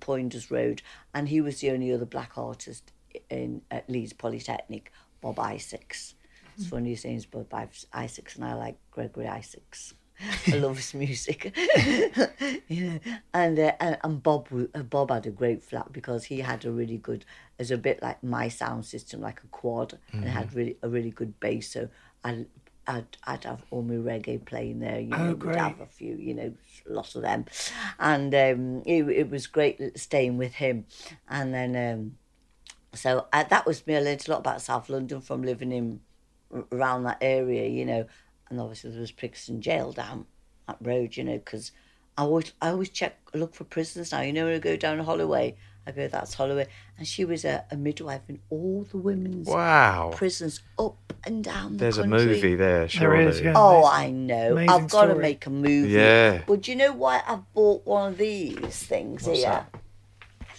Poynders 0.00 0.50
Road, 0.50 0.82
and 1.12 1.28
he 1.28 1.40
was 1.40 1.60
the 1.60 1.70
only 1.70 1.92
other 1.92 2.04
black 2.04 2.36
artist 2.36 2.92
in 3.30 3.62
at 3.70 3.88
Leeds 3.88 4.12
Polytechnic, 4.12 4.92
Bob 5.20 5.38
Isaacs. 5.38 6.14
It's 6.56 6.68
funny 6.68 6.90
his 6.90 7.04
name's 7.04 7.26
Bob 7.26 7.52
Is- 7.72 7.86
Isaacs, 7.92 8.36
and 8.36 8.44
I 8.44 8.54
like 8.54 8.76
Gregory 8.90 9.26
Isaacs. 9.26 9.94
I 10.46 10.56
love 10.58 10.76
his 10.76 10.94
music, 10.94 11.56
you 12.68 12.90
know. 12.90 13.00
And 13.32 13.58
uh, 13.58 13.72
and, 13.80 13.98
and 14.04 14.22
Bob 14.22 14.48
uh, 14.52 14.82
Bob 14.82 15.10
had 15.10 15.26
a 15.26 15.30
great 15.30 15.64
flat 15.64 15.92
because 15.92 16.24
he 16.24 16.38
had 16.38 16.64
a 16.64 16.70
really 16.70 16.98
good, 16.98 17.24
as 17.58 17.72
a 17.72 17.76
bit 17.76 18.00
like 18.00 18.22
my 18.22 18.48
sound 18.48 18.86
system, 18.86 19.20
like 19.20 19.42
a 19.42 19.48
quad, 19.48 19.98
and 20.12 20.24
had 20.24 20.54
really 20.54 20.76
a 20.82 20.88
really 20.88 21.10
good 21.10 21.38
bass. 21.40 21.72
So 21.72 21.88
I. 22.22 22.46
I'd, 22.86 23.16
I'd 23.24 23.44
have 23.44 23.64
all 23.70 23.80
my 23.80 23.94
reggae 23.94 24.44
playing 24.44 24.80
there, 24.80 25.00
you 25.00 25.08
know, 25.08 25.28
would 25.28 25.38
great. 25.38 25.56
have 25.56 25.80
a 25.80 25.86
few, 25.86 26.16
you 26.16 26.34
know, 26.34 26.52
lots 26.86 27.14
of 27.14 27.22
them. 27.22 27.46
And 27.98 28.34
um, 28.34 28.82
it, 28.84 29.08
it 29.08 29.30
was 29.30 29.46
great 29.46 29.98
staying 29.98 30.36
with 30.36 30.52
him. 30.52 30.84
And 31.26 31.54
then, 31.54 31.74
um, 31.76 32.18
so 32.94 33.26
I, 33.32 33.44
that 33.44 33.66
was 33.66 33.86
me. 33.86 33.96
I 33.96 34.00
learned 34.00 34.26
a 34.26 34.30
lot 34.30 34.38
about 34.40 34.60
South 34.62 34.88
London 34.88 35.20
from 35.20 35.42
living 35.42 35.72
in 35.72 36.00
around 36.72 37.04
that 37.04 37.18
area, 37.20 37.68
you 37.68 37.84
know. 37.84 38.06
And 38.50 38.60
obviously 38.60 38.90
there 38.90 39.00
was 39.00 39.10
Brixton 39.12 39.60
Jail 39.60 39.92
down 39.92 40.26
that 40.68 40.76
road, 40.80 41.16
you 41.16 41.24
know, 41.24 41.38
because 41.38 41.72
I 42.16 42.22
always 42.22 42.52
I 42.62 42.68
always 42.70 42.90
check 42.90 43.18
look 43.34 43.54
for 43.54 43.64
prisoners 43.64 44.12
now. 44.12 44.20
You 44.20 44.32
know 44.32 44.44
when 44.46 44.54
I 44.54 44.58
go 44.58 44.76
down 44.76 44.98
Holloway 45.00 45.56
I 45.86 45.90
go, 45.90 46.08
that's 46.08 46.32
Holloway. 46.34 46.66
And 46.96 47.06
she 47.06 47.24
was 47.26 47.44
a, 47.44 47.64
a 47.70 47.76
midwife 47.76 48.22
in 48.28 48.40
all 48.48 48.86
the 48.90 48.96
women's 48.96 49.46
Wow. 49.46 50.12
prisons 50.14 50.60
up 50.78 50.96
and 51.26 51.44
down 51.44 51.72
the 51.72 51.78
There's 51.78 51.98
a 51.98 52.06
movie 52.06 52.54
there, 52.54 52.78
There 52.80 52.88
surely. 52.88 53.24
is, 53.26 53.40
yeah. 53.42 53.52
Oh, 53.54 53.84
Amazing- 53.86 54.30
I 54.30 54.36
know. 54.48 54.56
I've 54.66 54.88
got 54.88 55.06
to 55.06 55.14
make 55.14 55.44
a 55.44 55.50
movie. 55.50 55.90
Yeah. 55.90 56.42
But 56.46 56.62
do 56.62 56.70
you 56.70 56.78
know 56.78 56.92
why 56.92 57.20
I've 57.26 57.52
bought 57.52 57.84
one 57.84 58.12
of 58.12 58.18
these 58.18 58.56
things 58.82 59.26
What's 59.26 59.40
here? 59.40 59.50
that? 59.50 59.74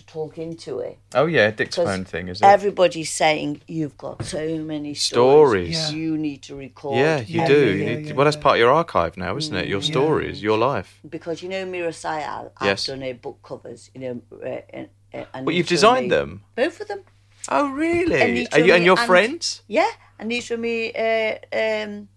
To 0.07 0.13
talk 0.13 0.37
into 0.37 0.79
it. 0.79 0.97
Oh 1.13 1.25
yeah, 1.25 1.51
Dick's 1.51 1.75
'Cause 1.75 1.85
phone 1.87 2.05
thing, 2.05 2.27
is 2.29 2.41
it? 2.41 2.45
Everybody's 2.45 3.11
saying 3.11 3.61
you've 3.67 3.97
got 3.97 4.23
so 4.25 4.57
many 4.59 4.93
Stories. 4.93 5.77
stories. 5.77 5.91
Yeah. 5.91 5.97
You 5.97 6.17
need 6.17 6.41
to 6.43 6.55
record. 6.55 6.97
yeah, 6.97 7.19
you 7.19 7.41
Yeah, 7.41 7.47
do. 7.47 7.53
yeah, 7.53 7.65
You 7.89 7.95
need- 7.97 8.05
yeah, 8.07 8.13
well, 8.13 8.25
that's 8.25 8.37
part 8.37 8.55
of 8.55 8.59
your 8.59 8.71
archive 8.71 9.17
now, 9.17 9.35
isn't 9.35 9.55
it? 9.55 9.67
Your 9.67 9.81
stories, 9.81 10.41
your 10.41 10.57
life. 10.57 10.99
Because 11.09 11.41
you 11.43 11.49
know 11.49 11.65
Meera 11.65 11.89
Syal, 11.93 12.51
I've 12.57 12.67
Yes. 12.67 12.85
done 12.85 13.01
her 13.01 13.13
book 13.13 13.39
covers. 13.43 13.89
You 13.93 14.01
know, 14.01 14.21
uh, 14.43 14.61
and, 14.69 14.89
uh, 15.13 15.25
and 15.33 15.45
But 15.45 15.53
you've 15.55 15.67
designed 15.67 16.05
me- 16.09 16.15
them. 16.15 16.43
Both 16.55 16.81
of 16.81 16.87
them. 16.87 17.01
Oh 17.49 17.67
really? 17.69 18.21
And 18.21 18.47
Are 18.53 18.59
you 18.59 18.73
and 18.73 18.83
your 18.85 18.97
and- 18.97 19.07
friends? 19.07 19.61
Yeah, 19.67 19.89
and 20.19 20.31
these 20.31 20.49
were 20.49 20.57
me. 20.57 20.91
Uh, 20.93 21.35
um, 21.51 22.09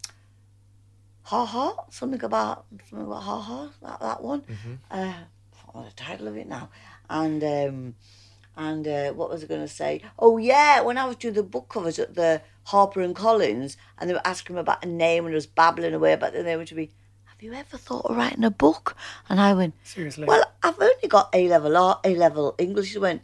ha 1.23 1.45
ha, 1.45 1.85
something 1.91 2.23
about 2.25 2.65
something 2.89 3.07
about 3.07 3.23
ha 3.23 3.41
ha. 3.41 3.69
That 3.83 4.01
that 4.01 4.23
one. 4.23 4.43
Mm-hmm. 4.43 4.75
Uh, 4.91 5.15
I 5.15 5.67
forgot 5.67 5.85
the 5.91 5.95
title 5.97 6.29
of 6.29 6.37
it 6.37 6.47
now. 6.49 6.69
And 7.11 7.43
um, 7.43 7.95
and 8.57 8.87
uh, 8.87 9.13
what 9.13 9.31
was 9.31 9.45
I 9.45 9.47
going 9.47 9.61
to 9.61 9.69
say? 9.69 10.03
Oh 10.19 10.37
yeah, 10.39 10.81
when 10.83 10.99
I 10.99 11.05
was 11.07 11.17
doing 11.17 11.35
the 11.35 11.43
book 11.43 11.69
covers 11.69 11.99
at 11.99 12.15
the 12.15 12.43
Harper 12.65 13.01
and 13.01 13.15
Collins, 13.15 13.77
and 13.99 14.09
they 14.11 14.15
were 14.15 14.27
asking 14.27 14.57
me 14.57 14.61
about 14.61 14.85
a 14.85 14.89
name, 14.89 15.25
and 15.25 15.35
I 15.35 15.37
was 15.37 15.47
babbling 15.47 15.95
away 15.95 16.13
about 16.13 16.33
the 16.33 16.43
name 16.43 16.65
to 16.65 16.75
be. 16.75 16.91
Have 17.25 17.43
you 17.43 17.53
ever 17.55 17.77
thought 17.79 18.07
of 18.07 18.17
writing 18.17 18.43
a 18.43 18.51
book? 18.51 18.97
And 19.29 19.41
I 19.41 19.55
went, 19.55 19.75
Seriously. 19.85 20.25
well, 20.25 20.43
I've 20.61 20.81
only 20.81 21.07
got 21.09 21.29
A 21.33 21.49
level 21.49 21.77
art, 21.77 22.01
A 22.03 22.17
level 22.17 22.57
English. 22.59 22.89
She 22.91 22.99
went, 22.99 23.23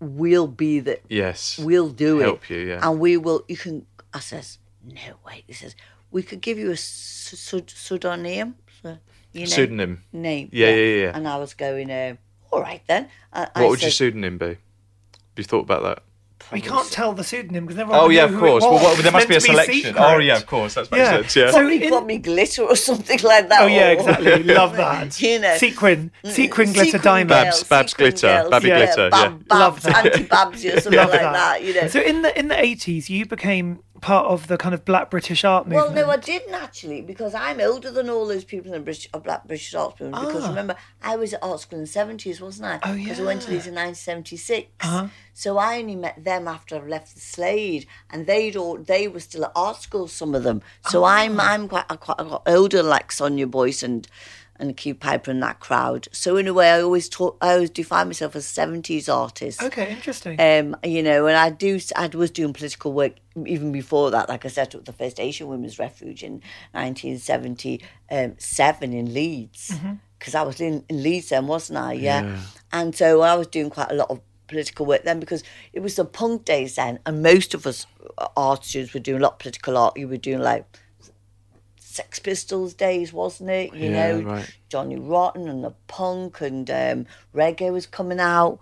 we'll 0.00 0.46
be 0.46 0.78
the 0.80 1.00
Yes. 1.08 1.58
we'll 1.58 1.88
do 1.90 2.20
it. 2.20 2.24
Help 2.24 2.48
you, 2.50 2.58
yeah. 2.58 2.88
And 2.88 3.00
we 3.00 3.16
will, 3.16 3.44
you 3.48 3.56
can, 3.56 3.84
I 4.14 4.20
says, 4.20 4.58
no, 4.84 5.00
wait, 5.26 5.42
he 5.48 5.52
says, 5.54 5.74
we 6.12 6.22
could 6.22 6.40
give 6.40 6.56
you 6.56 6.70
a 6.70 6.76
su- 6.76 7.36
su- 7.36 7.64
pseudonym. 7.66 8.54
You 9.32 9.40
know, 9.40 9.46
Pseudonym. 9.46 10.02
Name. 10.12 10.48
Yeah, 10.52 10.68
yeah, 10.70 11.02
yeah. 11.02 11.12
And 11.14 11.28
I 11.28 11.36
was 11.36 11.52
going, 11.54 11.90
uh, 11.90 12.14
all 12.50 12.60
right 12.62 12.82
then. 12.86 13.08
Uh, 13.32 13.46
What 13.54 13.64
I 13.64 13.68
would 13.68 13.82
your 13.82 13.90
pseudonym 13.90 14.38
be? 14.38 14.46
Have 14.46 14.56
you 15.36 15.44
thought 15.44 15.60
about 15.64 15.82
that? 15.82 16.02
we 16.50 16.62
can't 16.62 16.90
tell 16.90 17.12
the 17.12 17.24
pseudonym 17.24 17.66
because 17.66 17.78
everyone. 17.78 18.00
Oh 18.00 18.06
would 18.06 18.14
yeah, 18.14 18.24
know 18.26 18.32
of 18.34 18.40
course. 18.40 18.62
Well, 18.62 18.72
was. 18.74 18.82
what, 18.82 19.02
there 19.02 19.12
must 19.12 19.28
be 19.28 19.34
a 19.34 19.36
meant 19.36 19.44
to 19.44 19.50
selection. 19.50 19.94
oh 19.98 20.16
yeah, 20.18 20.36
of 20.36 20.46
course. 20.46 20.74
That 20.74 20.90
makes 20.90 20.96
Yeah. 21.02 21.10
sense. 21.20 21.36
Yeah. 21.36 21.46
So 21.50 21.58
Probably 21.58 21.82
in- 21.84 21.90
put 21.90 22.06
me 22.06 22.18
glitter 22.18 22.62
or 22.62 22.76
something 22.76 23.20
like 23.22 23.48
that. 23.50 23.60
Oh 23.62 23.66
yeah, 23.66 23.88
exactly. 23.90 24.42
Love 24.54 24.76
that. 24.76 25.20
You 25.28 25.40
know. 25.40 25.56
sequin, 25.58 26.10
sequin 26.24 26.72
glitter 26.72 26.92
Sequin 26.92 27.02
diamond. 27.02 27.28
girls, 27.30 27.64
Babs- 27.64 27.64
Babs 27.64 27.94
glitter, 27.94 28.26
girls, 28.28 28.50
Babby 28.50 28.68
yeah, 28.68 28.76
glitter, 28.86 29.10
Bab, 29.10 29.42
yeah. 29.50 29.58
Love 29.58 29.74
Babs, 29.74 29.82
that. 29.84 30.06
anti-Babsy 30.06 30.68
or 30.70 30.80
something 30.80 30.98
Love 30.98 31.10
like 31.10 31.20
that. 31.20 31.32
that. 31.32 31.62
You 31.64 31.74
know. 31.74 31.88
So 31.88 32.00
in 32.00 32.22
the 32.22 32.38
in 32.38 32.48
the 32.48 32.58
eighties, 32.58 33.10
you 33.10 33.26
became 33.26 33.80
part 34.00 34.26
of 34.26 34.46
the 34.46 34.56
kind 34.56 34.74
of 34.74 34.84
Black 34.84 35.10
British 35.10 35.44
art 35.44 35.66
movement? 35.66 35.94
Well, 35.94 36.06
no, 36.06 36.12
I 36.12 36.16
didn't 36.16 36.54
actually, 36.54 37.02
because 37.02 37.34
I'm 37.34 37.60
older 37.60 37.90
than 37.90 38.08
all 38.08 38.26
those 38.26 38.44
people 38.44 38.72
in 38.72 38.78
the 38.78 38.84
British, 38.84 39.08
uh, 39.12 39.18
Black 39.18 39.46
British 39.46 39.74
art 39.74 40.00
Movement. 40.00 40.26
Because 40.26 40.48
remember, 40.48 40.76
I 41.02 41.16
was 41.16 41.32
at 41.34 41.42
art 41.42 41.60
school 41.60 41.78
in 41.78 41.84
the 41.84 41.90
seventies, 41.90 42.40
wasn't 42.40 42.66
I? 42.66 42.78
Ah. 42.82 42.90
Oh, 42.90 42.94
Because 42.94 43.20
I 43.20 43.24
went 43.24 43.42
to 43.42 43.48
yeah. 43.48 43.54
Leeds 43.54 43.66
in 43.66 43.74
nineteen 43.74 43.94
seventy 43.94 44.36
six. 44.36 44.68
Uh-huh. 44.80 45.08
So 45.34 45.56
I 45.58 45.78
only 45.78 45.94
met 45.96 46.24
them 46.24 46.48
after 46.48 46.76
I 46.76 46.80
left 46.80 47.14
the 47.14 47.20
Slade, 47.20 47.86
and 48.10 48.26
they'd 48.26 48.56
all 48.56 48.76
they 48.76 49.06
were 49.08 49.20
still 49.20 49.44
at 49.44 49.52
art 49.54 49.76
school, 49.82 50.08
some 50.08 50.34
of 50.34 50.42
them. 50.42 50.62
So 50.88 51.04
Ah. 51.04 51.08
I'm 51.18 51.38
I'm 51.40 51.68
quite 51.68 51.84
I 51.88 51.96
quite 51.96 52.16
I 52.18 52.24
got 52.24 52.42
older, 52.46 52.82
like 52.82 53.12
Sonia 53.12 53.46
Boyce 53.46 53.82
and 53.82 54.06
and 54.58 54.76
Keith 54.76 55.00
Piper 55.00 55.30
and 55.30 55.42
that 55.42 55.60
crowd. 55.60 56.08
So 56.12 56.36
in 56.36 56.48
a 56.48 56.54
way, 56.54 56.70
I 56.70 56.80
always 56.80 57.08
taught 57.08 57.36
I 57.40 57.54
always 57.54 57.70
define 57.70 58.08
myself 58.08 58.36
as 58.36 58.46
seventies 58.46 59.08
artist. 59.08 59.62
okay, 59.62 59.92
interesting. 59.92 60.40
Um, 60.40 60.76
you 60.84 61.02
know, 61.02 61.26
and 61.26 61.36
I 61.36 61.50
do. 61.50 61.78
I 61.96 62.08
was 62.08 62.30
doing 62.30 62.52
political 62.52 62.92
work 62.92 63.14
even 63.46 63.72
before 63.72 64.10
that. 64.10 64.28
Like 64.28 64.44
I 64.44 64.48
set 64.48 64.74
up 64.74 64.84
the 64.84 64.92
first 64.92 65.20
Asian 65.20 65.48
Women's 65.48 65.78
Refuge 65.78 66.22
in 66.22 66.42
1977 66.72 68.92
in 68.92 69.14
Leeds, 69.14 69.74
because 70.18 70.34
I 70.34 70.42
was 70.42 70.60
in, 70.60 70.84
in 70.88 71.02
Leeds 71.02 71.30
then, 71.30 71.46
wasn't 71.46 71.78
I? 71.78 71.94
Yeah. 71.94 72.38
And 72.72 72.94
so 72.94 73.22
I 73.22 73.34
was 73.34 73.46
doing 73.46 73.70
quite 73.70 73.90
a 73.90 73.94
lot 73.94 74.10
of 74.10 74.20
political 74.48 74.86
work 74.86 75.04
then 75.04 75.20
because 75.20 75.44
it 75.72 75.80
was 75.80 75.96
the 75.96 76.04
punk 76.04 76.44
days 76.44 76.76
then, 76.76 76.98
and 77.06 77.22
most 77.22 77.54
of 77.54 77.66
us 77.66 77.86
uh, 78.18 78.28
art 78.36 78.64
students 78.64 78.94
were 78.94 79.00
doing 79.00 79.20
a 79.20 79.22
lot 79.22 79.34
of 79.34 79.38
political 79.38 79.76
art. 79.76 79.96
You 79.96 80.08
were 80.08 80.16
doing 80.16 80.40
like 80.40 80.66
Sex 81.98 82.18
Pistols 82.18 82.74
days, 82.74 83.12
wasn't 83.12 83.50
it? 83.50 83.74
You 83.74 83.90
Yeah, 83.90 84.12
know, 84.12 84.22
right. 84.22 84.48
Johnny 84.68 84.96
Rotten 84.96 85.48
and 85.48 85.64
the 85.64 85.74
punk 85.86 86.40
and 86.40 86.68
um, 86.70 87.06
reggae 87.34 87.72
was 87.72 87.86
coming 87.86 88.20
out. 88.20 88.60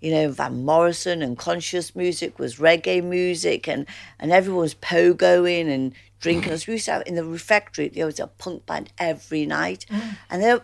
You 0.00 0.12
know, 0.12 0.30
Van 0.30 0.64
Morrison 0.64 1.20
and 1.22 1.36
conscious 1.36 1.96
music 1.96 2.38
was 2.38 2.56
reggae 2.56 3.02
music, 3.02 3.66
and 3.68 3.86
and 4.20 4.30
everyone 4.32 4.62
was 4.62 4.74
pogoing 4.76 5.66
and 5.74 5.94
drinking. 6.20 6.56
So 6.56 6.64
we 6.68 6.74
used 6.74 6.84
to 6.86 6.92
have 6.92 7.02
in 7.06 7.16
the 7.16 7.24
refectory. 7.24 7.88
There 7.88 8.06
was 8.06 8.20
a 8.20 8.28
punk 8.28 8.66
band 8.66 8.92
every 8.98 9.46
night, 9.46 9.84
and 10.30 10.42
they. 10.42 10.56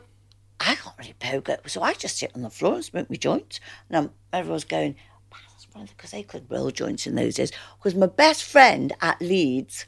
I 0.64 0.76
can't 0.76 0.96
really 0.96 1.16
pogo, 1.18 1.56
so 1.68 1.82
I 1.82 1.92
just 1.94 2.18
sit 2.18 2.30
on 2.36 2.42
the 2.42 2.50
floor 2.50 2.74
and 2.76 2.84
smoke 2.84 3.10
my 3.10 3.16
joints. 3.16 3.58
And 3.88 3.96
I'm, 3.96 4.10
everyone's 4.32 4.62
going, 4.62 4.94
wow, 5.32 5.38
that's 5.50 5.66
wonderful, 5.74 5.96
because 5.96 6.12
they 6.12 6.22
could 6.22 6.48
roll 6.48 6.70
joints 6.70 7.04
in 7.04 7.16
those 7.16 7.34
days. 7.34 7.50
Because 7.78 7.96
my 7.96 8.06
best 8.06 8.44
friend 8.44 8.92
at 9.00 9.20
Leeds 9.20 9.86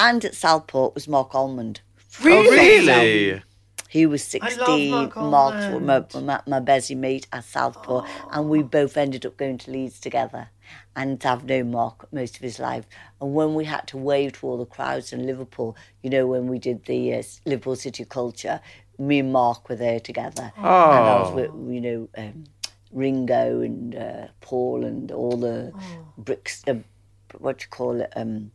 and 0.00 0.24
at 0.24 0.34
Southport 0.34 0.94
was 0.94 1.06
Marc 1.06 1.34
Almond. 1.34 1.82
Oh, 2.20 2.24
really? 2.24 3.42
He 3.88 4.06
was 4.06 4.22
16. 4.24 4.90
Marc 4.90 5.16
Marc's 5.16 5.64
Almond. 5.64 6.14
my, 6.14 6.20
my, 6.20 6.40
my 6.46 6.60
Bessie 6.60 6.94
mate 6.94 7.26
at 7.32 7.44
Southport, 7.44 8.08
and 8.30 8.48
we 8.48 8.62
both 8.62 8.96
ended 8.96 9.26
up 9.26 9.36
going 9.36 9.58
to 9.58 9.70
Leeds 9.70 10.00
together. 10.00 10.48
And 10.96 11.24
I've 11.24 11.44
known 11.44 11.72
Marc 11.72 12.10
most 12.12 12.36
of 12.36 12.42
his 12.42 12.58
life. 12.58 12.86
And 13.20 13.34
when 13.34 13.54
we 13.54 13.64
had 13.64 13.86
to 13.88 13.98
wave 13.98 14.34
to 14.34 14.46
all 14.46 14.58
the 14.58 14.64
crowds 14.64 15.12
in 15.12 15.26
Liverpool, 15.26 15.76
you 16.02 16.10
know, 16.10 16.26
when 16.26 16.46
we 16.46 16.58
did 16.58 16.84
the 16.84 17.14
uh, 17.14 17.22
Liverpool 17.44 17.76
City 17.76 18.04
Culture, 18.04 18.60
me 18.98 19.18
and 19.18 19.32
Marc 19.32 19.68
were 19.68 19.76
there 19.76 20.00
together. 20.00 20.52
And 20.56 20.66
I 20.66 21.20
was 21.22 21.32
with, 21.34 21.50
you 21.72 21.80
know, 21.80 22.08
um, 22.16 22.44
Ringo 22.92 23.60
and 23.60 23.94
uh, 23.94 24.26
Paul 24.40 24.84
and 24.84 25.10
all 25.10 25.36
the 25.36 25.72
bricks, 26.16 26.62
uh, 26.66 26.74
what 27.38 27.58
do 27.58 27.64
you 27.64 27.68
call 27.70 28.00
it? 28.00 28.12
Um, 28.14 28.52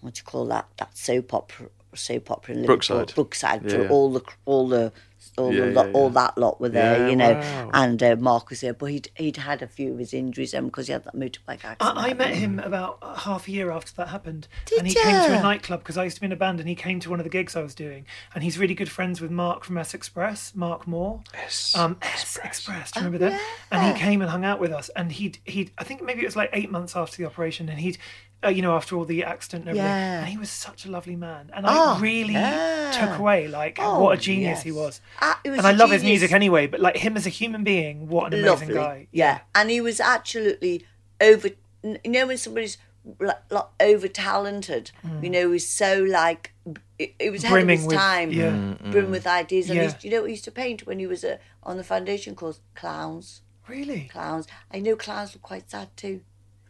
what 0.00 0.14
do 0.14 0.18
you 0.20 0.24
call 0.24 0.46
that? 0.46 0.66
That 0.78 0.96
soap 0.96 1.34
opera, 1.34 1.68
soap 1.94 2.30
opera 2.30 2.54
in 2.54 2.62
Liverpool. 2.62 2.96
Brookside. 2.98 3.14
Brookside. 3.14 3.62
Yeah. 3.64 3.86
For 3.86 3.88
all 3.88 4.12
the 4.12 4.22
all 4.44 4.68
the 4.68 4.92
all 5.36 5.52
Yeah, 5.52 5.60
the 5.62 5.66
yeah, 5.68 5.72
lot, 5.74 5.90
all 5.94 6.10
that 6.10 6.38
lot 6.38 6.60
were 6.60 6.68
there, 6.68 6.98
Yeah, 6.98 7.08
you 7.10 7.16
know. 7.16 7.32
wow. 7.34 7.70
And 7.72 8.00
uh, 8.02 8.16
Marc 8.18 8.50
was 8.50 8.60
there, 8.60 8.72
but 8.72 8.86
he'd 8.86 9.08
he'd 9.16 9.36
had 9.36 9.62
a 9.62 9.66
few 9.68 9.92
of 9.92 9.98
his 9.98 10.12
injuries 10.14 10.52
then 10.52 10.66
because 10.66 10.86
he 10.86 10.92
had 10.92 11.04
that 11.04 11.14
motorbike 11.14 11.64
accident. 11.64 11.80
I, 11.98 12.10
I 12.10 12.14
met 12.14 12.34
him 12.34 12.58
about 12.60 12.98
half 13.18 13.46
a 13.46 13.50
year 13.50 13.70
after 13.70 13.92
that 13.96 14.08
happened, 14.08 14.46
Did 14.66 14.78
and 14.78 14.88
he 14.88 14.94
came 14.94 15.10
to 15.10 15.38
a 15.38 15.42
nightclub 15.42 15.80
because 15.80 15.96
I 15.96 16.04
used 16.04 16.16
to 16.16 16.20
be 16.20 16.26
in 16.26 16.32
a 16.32 16.36
band, 16.36 16.60
and 16.60 16.68
he 16.68 16.74
came 16.74 16.98
to 17.00 17.10
one 17.10 17.18
of 17.20 17.24
the 17.24 17.30
gigs 17.30 17.54
I 17.56 17.62
was 17.62 17.74
doing, 17.74 18.06
and 18.34 18.42
he's 18.44 18.58
really 18.58 18.74
good 18.74 18.90
friends 18.90 19.20
with 19.20 19.30
Mark 19.30 19.64
from 19.64 19.76
S 19.78 19.92
Express, 19.94 20.54
Mark 20.54 20.86
Moore. 20.86 21.20
S 21.34 21.74
um, 21.76 21.96
S 22.02 22.38
Express. 22.42 22.92
Do 22.92 23.00
you 23.00 23.06
Oh, 23.06 23.10
remember 23.10 23.30
them? 23.30 23.40
And 23.72 23.96
he 23.96 24.00
came 24.00 24.22
and 24.22 24.30
hung 24.30 24.44
out 24.44 24.60
with 24.60 24.72
us, 24.72 24.88
and 24.96 25.10
he'd 25.12 25.38
he'd 25.44 25.70
I 25.78 25.84
think 25.84 26.02
maybe 26.02 26.22
it 26.22 26.26
was 26.26 26.36
like 26.36 26.50
eight 26.52 26.70
months 26.70 26.94
after 26.96 27.16
the 27.16 27.26
operation, 27.26 27.68
and 27.68 27.78
he'd. 27.80 27.98
Uh, 28.44 28.48
you 28.48 28.62
know, 28.62 28.76
after 28.76 28.94
all 28.96 29.04
the 29.04 29.24
accident 29.24 29.62
and 29.68 29.70
everything, 29.70 29.86
Yeah. 29.90 30.20
and 30.20 30.28
he 30.28 30.36
was 30.38 30.48
such 30.48 30.84
a 30.86 30.90
lovely 30.90 31.16
man, 31.16 31.50
and 31.52 31.66
Oh, 31.66 31.96
I 31.96 32.00
really 32.00 32.34
yeah. 32.34 32.92
took 32.92 33.18
away 33.18 33.48
like 33.48 33.78
Oh, 33.80 34.00
what 34.00 34.16
a 34.16 34.20
genius 34.20 34.62
he 34.62 34.70
was. 34.70 35.00
Ah, 35.20 35.40
he 35.42 35.50
was 35.50 35.58
and 35.58 35.66
I 35.66 35.72
love 35.72 35.90
his 35.90 36.04
music 36.04 36.30
anyway, 36.30 36.68
but 36.68 36.78
like 36.78 36.98
him 36.98 37.16
as 37.16 37.26
a 37.26 37.30
human 37.30 37.64
being, 37.64 38.06
what 38.08 38.32
an 38.32 38.38
amazing 38.38 38.68
Lovely. 38.68 38.74
guy. 38.74 39.06
Yeah. 39.10 39.40
And 39.56 39.70
he 39.70 39.80
was 39.80 39.98
absolutely 40.00 40.84
over. 41.20 41.48
You 41.82 41.98
know 42.06 42.28
when 42.28 42.38
somebody's 42.38 42.78
like, 43.18 43.38
like 43.50 43.64
over 43.80 44.06
talented, 44.06 44.92
you 45.22 45.30
know, 45.30 45.48
was 45.48 45.68
so 45.68 46.02
like. 46.04 46.52
It, 46.98 47.14
it 47.18 47.30
was 47.30 47.42
ahead 47.44 47.58
of 47.58 47.62
Mm. 47.62 47.66
Brimming 47.66 47.78
his 47.78 47.86
with- 47.86 47.96
time, 47.96 48.30
yeah. 48.32 48.90
brimming 48.90 49.10
with 49.10 49.26
ideas. 49.26 49.68
And 49.70 49.76
Yeah. 49.78 49.84
used, 49.84 50.04
you 50.04 50.10
know, 50.10 50.24
he 50.24 50.32
used 50.32 50.44
to 50.44 50.50
paint 50.52 50.86
when 50.86 50.98
he 51.00 51.06
was 51.06 51.24
uh, 51.24 51.38
on 51.62 51.76
the 51.76 51.84
foundation 51.84 52.34
course, 52.34 52.60
clowns, 52.74 53.42
Really? 53.68 54.08
clowns. 54.12 54.46
I 54.72 54.80
know 54.80 54.96
clowns 54.96 55.32
were 55.34 55.40
quite 55.40 55.70
sad 55.70 55.88
too. 55.96 56.22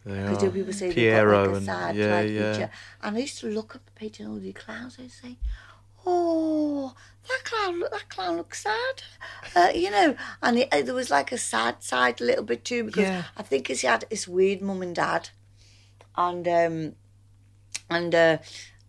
Because 0.03 0.43
are. 0.43 0.49
people 0.49 0.73
say 0.73 0.93
Pierrot 0.93 1.25
they've 1.25 1.27
got 1.31 1.41
like 1.41 1.49
a 1.53 1.57
and- 1.57 1.65
sad 1.65 1.95
yeah, 1.95 2.09
type 2.21 2.29
yeah. 2.31 2.51
picture. 2.51 2.71
And 3.03 3.17
I 3.17 3.19
used 3.19 3.39
to 3.39 3.47
look 3.47 3.75
up 3.75 3.81
at 3.87 3.95
painting 3.95 4.27
all 4.27 4.39
the 4.39 4.53
clowns. 4.53 4.97
I 4.99 5.07
say, 5.07 5.37
"Oh, 6.05 6.93
that 7.27 7.41
clown, 7.43 7.79
look, 7.79 7.91
that 7.91 8.09
clown 8.09 8.37
looks 8.37 8.63
sad," 8.63 9.03
uh, 9.55 9.69
you 9.75 9.91
know. 9.91 10.15
And 10.41 10.59
it, 10.59 10.71
there 10.71 10.93
was 10.93 11.09
like 11.09 11.31
a 11.31 11.37
sad 11.37 11.83
side 11.83 12.21
a 12.21 12.23
little 12.23 12.43
bit 12.43 12.63
too 12.65 12.83
because 12.83 13.03
Yeah. 13.03 13.23
I 13.37 13.43
think 13.43 13.67
he 13.67 13.85
had 13.87 14.05
this 14.09 14.27
weird 14.27 14.61
mum 14.61 14.81
and 14.81 14.95
dad, 14.95 15.29
and 16.15 16.47
um, 16.47 16.95
and 17.89 18.15
uh, 18.15 18.37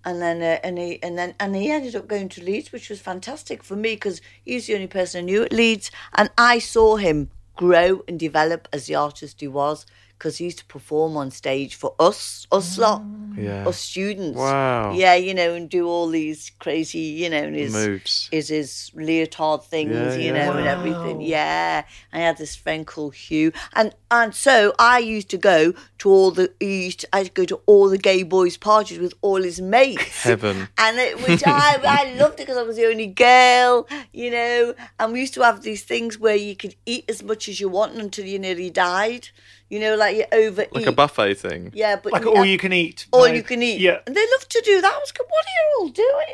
and 0.05 0.23
then 0.23 0.43
uh, 0.43 0.61
and 0.63 0.79
he 0.79 1.03
and 1.03 1.19
then 1.19 1.35
and 1.41 1.55
he 1.57 1.71
ended 1.71 1.97
up 1.97 2.07
going 2.09 2.29
to 2.31 2.43
Leeds, 2.45 2.73
which 2.73 2.89
was 2.89 3.01
fantastic 3.01 3.63
for 3.63 3.77
me 3.77 3.95
because 3.95 4.21
he's 4.45 4.67
the 4.69 4.75
only 4.75 4.87
person 4.87 5.19
I 5.21 5.25
knew 5.25 5.43
at 5.43 5.53
Leeds, 5.53 5.91
and 6.15 6.31
I 6.39 6.59
saw 6.61 6.97
him 6.97 7.31
grow 7.57 8.03
and 8.09 8.19
develop 8.19 8.69
as 8.73 8.87
the 8.87 8.95
artist 8.95 9.41
he 9.41 9.49
was. 9.49 9.85
Because 10.21 10.37
he 10.37 10.45
used 10.45 10.59
to 10.59 10.67
perform 10.67 11.17
on 11.17 11.31
stage 11.31 11.75
for 11.75 11.95
us, 11.99 12.47
us 12.53 12.77
mm. 12.77 12.83
lot, 12.83 13.03
Yeah. 13.39 13.67
us 13.67 13.79
students. 13.79 14.37
Wow. 14.39 14.93
Yeah, 14.93 15.15
you 15.15 15.33
know, 15.33 15.55
and 15.55 15.67
do 15.71 15.89
all 15.89 16.09
these 16.09 16.53
crazy, 16.59 16.99
you 16.99 17.31
know, 17.31 17.39
and 17.45 17.57
his 17.57 17.73
Moves. 17.73 18.29
is 18.31 18.49
his 18.49 18.91
leotard 18.95 19.63
things, 19.65 19.95
Yeah, 19.95 20.15
you 20.17 20.35
yeah. 20.35 20.45
know, 20.45 20.53
and 20.59 20.67
everything. 20.67 21.23
Yeah, 21.23 21.85
I 22.13 22.19
had 22.19 22.37
this 22.37 22.55
friend 22.55 22.87
called 22.87 23.15
Hugh, 23.15 23.53
and 23.73 23.95
and 24.11 24.35
so 24.35 24.75
I 24.79 24.99
used 24.99 25.31
to 25.31 25.39
go 25.39 25.73
to 26.01 26.11
all 26.11 26.31
the 26.33 26.53
he 26.61 26.85
used 26.85 27.01
to, 27.01 27.09
I 27.15 27.21
used 27.21 27.35
to 27.35 27.41
go 27.43 27.47
to 27.47 27.61
all 27.65 27.89
the 27.89 27.99
gay 28.11 28.23
boys' 28.23 28.59
parties 28.59 28.99
with 28.99 29.15
all 29.23 29.43
his 29.43 29.59
mates. 29.61 30.23
Heaven. 30.23 30.69
And 30.85 30.99
it, 30.99 31.17
which 31.27 31.43
I 31.47 31.79
I 32.01 32.13
loved 32.21 32.35
it 32.41 32.45
because 32.45 32.59
I 32.59 32.63
was 32.63 32.77
the 32.77 32.87
only 32.93 33.07
girl, 33.07 33.89
you 34.13 34.31
know. 34.31 34.75
And 34.99 35.13
we 35.15 35.21
used 35.21 35.35
to 35.35 35.43
have 35.43 35.63
these 35.63 35.83
things 35.83 36.19
where 36.19 36.37
you 36.37 36.55
could 36.57 36.75
eat 36.85 37.05
as 37.09 37.23
much 37.23 37.49
as 37.49 37.59
you 37.61 37.71
want 37.71 37.95
until 37.95 38.27
you 38.27 38.39
nearly 38.39 38.69
died. 38.69 39.29
You 39.71 39.79
know, 39.79 39.95
like 39.95 40.17
you 40.17 40.25
overeat. 40.33 40.75
Like 40.75 40.87
a 40.87 40.93
buffet 40.93 41.35
thing. 41.35 41.71
Yeah, 41.73 41.95
but 42.03 42.13
Like 42.13 42.23
you- 42.25 42.35
all 42.35 42.45
you 42.45 42.59
can 42.59 42.73
eat. 42.73 43.07
all 43.13 43.21
like- 43.21 43.37
you 43.37 43.45
can 43.45 43.63
eat. 43.63 43.81
Yeah. 43.81 44.01
And 44.05 44.17
they 44.17 44.27
love 44.35 44.49
to 44.49 44.61
do 44.65 44.81
that. 44.81 44.93
I 44.93 44.99
was 44.99 45.13
going, 45.13 45.29
what 45.31 45.45
are 45.47 45.57
you 45.61 45.79
all 45.79 45.89
doing? 45.91 46.27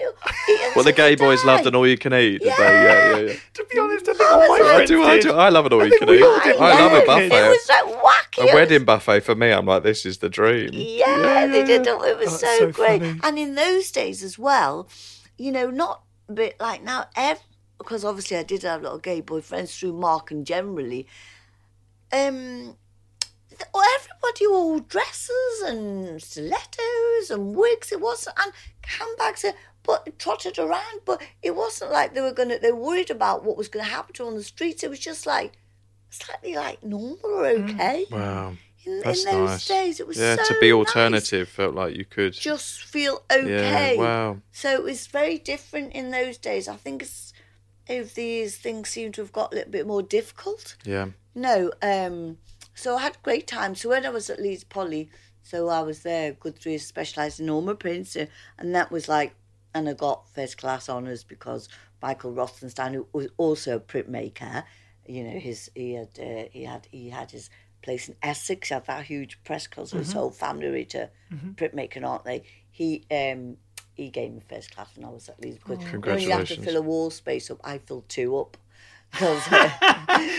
You 0.59 0.73
Well, 0.75 0.85
the 0.85 0.93
gay 0.93 1.17
boys 1.17 1.43
die. 1.43 1.49
loved 1.55 1.67
an 1.67 1.75
all 1.75 1.87
you 1.87 1.99
can 1.99 2.15
eat. 2.15 2.41
did 2.41 2.45
they? 2.45 2.49
Yeah. 2.49 2.57
Yeah, 2.57 3.17
yeah, 3.19 3.27
yeah. 3.27 3.35
To 3.55 3.65
be 3.71 3.79
honest, 3.79 4.09
I 4.09 4.13
think 4.15 4.21
Oh, 4.23 4.33
all 4.33 4.49
my 4.49 4.57
it's 4.57 4.65
I 4.65 4.75
friends 4.75 4.91
do, 4.91 5.03
I 5.05 5.21
do. 5.21 5.33
I 5.33 5.49
love 5.51 5.67
an 5.67 5.73
all 5.75 5.87
you 5.87 5.99
can 5.99 6.09
eat. 6.09 6.23
all. 6.23 6.41
I 6.41 6.53
love 6.81 6.93
Yeah, 6.93 7.15
a 7.15 7.21
It 7.21 7.49
was 7.51 7.69
like 7.69 8.03
wacky. 8.03 8.51
A 8.51 8.55
wedding 8.55 8.85
buffet 8.87 9.21
for 9.21 9.35
me, 9.35 9.51
I'm 9.53 9.67
like, 9.67 9.83
this 9.83 10.07
is 10.07 10.17
the 10.19 10.31
dream. 10.31 10.71
Yeah, 10.73 11.47
they 11.47 11.63
did. 11.63 11.87
It 11.87 12.19
was 12.19 12.33
Oh, 12.33 12.37
so, 12.39 12.59
so 12.59 12.73
great. 12.73 13.03
funny. 13.03 13.21
And 13.23 13.39
in 13.39 13.55
those 13.55 13.91
days 13.91 14.23
as 14.23 14.39
well, 14.39 14.89
you 15.37 15.53
know, 15.53 15.69
not 15.71 16.01
a 16.31 16.33
bit 16.33 16.57
like 16.59 16.83
now, 16.83 17.05
ev- 17.17 17.41
because 17.77 18.03
obviously 18.03 18.39
I 18.39 18.43
did 18.45 18.63
have 18.63 18.81
a 18.81 18.85
lot 18.87 18.95
of 18.95 19.03
gay 19.03 19.21
boyfriends 19.21 19.79
through 19.79 19.93
Marc 19.93 20.31
and 20.31 20.47
generally. 20.47 21.07
Um, 22.13 22.63
th- 22.65 22.77
everybody 23.61 24.47
wore 24.49 24.81
dresses 24.81 25.63
and 25.67 26.21
stilettos 26.23 27.31
and 27.31 27.55
wigs. 27.55 27.93
It 27.93 28.01
wasn't 28.01 28.39
and 28.43 28.53
handbags, 28.85 29.45
uh, 29.45 29.53
but 29.83 30.19
trotted 30.19 30.59
around. 30.59 31.01
But 31.05 31.23
it 31.43 31.55
wasn't 31.55 31.93
like 31.93 32.15
they 32.15 32.21
were 32.21 32.33
gonna. 32.33 32.59
They 32.59 32.73
were 32.73 32.81
worried 32.81 33.11
about 33.11 33.45
what 33.45 33.57
was 33.57 33.69
gonna 33.69 33.85
happen 33.85 34.15
to 34.15 34.25
them 34.25 34.33
on 34.33 34.39
the 34.39 34.45
streets. 34.45 34.83
It 34.83 34.91
was 34.91 34.99
just 34.99 35.27
like 35.27 35.53
slightly 36.11 36.55
like 36.55 36.83
normal 36.83 37.19
or 37.25 37.45
Mm. 37.45 37.75
okay. 37.75 38.07
Wow. 38.11 38.57
In, 38.85 39.01
That's 39.05 39.25
in 39.25 39.33
those 39.33 39.51
nice. 39.51 39.67
days, 39.67 39.99
it 40.01 40.07
was 40.07 40.17
yeah, 40.17 40.37
so 40.37 40.55
to 40.55 40.61
be 40.61 40.69
nice 40.71 40.75
alternative 40.77 41.49
felt 41.49 41.75
like 41.75 41.97
you 41.97 42.05
could. 42.05 42.35
just 42.35 42.85
feel 42.85 43.25
okay. 43.29 43.97
Yeah, 43.97 44.01
wow. 44.01 44.37
So 44.53 44.71
it 44.75 44.85
was 44.85 45.09
very 45.09 45.39
different 45.39 45.93
in 45.93 46.13
those 46.13 46.39
days. 46.39 46.69
I 46.69 46.77
think 46.77 47.03
it's, 47.03 47.33
if 47.89 48.15
these 48.15 48.57
things 48.57 48.91
seem 48.91 49.11
to 49.13 49.23
have 49.23 49.33
got 49.33 49.53
a 49.53 49.57
little 49.57 49.73
bit 49.73 49.89
more 49.89 50.03
difficult. 50.03 50.77
Yeah. 50.85 51.07
No, 51.35 51.73
um, 51.83 52.39
so 52.77 52.97
I 52.97 53.03
had 53.03 53.17
a 53.17 53.25
great 53.25 53.47
time. 53.47 53.75
So 53.75 53.89
when 53.89 54.07
I 54.07 54.11
was 54.11 54.31
at 54.31 54.41
Leeds 54.41 54.63
Poly, 54.65 55.09
so 55.43 55.69
I 55.69 55.81
was 55.81 56.03
there 56.03 56.33
good 56.33 56.59
three 56.59 56.79
specialised 56.79 57.41
in 57.41 57.47
Norma 57.47 57.75
Prince, 57.75 58.15
uh, 58.17 58.27
and 58.59 58.75
that 58.75 58.93
was 58.93 59.09
like, 59.09 59.35
and 59.75 59.89
I 59.89 59.95
got 59.95 60.29
first 60.35 60.59
class 60.59 60.89
honours 60.89 61.25
because 61.25 61.69
Michael 62.03 62.33
Rothenstein, 62.33 62.95
who 62.95 63.07
was 63.13 63.29
also 63.37 63.77
a 63.77 63.81
printmaker, 63.81 64.65
you 65.07 65.25
know, 65.25 65.39
his 65.39 65.71
he 65.75 65.95
had 65.95 66.09
uh, 66.21 66.45
he 66.53 66.65
had 66.65 66.87
he 66.91 67.11
had 67.11 67.31
his 67.31 67.49
place 67.83 68.09
in 68.09 68.17
Essex, 68.23 68.69
had 68.71 68.87
that 68.87 69.05
huge 69.05 69.39
press 69.45 69.67
because 69.67 69.93
his 69.93 70.13
whole 70.13 70.31
family 70.31 70.69
were 70.69 70.77
into 70.77 71.09
printmaking, 71.55 72.07
aren't 72.07 72.25
they? 72.25 72.43
He 72.71 73.05
um 73.11 73.57
he 73.95 74.11
gave 74.11 74.33
me 74.33 74.41
first 74.47 74.75
class 74.75 74.89
when 74.97 75.07
I 75.07 75.11
was 75.11 75.29
at 75.29 75.41
Leeds 75.41 75.59
because 75.59 75.79
when 76.01 76.21
you 76.25 76.31
have 76.33 76.41
to 76.49 76.55
fill 76.65 76.77
a 76.77 76.83
wall 76.83 77.11
space 77.11 77.51
up, 77.51 77.61
I 77.65 77.79
filled 77.79 78.09
two 78.09 78.37
up. 78.37 78.57
'Cause, 79.19 79.43
uh, 79.53 79.71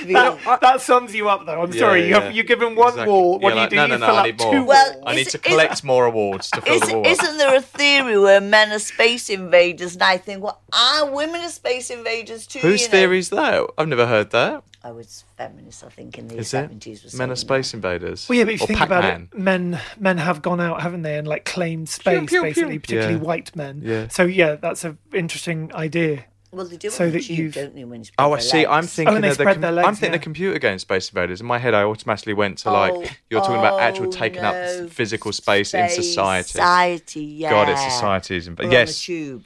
That, 0.07 0.59
that 0.61 0.81
sums 0.81 1.13
you 1.13 1.27
up, 1.29 1.45
though. 1.45 1.61
I'm 1.61 1.71
Yeah, 1.73 1.79
sorry. 1.79 2.03
You 2.03 2.09
yeah. 2.09 2.19
have, 2.21 2.35
you're 2.35 2.45
given 2.45 2.75
one 2.75 2.89
Exactly. 2.89 3.11
wall. 3.11 3.39
What 3.39 3.41
Yeah, 3.41 3.49
do 3.49 3.55
you 3.55 3.61
like, 3.61 3.69
do? 3.71 3.75
no, 3.75 3.81
you 3.83 3.87
no, 3.89 3.97
no, 3.97 4.05
fill 4.05 4.15
I 4.15 4.19
up 4.19 4.25
need 4.25 4.39
two 4.39 4.45
more. 4.45 4.53
walls. 4.55 4.67
Well, 4.67 5.03
I 5.05 5.15
need 5.15 5.21
Is- 5.27 5.31
to 5.33 5.37
is- 5.39 5.43
collect 5.43 5.83
more 5.83 6.05
awards 6.05 6.49
to 6.51 6.61
fill 6.61 6.73
is, 6.75 6.81
the 6.89 6.95
wall. 6.95 7.05
Isn't 7.07 7.37
there 7.37 7.55
a 7.55 7.61
theory 7.61 8.17
where 8.19 8.41
men 8.41 8.71
are 8.71 8.79
space 8.79 9.29
invaders? 9.29 9.93
And 9.95 10.03
I 10.03 10.17
think, 10.17 10.43
well, 10.43 10.61
are 10.73 11.09
women 11.11 11.41
are 11.41 11.49
space 11.49 11.89
invaders 11.89 12.47
too? 12.47 12.59
Whose 12.59 12.81
you 12.81 12.87
know? 12.87 12.91
theory 12.91 13.19
is 13.19 13.29
that? 13.31 13.63
I've 13.77 13.87
never 13.87 14.05
heard 14.07 14.31
that. 14.31 14.63
I 14.83 14.91
was 14.91 15.25
feminist, 15.35 15.83
I 15.83 15.89
think, 15.89 16.17
in 16.17 16.29
the 16.29 16.37
Is 16.37 16.53
it? 16.53 16.69
70s. 16.69 17.03
was 17.03 17.13
Men 17.15 17.29
are 17.31 17.35
saying 17.35 17.47
space 17.47 17.73
invaders. 17.73 18.29
Well, 18.29 18.37
yeah, 18.37 18.45
but 18.45 18.53
if 18.53 18.61
you 18.61 18.67
think 18.67 18.79
Pac-Man. 18.79 18.99
about 18.99 19.21
it, 19.33 19.37
men 19.37 19.79
men 19.99 20.17
have 20.17 20.41
gone 20.41 20.61
out, 20.61 20.81
haven't 20.81 21.01
they, 21.01 21.17
and 21.17 21.27
like 21.27 21.43
claimed 21.43 21.89
space, 21.89 22.19
pew, 22.19 22.27
pew. 22.27 22.41
basically, 22.43 22.79
particularly 22.79 23.15
Yeah. 23.15 23.19
white 23.19 23.53
men. 23.55 23.81
Yeah. 23.83 24.07
So 24.07 24.23
yeah, 24.23 24.55
that's 24.55 24.85
an 24.85 24.97
interesting 25.13 25.71
idea. 25.73 26.23
That. 26.51 26.55
Well, 26.55 26.65
they 26.65 26.77
do 26.77 26.89
so 26.89 27.05
on 27.05 27.11
the 27.11 27.17
that 27.19 27.29
you've- 27.29 27.51
don't 27.59 27.75
they, 27.75 27.83
when 27.83 27.99
you 28.01 28.05
spread 28.05 28.25
Oh, 28.25 28.33
I 28.33 28.35
their 28.37 28.41
see. 28.41 28.65
I'm 28.65 28.87
thinking 28.87 29.13
oh, 29.13 29.15
and 29.15 29.23
they 29.23 29.29
of 29.29 29.37
the 29.37 29.43
com- 29.45 29.61
legs, 29.61 29.87
I'm 29.87 29.95
thinking 29.95 30.13
yeah. 30.13 30.17
the 30.17 30.23
computer 30.23 30.59
game 30.59 30.79
Space 30.79 31.09
Invaders. 31.09 31.41
In 31.41 31.47
my 31.47 31.57
head, 31.57 31.73
I 31.73 31.83
automatically 31.83 32.33
went 32.33 32.57
to 32.59 32.71
like 32.71 32.93
Oh, 32.93 33.05
you're 33.29 33.41
talking 33.41 33.57
about 33.57 33.79
actual 33.79 34.07
oh, 34.07 34.11
taking 34.11 34.43
up 34.43 34.89
physical 34.89 35.31
space, 35.31 35.73
in 35.73 35.89
society. 35.89 36.47
Society, 36.49 37.23
yeah. 37.23 37.49
God, 37.49 37.69
it's 37.69 37.83
societies. 37.83 38.47
And, 38.47 38.59
Or 38.59 38.63
on 38.65 38.71
yes, 38.71 38.97
the 38.97 39.03
tube. 39.13 39.45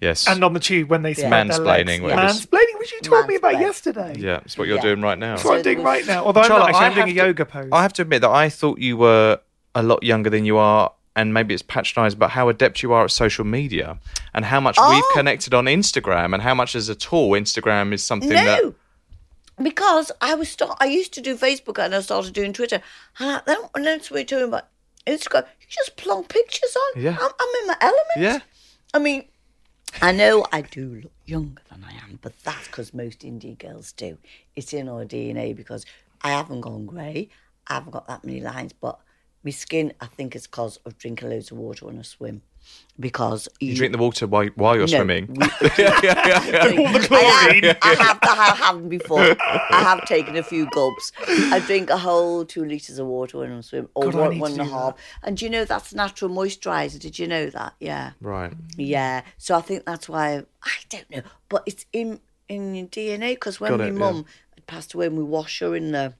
yes, 0.00 0.26
And 0.26 0.42
on 0.44 0.52
the 0.52 0.60
tube 0.60 0.88
when 0.90 1.02
they 1.02 1.14
spread 1.14 1.30
their 1.32 1.58
Mansplaining, 1.58 1.86
legs. 1.86 2.02
whatever 2.02 2.22
Mansplaining, 2.28 2.78
which 2.78 2.92
you 2.92 3.00
told 3.00 3.26
me 3.28 3.36
about 3.36 3.60
yesterday. 3.60 4.14
yeah. 4.18 4.40
It's 4.44 4.58
what 4.58 4.66
you're 4.66 4.76
Yeah. 4.76 4.82
doing 4.82 5.02
right 5.02 5.18
now. 5.18 5.36
That's 5.36 5.44
what 5.44 5.56
I'm 5.58 5.62
doing 5.62 5.82
right 5.82 6.06
now. 6.06 6.24
Although 6.24 6.40
I'm 6.42 6.48
not 6.48 6.68
actually, 6.70 6.84
I 6.84 6.86
I'm 6.88 6.94
doing 6.94 7.08
a 7.08 7.10
to- 7.10 7.16
yoga 7.26 7.44
pose. 7.46 7.68
I 7.72 7.82
have 7.82 7.92
to 7.94 8.02
admit 8.02 8.22
that 8.22 8.30
I 8.30 8.48
thought 8.48 8.78
you 8.78 8.96
were 8.96 9.40
a 9.74 9.82
lot 9.82 10.02
younger 10.02 10.30
than 10.30 10.44
you 10.44 10.56
are, 10.58 10.92
and 11.16 11.34
maybe 11.34 11.52
it's 11.54 11.62
patronised, 11.62 12.18
but 12.18 12.30
how 12.30 12.48
adept 12.48 12.82
you 12.82 12.92
are 12.92 13.04
at 13.04 13.10
social 13.10 13.44
media 13.44 13.98
and 14.32 14.44
how 14.44 14.60
much 14.60 14.76
we've 14.78 15.02
Oh. 15.04 15.12
connected 15.14 15.52
on 15.54 15.64
Instagram, 15.66 16.32
and 16.34 16.42
how 16.42 16.54
much 16.54 16.74
as 16.74 16.88
a 16.88 16.94
tool 16.94 17.30
Instagram 17.30 17.92
is 17.92 18.02
something 18.02 18.30
that. 18.30 18.62
No, 18.62 18.74
because 19.62 20.10
I 20.20 20.34
was 20.34 20.48
start. 20.48 20.76
I 20.80 20.86
used 20.86 21.12
to 21.14 21.20
do 21.20 21.36
Facebook 21.36 21.78
and 21.84 21.94
I 21.94 22.00
started 22.00 22.32
doing 22.32 22.52
Twitter, 22.52 22.80
and 23.18 23.30
I, 23.30 23.40
then 23.46 23.58
and 23.74 23.84
then 23.84 24.00
we're 24.10 24.24
talking 24.24 24.48
about 24.48 24.68
Instagram. 25.06 25.44
You 25.60 25.66
just 25.68 25.96
plonk 25.96 26.28
pictures 26.28 26.76
on. 26.76 27.02
Yeah. 27.02 27.16
I'm, 27.20 27.30
I'm 27.40 27.62
in 27.62 27.66
my 27.66 27.76
element. 27.80 28.18
Yeah. 28.18 28.38
I 28.94 28.98
mean, 28.98 29.24
I 30.00 30.12
know 30.12 30.46
I 30.52 30.62
do 30.62 31.00
look 31.02 31.12
younger 31.26 31.62
than 31.70 31.84
I 31.84 31.92
am, 32.04 32.18
but 32.22 32.32
that's 32.44 32.66
because 32.68 32.94
most 32.94 33.20
indie 33.20 33.58
girls 33.58 33.92
do. 33.92 34.18
It's 34.56 34.72
in 34.72 34.88
our 34.88 35.04
DNA 35.04 35.54
because 35.56 35.84
I 36.22 36.30
haven't 36.30 36.60
gone 36.62 36.86
grey. 36.86 37.28
I 37.66 37.74
haven't 37.74 37.92
got 37.92 38.06
that 38.08 38.24
many 38.24 38.40
lines, 38.40 38.72
but 38.72 38.98
my 39.42 39.50
skin, 39.50 39.92
I 40.00 40.06
think 40.06 40.36
is 40.36 40.46
because 40.46 40.76
of 40.84 40.98
drinking 40.98 41.30
loads 41.30 41.50
of 41.50 41.58
water 41.58 41.86
when 41.86 41.98
I 41.98 42.02
swim. 42.02 42.42
Because 42.98 43.48
You 43.58 43.74
drink 43.74 43.92
the 43.92 43.98
water 43.98 44.26
while, 44.26 44.46
while 44.54 44.76
you're 44.76 44.86
No, 44.86 44.98
swimming. 44.98 45.26
we- 45.28 45.36
I 46.62 47.72
have, 47.72 47.78
I 47.82 47.94
have, 47.94 48.18
I 48.22 48.54
have 48.56 48.88
before. 48.88 49.20
I 49.20 49.80
have 49.82 50.04
taken 50.06 50.36
a 50.36 50.42
few 50.42 50.68
gulps. 50.70 51.12
I 51.26 51.60
drink 51.66 51.90
a 51.90 51.96
whole 51.96 52.44
two 52.44 52.64
litres 52.64 52.98
of 52.98 53.06
water 53.06 53.38
when 53.38 53.50
I'm 53.52 53.62
swimming, 53.62 53.88
or 53.94 54.04
God, 54.04 54.14
I 54.14 54.18
one, 54.20 54.30
need 54.30 54.40
one 54.40 54.52
to 54.54 54.60
and 54.60 54.68
do 54.68 54.74
half. 54.74 54.94
And 55.22 55.36
do 55.36 55.44
you 55.46 55.50
know 55.50 55.64
that's 55.64 55.94
natural 55.94 56.30
moisturiser? 56.30 56.98
Did 56.98 57.18
you 57.18 57.26
know 57.26 57.48
that? 57.50 57.74
Yeah. 57.80 58.12
Right. 58.20 58.52
Yeah. 58.76 59.22
So 59.38 59.56
I 59.56 59.60
think 59.62 59.84
that's 59.86 60.08
why, 60.08 60.42
I 60.62 60.70
don't 60.90 61.10
know, 61.10 61.22
but 61.48 61.62
it's 61.66 61.86
in, 61.92 62.20
in 62.48 62.74
your 62.74 62.86
DNA 62.88 63.30
because 63.34 63.60
when 63.60 63.70
Got 63.70 63.78
my 63.80 63.86
it, 63.86 63.92
yeah. 63.92 63.98
mum 63.98 64.26
had 64.54 64.66
passed 64.66 64.94
away 64.94 65.06
and 65.06 65.16
we 65.16 65.24
wash 65.24 65.60
her 65.60 65.74
in 65.74 65.92
the, 65.92 66.14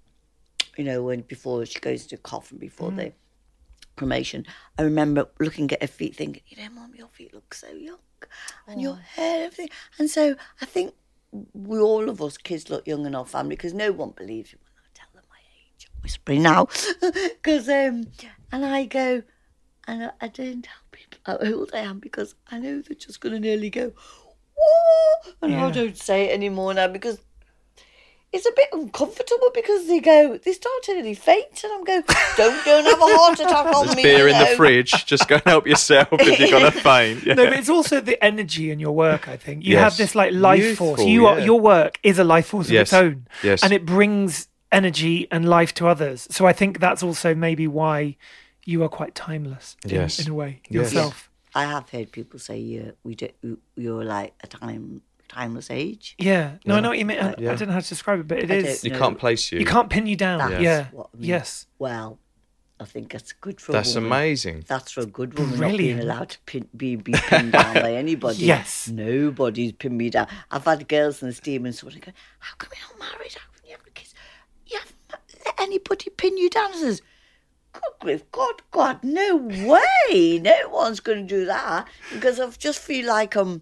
you 0.76 0.84
know, 0.84 1.02
when 1.02 1.22
before 1.22 1.64
she 1.66 1.78
goes 1.80 2.06
to 2.08 2.16
coffin 2.16 2.58
before 2.58 2.90
the 2.90 3.12
cremation, 3.96 4.46
I 4.78 4.82
remember 4.82 5.28
looking 5.38 5.70
at 5.72 5.82
her 5.82 5.88
feet 5.88 6.16
thinking, 6.16 6.42
you 6.48 6.56
know, 6.62 6.70
mum, 6.70 6.92
your 6.94 7.08
feet 7.08 7.34
look 7.34 7.54
so 7.54 7.68
young 7.68 7.98
and 8.66 8.80
your 8.80 8.96
hair, 8.96 9.46
everything. 9.46 9.70
And 9.98 10.10
so 10.10 10.36
I 10.60 10.66
think 10.66 10.94
we 11.52 11.78
all 11.78 12.08
of 12.08 12.20
us 12.22 12.36
kids 12.36 12.70
look 12.70 12.86
young 12.86 13.06
in 13.06 13.14
our 13.14 13.24
family 13.26 13.56
because 13.56 13.74
no 13.74 13.92
one 13.92 14.10
believes 14.10 14.52
you 14.52 14.58
when 14.62 14.72
I 14.84 14.88
tell 14.94 15.08
them 15.14 15.24
my 15.30 15.38
age. 15.38 15.88
I'm 15.94 16.02
whispering 16.02 16.42
now. 16.42 16.68
Because 17.42 17.68
um, 17.68 18.04
and 18.52 18.64
I 18.64 18.84
go 18.84 19.22
and 19.86 20.04
I, 20.04 20.10
I 20.20 20.28
don't 20.28 20.62
tell 20.62 20.82
people 20.92 21.18
how 21.24 21.38
old 21.38 21.70
I 21.74 21.78
am 21.78 21.98
because 21.98 22.34
I 22.50 22.58
know 22.58 22.80
they're 22.80 22.96
just 22.96 23.20
going 23.20 23.34
to 23.34 23.40
nearly 23.40 23.70
go, 23.70 23.92
whoa, 24.56 25.32
and 25.42 25.54
I 25.54 25.70
don't 25.70 25.96
say 25.96 26.26
it 26.26 26.34
anymore 26.34 26.74
now 26.74 26.88
because 26.88 27.18
it's 28.32 28.46
a 28.46 28.52
bit 28.54 28.68
uncomfortable 28.72 29.50
because 29.54 29.86
they 29.88 29.98
go, 29.98 30.38
they 30.38 30.52
start 30.52 30.82
to 30.84 30.94
nearly 30.94 31.14
faint, 31.14 31.64
and 31.64 31.72
I'm 31.72 31.84
going, 31.84 32.02
don't 32.36 32.64
go 32.64 32.78
and 32.78 32.86
have 32.86 32.98
a 33.00 33.16
heart 33.16 33.40
attack 33.40 33.66
on 33.74 33.86
There's 33.86 33.96
me. 33.96 34.02
beer 34.04 34.28
in 34.28 34.38
the 34.38 34.46
fridge. 34.56 35.04
Just 35.06 35.26
go 35.28 35.34
and 35.36 35.44
help 35.44 35.66
yourself 35.66 36.08
if 36.12 36.38
you're 36.38 36.50
gonna 36.50 36.70
faint. 36.90 37.24
Yeah. 37.24 37.34
No, 37.34 37.44
but 37.46 37.54
it's 37.54 37.68
also 37.68 38.00
the 38.00 38.22
energy 38.24 38.70
in 38.70 38.78
your 38.78 38.92
work. 38.92 39.26
I 39.28 39.36
think 39.36 39.64
you 39.64 39.72
Yes. 39.74 39.82
have 39.82 39.96
this 39.96 40.14
like 40.14 40.32
life 40.32 40.76
force. 40.76 41.00
Youthful, 41.00 41.06
You 41.08 41.26
are 41.26 41.40
your 41.40 41.60
work 41.60 41.98
is 42.02 42.18
a 42.18 42.24
life 42.24 42.46
force 42.46 42.68
of 42.68 42.74
its 42.74 42.92
own, 42.92 43.26
Yes. 43.42 43.62
and 43.64 43.72
it 43.72 43.84
brings 43.84 44.46
energy 44.70 45.26
and 45.32 45.48
life 45.48 45.74
to 45.74 45.88
others. 45.88 46.28
So 46.30 46.46
I 46.46 46.52
think 46.52 46.78
that's 46.78 47.02
also 47.02 47.34
maybe 47.34 47.66
why 47.66 48.16
you 48.64 48.84
are 48.84 48.88
quite 48.88 49.16
timeless. 49.16 49.76
In, 49.84 49.90
Yes. 49.90 50.20
in 50.24 50.30
a 50.30 50.34
way 50.34 50.60
Yes. 50.68 50.92
yourself. 50.92 51.28
I 51.52 51.64
have 51.64 51.90
heard 51.90 52.12
people 52.12 52.38
say 52.38 52.58
you're, 52.60 52.92
we 53.02 53.16
do, 53.16 53.28
you're 53.74 54.04
like 54.04 54.34
a 54.44 54.46
time 54.46 55.02
timeless 55.30 55.70
age. 55.70 56.16
Yeah. 56.18 56.56
No, 56.66 56.76
I 56.76 56.80
know 56.80 56.88
what 56.90 56.98
you 56.98 57.06
mean. 57.06 57.18
I, 57.18 57.34
Yeah. 57.38 57.52
I 57.52 57.54
don't 57.54 57.68
know 57.68 57.74
how 57.74 57.80
to 57.80 57.88
describe 57.88 58.20
it, 58.20 58.28
but 58.28 58.38
it 58.38 58.50
I 58.50 58.54
is. 58.56 58.84
You 58.84 58.90
know. 58.90 58.98
can't 58.98 59.18
place 59.18 59.50
you. 59.52 59.58
You 59.60 59.64
can't 59.66 59.88
pin 59.88 60.06
you 60.06 60.16
down. 60.16 60.38
That's 60.50 60.62
Yeah. 60.62 60.86
what 60.92 61.08
I 61.14 61.16
mean. 61.18 61.28
Yes. 61.30 61.66
Well, 61.78 62.18
I 62.80 62.84
think 62.84 63.12
that's 63.12 63.32
good 63.32 63.60
for 63.60 63.72
That's 63.72 63.94
a 63.94 64.00
woman. 64.00 64.10
amazing. 64.12 64.64
That's 64.66 64.90
for 64.92 65.02
a 65.02 65.06
good 65.06 65.38
woman 65.38 65.60
not 65.60 65.76
being 65.76 66.00
allowed 66.00 66.30
to 66.30 66.38
pin, 66.46 66.66
be, 66.76 66.96
be 66.96 67.12
pinned 67.12 67.52
down 67.52 67.74
by 67.74 67.92
anybody. 67.94 68.38
Yes. 68.44 68.88
Nobody's 68.88 69.72
pinned 69.72 69.98
me 69.98 70.10
down. 70.10 70.26
I've 70.50 70.64
had 70.64 70.88
girls 70.88 71.22
in 71.22 71.28
the 71.28 71.34
steam 71.34 71.64
and 71.66 71.74
sort 71.74 71.94
of 71.94 72.00
go, 72.00 72.12
How 72.38 72.54
come 72.56 72.70
you're 72.74 72.98
not 72.98 73.12
married? 73.12 73.34
How 73.34 73.46
come 73.54 73.64
you 73.68 73.72
have 73.76 73.94
kids? 73.94 74.14
You 74.66 74.78
haven't 74.78 74.96
let 75.46 75.60
anybody 75.60 76.10
pin 76.10 76.36
you 76.38 76.48
down. 76.50 76.70
I 76.72 76.76
says, 76.76 77.02
"Good 77.72 77.82
grief. 78.00 78.22
God, 78.32 78.62
God, 78.70 79.04
no 79.04 79.36
way. 79.36 80.38
No 80.38 80.68
one's 80.70 81.00
going 81.00 81.26
to 81.26 81.34
do 81.38 81.44
that 81.46 81.86
because 82.12 82.40
I 82.40 82.48
just 82.50 82.78
feel 82.80 83.06
like 83.06 83.36
I'm, 83.36 83.60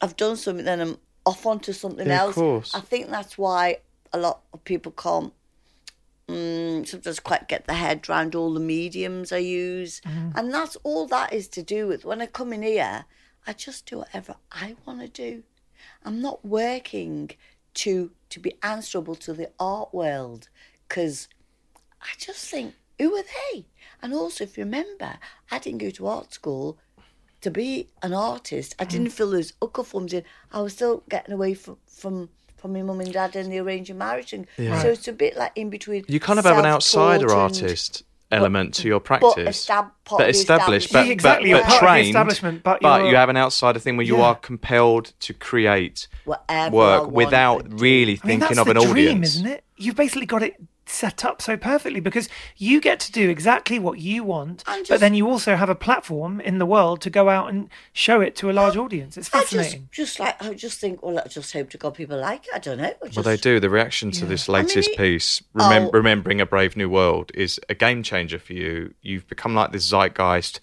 I've 0.00 0.16
done 0.16 0.36
something, 0.36 0.64
then 0.64 0.80
I'm 0.80 0.98
off 1.24 1.46
onto 1.46 1.72
something 1.72 2.06
Yeah, 2.06 2.14
of 2.22 2.28
else. 2.28 2.34
course. 2.34 2.74
I 2.74 2.80
think 2.80 3.10
that's 3.10 3.36
why 3.38 3.78
a 4.12 4.18
lot 4.18 4.40
of 4.52 4.64
people 4.64 4.92
can't 4.92 5.32
um, 6.28 6.84
sometimes 6.84 7.20
quite 7.20 7.48
get 7.48 7.66
the 7.66 7.74
head 7.74 8.08
around 8.08 8.34
all 8.34 8.52
the 8.52 8.60
mediums 8.60 9.32
I 9.32 9.38
use. 9.38 10.00
And 10.04 10.52
that's 10.52 10.76
all 10.82 11.06
that 11.08 11.32
is 11.32 11.48
to 11.48 11.62
do 11.62 11.86
with 11.86 12.04
when 12.04 12.20
I 12.20 12.26
come 12.26 12.52
in 12.52 12.62
here, 12.62 13.04
I 13.46 13.52
just 13.52 13.86
do 13.86 13.98
whatever 13.98 14.36
I 14.50 14.76
want 14.84 15.00
to 15.00 15.08
do. 15.08 15.44
I'm 16.04 16.20
not 16.20 16.44
working 16.44 17.30
to 17.74 18.10
to 18.30 18.40
be 18.40 18.54
answerable 18.62 19.14
to 19.14 19.32
the 19.32 19.50
art 19.60 19.94
world 19.94 20.48
because 20.88 21.28
I 22.02 22.08
just 22.18 22.48
think, 22.48 22.74
who 22.98 23.14
are 23.14 23.22
they? 23.52 23.66
And 24.02 24.12
also, 24.12 24.44
if 24.44 24.58
you 24.58 24.64
remember, 24.64 25.18
I 25.50 25.58
didn't 25.58 25.78
go 25.78 25.90
to 25.90 26.06
art 26.06 26.32
school 26.32 26.78
to 27.40 27.50
be 27.50 27.88
an 28.02 28.12
artist. 28.12 28.74
I 28.78 28.84
didn't 28.84 29.08
mm. 29.08 29.12
feel 29.12 29.30
those 29.30 29.52
ucker 29.62 29.84
forms 29.84 30.12
in. 30.12 30.24
I 30.52 30.60
was 30.60 30.72
still 30.72 31.02
getting 31.08 31.34
away 31.34 31.54
from 31.54 31.76
from, 31.86 32.28
from 32.56 32.72
my 32.72 32.82
mum 32.82 33.00
and 33.00 33.12
dad 33.12 33.36
and 33.36 33.52
the 33.52 33.58
arranged 33.58 33.94
marriage 33.94 34.30
thing. 34.30 34.46
So 34.56 34.88
it's 34.88 35.08
a 35.08 35.12
bit 35.12 35.36
like 35.36 35.52
in 35.54 35.70
between. 35.70 36.04
You 36.08 36.20
kind 36.20 36.38
of 36.38 36.44
have 36.44 36.58
an 36.58 36.66
outsider 36.66 37.32
artist 37.32 38.02
element 38.32 38.74
to 38.74 38.88
your 38.88 39.00
but 39.00 39.20
practice. 39.20 39.66
estab- 39.66 39.92
but 40.10 40.28
established, 40.28 40.92
but, 40.92 41.08
exactly, 41.08 41.44
but, 41.44 41.48
you're 41.48 41.60
but 41.60 41.68
part 41.68 41.80
trained. 41.80 42.08
establishment, 42.08 42.62
but 42.62 42.82
you 42.82 42.88
you're- 42.88 43.14
have 43.14 43.28
an 43.28 43.36
outsider 43.36 43.78
thing 43.78 43.96
where 43.96 44.06
you 44.06 44.16
Yeah. 44.18 44.24
are 44.24 44.34
compelled 44.34 45.12
to 45.20 45.32
create 45.32 46.08
Whatever 46.24 46.74
work 46.76 47.10
without 47.10 47.64
to 47.64 47.68
do. 47.70 47.76
really 47.76 48.02
I 48.22 48.26
mean, 48.26 48.40
thinking 48.40 48.56
that's 48.56 48.58
of 48.58 48.64
the 48.66 48.80
an 48.80 48.90
dream, 48.90 49.08
audience. 49.08 49.36
isn't 49.36 49.46
it? 49.46 49.64
You've 49.76 49.96
basically 49.96 50.26
got 50.26 50.42
it 50.42 50.56
set 50.88 51.24
up 51.24 51.42
so 51.42 51.56
perfectly 51.56 52.00
because 52.00 52.28
you 52.56 52.80
get 52.80 53.00
to 53.00 53.12
do 53.12 53.28
exactly 53.28 53.78
what 53.78 53.98
you 53.98 54.22
want, 54.24 54.62
I'm 54.66 54.84
but 54.88 55.00
then 55.00 55.14
you 55.14 55.28
also 55.28 55.56
have 55.56 55.68
a 55.68 55.74
platform 55.74 56.40
in 56.40 56.58
the 56.58 56.66
world 56.66 57.00
to 57.02 57.10
go 57.10 57.28
out 57.28 57.48
and 57.50 57.68
show 57.92 58.20
it 58.20 58.36
to 58.36 58.50
a 58.50 58.52
large 58.52 58.76
audience. 58.76 59.16
It's 59.16 59.28
I 59.34 59.40
just, 59.40 59.52
fascinating. 59.52 59.88
just 59.90 60.20
like, 60.20 60.42
I 60.42 60.54
just 60.54 60.78
think, 60.80 61.02
well, 61.02 61.18
I 61.18 61.26
just 61.28 61.52
hope 61.52 61.70
to 61.70 61.78
God 61.78 61.94
people 61.94 62.18
like 62.18 62.44
it. 62.46 62.50
I 62.54 62.58
don't 62.58 62.78
know. 62.78 62.84
I 62.84 63.10
Well, 63.14 63.22
they 63.24 63.36
do. 63.36 63.58
The 63.60 63.68
reaction 63.70 64.10
to 64.12 64.24
this 64.26 64.48
latest 64.48 64.90
it- 64.90 64.96
piece, 64.96 65.42
remem- 65.54 65.88
Oh. 65.88 65.90
remembering 65.92 66.40
a 66.40 66.46
brave 66.46 66.76
new 66.76 66.88
world, 66.88 67.32
is 67.34 67.60
a 67.68 67.74
game 67.74 68.02
changer 68.02 68.38
for 68.38 68.52
you. 68.52 68.94
You've 69.02 69.26
become 69.28 69.54
like 69.54 69.72
this 69.72 69.84
zeitgeist. 69.90 70.60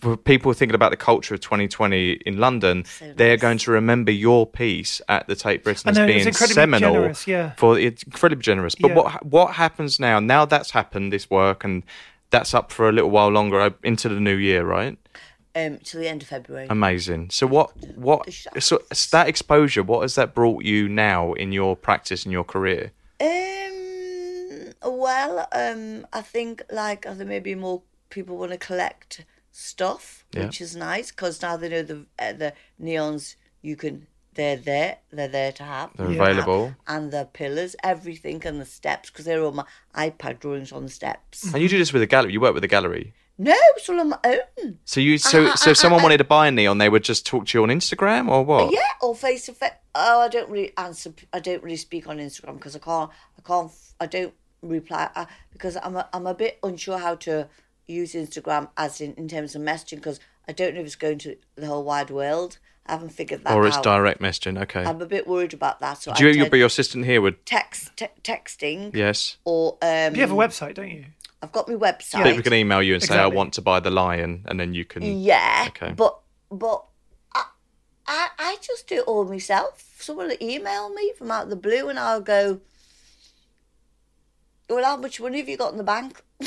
For 0.00 0.16
people 0.16 0.52
thinking 0.52 0.74
about 0.74 0.90
the 0.90 0.96
culture 0.96 1.34
of 1.34 1.40
2020 1.40 2.12
in 2.26 2.38
London, 2.38 2.84
they're 3.16 3.34
nice. 3.36 3.40
going 3.40 3.58
to 3.58 3.70
remember 3.72 4.10
your 4.12 4.46
piece 4.46 5.00
at 5.08 5.26
the 5.26 5.34
Tate 5.34 5.62
Britain 5.64 5.88
I 5.88 5.90
as 5.90 5.96
know, 5.98 6.04
it 6.04 6.14
was 6.14 6.24
being 6.24 6.32
seminal. 6.34 6.92
generous, 6.94 7.26
yeah. 7.26 7.52
For 7.56 7.78
it's 7.78 8.02
incredibly 8.02 8.42
generous. 8.42 8.74
But 8.74 8.88
Yeah. 8.88 8.94
what 8.96 9.26
what 9.26 9.54
happens 9.54 10.00
now? 10.00 10.20
Now 10.20 10.44
that's 10.44 10.70
happened, 10.70 11.12
this 11.12 11.28
work, 11.30 11.64
and 11.64 11.82
that's 12.30 12.54
up 12.54 12.72
for 12.72 12.88
a 12.88 12.92
little 12.92 13.10
while 13.10 13.28
longer 13.28 13.60
uh, 13.60 13.70
into 13.82 14.08
the 14.08 14.20
new 14.20 14.36
year, 14.36 14.64
right? 14.64 14.96
um, 15.54 15.78
till 15.84 16.00
the 16.00 16.08
end 16.08 16.22
of 16.22 16.28
February. 16.28 16.66
Amazing. 16.70 17.28
So 17.30 17.46
what 17.46 17.72
what 17.96 18.32
so 18.58 18.80
that 19.10 19.28
exposure? 19.28 19.82
What 19.82 20.00
has 20.00 20.14
that 20.14 20.34
brought 20.34 20.64
you 20.64 20.88
now 20.88 21.34
in 21.34 21.52
your 21.52 21.76
practice 21.76 22.24
and 22.24 22.32
your 22.32 22.44
career? 22.44 22.92
Um. 23.20 24.72
Well, 24.84 25.46
um, 25.52 26.06
I 26.12 26.22
think 26.22 26.62
like 26.70 27.06
I 27.06 27.14
think 27.14 27.28
maybe 27.28 27.54
more 27.54 27.82
people 28.10 28.36
want 28.36 28.52
to 28.52 28.58
collect 28.58 29.24
stuff, 29.52 30.24
Yeah. 30.32 30.46
which 30.46 30.60
is 30.60 30.74
nice 30.74 31.10
because 31.10 31.40
now 31.42 31.56
they 31.56 31.68
know 31.68 31.82
the 31.82 32.06
uh, 32.18 32.32
the 32.32 32.52
neons 32.82 33.36
you 33.62 33.76
can. 33.76 34.06
They're 34.34 34.56
there. 34.56 34.96
They're 35.10 35.28
there 35.28 35.52
to 35.52 35.62
have. 35.62 35.90
They're 35.94 36.10
You 36.10 36.16
can 36.16 36.24
have. 36.26 36.38
available. 36.38 36.74
And 36.86 37.12
the 37.12 37.28
pillars, 37.34 37.76
everything, 37.84 38.42
and 38.46 38.58
the 38.58 38.64
steps 38.64 39.10
because 39.10 39.26
they're 39.26 39.42
all 39.42 39.52
my 39.52 39.66
iPad 39.94 40.40
drawings 40.40 40.72
on 40.72 40.84
the 40.84 40.90
steps. 40.90 41.52
And 41.52 41.62
you 41.62 41.68
do 41.68 41.76
this 41.76 41.92
with 41.92 42.00
a 42.00 42.06
gallery. 42.06 42.32
You 42.32 42.40
work 42.40 42.54
with 42.54 42.64
a 42.64 42.68
gallery. 42.68 43.12
No, 43.36 43.54
it's 43.76 43.90
all 43.90 44.00
on 44.00 44.08
my 44.08 44.18
own. 44.24 44.78
So 44.86 45.00
you 45.00 45.18
so 45.18 45.54
so 45.56 45.70
if 45.72 45.76
someone 45.76 46.02
wanted 46.02 46.16
to 46.18 46.24
buy 46.24 46.46
a 46.48 46.50
neon, 46.50 46.78
they 46.78 46.88
would 46.88 47.04
just 47.04 47.26
talk 47.26 47.44
to 47.48 47.58
you 47.58 47.62
on 47.62 47.68
Instagram 47.68 48.30
or 48.30 48.42
what? 48.42 48.72
Yeah, 48.72 48.80
or 49.02 49.14
face 49.14 49.44
to 49.46 49.52
face. 49.52 49.72
Oh, 49.94 50.20
I 50.20 50.28
don't 50.28 50.48
really 50.48 50.72
answer. 50.78 51.12
I 51.34 51.38
don't 51.40 51.62
really 51.62 51.76
speak 51.76 52.08
on 52.08 52.16
Instagram 52.16 52.54
because 52.54 52.74
I 52.74 52.78
can't. 52.78 53.10
I 53.38 53.42
can't. 53.46 53.70
I 54.00 54.06
don't 54.06 54.32
reply 54.62 55.10
uh, 55.14 55.26
because 55.52 55.76
I'm. 55.82 55.96
A, 55.96 56.08
I'm 56.14 56.26
a 56.26 56.34
bit 56.34 56.58
unsure 56.62 56.96
how 56.98 57.16
to 57.16 57.48
use 57.86 58.14
Instagram 58.14 58.68
as 58.76 59.00
in 59.00 59.14
in 59.14 59.28
terms 59.28 59.54
of 59.54 59.62
messaging 59.62 59.96
because 59.96 60.20
I 60.48 60.52
don't 60.52 60.74
know 60.74 60.80
if 60.80 60.86
it's 60.86 60.96
going 60.96 61.18
to 61.18 61.36
the 61.56 61.66
whole 61.66 61.84
wide 61.84 62.10
world. 62.10 62.58
I 62.84 62.92
haven't 62.92 63.10
figured 63.10 63.44
that 63.44 63.54
Or 63.54 63.64
it's 63.66 63.76
out. 63.76 63.84
direct 63.84 64.20
messaging. 64.20 64.60
Okay. 64.62 64.82
I'm 64.84 65.00
a 65.00 65.06
bit 65.06 65.28
worried 65.28 65.54
about 65.54 65.78
that. 65.80 66.02
So 66.02 66.12
do 66.14 66.24
you, 66.24 66.30
I 66.30 66.32
your, 66.32 66.50
but 66.50 66.56
your 66.56 66.66
assistant 66.66 67.04
here 67.04 67.20
would 67.20 67.46
text 67.46 67.96
te- 67.96 68.06
texting 68.24 68.94
yes. 68.94 69.36
or 69.44 69.78
um. 69.82 70.14
You 70.14 70.20
have 70.22 70.32
a 70.32 70.34
website, 70.34 70.74
don't 70.74 70.90
you? 70.90 71.04
I've 71.42 71.52
got 71.52 71.68
my 71.68 71.74
website. 71.74 72.24
People 72.24 72.42
can 72.42 72.54
email 72.54 72.82
you 72.82 72.94
and 72.94 73.02
say, 73.02 73.18
"I 73.18 73.26
want 73.26 73.52
to 73.54 73.62
buy 73.62 73.80
the 73.80 73.90
lion," 73.90 74.44
and 74.46 74.58
then 74.60 74.74
you 74.74 74.84
can. 74.84 75.02
Yeah. 75.02 75.64
Okay. 75.68 75.92
But 75.92 76.18
but 76.50 76.84
I, 77.34 77.44
I 78.06 78.28
I 78.38 78.56
just 78.60 78.86
do 78.88 78.96
it 78.96 79.04
all 79.06 79.24
myself. 79.24 79.84
Someone 79.98 80.28
will 80.28 80.36
email 80.40 80.92
me 80.92 81.12
from 81.16 81.30
out 81.30 81.44
of 81.44 81.50
the 81.50 81.56
blue 81.56 81.88
and 81.88 81.98
I'll 81.98 82.20
go, 82.20 82.60
Well, 84.72 84.84
how 84.84 84.96
much 84.96 85.20
money 85.20 85.38
have 85.38 85.48
you 85.48 85.56
got 85.56 85.72
in 85.72 85.78
the 85.78 85.84
bank? 85.84 86.22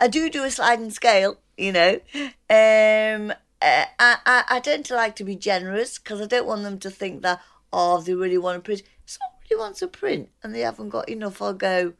I 0.00 0.08
do 0.10 0.30
do 0.30 0.44
a 0.44 0.50
sliding 0.50 0.90
scale, 0.90 1.38
you 1.56 1.72
know. 1.72 2.00
Um, 2.48 3.32
uh, 3.60 3.84
I, 3.98 4.16
I, 4.24 4.44
I 4.48 4.60
tend 4.60 4.84
to 4.86 4.94
like 4.94 5.16
to 5.16 5.24
be 5.24 5.34
generous 5.36 5.98
because 5.98 6.20
I 6.20 6.26
don't 6.26 6.46
want 6.46 6.62
them 6.62 6.78
to 6.80 6.90
think 6.90 7.22
that, 7.22 7.40
oh, 7.72 8.00
they 8.00 8.14
really 8.14 8.38
want 8.38 8.58
a 8.58 8.60
print. 8.60 8.82
If 8.82 8.86
someone 9.10 9.40
really 9.50 9.60
wants 9.60 9.82
a 9.82 9.88
print 9.88 10.28
and 10.42 10.54
they 10.54 10.60
haven't 10.60 10.90
got 10.90 11.08
enough, 11.08 11.42
I'll 11.42 11.54
go, 11.54 11.94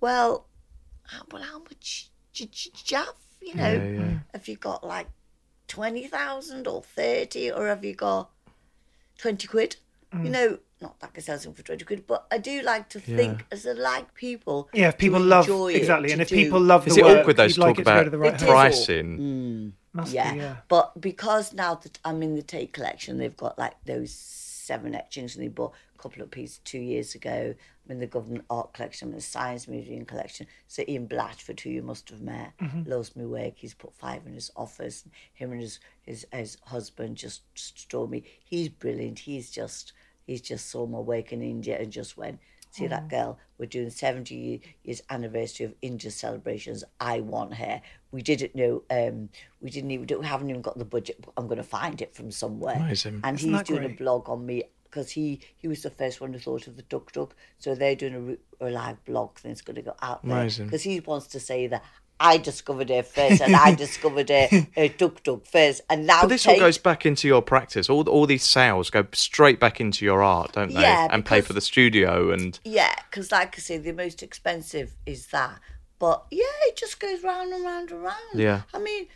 well, 0.00 0.46
how- 1.04 1.24
well, 1.32 1.42
how 1.42 1.58
much 1.58 2.10
do 2.34 2.44
you 2.44 2.70
have? 2.96 3.14
You 3.42 3.54
know, 3.54 3.72
Yeah, 3.72 3.84
yeah. 4.00 4.18
have 4.34 4.46
you 4.48 4.56
got 4.56 4.86
like 4.86 5.08
20,000 5.68 6.66
or 6.68 6.82
30 6.82 7.50
or 7.52 7.66
have 7.66 7.84
you 7.84 7.94
got 7.94 8.30
20 9.18 9.46
quid? 9.48 9.76
Mm. 10.14 10.24
You 10.24 10.30
know, 10.30 10.58
not 10.80 10.98
that 11.00 11.06
I 11.06 11.10
can 11.10 11.22
sell 11.22 11.38
something 11.38 11.54
for 11.54 11.62
20 11.62 11.84
quid, 11.84 12.06
but 12.06 12.26
I 12.30 12.38
do 12.38 12.62
like 12.62 12.88
to 12.90 13.00
think 13.00 13.44
as 13.52 13.66
I 13.66 13.72
like 13.72 14.14
people. 14.14 14.68
Yeah, 14.72 14.88
if 14.88 14.98
people 14.98 15.20
love 15.20 15.48
it, 15.48 15.76
exactly, 15.76 16.12
and 16.12 16.20
if 16.20 16.28
do- 16.28 16.34
people 16.34 16.60
love 16.60 16.86
Is 16.86 16.94
the 16.94 17.00
it 17.00 17.04
work, 17.04 17.18
awkward 17.20 17.36
though 17.36 17.48
to 17.48 17.60
like 17.60 17.68
talk 17.70 17.78
it 17.78 17.82
about 17.82 18.04
to 18.04 18.10
the 18.10 18.18
right 18.18 18.34
It 18.34 18.40
home. 18.40 18.50
pricing? 18.50 19.18
Mm. 19.18 19.72
Must 19.92 20.12
yeah. 20.12 20.32
be, 20.32 20.38
yeah. 20.38 20.56
But 20.68 21.00
because 21.00 21.52
now 21.52 21.74
that 21.74 21.98
I'm 22.04 22.22
in 22.22 22.34
the 22.34 22.42
Tate 22.42 22.72
collection, 22.72 23.18
they've 23.18 23.36
got 23.36 23.58
like 23.58 23.74
those 23.84 24.12
seven 24.12 24.94
etchings, 24.94 25.34
and 25.34 25.44
they 25.44 25.48
bought 25.48 25.74
a 25.94 26.02
couple 26.02 26.22
of 26.22 26.30
pieces 26.30 26.60
two 26.64 26.78
years 26.78 27.14
ago. 27.14 27.54
I'm 27.84 27.92
in 27.92 27.98
the 27.98 28.06
government 28.06 28.44
art 28.48 28.72
collection, 28.72 29.08
I'm 29.08 29.12
in 29.12 29.16
the 29.18 29.22
science 29.22 29.66
museum 29.66 30.04
collection. 30.04 30.46
So 30.68 30.84
Ian 30.86 31.08
Blatchford, 31.08 31.60
who 31.60 31.70
you 31.70 31.82
must 31.82 32.08
have 32.10 32.20
met, 32.20 32.52
mm-hmm. 32.60 32.88
loves 32.88 33.16
my 33.16 33.24
work. 33.24 33.54
He's 33.56 33.74
put 33.74 33.92
five 33.94 34.26
in 34.26 34.34
his 34.34 34.50
office. 34.56 35.04
Him 35.34 35.52
and 35.52 35.60
his 35.60 35.80
his, 36.02 36.26
his 36.32 36.56
husband 36.66 37.16
just 37.16 37.42
told 37.90 38.10
me 38.10 38.22
he's 38.44 38.68
brilliant. 38.68 39.20
He's 39.20 39.50
just 39.50 39.92
he's 40.30 40.40
just 40.40 40.70
saw 40.70 40.86
my 40.86 40.98
work 40.98 41.32
in 41.32 41.42
India 41.42 41.76
and 41.78 41.90
just 41.90 42.16
went. 42.16 42.38
See 42.72 42.86
that 42.86 43.08
girl? 43.08 43.36
We're 43.58 43.66
doing 43.66 43.90
70 43.90 44.62
years 44.84 45.02
anniversary 45.10 45.66
of 45.66 45.74
India 45.82 46.08
celebrations. 46.12 46.84
I 47.00 47.18
want 47.18 47.54
her. 47.54 47.82
We 48.12 48.22
didn't 48.22 48.54
know. 48.54 48.84
Um, 48.88 49.30
we 49.60 49.70
didn't 49.70 49.90
even. 49.90 50.06
We 50.20 50.24
haven't 50.24 50.50
even 50.50 50.62
got 50.62 50.78
the 50.78 50.84
budget. 50.84 51.16
But 51.20 51.32
I'm 51.36 51.48
going 51.48 51.56
to 51.58 51.64
find 51.64 52.00
it 52.00 52.14
from 52.14 52.30
somewhere. 52.30 52.76
Amazing. 52.76 53.22
And 53.24 53.36
Isn't 53.36 53.52
he's 53.52 53.62
doing 53.64 53.80
great? 53.80 53.94
a 53.94 53.96
blog 53.96 54.28
on 54.28 54.46
me 54.46 54.62
because 54.84 55.10
he 55.10 55.40
he 55.56 55.66
was 55.66 55.82
the 55.82 55.90
first 55.90 56.20
one 56.20 56.32
who 56.32 56.38
thought 56.38 56.68
of 56.68 56.76
the 56.76 56.82
duck 56.82 57.10
duck. 57.10 57.34
So 57.58 57.74
they're 57.74 57.96
doing 57.96 58.38
a, 58.60 58.66
a 58.66 58.70
live 58.70 59.04
blog 59.04 59.36
thing. 59.36 59.50
It's 59.50 59.62
going 59.62 59.74
to 59.74 59.82
go 59.82 59.96
out 60.00 60.24
there 60.24 60.44
because 60.64 60.82
he 60.84 61.00
wants 61.00 61.26
to 61.28 61.40
say 61.40 61.66
that. 61.66 61.82
I 62.20 62.36
discovered 62.36 62.90
her 62.90 63.02
first, 63.02 63.40
and 63.40 63.56
I 63.56 63.74
discovered 63.86 64.28
her, 64.28 64.48
her 64.76 64.88
duck 64.88 65.22
duck 65.22 65.46
first, 65.46 65.80
and 65.88 66.06
now 66.06 66.20
But 66.20 66.28
this 66.28 66.46
all 66.46 66.58
goes 66.58 66.76
back 66.76 67.06
into 67.06 67.26
your 67.26 67.40
practice. 67.40 67.88
All 67.88 68.06
all 68.08 68.26
these 68.26 68.44
sales 68.44 68.90
go 68.90 69.06
straight 69.12 69.58
back 69.58 69.80
into 69.80 70.04
your 70.04 70.22
art, 70.22 70.52
don't 70.52 70.72
they? 70.72 70.82
Yeah, 70.82 71.08
and 71.10 71.24
pay 71.24 71.40
for 71.40 71.54
the 71.54 71.62
studio 71.62 72.30
and 72.30 72.60
Yeah, 72.62 72.94
because 73.10 73.32
like 73.32 73.56
I 73.56 73.60
say, 73.60 73.78
the 73.78 73.92
most 73.92 74.22
expensive 74.22 74.94
is 75.06 75.28
that. 75.28 75.58
But 75.98 76.26
yeah, 76.30 76.44
it 76.62 76.76
just 76.76 77.00
goes 77.00 77.24
round 77.24 77.52
and 77.52 77.64
round 77.64 77.90
and 77.90 78.02
round. 78.02 78.34
Yeah. 78.34 78.62
I 78.72 78.78
mean, 78.78 79.06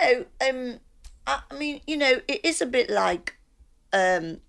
you 0.00 0.02
know, 0.02 0.24
um, 0.48 0.80
I, 1.26 1.40
I 1.50 1.54
mean, 1.54 1.80
you 1.86 1.96
know, 1.96 2.20
it 2.26 2.44
is 2.44 2.62
a 2.62 2.66
bit 2.66 2.88
like, 2.88 3.36
um, 3.92 4.40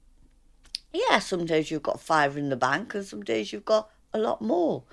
yeah, 0.93 1.19
some 1.19 1.45
days 1.45 1.69
you've 1.69 1.83
got 1.83 1.99
five 1.99 2.37
in 2.37 2.49
the 2.49 2.55
bank, 2.55 2.95
and 2.95 3.05
some 3.05 3.23
days 3.23 3.51
you've 3.51 3.65
got 3.65 3.89
a 4.13 4.19
lot 4.19 4.41
more. 4.41 4.83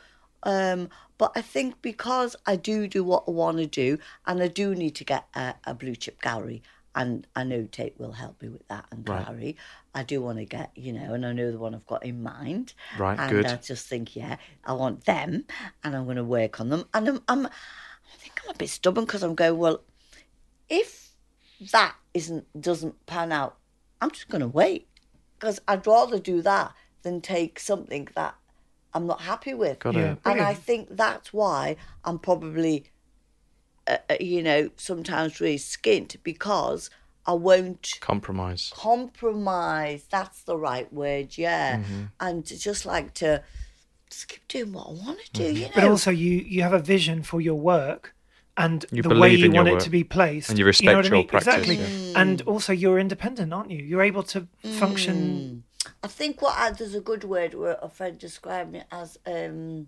Um, 0.42 0.88
but 1.18 1.32
I 1.36 1.40
think 1.40 1.82
because 1.82 2.34
I 2.46 2.56
do 2.56 2.88
do 2.88 3.04
what 3.04 3.24
I 3.28 3.30
want 3.30 3.58
to 3.58 3.66
do, 3.66 3.98
and 4.26 4.42
I 4.42 4.48
do 4.48 4.74
need 4.74 4.94
to 4.96 5.04
get 5.04 5.26
a, 5.34 5.54
a 5.64 5.74
blue 5.74 5.94
chip 5.94 6.20
gallery, 6.20 6.62
and 6.94 7.26
I 7.36 7.44
know 7.44 7.66
Tate 7.70 7.98
will 7.98 8.12
help 8.12 8.42
me 8.42 8.48
with 8.48 8.66
that 8.68 8.86
and 8.90 9.08
Right. 9.08 9.24
gallery. 9.24 9.56
I 9.94 10.02
do 10.02 10.20
want 10.20 10.38
to 10.38 10.44
get, 10.44 10.70
you 10.74 10.92
know, 10.92 11.14
and 11.14 11.24
I 11.24 11.32
know 11.32 11.50
the 11.52 11.58
one 11.58 11.74
I've 11.74 11.86
got 11.86 12.04
in 12.04 12.22
mind. 12.22 12.74
Right, 12.98 13.18
and 13.18 13.30
good. 13.30 13.46
I 13.46 13.56
just 13.56 13.86
think, 13.86 14.16
yeah, 14.16 14.36
I 14.64 14.72
want 14.72 15.04
them, 15.04 15.44
and 15.84 15.96
I'm 15.96 16.04
going 16.04 16.16
to 16.16 16.24
work 16.24 16.60
on 16.60 16.70
them. 16.70 16.86
And 16.92 17.08
I'm, 17.08 17.22
I'm 17.28 17.46
I 17.46 18.16
think 18.18 18.40
I'm 18.44 18.50
a 18.50 18.58
bit 18.58 18.68
stubborn 18.70 19.04
because 19.04 19.22
I'm 19.22 19.34
going, 19.34 19.58
well, 19.58 19.82
if 20.68 21.10
that 21.72 21.94
isn't 22.14 22.46
doesn't 22.60 23.06
pan 23.06 23.32
out, 23.32 23.56
I'm 24.00 24.10
just 24.10 24.28
going 24.28 24.40
to 24.40 24.48
wait 24.48 24.88
because 25.38 25.60
I'd 25.68 25.86
rather 25.86 26.18
do 26.18 26.42
that 26.42 26.72
than 27.02 27.20
take 27.20 27.58
something 27.58 28.08
that 28.14 28.34
I'm 28.94 29.06
not 29.06 29.20
happy 29.22 29.54
with. 29.54 29.78
Got 29.78 29.94
Yeah. 29.94 30.12
it. 30.12 30.18
And 30.24 30.40
I 30.40 30.54
think 30.54 30.88
that's 30.96 31.32
why 31.32 31.76
I'm 32.04 32.18
probably, 32.18 32.84
uh, 33.86 33.96
uh, 34.10 34.16
you 34.20 34.42
know, 34.42 34.70
sometimes 34.76 35.40
really 35.40 35.56
skint 35.58 36.16
because 36.22 36.90
I 37.26 37.32
won't 37.34 37.98
Compromise. 38.00 38.72
compromise. 38.74 40.04
That's 40.10 40.42
the 40.42 40.56
right 40.56 40.92
word, 40.92 41.38
yeah. 41.38 41.78
Mm-hmm. 41.78 42.02
And 42.20 42.44
just 42.44 42.84
like 42.84 43.14
to 43.14 43.42
just 44.10 44.28
keep 44.28 44.46
doing 44.48 44.72
what 44.72 44.88
I 44.88 44.90
want 44.92 45.18
to 45.24 45.32
do, 45.32 45.44
Mm-hmm. 45.44 45.56
you 45.56 45.62
know. 45.66 45.70
But 45.74 45.84
also, 45.84 46.10
you 46.10 46.32
you 46.54 46.62
have 46.62 46.72
a 46.74 46.80
vision 46.80 47.22
for 47.22 47.40
your 47.40 47.54
work 47.54 48.14
and 48.56 48.84
You 48.90 49.02
the 49.02 49.14
way 49.18 49.34
you 49.34 49.50
want 49.50 49.68
it 49.68 49.80
to 49.80 49.90
be 49.90 50.04
placed, 50.04 50.50
And 50.50 50.58
you 50.58 50.64
know 50.64 50.68
respect 50.68 50.96
what 50.96 51.04
I 51.06 51.08
your 51.08 51.16
mean? 51.18 51.28
practice, 51.28 51.54
Exactly. 51.54 51.76
Mm. 51.78 52.12
And 52.16 52.42
also, 52.42 52.72
you're 52.74 52.98
independent, 52.98 53.52
aren't 53.54 53.70
you? 53.70 53.78
You're 53.82 54.02
able 54.02 54.22
to 54.24 54.46
function. 54.80 55.64
I 56.02 56.08
think 56.08 56.42
what 56.42 56.56
I, 56.58 56.70
there's 56.70 56.94
a 56.94 57.00
good 57.00 57.24
word 57.24 57.54
where 57.54 57.78
a 57.80 57.88
friend 57.88 58.18
described 58.18 58.72
me 58.72 58.82
as 58.90 59.18
um, 59.26 59.86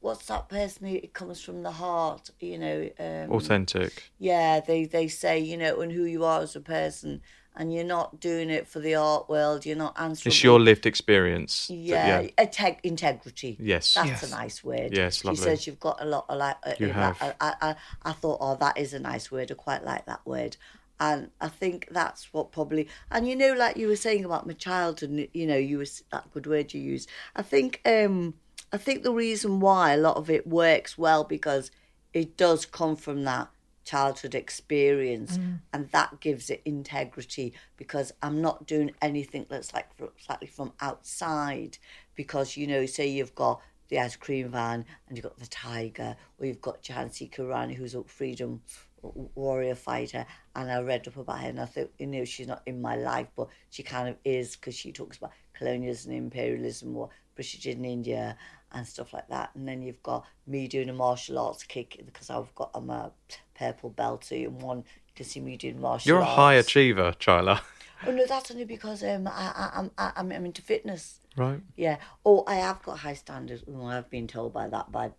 what's 0.00 0.26
that 0.26 0.48
person 0.48 0.86
who 0.86 0.94
it 0.96 1.12
comes 1.14 1.40
from 1.40 1.62
the 1.62 1.72
heart, 1.72 2.30
you 2.40 2.58
know. 2.58 2.88
Um, 2.98 3.32
Authentic. 3.32 4.04
yeah, 4.18 4.60
they 4.60 4.84
they 4.84 5.08
say 5.08 5.38
you 5.40 5.56
know, 5.56 5.80
and 5.80 5.90
who 5.92 6.04
you 6.04 6.24
are 6.24 6.42
as 6.42 6.54
a 6.54 6.60
person, 6.60 7.22
and 7.56 7.74
you're 7.74 7.82
not 7.84 8.20
doing 8.20 8.50
it 8.50 8.68
for 8.68 8.78
the 8.78 8.94
art 8.94 9.28
world. 9.28 9.66
You're 9.66 9.76
not 9.76 9.98
answering. 9.98 10.30
It's 10.30 10.44
your 10.44 10.60
lived 10.60 10.86
experience. 10.86 11.66
that- 11.66 11.74
yeah, 11.74 12.22
integ- 12.38 12.78
integrity. 12.84 13.56
Yes. 13.60 13.94
that's 13.94 14.08
Yes. 14.08 14.22
a 14.22 14.30
nice 14.30 14.62
word. 14.62 14.96
Yes, 14.96 15.24
lovely. 15.24 15.38
She 15.38 15.42
says 15.42 15.66
you've 15.66 15.80
got 15.80 16.00
a 16.00 16.06
lot 16.06 16.26
of 16.28 16.38
like. 16.38 16.56
Uh, 16.64 16.74
You 16.78 16.92
have. 16.92 17.18
That. 17.18 17.36
I, 17.40 17.54
I, 17.60 17.74
I 18.02 18.12
thought, 18.12 18.38
oh, 18.40 18.54
that 18.56 18.78
is 18.78 18.94
a 18.94 19.00
nice 19.00 19.32
word. 19.32 19.50
I 19.50 19.54
quite 19.54 19.84
like 19.84 20.06
that 20.06 20.24
word. 20.24 20.56
And 20.98 21.30
I 21.40 21.48
think 21.48 21.88
that's 21.90 22.32
what 22.32 22.52
probably, 22.52 22.88
and 23.10 23.28
you 23.28 23.36
know, 23.36 23.52
like 23.52 23.76
you 23.76 23.88
were 23.88 23.96
saying 23.96 24.24
about 24.24 24.46
my 24.46 24.54
childhood, 24.54 25.10
and 25.10 25.28
you 25.34 25.46
know, 25.46 25.56
you 25.56 25.78
was 25.78 26.02
that 26.10 26.32
good 26.32 26.46
word 26.46 26.72
you 26.72 26.80
used. 26.80 27.08
I 27.34 27.42
think, 27.42 27.80
um, 27.84 28.34
I 28.72 28.78
think 28.78 29.02
the 29.02 29.12
reason 29.12 29.60
why 29.60 29.92
a 29.92 29.98
lot 29.98 30.16
of 30.16 30.30
it 30.30 30.46
works 30.46 30.96
well 30.96 31.24
because 31.24 31.70
it 32.12 32.36
does 32.36 32.64
come 32.64 32.96
from 32.96 33.24
that 33.24 33.48
childhood 33.84 34.34
experience 34.34 35.38
and 35.72 35.88
that 35.92 36.18
gives 36.18 36.50
it 36.50 36.60
integrity 36.64 37.52
because 37.76 38.12
i'm 38.20 38.42
not 38.42 38.66
doing 38.66 38.90
anything 39.00 39.46
that's 39.48 39.72
like 39.72 39.88
slightly 40.18 40.48
from 40.48 40.72
outside 40.80 41.78
because 42.16 42.56
you 42.56 42.66
know 42.66 42.84
say 42.84 43.06
you've 43.06 43.36
got 43.36 43.60
the 43.88 43.98
ice 43.98 44.16
cream 44.16 44.48
van 44.50 44.84
and 45.06 45.16
you've 45.16 45.22
got 45.22 45.38
the 45.38 45.46
tiger 45.46 46.16
or 46.38 46.46
you've 46.46 46.60
got 46.60 46.82
Jhansi 46.82 47.30
Ki 47.30 47.42
Rani 47.42 47.74
who's 47.74 47.94
a 47.94 48.02
freedom 48.04 48.60
warrior 49.02 49.74
fighter 49.74 50.26
and 50.56 50.70
I 50.72 50.80
read 50.80 51.06
up 51.06 51.16
about 51.16 51.40
her 51.40 51.48
and 51.48 51.60
I 51.60 51.66
thought 51.66 51.90
you 51.98 52.06
know 52.06 52.24
she's 52.24 52.48
not 52.48 52.62
in 52.66 52.80
my 52.80 52.96
life 52.96 53.28
but 53.36 53.48
she 53.70 53.82
kind 53.82 54.08
of 54.08 54.16
is 54.24 54.56
because 54.56 54.74
she 54.74 54.90
talks 54.90 55.18
about 55.18 55.32
colonialism 55.54 56.12
and 56.12 56.24
imperialism 56.24 56.94
what 56.94 57.10
British 57.34 57.60
did 57.60 57.78
in 57.78 57.84
India 57.84 58.36
and 58.72 58.86
stuff 58.86 59.12
like 59.12 59.28
that 59.28 59.50
and 59.54 59.68
then 59.68 59.82
you've 59.82 60.02
got 60.02 60.24
me 60.46 60.66
doing 60.66 60.88
a 60.88 60.92
martial 60.92 61.38
arts 61.38 61.62
kick 61.62 62.02
because 62.04 62.30
I've 62.30 62.52
got 62.54 62.70
I'm 62.74 62.90
a 62.90 63.12
purple 63.54 63.90
belt 63.90 64.24
so 64.24 64.34
in 64.34 64.58
one 64.58 64.78
you 64.78 65.12
can 65.14 65.26
see 65.26 65.40
me 65.40 65.56
doing 65.56 65.80
martial 65.80 65.92
arts. 65.92 66.06
You're 66.06 66.20
a 66.20 66.24
high 66.24 66.54
achiever, 66.54 67.12
Chila. 67.12 67.60
oh 68.06 68.10
no 68.12 68.26
that's 68.26 68.50
only 68.50 68.64
because 68.64 69.04
um 69.04 69.28
I, 69.28 69.30
I, 69.54 69.70
I'm 69.74 69.90
I, 69.98 70.12
I'm 70.16 70.32
I'm 70.32 70.46
into 70.46 70.62
fitness 70.62 71.20
Right. 71.36 71.60
yeah. 71.76 71.98
Oh, 72.24 72.44
I 72.46 72.54
have 72.56 72.82
got 72.82 73.00
high 73.00 73.12
standards. 73.12 73.62
Well, 73.66 73.88
I've 73.88 74.08
been 74.08 74.26
told 74.26 74.54
by 74.54 74.68
that 74.68 74.90
by 74.90 75.06
a 75.06 75.10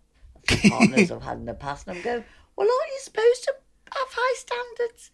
few 0.48 0.68
partners 0.68 1.10
I've 1.12 1.22
had 1.22 1.38
in 1.38 1.44
the 1.44 1.54
past. 1.54 1.86
And 1.86 1.96
I'm 1.96 2.02
going, 2.02 2.24
well, 2.56 2.66
aren't 2.66 2.88
you 2.92 2.98
supposed 3.02 3.44
to 3.44 3.54
have 3.94 4.08
high 4.10 4.34
standards 4.36 5.10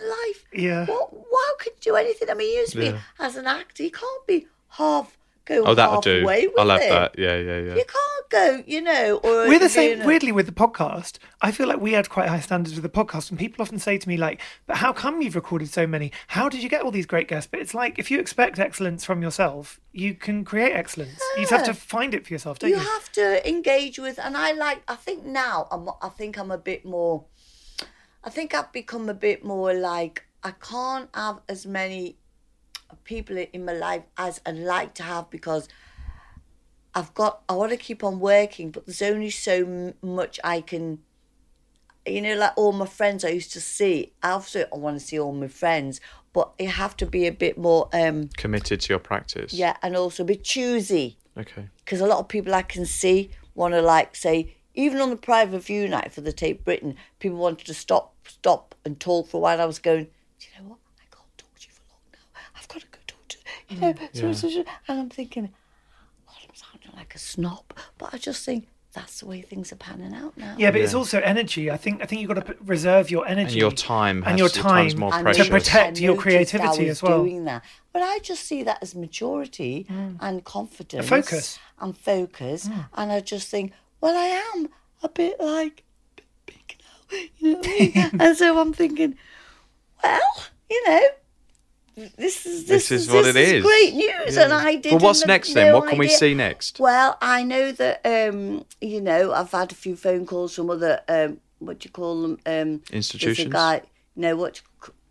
in 0.00 0.08
life? 0.08 0.44
Yeah. 0.52 0.86
What? 0.86 1.10
How 1.12 1.56
could 1.58 1.78
do 1.80 1.96
anything? 1.96 2.30
I 2.30 2.34
mean, 2.34 2.50
you 2.52 2.60
used 2.60 2.72
to 2.72 2.78
be 2.78 2.86
Yeah. 2.86 2.98
as 3.18 3.36
an 3.36 3.46
actor, 3.46 3.82
you 3.82 3.90
can't 3.90 4.26
be 4.26 4.46
half 4.70 5.16
go 5.44 5.62
Oh, 5.64 5.74
that'll 5.74 6.00
do. 6.00 6.18
halfway 6.20 6.48
with 6.48 6.58
I'll 6.58 6.70
have 6.70 6.80
it. 6.82 6.88
that. 6.90 7.18
Yeah, 7.18 7.36
yeah, 7.36 7.58
yeah. 7.60 7.74
You 7.76 7.84
can't 7.84 8.30
go, 8.30 8.64
you 8.66 8.80
know. 8.80 9.20
Or 9.22 9.46
We're 9.46 9.60
the 9.60 9.68
same. 9.68 10.00
a- 10.02 10.04
Weirdly, 10.04 10.32
with 10.32 10.46
the 10.46 10.52
podcast, 10.52 11.18
I 11.40 11.52
feel 11.52 11.68
like 11.68 11.80
we 11.80 11.92
had 11.92 12.10
quite 12.10 12.28
high 12.28 12.40
standards 12.40 12.74
with 12.74 12.82
the 12.82 12.88
podcast, 12.88 13.30
and 13.30 13.38
people 13.38 13.62
often 13.62 13.78
say 13.78 13.96
to 13.96 14.08
me, 14.08 14.16
like, 14.16 14.40
"But 14.66 14.78
how 14.78 14.92
come 14.92 15.22
you've 15.22 15.36
recorded 15.36 15.68
so 15.72 15.86
many? 15.86 16.10
How 16.28 16.48
did 16.48 16.64
you 16.64 16.68
get 16.68 16.82
all 16.82 16.90
these 16.90 17.06
great 17.06 17.28
guests?" 17.28 17.48
But 17.48 17.60
it's 17.60 17.74
like 17.74 17.96
if 17.96 18.10
you 18.10 18.18
expect 18.18 18.58
excellence 18.58 19.04
from 19.04 19.22
yourself, 19.22 19.78
you 19.92 20.14
can 20.14 20.44
create 20.44 20.72
excellence. 20.72 21.20
You 21.36 21.42
just 21.42 21.52
have 21.52 21.64
to 21.66 21.74
find 21.74 22.12
it 22.12 22.26
for 22.26 22.32
yourself, 22.32 22.58
don't 22.58 22.70
you? 22.70 22.76
you 22.76 22.82
have 22.82 23.12
to 23.12 23.48
engage 23.48 23.98
with 24.00 24.18
and 24.18 24.36
i 24.36 24.50
like 24.52 24.82
i 24.88 24.94
think 24.96 25.24
now 25.24 25.66
i'm 25.70 25.88
i 26.02 26.08
think 26.08 26.36
i'm 26.38 26.50
a 26.50 26.58
bit 26.58 26.84
more 26.84 27.24
i 28.26 28.30
think 28.30 28.54
i've 28.54 28.72
become 28.72 29.08
a 29.08 29.14
bit 29.14 29.44
more 29.44 29.72
like 29.72 30.24
i 30.42 30.50
can't 30.50 31.08
have 31.14 31.40
as 31.48 31.64
many 31.64 32.16
people 33.04 33.36
in 33.38 33.64
my 33.64 33.72
life 33.72 34.02
as 34.18 34.40
i'd 34.46 34.56
like 34.56 34.92
to 34.94 35.02
have 35.02 35.30
because 35.30 35.68
i've 36.94 37.14
got 37.14 37.42
i 37.48 37.52
want 37.54 37.70
to 37.70 37.76
keep 37.76 38.02
on 38.04 38.20
working 38.20 38.70
but 38.70 38.84
there's 38.86 39.02
only 39.02 39.30
so 39.30 39.94
much 40.02 40.38
i 40.44 40.60
can 40.60 40.98
you 42.08 42.22
know, 42.22 42.36
like 42.36 42.52
all 42.56 42.70
my 42.70 42.86
friends 42.86 43.24
I 43.24 43.30
used 43.30 43.52
to 43.54 43.60
see. 43.60 44.12
I 44.22 44.30
also, 44.30 44.64
I 44.72 44.76
want 44.76 44.96
to 45.00 45.04
see 45.04 45.18
all 45.18 45.32
my 45.32 45.48
friends, 45.48 46.00
but 46.32 46.52
you 46.56 46.68
have 46.68 46.96
to 46.98 47.06
be 47.06 47.26
a 47.26 47.32
bit 47.32 47.58
more, 47.58 47.88
um, 47.92 48.28
Committed 48.36 48.80
to 48.82 48.92
your 48.92 49.00
practice. 49.00 49.52
yeah, 49.52 49.76
and 49.82 49.96
also 49.96 50.22
be 50.22 50.36
choosy 50.36 51.16
Okay. 51.36 51.66
because 51.84 52.00
a 52.00 52.06
lot 52.06 52.20
of 52.20 52.28
people 52.28 52.54
I 52.54 52.62
can 52.62 52.86
see 52.86 53.30
want 53.56 53.74
to 53.74 53.82
like 53.82 54.14
say 54.14 54.55
even 54.76 55.00
on 55.00 55.10
the 55.10 55.16
private 55.16 55.60
view 55.60 55.88
night 55.88 56.12
for 56.12 56.20
the 56.20 56.32
Tate 56.32 56.64
Britain, 56.64 56.94
people 57.18 57.38
wanted 57.38 57.66
to 57.66 57.74
stop, 57.74 58.14
stop 58.28 58.74
and 58.84 59.00
talk 59.00 59.28
for 59.28 59.38
a 59.38 59.40
while. 59.40 59.60
I 59.60 59.64
was 59.64 59.78
going, 59.80 60.04
do 60.38 60.46
you 60.54 60.62
know 60.62 60.68
what? 60.70 60.78
I 61.00 61.04
can't 61.14 61.38
talk 61.38 61.54
to 61.58 61.66
you 61.66 61.72
for 61.72 61.82
long 61.90 62.00
now. 62.12 62.40
I've 62.56 62.68
got 62.68 62.82
to 62.82 62.86
go 62.88 62.98
talk 63.06 63.28
to 63.28 63.38
you 63.68 63.80
know. 63.80 63.92
Mm. 63.92 64.14
so- 64.14 64.32
so- 64.32 64.50
so- 64.50 64.64
and 64.86 65.00
I'm 65.00 65.08
thinking, 65.10 65.46
God, 66.26 66.36
I'm 66.48 66.54
sounding 66.54 66.92
like 66.96 67.14
a 67.14 67.18
snob, 67.18 67.64
but 67.98 68.14
I 68.14 68.18
just 68.18 68.44
think 68.44 68.68
that's 68.92 69.20
the 69.20 69.26
way 69.26 69.42
things 69.42 69.70
are 69.72 69.76
panning 69.76 70.14
out 70.14 70.36
now. 70.38 70.54
Yeah, 70.58 70.70
but 70.70 70.80
it's 70.80 70.94
also 70.94 71.20
energy. 71.20 71.70
I 71.70 71.76
think 71.76 72.02
I 72.02 72.06
think 72.06 72.22
you've 72.22 72.28
got 72.28 72.46
to 72.46 72.54
p- 72.54 72.58
reserve 72.64 73.10
your 73.10 73.26
energy 73.28 73.52
and 73.52 73.60
your 73.60 73.70
time 73.70 74.18
and 74.26 74.26
has 74.26 74.38
your 74.38 74.48
time 74.48 74.62
time's 74.64 74.96
more 74.96 75.12
I 75.12 75.20
precious. 75.22 75.46
to 75.46 75.50
protect 75.52 76.00
your 76.00 76.14
noticed 76.14 76.20
I 76.20 76.30
creativity 76.30 76.88
was 76.88 76.90
as 76.98 77.02
well. 77.02 77.22
Doing 77.22 77.44
that, 77.44 77.62
but 77.92 78.00
I 78.00 78.20
just 78.20 78.44
see 78.46 78.62
that 78.62 78.78
as 78.80 78.94
maturity 78.94 79.86
mm. 79.90 80.16
and 80.20 80.42
confidence, 80.44 81.06
focus. 81.08 81.58
and 81.78 81.96
focus, 81.96 82.68
mm. 82.68 82.88
and 82.94 83.12
I 83.12 83.20
just 83.20 83.48
think, 83.48 83.72
well, 84.06 84.16
I 84.16 84.56
am 84.56 84.68
a 85.02 85.08
bit 85.08 85.40
like 85.40 85.82
big 86.46 86.76
now, 86.80 87.18
you 87.38 87.52
know 87.52 87.58
what 87.58 87.66
I 87.66 87.70
mean? 87.70 88.10
and 88.20 88.36
so 88.36 88.58
I'm 88.58 88.72
thinking, 88.72 89.16
well, 90.02 90.20
you 90.70 90.82
know. 90.86 91.02
This 92.18 92.44
is 92.44 92.66
This 92.66 92.90
this, 92.90 93.06
is 93.06 93.10
what 93.10 93.24
it 93.26 93.36
is 93.36 93.52
is. 93.52 93.64
great 93.64 93.94
news, 93.94 94.36
and 94.36 94.52
I 94.52 94.74
did. 94.74 94.92
Well, 94.92 95.00
what's 95.00 95.24
next 95.24 95.54
then? 95.54 95.72
What 95.72 95.88
can 95.88 95.96
we 95.98 96.08
see 96.08 96.34
next? 96.34 96.78
Well, 96.78 97.16
I 97.22 97.42
know 97.42 97.72
that 97.72 98.00
um, 98.04 98.66
you 98.82 99.00
know 99.00 99.32
I've 99.32 99.50
had 99.50 99.72
a 99.72 99.74
few 99.74 99.96
phone 99.96 100.26
calls 100.26 100.54
from 100.54 100.68
other 100.68 101.00
um, 101.08 101.40
what 101.58 101.78
do 101.78 101.86
you 101.86 101.90
call 101.90 102.20
them 102.20 102.38
um, 102.44 102.82
Institutions? 102.92 103.48
A 103.48 103.50
guy, 103.50 103.80
no, 104.14 104.36
what 104.36 104.60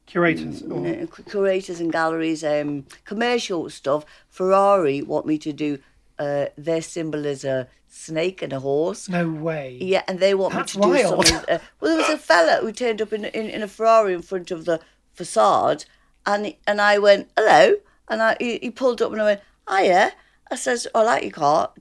Curators. 0.05 0.61
or- 0.61 1.07
curators 1.27 1.79
and 1.79 1.91
galleries, 1.91 2.43
um, 2.43 2.85
commercial 3.03 3.67
stuff. 3.71 4.05
Ferrari 4.29 5.01
want 5.01 5.25
me 5.25 5.39
to 5.39 5.51
do. 5.51 5.79
Uh, 6.17 6.45
their 6.57 6.81
symbol 6.81 7.25
is 7.25 7.43
a 7.43 7.67
snake 7.87 8.41
and 8.41 8.53
a 8.53 8.59
horse. 8.59 9.09
No 9.09 9.29
way. 9.29 9.77
Yeah, 9.81 10.03
and 10.07 10.19
they 10.19 10.33
want 10.33 10.53
That's 10.53 10.75
me 10.75 10.81
to 10.81 10.87
do 10.87 10.93
wild. 11.09 11.27
something. 11.27 11.49
Uh, 11.55 11.59
well, 11.79 11.91
there 11.91 11.97
was 11.97 12.09
a 12.09 12.17
fella 12.17 12.59
who 12.61 12.71
turned 12.71 13.01
up 13.01 13.11
in, 13.13 13.25
in 13.25 13.49
in 13.49 13.61
a 13.61 13.67
Ferrari 13.67 14.13
in 14.13 14.21
front 14.21 14.51
of 14.51 14.65
the 14.65 14.79
facade, 15.13 15.85
and 16.25 16.45
he- 16.47 16.59
and 16.67 16.79
I 16.81 16.97
went 16.99 17.29
hello, 17.37 17.75
and 18.09 18.21
I 18.21 18.35
he, 18.39 18.59
he 18.61 18.69
pulled 18.69 19.01
up 19.01 19.11
and 19.11 19.21
I 19.21 19.25
went 19.25 19.41
hiya. 19.69 20.11
I 20.51 20.55
says 20.55 20.87
I 20.93 21.01
like 21.03 21.23
your 21.23 21.31
car. 21.31 21.71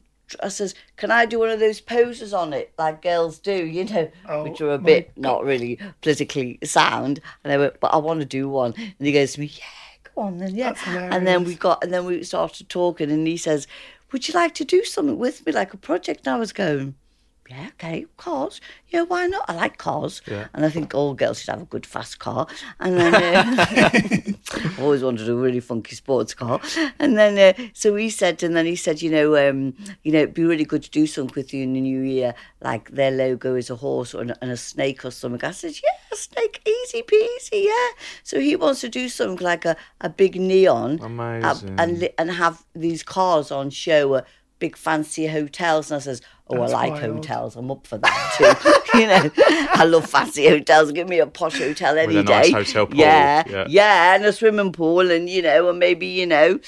I 0.43 0.49
says, 0.49 0.75
can 0.97 1.11
I 1.11 1.27
do 1.27 1.39
one 1.39 1.51
of 1.51 1.61
those 1.61 1.81
poses 1.83 2.33
on 2.33 2.55
it 2.55 2.73
like 2.79 3.03
girls 3.03 3.39
do, 3.39 3.53
you 3.67 3.85
know, 3.85 4.11
Oh, 4.27 4.43
which 4.43 4.61
are 4.63 4.73
a 4.73 4.79
bit 4.79 5.13
not 5.17 5.45
really 5.45 5.79
politically 6.01 6.59
sound. 6.65 7.21
And 7.45 7.53
I 7.53 7.59
went, 7.59 7.79
but 7.79 7.89
I 7.93 7.99
want 7.99 8.21
to 8.21 8.27
do 8.27 8.49
one. 8.49 8.73
And 8.77 8.95
he 9.07 9.13
goes 9.13 9.35
to 9.35 9.41
me, 9.41 9.47
yeah, 9.53 10.11
go 10.15 10.23
on 10.23 10.39
then, 10.39 10.55
yeah. 10.57 10.73
That's 10.73 10.87
And 11.15 11.27
then 11.27 11.45
we 11.45 11.55
got, 11.55 11.85
and 11.85 11.93
then 11.93 12.07
we 12.07 12.25
started 12.25 12.71
talking, 12.71 13.11
and 13.13 13.27
he 13.27 13.37
says, 13.37 13.67
would 14.13 14.29
you 14.29 14.35
like 14.35 14.55
to 14.55 14.65
do 14.65 14.85
something 14.85 15.19
with 15.19 15.45
me, 15.47 15.53
like 15.53 15.75
a 15.75 15.77
project? 15.77 16.27
And 16.27 16.35
I 16.35 16.39
was 16.39 16.53
going, 16.53 16.95
yeah, 17.49 17.69
okay, 17.75 18.07
cars. 18.17 18.61
Yeah, 18.89 19.03
why 19.03 19.27
not? 19.27 19.45
I 19.49 19.55
like 19.55 19.77
cars. 19.77 20.23
Yeah. 20.27 20.49
And 20.55 20.65
I 20.65 20.71
think 20.71 20.95
all 20.95 21.15
girls 21.15 21.41
should 21.41 21.51
have 21.51 21.63
a 21.63 21.67
good 21.67 21.85
fast 21.85 22.19
car. 22.19 22.47
And 22.81 22.97
then 22.99 23.15
uh, 23.15 23.67
I've 23.67 24.79
always 24.81 25.03
wanted 25.03 25.29
a 25.29 25.35
really 25.35 25.61
funky 25.61 25.95
sports 25.95 26.33
car. 26.33 26.61
And 26.99 27.19
then 27.19 27.39
uh, 27.39 27.69
so 27.75 27.95
he 27.97 28.09
said, 28.09 28.43
and 28.43 28.57
then 28.57 28.67
he 28.67 28.77
said, 28.77 29.03
you 29.03 29.11
know, 29.11 29.37
um, 29.37 29.75
you 30.03 30.13
know, 30.13 30.21
it'd 30.21 30.35
be 30.35 30.45
really 30.45 30.65
good 30.65 30.83
to 30.85 30.91
do 30.91 31.07
something 31.07 31.35
with 31.35 31.53
you 31.53 31.65
in 31.65 31.75
the 31.75 31.81
new 31.81 32.01
year. 32.01 32.35
Like 32.63 32.91
their 32.91 33.11
logo 33.11 33.55
is 33.57 33.69
a 33.69 33.77
horse 33.77 34.15
or 34.15 34.23
an, 34.23 34.35
and 34.41 34.51
a 34.51 34.57
snake 34.57 35.05
or 35.05 35.11
something. 35.11 35.47
I 35.47 35.53
said, 35.53 35.75
yeah, 35.75 36.17
snake, 36.17 36.67
easy 36.67 37.03
peasy, 37.03 37.65
yeah. 37.65 37.89
So 38.23 38.41
he 38.41 38.57
wants 38.57 38.81
to 38.83 38.89
do 38.89 39.09
something 39.09 39.45
like 39.45 39.65
a, 39.65 39.77
a 40.01 40.09
big 40.09 40.41
neon, 40.41 40.99
Amazing. 41.03 41.79
and 41.79 42.09
and 42.19 42.31
have 42.31 42.65
these 42.75 43.03
cars 43.03 43.51
on 43.51 43.71
show 43.71 44.15
at 44.15 44.27
big 44.59 44.77
fancy 44.77 45.27
hotels. 45.27 45.91
And 45.91 45.97
I 45.97 46.01
says, 46.01 46.23
oh, 46.49 46.59
That's 46.61 46.73
I 46.73 46.89
like 46.89 46.93
wild. 47.03 47.03
hotels. 47.17 47.57
I'm 47.57 47.71
up 47.71 47.87
for 47.87 47.99
that 47.99 48.35
too. 48.93 48.99
you 48.99 49.07
know, 49.07 49.31
I 49.75 49.85
love 49.85 50.09
fancy 50.09 50.49
hotels. 50.49 50.93
Give 50.93 51.09
me 51.09 51.19
a 51.19 51.27
posh 51.27 51.59
hotel 51.59 51.97
any 51.99 52.17
a 52.19 52.23
day. 52.23 52.51
nice 52.51 52.53
hotel 52.53 52.87
pool, 52.87 52.97
Yeah, 53.01 53.45
yeah. 53.49 53.67
yeah, 53.69 54.15
and 54.15 54.25
a 54.25 54.33
swimming 54.33 54.73
pool, 54.73 55.11
and 55.11 55.29
you 55.29 55.43
know, 55.43 55.69
and 55.71 55.79
maybe 55.79 56.07
you 56.07 56.27
know, 56.27 56.59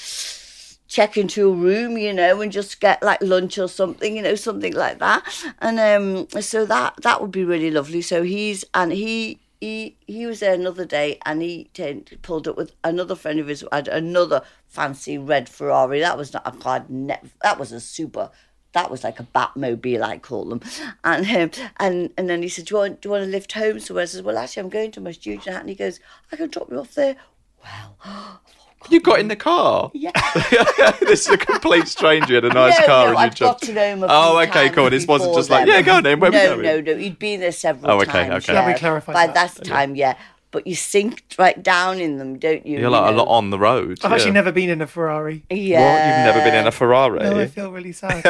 check 0.87 1.17
into 1.17 1.49
a 1.49 1.53
room, 1.53 1.97
you 1.97 2.13
know, 2.13 2.41
and 2.41 2.51
just 2.51 2.79
get 2.79 3.01
like 3.03 3.21
lunch 3.21 3.57
or 3.57 3.67
something, 3.67 4.15
you 4.15 4.21
know, 4.21 4.35
something 4.35 4.73
like 4.73 4.99
that. 4.99 5.23
And 5.59 5.79
um, 5.79 6.41
so 6.41 6.65
that 6.65 6.95
that 7.03 7.21
would 7.21 7.31
be 7.31 7.43
really 7.43 7.71
lovely. 7.71 8.01
So 8.01 8.23
he's 8.23 8.63
and 8.73 8.91
he 8.91 9.39
he 9.59 9.97
he 10.07 10.25
was 10.25 10.39
there 10.39 10.53
another 10.53 10.85
day 10.85 11.19
and 11.25 11.41
he 11.41 11.69
t- 11.73 12.03
pulled 12.21 12.47
up 12.47 12.57
with 12.57 12.71
another 12.83 13.15
friend 13.15 13.39
of 13.39 13.47
his 13.47 13.61
who 13.61 13.67
had 13.71 13.87
another 13.87 14.41
fancy 14.67 15.17
red 15.17 15.49
Ferrari. 15.49 15.99
That 15.99 16.17
was 16.17 16.33
not 16.33 16.43
a 16.45 16.51
quad. 16.51 16.89
Ne- 16.89 17.19
that 17.41 17.59
was 17.59 17.71
a 17.71 17.79
super. 17.79 18.29
That 18.77 18.91
was 18.91 19.03
like 19.03 19.19
a 19.19 19.23
Batmobile, 19.35 20.03
I 20.03 20.17
call 20.19 20.45
them, 20.45 20.61
and 21.03 21.25
um, 21.55 21.63
and 21.79 22.09
and 22.17 22.29
then 22.29 22.43
he 22.43 22.49
said, 22.49 22.65
"Do 22.65 22.75
you 22.75 22.79
want 22.81 23.01
do 23.01 23.07
you 23.07 23.11
want 23.11 23.23
to 23.23 23.29
lift 23.29 23.51
home 23.53 23.79
somewhere?" 23.79 24.03
I 24.03 24.05
says, 24.05 24.21
"Well, 24.21 24.37
actually, 24.37 24.61
I'm 24.61 24.69
going 24.69 24.91
to 24.91 25.01
my 25.01 25.11
studio," 25.13 25.53
and 25.53 25.67
he 25.67 25.75
goes, 25.75 25.99
"I 26.31 26.35
can 26.35 26.49
drop 26.49 26.69
you 26.71 26.79
off 26.79 26.93
there." 26.93 27.15
Well, 27.63 28.41
You 28.91 28.99
got 29.01 29.19
in 29.19 29.27
the 29.27 29.35
car. 29.35 29.89
yeah. 29.95 30.11
this 31.01 31.21
is 31.27 31.29
a 31.29 31.37
complete 31.37 31.87
stranger 31.87 32.37
in 32.37 32.45
a 32.45 32.49
nice 32.49 32.79
no, 32.79 32.85
car, 32.85 33.05
no, 33.05 33.09
and 33.09 33.17
you 33.19 33.25
I've 33.25 33.35
jumped. 33.35 33.61
got 33.61 33.67
to 33.67 33.73
know 33.73 33.85
him. 33.93 34.03
A 34.03 34.07
Oh, 34.09 34.37
okay, 34.41 34.51
times 34.65 34.75
cool. 34.75 34.89
This 34.91 35.07
wasn't 35.07 35.33
just 35.35 35.49
like, 35.49 35.65
then. 35.65 35.75
yeah, 35.75 35.81
go 35.81 35.93
on 35.95 36.03
then, 36.03 36.19
where 36.19 36.29
we 36.31 36.37
no, 36.37 36.55
going? 36.61 36.61
no, 36.85 36.93
no. 36.93 36.97
He'd 36.97 37.17
been 37.17 37.39
there 37.39 37.51
several 37.51 37.91
Oh, 37.91 37.95
okay, 38.03 38.11
times. 38.29 38.43
okay. 38.43 38.53
Yeah. 38.53 38.63
Glad 38.63 38.73
we 38.73 38.79
clarified 38.79 39.13
By 39.15 39.27
that. 39.27 39.55
that 39.55 39.65
time, 39.65 39.95
yeah. 39.95 40.15
But 40.57 40.65
you 40.65 40.73
sink 40.73 41.35
right 41.37 41.61
down 41.61 41.99
in 41.99 42.17
them, 42.17 42.39
don't 42.39 42.65
you? 42.65 42.79
You're 42.79 42.89
like 42.89 43.11
you 43.11 43.15
a 43.15 43.19
lot 43.19 43.27
on 43.27 43.51
the 43.51 43.59
road. 43.59 43.99
I've 44.03 44.09
yeah. 44.09 44.15
actually 44.15 44.31
never 44.31 44.51
been 44.51 44.71
in 44.71 44.81
a 44.81 44.87
Ferrari. 44.87 45.43
Yeah. 45.51 45.81
What? 45.81 46.07
You've 46.07 46.35
never 46.35 46.49
been 46.49 46.59
in 46.59 46.65
a 46.65 46.71
Ferrari? 46.71 47.19
No, 47.19 47.39
I 47.39 47.45
feel 47.45 47.71
really 47.71 47.91
sad. 47.91 48.23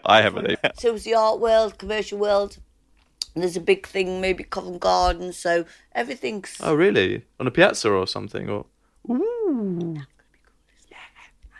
I 0.06 0.22
haven't. 0.22 0.52
either. 0.52 0.72
So 0.78 0.94
it's 0.94 1.04
the 1.04 1.12
art 1.12 1.38
world, 1.38 1.76
commercial 1.76 2.18
world. 2.18 2.56
And 3.34 3.42
there's 3.42 3.58
a 3.58 3.60
big 3.60 3.86
thing, 3.86 4.22
maybe 4.22 4.42
Covent 4.42 4.80
Garden. 4.80 5.34
So 5.34 5.66
everything's. 5.92 6.56
Oh, 6.62 6.74
really? 6.74 7.26
On 7.38 7.46
a 7.46 7.50
piazza 7.50 7.90
or 7.90 8.06
something? 8.06 8.48
Or 8.48 8.64
Ooh. 9.10 9.98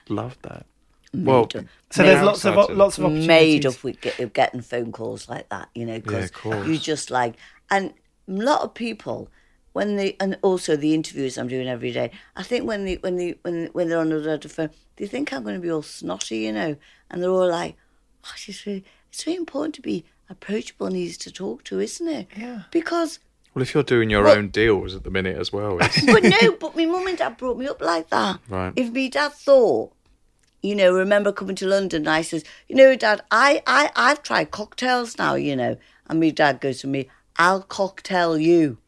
Love 0.09 0.39
that. 0.45 0.65
Well, 1.13 1.43
made 1.43 1.69
So 1.91 2.03
there's 2.05 2.21
made- 2.21 2.25
lots 2.25 2.45
of 2.47 2.55
lots 2.75 2.97
of 2.97 3.05
opportunities. 3.05 3.29
made 3.29 3.65
of 3.67 3.85
with 3.85 4.01
get, 4.01 4.33
getting 4.33 4.63
phone 4.63 4.93
calls 4.93 5.29
like 5.29 5.51
that, 5.51 5.69
you 5.75 5.85
know, 5.85 6.01
because 6.01 6.31
of 6.31 6.33
course. 6.33 6.67
you 6.67 6.79
just 6.79 7.11
like, 7.11 7.35
and 7.71 7.93
a 8.27 8.33
lot 8.33 8.63
of 8.63 8.73
people 8.73 9.29
when 9.77 9.97
they, 9.97 10.17
and 10.19 10.39
also 10.41 10.75
the 10.75 10.95
interviews 10.95 11.37
I'm 11.37 11.49
doing 11.49 11.69
every 11.69 11.93
day. 11.93 12.11
I 12.35 12.43
think 12.43 12.67
when 12.67 12.87
they, 12.87 12.95
when 12.95 13.17
they, 13.17 13.37
when 13.43 13.67
when 13.75 13.89
they're 13.91 13.99
on 13.99 14.09
the 14.09 14.33
other 14.33 14.49
phone, 14.49 14.71
they 14.97 15.07
think 15.07 15.33
I'm 15.33 15.43
going 15.43 15.55
to 15.55 15.61
be 15.61 15.71
all 15.71 15.83
snotty, 15.83 16.39
you 16.39 16.53
know, 16.53 16.77
and 17.11 17.23
they're 17.23 17.29
all 17.31 17.51
like, 17.51 17.77
oh, 18.25 18.33
she's 18.37 18.65
really, 18.65 18.85
it's 19.13 19.27
really 19.27 19.37
important 19.37 19.75
to 19.75 19.83
be 19.83 20.07
approachable 20.31 20.87
and 20.87 20.97
easy 20.97 21.19
to 21.19 21.31
talk 21.31 21.63
to, 21.65 21.79
isn't 21.79 22.09
it? 22.09 22.27
Yeah. 22.35 22.63
Because 22.71 23.19
well, 23.55 23.63
if 23.63 23.75
you're 23.75 23.83
doing 23.83 24.09
your 24.09 24.25
Well- 24.25 24.39
own 24.39 24.49
deals 24.49 24.95
at 24.95 25.05
the 25.05 25.11
minute 25.11 25.37
as 25.37 25.53
well, 25.53 25.79
it's, 25.81 26.05
but 26.07 26.23
no, 26.23 26.53
but 26.53 26.75
my 26.75 26.87
mum 26.87 27.07
and 27.07 27.19
dad 27.19 27.37
brought 27.37 27.59
me 27.59 27.69
up 27.69 27.83
like 27.83 28.09
that. 28.09 28.41
Right. 28.49 28.73
If 28.77 28.91
me 28.93 29.11
dad 29.11 29.33
thought, 29.33 29.93
you 30.63 30.75
know, 30.75 30.91
remember 30.93 31.33
coming 31.33 31.57
to 31.57 31.67
London, 31.67 32.03
and 32.03 32.09
I 32.09 32.23
says, 32.23 32.45
you 32.67 32.77
know, 32.77 32.97
dad, 32.97 33.21
I, 33.31 33.63
I, 33.67 33.91
I've 33.95 34.23
tried 34.23 34.51
cocktails 34.53 35.19
now, 35.19 35.35
you 35.35 35.55
know, 35.55 35.77
and 36.07 36.19
my 36.19 36.31
dad 36.31 36.63
goes 36.63 36.81
to 36.81 36.87
me, 36.87 37.11
I'll 37.39 37.61
cocktail 37.63 38.39
you, 38.39 38.79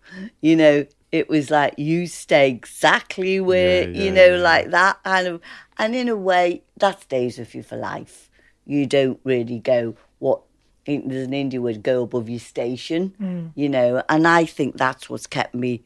you 0.41 0.57
know. 0.57 0.87
It 1.11 1.31
was 1.31 1.51
like 1.51 1.73
you 1.79 2.07
stay 2.07 2.51
exactly 2.51 3.41
where 3.41 3.89
Yeah, 3.89 4.05
you 4.05 4.13
know, 4.13 4.37
yeah. 4.37 4.43
like 4.43 4.71
that 4.73 5.03
kind 5.05 5.27
of, 5.27 5.41
and 5.79 5.95
in 5.95 6.11
a 6.11 6.17
way 6.17 6.65
that 6.77 7.01
stays 7.01 7.39
with 7.39 7.55
you 7.55 7.63
for 7.63 7.79
life. 7.79 8.29
You 8.67 8.85
don't 8.85 9.19
really 9.25 9.59
go 9.59 9.97
what 10.19 10.43
there's 10.85 11.27
an 11.27 11.33
Indian 11.33 11.63
word, 11.63 11.83
go 11.83 12.03
above 12.03 12.29
your 12.29 12.39
station, 12.39 13.15
mm. 13.21 13.53
you 13.55 13.71
know, 13.71 14.03
and 14.11 14.29
I 14.29 14.45
think 14.45 14.77
that's 14.77 15.09
what's 15.09 15.27
kept 15.27 15.55
me, 15.55 15.83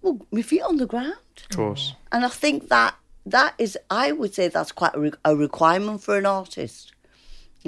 well, 0.00 0.18
my 0.30 0.40
feet 0.40 0.62
on 0.62 0.78
the 0.78 0.86
ground. 0.86 1.14
of 1.50 1.56
course. 1.56 1.94
And 2.10 2.24
I 2.24 2.28
think 2.28 2.68
that 2.70 2.94
that 3.26 3.54
is, 3.58 3.76
I 3.90 4.12
would 4.12 4.34
say 4.34 4.48
that's 4.48 4.72
quite 4.72 4.94
a, 4.94 5.00
re- 5.00 5.12
a 5.24 5.36
requirement 5.36 6.02
for 6.02 6.16
an 6.16 6.26
artist. 6.26 6.92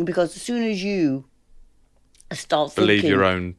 Because 0.03 0.37
as 0.37 0.43
soon 0.43 0.63
as 0.63 0.83
you 0.83 1.25
start 2.33 2.75
Believe 2.75 3.03
thinking, 3.03 3.11
your 3.11 3.25
own 3.25 3.57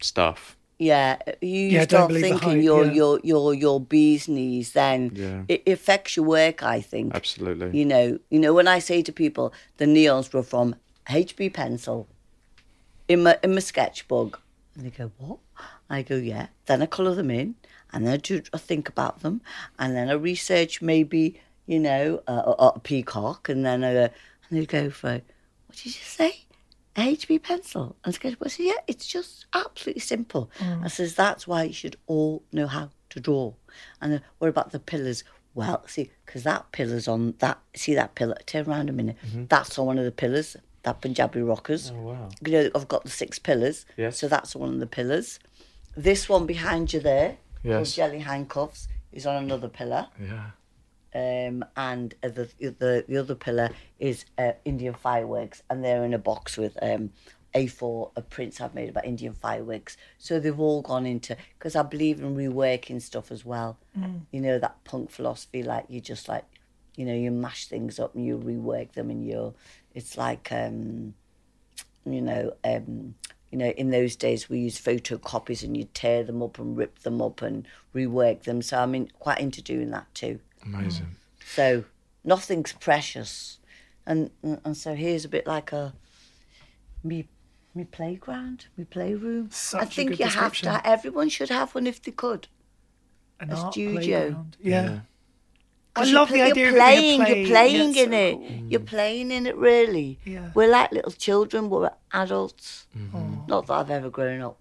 stuff. 0.00 0.56
Yeah, 0.82 1.16
you 1.40 1.68
Yeah, 1.68 1.80
don't 1.80 1.88
start 1.88 2.08
believe 2.08 2.22
the 2.22 2.28
thinking 2.30 2.48
hype, 2.56 2.62
your, 2.64 2.84
yeah. 2.86 2.92
your, 2.92 3.20
your, 3.22 3.54
your 3.54 3.80
bee's 3.80 4.26
knees, 4.28 4.72
then 4.72 5.12
Yeah. 5.14 5.42
it 5.48 5.62
affects 5.68 6.16
your 6.16 6.26
work, 6.26 6.62
I 6.62 6.80
think. 6.80 7.14
Absolutely. 7.14 7.68
You 7.78 7.84
know, 7.92 8.18
you 8.30 8.40
know, 8.40 8.52
when 8.52 8.68
I 8.68 8.78
say 8.80 9.02
to 9.02 9.12
people, 9.12 9.52
the 9.78 9.86
neons 9.86 10.32
were 10.34 10.42
from 10.42 10.74
HB 11.08 11.52
pencil 11.54 12.08
in 13.08 13.22
my 13.24 13.38
in 13.42 13.54
my 13.54 13.60
sketchbook, 13.60 14.40
and 14.74 14.84
they 14.86 14.90
go, 14.90 15.10
"What?" 15.18 15.38
I 15.90 16.02
go, 16.02 16.16
"Yeah." 16.16 16.46
Then 16.66 16.82
I 16.82 16.86
colour 16.86 17.14
them 17.14 17.30
in, 17.30 17.54
and 17.92 18.06
then 18.06 18.14
I 18.14 18.16
do 18.16 18.42
I 18.54 18.58
think 18.58 18.88
about 18.88 19.20
them, 19.20 19.40
and 19.78 19.94
then 19.96 20.08
I 20.08 20.12
research 20.14 20.80
maybe 20.82 21.40
you 21.66 21.80
know 21.80 22.22
a, 22.26 22.32
a, 22.32 22.52
a 22.76 22.80
peacock, 22.80 23.48
and 23.48 23.64
then 23.66 23.82
I 23.84 23.92
go, 23.92 24.08
and 24.48 24.52
they 24.58 24.66
go 24.66 24.90
for, 24.90 25.20
"What 25.66 25.76
did 25.76 25.86
you 25.86 26.06
say?" 26.18 26.32
HB 26.96 27.42
pencil 27.42 27.96
and 28.04 28.14
sketchbook. 28.14 28.46
I 28.46 28.50
said, 28.50 28.66
yeah, 28.66 28.72
it's 28.86 29.06
just 29.06 29.46
absolutely 29.54 30.00
simple. 30.00 30.50
I 30.60 30.88
says 30.88 31.14
that's 31.14 31.46
why 31.46 31.64
you 31.64 31.72
should 31.72 31.96
all 32.06 32.42
know 32.52 32.66
how 32.66 32.90
to 33.10 33.20
draw. 33.20 33.54
And 34.00 34.14
uh, 34.14 34.18
what 34.38 34.48
about 34.48 34.72
the 34.72 34.78
pillars? 34.78 35.24
Well, 35.54 35.82
see, 35.86 36.10
because 36.26 36.42
that 36.44 36.70
pillar's 36.72 37.08
on 37.08 37.34
that. 37.38 37.58
See 37.74 37.94
that 37.94 38.14
pillar? 38.14 38.36
Turn 38.46 38.66
around 38.68 38.88
a 38.88 38.92
minute. 38.92 39.16
That's 39.48 39.78
on 39.78 39.86
one 39.86 39.98
of 39.98 40.04
the 40.04 40.12
pillars. 40.12 40.56
That 40.82 41.00
Punjabi 41.00 41.40
rockers. 41.42 41.92
Oh 41.94 42.00
wow! 42.00 42.28
You 42.44 42.52
know, 42.52 42.70
I've 42.74 42.88
got 42.88 43.04
the 43.04 43.10
six 43.10 43.38
pillars. 43.38 43.86
Yes. 43.96 44.18
So 44.18 44.26
that's 44.28 44.56
one 44.56 44.70
of 44.74 44.80
the 44.80 44.86
pillars. 44.86 45.38
This 45.96 46.28
one 46.28 46.44
behind 46.46 46.92
you 46.92 46.98
there, 47.00 47.36
Yes. 47.62 47.94
jelly 47.94 48.18
handcuffs, 48.18 48.88
is 49.12 49.24
on 49.26 49.44
another 49.44 49.68
pillar. 49.68 50.08
Yeah. 50.20 50.50
Um, 51.14 51.64
and 51.76 52.14
uh, 52.22 52.28
the, 52.28 52.48
the 52.58 53.04
the 53.06 53.16
other 53.18 53.34
pillar 53.34 53.70
is 53.98 54.24
uh, 54.38 54.52
Indian 54.64 54.94
fireworks, 54.94 55.62
and 55.68 55.84
they're 55.84 56.04
in 56.04 56.14
a 56.14 56.18
box 56.18 56.56
with 56.56 56.76
um, 56.82 57.10
A4 57.54 58.12
of 58.16 58.30
prints 58.30 58.60
I've 58.60 58.74
made 58.74 58.88
about 58.88 59.04
Indian 59.04 59.34
fireworks. 59.34 59.96
So 60.18 60.40
they've 60.40 60.58
all 60.58 60.80
gone 60.82 61.04
into 61.04 61.36
because 61.58 61.76
I 61.76 61.82
believe 61.82 62.20
in 62.20 62.34
reworking 62.34 63.00
stuff 63.02 63.30
as 63.30 63.44
well. 63.44 63.78
You 64.30 64.40
know 64.40 64.58
that 64.58 64.82
punk 64.84 65.10
philosophy, 65.10 65.62
like 65.62 65.84
you 65.88 66.00
just 66.00 66.28
like, 66.28 66.44
you 66.96 67.04
know, 67.04 67.14
you 67.14 67.30
mash 67.30 67.66
things 67.66 67.98
up 68.00 68.14
and 68.14 68.24
you 68.24 68.38
rework 68.38 68.92
them, 68.92 69.10
and 69.10 69.26
you're, 69.26 69.52
it's 69.94 70.16
like, 70.16 70.50
um, 70.50 71.14
you 72.06 72.22
know, 72.22 72.54
um, 72.64 73.14
you 73.50 73.58
know, 73.58 73.68
in 73.68 73.90
those 73.90 74.16
days 74.16 74.48
we 74.48 74.60
used 74.60 74.82
photocopies 74.82 75.62
and 75.62 75.76
you'd 75.76 75.92
tear 75.92 76.24
them 76.24 76.42
up 76.42 76.58
and 76.58 76.76
rip 76.76 77.00
them 77.00 77.20
up 77.20 77.42
and 77.42 77.68
rework 77.94 78.44
them. 78.44 78.62
So 78.62 78.78
I'm 78.78 78.94
in, 78.94 79.10
quite 79.18 79.40
into 79.40 79.60
doing 79.60 79.90
that 79.90 80.12
too. 80.14 80.40
Amazing. 80.62 81.16
So 81.44 81.84
nothing's 82.24 82.72
precious, 82.72 83.58
and 84.06 84.30
and 84.42 84.76
so 84.76 84.94
here's 84.94 85.24
a 85.24 85.28
bit 85.28 85.46
like 85.46 85.72
a 85.72 85.94
me 87.02 87.28
me 87.74 87.84
playground, 87.84 88.66
me 88.76 88.84
playroom. 88.84 89.48
Such 89.50 89.80
I 89.80 89.84
a 89.84 89.86
think 89.88 90.10
good 90.10 90.20
you 90.20 90.26
have 90.26 90.54
to. 90.58 90.86
Everyone 90.86 91.28
should 91.28 91.48
have 91.50 91.74
one 91.74 91.86
if 91.86 92.02
they 92.02 92.12
could. 92.12 92.48
An 93.40 93.50
a 93.50 93.56
art 93.56 93.72
studio. 93.72 94.20
playground. 94.20 94.56
Yeah. 94.60 95.00
I 95.94 96.04
love 96.04 96.30
you're, 96.30 96.38
the 96.38 96.44
idea 96.44 96.70
you're 96.70 96.80
of 96.80 96.88
it 96.88 97.00
being 97.00 97.20
a 97.20 97.24
playing. 97.24 97.36
You're 97.36 97.46
playing 97.48 97.94
Yeah, 97.94 98.02
in 98.04 98.10
so 98.10 98.16
it. 98.16 98.32
cool. 98.32 98.66
You're 98.70 98.80
playing 98.80 99.30
in 99.30 99.46
it. 99.46 99.56
Really. 99.56 100.18
Yeah. 100.24 100.50
We're 100.54 100.70
like 100.70 100.90
little 100.92 101.12
children. 101.12 101.68
We're 101.68 101.90
adults. 102.12 102.86
Mm-hmm. 102.96 103.46
Not 103.46 103.66
that 103.66 103.74
I've 103.74 103.90
ever 103.90 104.08
grown 104.10 104.40
up. 104.40 104.58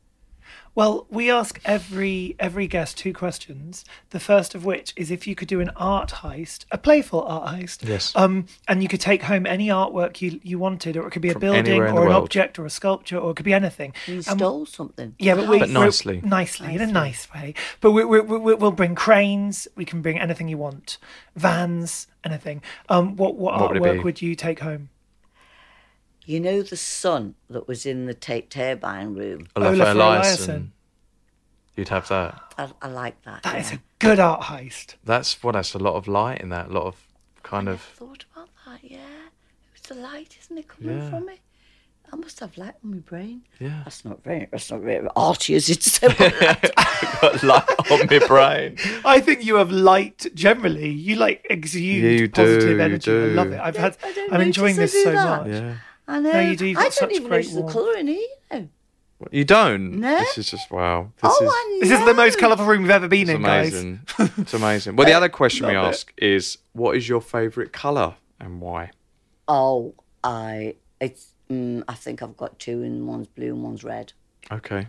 Well, 0.73 1.05
we 1.09 1.29
ask 1.29 1.59
every 1.65 2.35
every 2.39 2.65
guest 2.65 2.97
two 2.97 3.13
questions. 3.13 3.83
The 4.11 4.21
first 4.21 4.55
of 4.55 4.63
which 4.63 4.93
is 4.95 5.11
if 5.11 5.27
you 5.27 5.35
could 5.35 5.49
do 5.49 5.59
an 5.59 5.69
art 5.75 6.09
heist, 6.23 6.63
a 6.71 6.77
playful 6.77 7.21
art 7.23 7.53
heist. 7.53 7.85
Yes. 7.87 8.15
Um, 8.15 8.45
and 8.69 8.81
you 8.81 8.87
could 8.87 9.01
take 9.01 9.23
home 9.23 9.45
any 9.45 9.67
artwork 9.67 10.21
you 10.21 10.39
you 10.43 10.57
wanted, 10.59 10.95
or 10.95 11.05
it 11.05 11.11
could 11.11 11.21
be 11.21 11.29
a 11.29 11.33
From 11.33 11.41
building, 11.41 11.67
anywhere 11.67 11.87
in 11.87 11.95
the 11.95 11.99
or 12.01 12.05
an 12.05 12.09
world. 12.13 12.23
object, 12.23 12.57
or 12.57 12.65
a 12.65 12.69
sculpture, 12.69 13.17
or 13.17 13.31
it 13.31 13.35
could 13.35 13.43
be 13.45 13.53
anything. 13.53 13.93
You 14.07 14.15
And- 14.15 14.23
stole 14.23 14.65
something. 14.65 15.13
Yeah, 15.19 15.35
but, 15.35 15.49
we, 15.49 15.59
But 15.59 15.67
we're- 15.67 15.73
nicely. 15.85 16.21
nicely, 16.23 16.73
in 16.73 16.81
a 16.81 16.87
nice 16.87 17.27
way. 17.33 17.53
But 17.81 17.91
we, 17.91 18.05
we, 18.05 18.21
we, 18.21 18.55
we'll 18.55 18.71
bring 18.71 18.95
cranes. 18.95 19.67
We 19.75 19.83
can 19.83 20.01
bring 20.01 20.19
anything 20.19 20.47
you 20.47 20.57
want, 20.57 20.99
vans, 21.35 22.07
anything. 22.23 22.61
Um, 22.87 23.17
what 23.17 23.35
what, 23.35 23.59
What 23.59 23.71
artwork 23.71 23.93
be? 23.97 23.99
would 23.99 24.21
you 24.21 24.35
take 24.35 24.59
home? 24.61 24.87
You 26.25 26.39
know 26.39 26.61
the 26.61 26.77
sun 26.77 27.35
that 27.49 27.67
was 27.67 27.85
in 27.85 28.05
the 28.05 28.13
Tate 28.13 28.49
turbine 28.49 29.15
room. 29.15 29.47
Olafur 29.55 29.75
Olafur 29.75 29.95
Eliasson. 29.95 30.47
Eliasson. 30.47 30.67
You'd 31.75 31.89
have 31.89 32.07
that. 32.09 32.53
I, 32.57 32.69
I 32.81 32.87
like 32.89 33.21
that. 33.23 33.43
That 33.43 33.53
yeah. 33.55 33.59
is 33.61 33.71
a 33.73 33.79
good 33.99 34.19
art 34.19 34.41
heist. 34.41 34.95
That's 35.03 35.41
what. 35.41 35.53
That's 35.53 35.73
a 35.73 35.79
lot 35.79 35.95
of 35.95 36.07
light 36.07 36.41
in 36.41 36.49
that. 36.49 36.67
A 36.67 36.71
lot 36.71 36.85
of 36.85 36.95
kind 37.43 37.69
I 37.69 37.73
of. 37.73 37.81
thought 37.81 38.25
about 38.33 38.49
that, 38.65 38.79
yeah. 38.83 38.97
it 38.97 39.73
was 39.73 39.81
the 39.83 39.95
light, 39.95 40.37
isn't 40.41 40.57
it, 40.57 40.67
coming 40.67 40.97
Yeah. 40.97 41.09
from 41.09 41.29
it? 41.29 41.39
I 42.13 42.17
must 42.17 42.41
have 42.41 42.57
light 42.57 42.73
on 42.83 42.91
my 42.91 42.97
brain. 42.97 43.43
Yeah. 43.59 43.81
That's 43.85 44.03
not 44.03 44.21
very, 44.21 44.45
that's 44.51 44.69
not 44.69 44.81
very 44.81 45.07
arty, 45.15 45.53
is 45.53 45.69
it? 45.69 45.81
So 45.83 46.09
got 47.21 47.41
light 47.43 47.63
on 47.89 48.07
my 48.07 48.19
brain. 48.27 48.75
I 49.05 49.21
think 49.21 49.45
you 49.45 49.55
have 49.55 49.71
light 49.71 50.27
generally. 50.33 50.89
You 50.89 51.15
like 51.15 51.45
exude 51.49 51.81
You 52.19 52.29
positive 52.29 52.61
do, 52.61 52.69
you 52.75 52.81
energy. 52.81 53.11
I 53.11 53.15
love 53.27 53.51
it. 53.53 53.59
I've 53.61 53.77
had. 53.77 53.97
I 54.03 54.11
don't 54.11 54.33
I'm 54.33 54.41
enjoying 54.41 54.75
notice 54.75 54.91
I 54.93 54.97
this 54.97 55.03
do 55.03 55.03
so 55.03 55.11
that. 55.13 55.41
much. 55.47 55.51
Yeah. 55.51 55.75
I 56.11 56.19
know. 56.19 56.39
you 56.39 56.55
do, 56.55 56.65
you've 56.65 56.77
I 56.77 56.83
got 56.83 56.93
don't 56.93 56.93
such 56.93 57.11
even 57.11 57.27
great 57.27 57.37
notice 57.37 57.53
the 57.53 57.61
warmth. 57.61 57.73
colouring 57.73 58.09
either. 58.09 58.67
You 59.31 59.45
don't. 59.45 59.99
No. 59.99 60.17
This 60.17 60.37
is 60.39 60.49
just 60.49 60.71
wow. 60.71 61.11
This 61.21 61.31
oh, 61.39 61.43
is. 61.45 61.51
I 61.51 61.77
This 61.87 61.99
is 61.99 62.05
the 62.05 62.13
most 62.15 62.39
colourful 62.39 62.65
room 62.65 62.81
we've 62.81 62.89
ever 62.91 63.07
been 63.07 63.29
It's 63.29 63.29
in, 63.29 63.41
guys. 63.43 63.73
it's 64.37 64.53
amazing. 64.55 64.95
Well, 64.95 65.05
the 65.05 65.13
other 65.13 65.29
question 65.29 65.67
we 65.67 65.75
Love 65.75 65.85
it. 65.85 65.89
ask 65.89 66.13
is, 66.17 66.57
what 66.73 66.97
is 66.97 67.07
your 67.07 67.21
favourite 67.21 67.71
colour? 67.71 68.15
and 68.39 68.59
why? 68.59 68.89
Oh, 69.47 69.93
I 70.23 70.75
it's 70.99 71.33
mm, 71.51 71.83
I 71.87 71.93
think 71.93 72.23
I've 72.23 72.35
got 72.35 72.57
two, 72.57 72.81
and 72.81 73.07
one's 73.07 73.27
blue 73.27 73.53
and 73.53 73.63
one's 73.63 73.83
red. 73.83 74.13
Okay. 74.51 74.87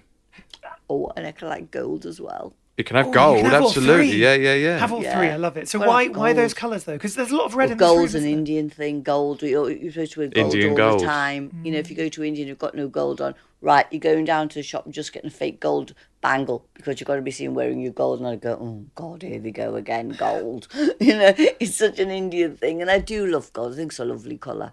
Oh, 0.89 1.13
and 1.17 1.27
I 1.27 1.33
can 1.33 1.49
like 1.49 1.71
gold 1.71 2.07
as 2.07 2.19
well. 2.21 2.55
You 2.79 2.85
can 2.85 2.97
have 2.97 3.09
Oh, 3.09 3.13
gold, 3.13 3.37
can 3.43 3.51
have 3.51 3.63
absolutely. 3.65 4.09
three. 4.13 4.19
Yeah, 4.23 4.35
yeah, 4.35 4.55
yeah. 4.55 4.79
Have 4.79 4.93
all 4.93 5.03
Yeah. 5.03 5.19
three. 5.19 5.29
I 5.29 5.37
love 5.37 5.59
it. 5.59 5.69
So 5.69 5.79
Well, 5.79 5.89
why 5.89 6.09
why 6.09 6.33
those 6.33 6.55
colours 6.55 6.85
though? 6.85 6.95
Because 6.95 7.15
there's 7.15 7.31
a 7.31 7.37
lot 7.37 7.45
of 7.45 7.55
red 7.55 7.67
Well, 7.67 7.73
in 7.73 7.79
this 7.79 7.87
gold's 7.87 8.15
an 8.15 8.23
there? 8.23 8.33
Indian 8.33 8.71
thing. 8.71 9.03
Gold, 9.03 9.43
you're, 9.43 9.71
you're 9.71 9.93
supposed 9.93 10.13
to 10.15 10.21
wear 10.21 10.29
gold 10.29 10.55
Indian 10.55 10.71
all 10.71 10.77
gold. 10.77 11.01
the 11.01 11.05
time. 11.07 11.51
You 11.65 11.73
know, 11.73 11.79
if 11.79 11.91
you 11.91 11.97
go 11.97 12.09
to 12.09 12.25
India 12.25 12.43
and 12.43 12.49
you've 12.49 12.59
got 12.59 12.75
no 12.75 12.89
gold 12.89 13.21
on, 13.21 13.35
right, 13.61 13.85
you're 13.91 14.01
going 14.01 14.25
down 14.25 14.49
to 14.49 14.55
the 14.55 14.63
shop 14.63 14.87
and 14.87 14.95
just 14.95 15.13
getting 15.13 15.29
a 15.29 15.31
fake 15.31 15.61
gold 15.61 15.93
bangle 16.23 16.67
because 16.73 16.99
you've 16.99 17.07
got 17.09 17.17
to 17.17 17.23
be 17.23 17.31
seen 17.31 17.53
wearing 17.53 17.79
your 17.81 17.93
gold. 17.93 18.21
And 18.21 18.27
I 18.29 18.37
go, 18.37 18.53
oh, 18.55 18.87
God, 18.95 19.21
here 19.21 19.39
they 19.39 19.51
go 19.51 19.75
again, 19.75 20.09
gold. 20.19 20.67
you 20.99 21.15
know, 21.19 21.35
it's 21.37 21.77
such 21.77 21.99
an 21.99 22.11
Indian 22.11 22.57
thing. 22.57 22.81
And 22.81 22.91
I 22.91 23.01
do 23.01 23.27
love 23.27 23.53
gold. 23.53 23.75
I 23.75 23.77
think 23.77 23.93
it's 23.93 23.99
a 23.99 24.05
lovely 24.07 24.39
colour. 24.39 24.73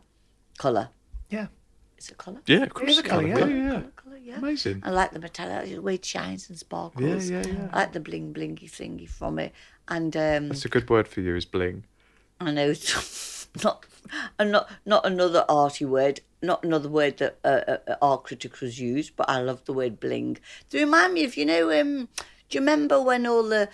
Colour. 0.58 0.90
Yeah. 1.30 1.48
It's 2.00 2.12
a 2.12 2.16
colour? 2.16 2.40
Yeah, 2.46 2.64
of 2.64 2.74
course. 2.74 2.92
is 2.92 3.00
a 3.00 3.04
colour, 3.04 3.28
yeah, 3.28 3.40
yeah. 3.40 3.74
yeah. 3.74 3.82
Colour, 3.98 4.18
yeah. 4.24 4.38
Amazing. 4.38 4.84
I 4.86 4.92
like 4.92 5.12
the 5.12 5.20
metallic, 5.20 5.68
the 5.68 5.80
way 5.80 5.96
it 5.96 6.06
shines 6.06 6.48
and 6.48 6.58
sparkles. 6.58 7.30
Yeah, 7.30 7.42
yeah, 7.42 7.52
yeah. 7.52 7.70
I 7.74 7.80
like 7.80 7.92
the 7.92 8.00
bling 8.00 8.34
blingy 8.34 8.72
thingy 8.72 9.10
from 9.10 9.38
it. 9.38 9.52
And 9.90 10.16
um, 10.16 10.48
That's 10.48 10.64
a 10.64 10.70
good 10.70 10.90
word 10.90 11.10
for 11.10 11.20
you 11.20 11.36
is 11.36 11.44
bling. 11.44 11.84
I 12.40 12.52
know 12.52 12.70
it's 12.70 13.50
not, 13.66 13.86
and 14.40 14.54
not 14.54 14.70
not 14.86 15.06
another 15.06 15.44
arty 15.50 15.84
word, 15.84 16.22
not 16.42 16.64
another 16.64 16.88
word 16.88 17.18
that 17.18 17.38
uh, 17.44 17.76
uh, 17.90 17.96
art 18.02 18.24
critics 18.24 18.80
use, 18.80 19.10
but 19.10 19.30
I 19.30 19.42
love 19.42 19.66
the 19.66 19.74
word 19.74 20.00
bling. 20.00 20.38
They 20.70 20.80
remind 20.80 21.14
me 21.16 21.26
of 21.26 21.36
you 21.36 21.46
know, 21.46 21.70
um, 21.82 22.08
do 22.48 22.58
you 22.58 22.62
remember 22.62 23.02
when 23.02 23.28
all 23.28 23.44
the 23.44 23.68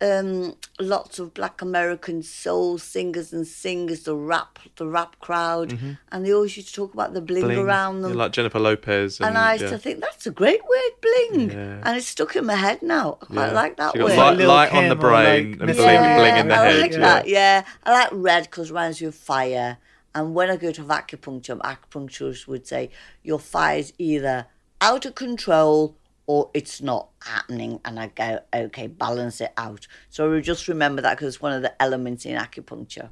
um, 0.00 0.54
lots 0.78 1.18
of 1.18 1.32
black 1.32 1.62
American 1.62 2.22
soul 2.22 2.76
singers 2.76 3.32
and 3.32 3.46
singers, 3.46 4.02
the 4.04 4.14
rap, 4.14 4.58
the 4.76 4.86
rap 4.86 5.18
crowd, 5.20 5.78
and 6.12 6.24
they 6.26 6.32
always 6.34 6.54
used 6.56 6.68
to 6.68 6.74
talk 6.74 6.92
about 6.92 7.14
the 7.14 7.20
bling, 7.22 7.44
Mm-hmm. 7.44 7.54
Bling. 7.54 7.66
around 7.66 8.02
them. 8.02 8.10
Yeah, 8.12 8.16
like 8.18 8.32
Jennifer 8.32 8.58
Lopez. 8.58 9.20
And, 9.20 9.28
and 9.30 9.38
I 9.38 9.52
used 9.54 9.64
yeah. 9.64 9.70
to 9.70 9.78
think 9.78 10.00
that's 10.00 10.26
a 10.26 10.30
great 10.30 10.60
word, 10.62 10.90
bling, 11.00 11.50
Yeah. 11.50 11.80
and 11.84 11.96
it's 11.96 12.08
stuck 12.08 12.36
in 12.36 12.44
my 12.44 12.56
head 12.56 12.82
now. 12.82 13.18
I 13.22 13.24
quite 13.26 13.46
Yeah. 13.48 13.52
like 13.52 13.76
that 13.78 13.94
So 13.94 14.04
word. 14.04 14.16
got 14.16 14.36
light, 14.36 14.46
light 14.46 14.72
on 14.72 14.88
the 14.88 14.96
Kim 14.96 15.04
or 15.06 15.10
like 15.12 15.24
brain 15.26 15.52
and 15.54 15.66
Miss 15.66 15.76
bling, 15.78 15.94
Yeah, 15.94 16.18
bling 16.18 16.36
in 16.36 16.48
the 16.48 16.54
head. 16.54 16.66
I 16.66 16.70
head. 16.72 16.80
like 16.82 16.92
yeah. 16.92 16.98
that. 16.98 17.28
Yeah, 17.28 17.64
I 17.84 17.92
like 17.92 18.08
red 18.12 18.42
because 18.44 18.68
it 18.68 18.72
reminds 18.72 19.00
you 19.00 19.08
of 19.08 19.14
fire. 19.14 19.78
And 20.14 20.34
when 20.34 20.50
I 20.50 20.56
go 20.56 20.72
to 20.72 20.82
acupuncture, 20.82 21.58
acupuncturists 21.60 22.46
would 22.46 22.66
say 22.66 22.90
your 23.22 23.38
fire's 23.38 23.92
either 23.98 24.46
out 24.80 25.06
of 25.06 25.14
control 25.14 25.96
or 26.26 26.50
it's 26.54 26.80
not 26.82 27.08
happening. 27.22 27.80
And 27.84 27.98
I 28.00 28.08
go, 28.08 28.40
okay, 28.54 28.86
balance 28.88 29.40
it 29.40 29.52
out. 29.56 29.86
So 30.10 30.30
we 30.30 30.40
just 30.42 30.68
remember 30.68 31.02
that 31.02 31.14
because 31.16 31.34
it's 31.34 31.42
one 31.42 31.52
of 31.52 31.62
the 31.62 31.80
elements 31.82 32.24
in 32.26 32.36
acupuncture, 32.36 33.10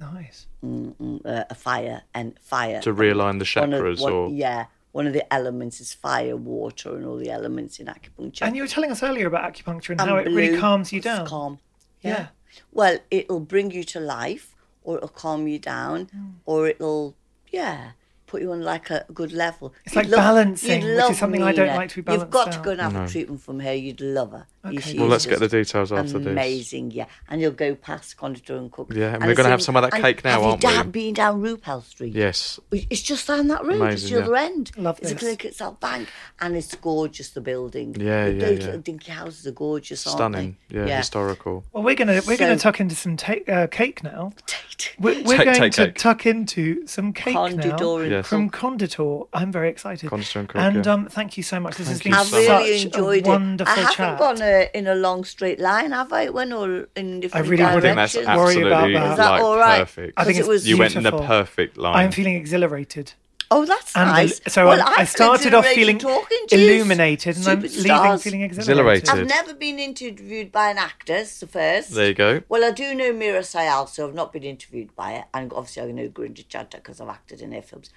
Nice. 0.00 0.46
mm, 0.64 1.24
uh, 1.24 1.44
a 1.48 1.54
fire 1.54 2.02
and 2.14 2.38
fire. 2.40 2.80
To 2.82 2.92
realign 2.92 3.38
the 3.38 3.60
One 3.60 3.72
of- 3.72 3.80
chakras 3.82 4.00
one- 4.00 4.12
or. 4.12 4.28
yeah, 4.30 4.66
one 4.90 5.06
of 5.06 5.12
the 5.12 5.32
elements 5.32 5.80
is 5.80 5.94
fire, 5.94 6.36
water, 6.36 6.96
and 6.96 7.06
all 7.06 7.16
the 7.16 7.30
elements 7.30 7.78
in 7.78 7.86
acupuncture. 7.86 8.42
And 8.42 8.56
you 8.56 8.62
were 8.62 8.68
telling 8.68 8.90
us 8.90 9.02
earlier 9.02 9.26
about 9.28 9.52
acupuncture 9.52 9.90
and, 9.90 10.00
And 10.00 10.10
how 10.10 10.16
it 10.16 10.26
really 10.26 10.58
calms 10.58 10.92
you 10.92 11.00
down. 11.00 11.26
Calm. 11.26 11.58
Yeah. 12.00 12.28
Well, 12.72 12.98
it'll 13.10 13.40
bring 13.40 13.70
you 13.70 13.84
to 13.84 14.00
life, 14.00 14.54
or 14.82 14.96
it'll 14.96 15.08
calm 15.08 15.46
you 15.46 15.58
down, 15.60 16.06
Mm. 16.06 16.34
or 16.44 16.66
it'll, 16.68 17.16
yeah, 17.50 17.92
put 18.32 18.40
you 18.42 18.50
on 18.52 18.62
like 18.62 18.88
a 18.90 19.04
good 19.12 19.32
level. 19.32 19.74
It's 19.84 19.94
You'd 19.94 20.06
like 20.06 20.16
balancing, 20.16 20.80
which 20.80 20.90
is 20.90 20.98
love 20.98 21.14
something 21.16 21.42
I 21.42 21.52
don't 21.52 21.76
like 21.76 21.90
to 21.90 21.96
be 21.96 22.02
balanced 22.02 22.24
You've 22.24 22.30
got 22.30 22.46
balanced 22.46 22.58
to 22.58 22.64
go 22.64 22.70
and 22.72 22.80
have 22.80 22.92
No. 22.94 23.04
a 23.04 23.08
treatment 23.08 23.40
from 23.42 23.60
her. 23.60 23.74
You'd 23.74 24.00
love 24.00 24.32
her. 24.32 24.46
Okay. 24.64 24.80
She 24.80 24.98
Well, 24.98 25.08
let's 25.08 25.26
get 25.26 25.40
the 25.40 25.48
details 25.48 25.90
after 25.92 26.18
this. 26.20 26.26
Amazing, 26.28 26.92
yeah. 26.92 27.06
And 27.28 27.40
you'll 27.40 27.50
go 27.50 27.74
past 27.74 28.16
Konditor 28.16 28.56
and 28.58 28.70
Cook. 28.72 28.92
Yeah, 28.94 29.14
and 29.14 29.24
we're 29.26 29.34
gonna 29.34 29.48
have 29.50 29.60
some 29.62 29.76
of 29.76 29.82
that 29.82 30.00
cake 30.00 30.22
now, 30.24 30.30
have 30.40 30.42
aren't 30.44 30.62
you 30.62 30.68
we? 30.68 30.74
down, 30.76 30.90
been 30.90 31.14
down 31.14 31.42
Roupell 31.42 31.82
Street? 31.84 32.14
Yes. 32.14 32.58
It's 32.70 33.02
just 33.02 33.26
down 33.26 33.48
that 33.48 33.64
road. 33.64 33.82
it's 33.92 34.04
Amazing, 34.04 34.16
the 34.16 34.22
other 34.24 34.36
end. 34.36 34.70
Love 34.76 34.98
it's 35.00 35.10
a 35.10 35.14
this. 35.14 35.20
clinic 35.20 35.44
at 35.46 35.54
South 35.56 35.78
Bank, 35.80 36.08
and 36.40 36.56
it's 36.56 36.74
gorgeous. 36.76 37.30
The 37.30 37.40
building. 37.40 37.96
Yeah, 37.98 38.26
the, 38.26 38.32
yeah, 38.34 38.38
Those 38.46 38.58
yeah. 38.60 38.64
little 38.66 38.80
dinky 38.80 39.10
houses 39.12 39.46
are 39.46 39.50
gorgeous, 39.52 40.06
aren't 40.06 40.16
Stunning. 40.18 40.56
they? 40.70 40.78
Yeah, 40.86 40.96
historical. 40.98 41.64
Well, 41.72 41.82
we're 41.82 41.96
gonna 41.96 42.22
we're 42.26 42.36
gonna 42.36 42.56
tuck 42.56 42.78
into 42.80 42.94
some 42.94 43.16
ta- 43.16 43.34
uh, 43.48 43.66
cake 43.66 44.02
now. 44.04 44.32
Tate. 44.46 44.94
We're, 45.00 45.22
we're 45.24 45.36
Take- 45.38 45.44
going 45.44 45.58
take 45.58 45.72
to 45.72 45.86
cake. 45.86 45.94
tuck 45.98 46.24
into 46.26 46.86
some 46.86 47.12
cake 47.12 47.34
now 47.34 47.48
Konditor 47.48 48.02
and 48.04 48.12
Yes. 48.22 48.28
from 48.28 48.50
Konditor. 48.50 49.28
I'm 49.32 49.52
very 49.52 49.68
excited. 49.68 50.10
Konditor 50.10 50.36
and 50.40 50.48
Cook, 50.48 50.60
And 50.60 50.86
yeah. 50.86 50.92
um, 50.92 51.06
thank 51.06 51.36
you 51.36 51.42
so 51.42 51.60
much. 51.60 51.76
This 51.76 51.88
has 51.88 52.02
been 52.02 52.12
you 52.12 52.18
I've 52.18 52.26
so 52.26 52.42
such 52.46 52.62
really 52.62 52.82
enjoyed 52.82 53.26
a 53.26 53.30
wonderful 53.30 53.72
it. 53.72 53.76
I 53.76 53.80
haven't 53.80 53.96
chat. 53.96 54.18
gone 54.18 54.42
uh, 54.42 54.64
in 54.74 54.86
a 54.86 54.94
long 54.94 55.24
straight 55.24 55.60
line, 55.60 55.92
have 55.92 56.12
I? 56.12 56.22
It 56.22 56.34
went 56.34 56.52
all 56.52 56.84
in 56.96 57.20
different 57.20 57.48
really 57.48 57.62
I 57.64 57.74
wouldn't 57.74 57.82
think 57.82 57.96
that's 57.96 58.12
directions. 58.14 58.36
worry 58.36 58.66
about 58.66 58.84
absolutely 58.84 58.94
that. 59.00 59.10
Is 59.12 59.16
that 59.18 59.30
like 59.30 59.42
all 59.42 59.56
right? 59.56 59.78
perfect. 59.80 60.12
I 60.18 60.24
think 60.24 60.38
it 60.38 60.46
was 60.46 60.66
you 60.68 60.78
went 60.78 60.96
in 60.96 61.02
the 61.02 61.12
perfect 61.12 61.76
line. 61.76 61.96
I'm 61.96 62.12
feeling 62.12 62.34
exhilarated. 62.34 63.12
Oh, 63.54 63.66
that's 63.66 63.94
And 63.94 64.08
nice. 64.08 64.40
so 64.48 64.66
well, 64.66 64.80
I, 64.80 65.02
I 65.02 65.04
started 65.04 65.52
off 65.52 65.66
feeling 65.66 65.98
talking 65.98 66.46
illuminated, 66.50 67.36
and 67.36 67.46
I'm 67.46 67.60
leaving 67.60 68.18
feeling 68.18 68.40
exhilarated. 68.40 69.02
Exhilarated. 69.02 69.08
I've 69.10 69.26
never 69.28 69.52
been 69.52 69.78
interviewed 69.78 70.50
by 70.50 70.70
an 70.70 70.78
actor, 70.78 71.26
so 71.26 71.46
first. 71.46 71.90
There 71.90 72.08
you 72.08 72.14
go. 72.14 72.40
Well, 72.48 72.64
I 72.64 72.70
do 72.70 72.94
know 72.94 73.12
Meera 73.12 73.40
Syal, 73.40 73.86
so 73.90 74.08
I've 74.08 74.14
not 74.14 74.32
been 74.32 74.42
interviewed 74.44 74.96
by 74.96 75.12
her. 75.12 75.24
And 75.34 75.52
obviously, 75.52 75.82
I 75.82 75.92
know 75.92 76.08
Gurinder 76.08 76.46
Chadha 76.46 76.76
because 76.76 76.98
I've 76.98 77.10
acted 77.10 77.42
in 77.42 77.52
her 77.52 77.60
films. 77.60 77.90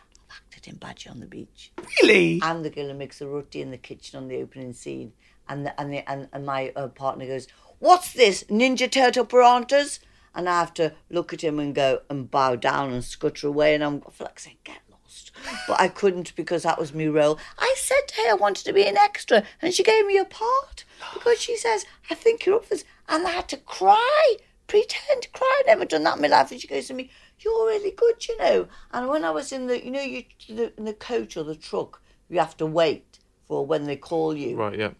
I've 0.68 0.74
in 0.74 0.80
Bhaji 0.80 1.12
on 1.12 1.20
the 1.20 1.26
Beach. 1.26 1.72
Really? 2.02 2.40
and 2.44 2.64
the 2.64 2.70
girl 2.70 2.88
who 2.88 2.94
makes 2.94 3.20
the 3.20 3.28
roti 3.28 3.62
in 3.62 3.72
the 3.72 3.78
kitchen 3.78 4.18
on 4.18 4.28
the 4.28 4.38
opening 4.38 4.74
scene. 4.74 5.14
And 5.48 5.66
the, 5.66 5.80
and 5.80 5.94
the, 5.94 6.10
and, 6.10 6.28
and 6.34 6.46
my 6.46 6.72
uh, 6.76 6.88
partner 6.88 7.28
goes, 7.28 7.48
"What's 7.80 8.14
this 8.14 8.44
Ninja 8.46 8.90
Turtle 8.90 9.26
piranhas?" 9.26 10.00
And 10.34 10.50
I 10.50 10.60
have 10.60 10.74
to 10.76 10.94
look 11.10 11.34
at 11.34 11.44
him 11.44 11.60
and 11.60 11.74
go 11.74 12.02
and 12.10 12.30
bow 12.30 12.56
down 12.56 12.92
and 12.92 13.04
scutter 13.04 13.48
away. 13.48 13.76
And 13.76 13.84
I'm 13.84 14.02
like 14.20 14.40
saying, 14.40 14.58
"Get 14.64 14.82
lost," 14.90 15.32
but 15.68 15.80
I 15.80 15.88
couldn't 15.88 16.36
because 16.36 16.64
that 16.64 16.80
was 16.80 16.96
my 16.96 17.06
role. 17.06 17.38
I 17.60 17.76
said 17.78 18.08
to 18.08 18.16
her 18.22 18.32
I 18.32 18.34
wanted 18.34 18.66
to 18.66 18.74
be 18.74 18.88
an 18.88 18.98
extra, 18.98 19.44
and 19.62 19.72
she 19.74 19.84
gave 19.84 20.06
me 20.08 20.18
a 20.18 20.26
part 20.26 20.84
because 21.14 21.40
she 21.40 21.56
says, 21.56 21.86
"I 22.10 22.16
think 22.16 22.46
you're 22.46 22.56
up 22.56 22.64
for 22.66 22.74
this," 22.74 22.86
and 23.08 23.28
I 23.28 23.32
had 23.32 23.48
to 23.50 23.58
cry, 23.58 24.38
pretend 24.66 25.32
cry. 25.32 25.60
I'd 25.60 25.68
never 25.68 25.86
done 25.86 26.04
that 26.06 26.16
in 26.16 26.24
my 26.24 26.28
life. 26.28 26.52
And 26.52 26.60
she 26.60 26.68
goes 26.68 26.88
to 26.88 26.96
me, 26.96 27.12
"You're 27.40 27.68
really 27.68 27.92
good, 27.92 28.28
you 28.28 28.38
know." 28.38 28.68
And 28.92 29.08
when 29.08 29.24
I 29.24 29.32
was 29.32 29.52
in 29.52 29.68
the, 29.68 29.84
you 29.84 29.92
know, 29.92 30.02
you 30.02 30.24
the, 30.48 30.74
in 30.78 30.86
the 30.86 30.94
coach 30.94 31.38
or 31.38 31.44
the 31.44 31.56
truck, 31.56 32.02
you 32.30 32.40
have 32.40 32.58
to 32.58 32.66
wait 32.66 33.20
for 33.48 33.66
when 33.66 33.86
they 33.86 33.96
call 33.96 34.36
you. 34.36 34.56
Right, 34.56 34.78
yeah. 34.78 34.92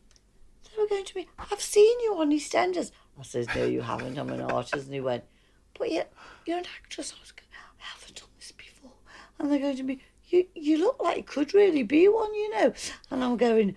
They 0.76 0.82
were 0.82 0.88
going 0.88 1.06
to 1.06 1.18
me, 1.18 1.28
I've 1.40 1.62
seen 1.62 2.00
you 2.02 2.16
on 2.18 2.32
EastEnders. 2.32 2.92
I 3.20 3.24
says, 3.24 3.48
no, 3.56 3.66
you 3.66 3.82
haven't. 3.82 4.18
I'm 4.18 4.30
an 4.30 4.42
artist. 4.42 4.86
And 4.86 4.94
he 4.94 5.00
went, 5.00 5.24
but 5.78 5.92
you're, 5.92 6.06
you're 6.46 6.58
an 6.58 6.66
actress. 6.78 7.14
I 7.16 7.22
was 7.22 7.32
going, 7.32 7.48
I 7.54 7.84
haven't 7.84 8.16
done 8.16 8.30
this 8.38 8.52
before. 8.52 8.92
And 9.40 9.52
they're 9.52 9.60
going 9.60 9.78
to 9.78 9.84
me, 9.84 10.02
you, 10.26 10.48
you 10.54 10.78
look 10.80 11.02
like 11.02 11.18
you 11.18 11.24
could 11.24 11.54
really 11.54 11.84
be 11.84 12.08
one, 12.08 12.34
you 12.36 12.50
know. 12.56 12.74
And 13.10 13.24
I'm 13.24 13.38
going, 13.38 13.76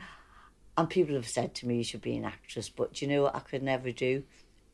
and 0.76 0.90
people 0.90 1.14
have 1.14 1.28
said 1.28 1.54
to 1.56 1.68
me, 1.68 1.76
you 1.76 1.84
should 1.84 2.00
be 2.00 2.16
an 2.16 2.24
actress. 2.24 2.68
But 2.68 2.94
do 2.94 3.04
you 3.04 3.12
know 3.12 3.22
what 3.22 3.36
I 3.36 3.40
could 3.40 3.62
never 3.62 3.92
do? 3.92 4.24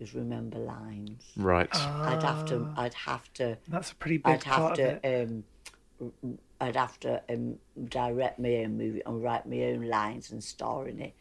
Is 0.04 0.14
remember 0.14 0.58
lines. 0.58 1.22
Right. 1.36 1.68
I'd 1.74 2.22
have 2.22 2.44
to, 2.46 2.68
I'd 2.76 2.94
have 2.94 3.32
to, 3.34 3.56
That's 3.68 3.90
a 3.92 3.94
pretty 3.94 4.18
big 4.18 4.34
I'd 4.34 4.42
have 4.44 4.56
part 4.56 4.72
of 4.72 4.76
to, 4.78 5.08
it. 5.08 5.30
um, 5.30 5.44
I'd 6.60 6.76
have 6.76 7.00
to 7.00 7.22
um, 7.30 7.56
direct 7.88 8.38
my 8.38 8.56
own 8.56 8.76
movie 8.76 9.02
and 9.04 9.22
write 9.22 9.46
my 9.46 9.62
own 9.64 9.82
lines 9.88 10.30
and 10.30 10.44
star 10.44 10.86
in 10.86 11.00
it. 11.00 11.14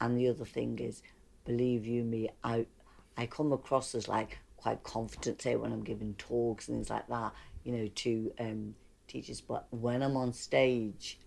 And 0.00 0.16
the 0.16 0.28
other 0.28 0.44
thing 0.44 0.78
is, 0.78 1.02
believe 1.44 1.84
you 1.84 2.04
me, 2.04 2.30
I 2.44 2.66
I 3.16 3.26
come 3.26 3.52
across 3.52 3.94
as 3.96 4.06
like 4.06 4.38
quite 4.56 4.82
confident, 4.84 5.42
say 5.42 5.56
when 5.56 5.72
I'm 5.72 5.82
giving 5.82 6.14
talks 6.14 6.68
and 6.68 6.76
things 6.76 6.90
like 6.90 7.08
that, 7.08 7.32
you 7.64 7.72
know, 7.72 7.88
to 7.88 8.32
um, 8.38 8.74
teachers. 9.08 9.40
But 9.40 9.66
when 9.70 10.02
I'm 10.02 10.16
on 10.16 10.32
stage, 10.32 11.18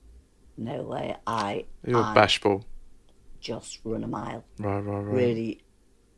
no 0.57 0.83
way, 0.83 1.17
I 1.27 1.65
You're 1.85 2.03
I 2.03 2.13
bashful. 2.13 2.65
just 3.41 3.79
run 3.83 4.03
a 4.03 4.07
mile. 4.07 4.45
Right, 4.59 4.79
right, 4.79 5.01
right. 5.01 5.13
Really, 5.13 5.61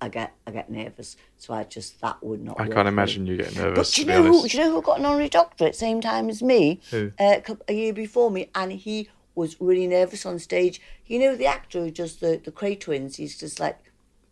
I 0.03 0.09
get 0.09 0.33
I 0.45 0.51
get 0.51 0.69
nervous. 0.69 1.15
So 1.37 1.53
I 1.53 1.63
just 1.63 2.01
that 2.01 2.21
would 2.21 2.43
not. 2.43 2.59
I 2.59 2.63
work 2.63 2.73
can't 2.73 2.85
for 2.87 2.91
me. 2.91 2.95
imagine 2.95 3.25
you 3.25 3.37
getting 3.37 3.57
nervous. 3.61 3.89
But 3.89 3.95
do 3.95 4.01
you 4.01 4.07
know 4.07 4.23
who? 4.23 4.47
Do 4.47 4.57
you 4.57 4.63
know 4.63 4.71
who 4.71 4.81
got 4.81 4.99
an 4.99 5.05
honorary 5.05 5.29
doctorate 5.29 5.75
same 5.75 6.01
time 6.01 6.29
as 6.29 6.43
me? 6.43 6.81
Who? 6.91 7.11
Uh, 7.17 7.39
a 7.67 7.73
year 7.73 7.93
before 7.93 8.29
me, 8.29 8.49
and 8.53 8.73
he 8.73 9.09
was 9.33 9.55
really 9.61 9.87
nervous 9.87 10.25
on 10.25 10.39
stage. 10.39 10.81
You 11.05 11.19
know 11.19 11.35
the 11.35 11.45
actor 11.45 11.79
who 11.79 11.91
does 11.91 12.17
the 12.17 12.41
the 12.43 12.51
Kray 12.51 12.77
twins. 12.77 13.15
He's 13.15 13.37
just 13.39 13.61
like 13.61 13.79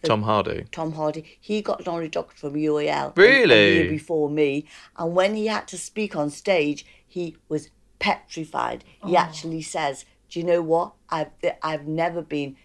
Tom 0.04 0.24
Hardy. 0.24 0.66
Tom 0.72 0.92
Hardy. 0.94 1.38
He 1.40 1.62
got 1.62 1.80
an 1.80 1.88
honorary 1.88 2.10
doctorate 2.10 2.40
from 2.40 2.60
UAL. 2.60 3.16
Really? 3.18 3.56
A 3.56 3.74
year 3.84 3.90
before 3.90 4.30
me, 4.30 4.66
and 4.98 5.16
when 5.16 5.36
he 5.36 5.48
had 5.48 5.68
to 5.70 5.78
speak 5.78 6.16
on 6.18 6.30
stage, 6.30 6.86
he 7.08 7.38
was 7.48 7.70
petrified. 8.00 8.84
He 9.06 9.16
actually 9.16 9.62
says, 9.62 10.04
"Do 10.30 10.40
you 10.40 10.46
know 10.46 10.62
what? 10.62 10.94
I've 11.10 11.30
I've 11.64 11.88
never 11.88 12.22
been, 12.22 12.58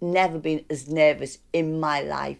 never 0.00 0.38
been 0.38 0.64
as 0.70 0.88
nervous 0.88 1.38
in 1.52 1.80
my 1.80 2.00
life." 2.02 2.38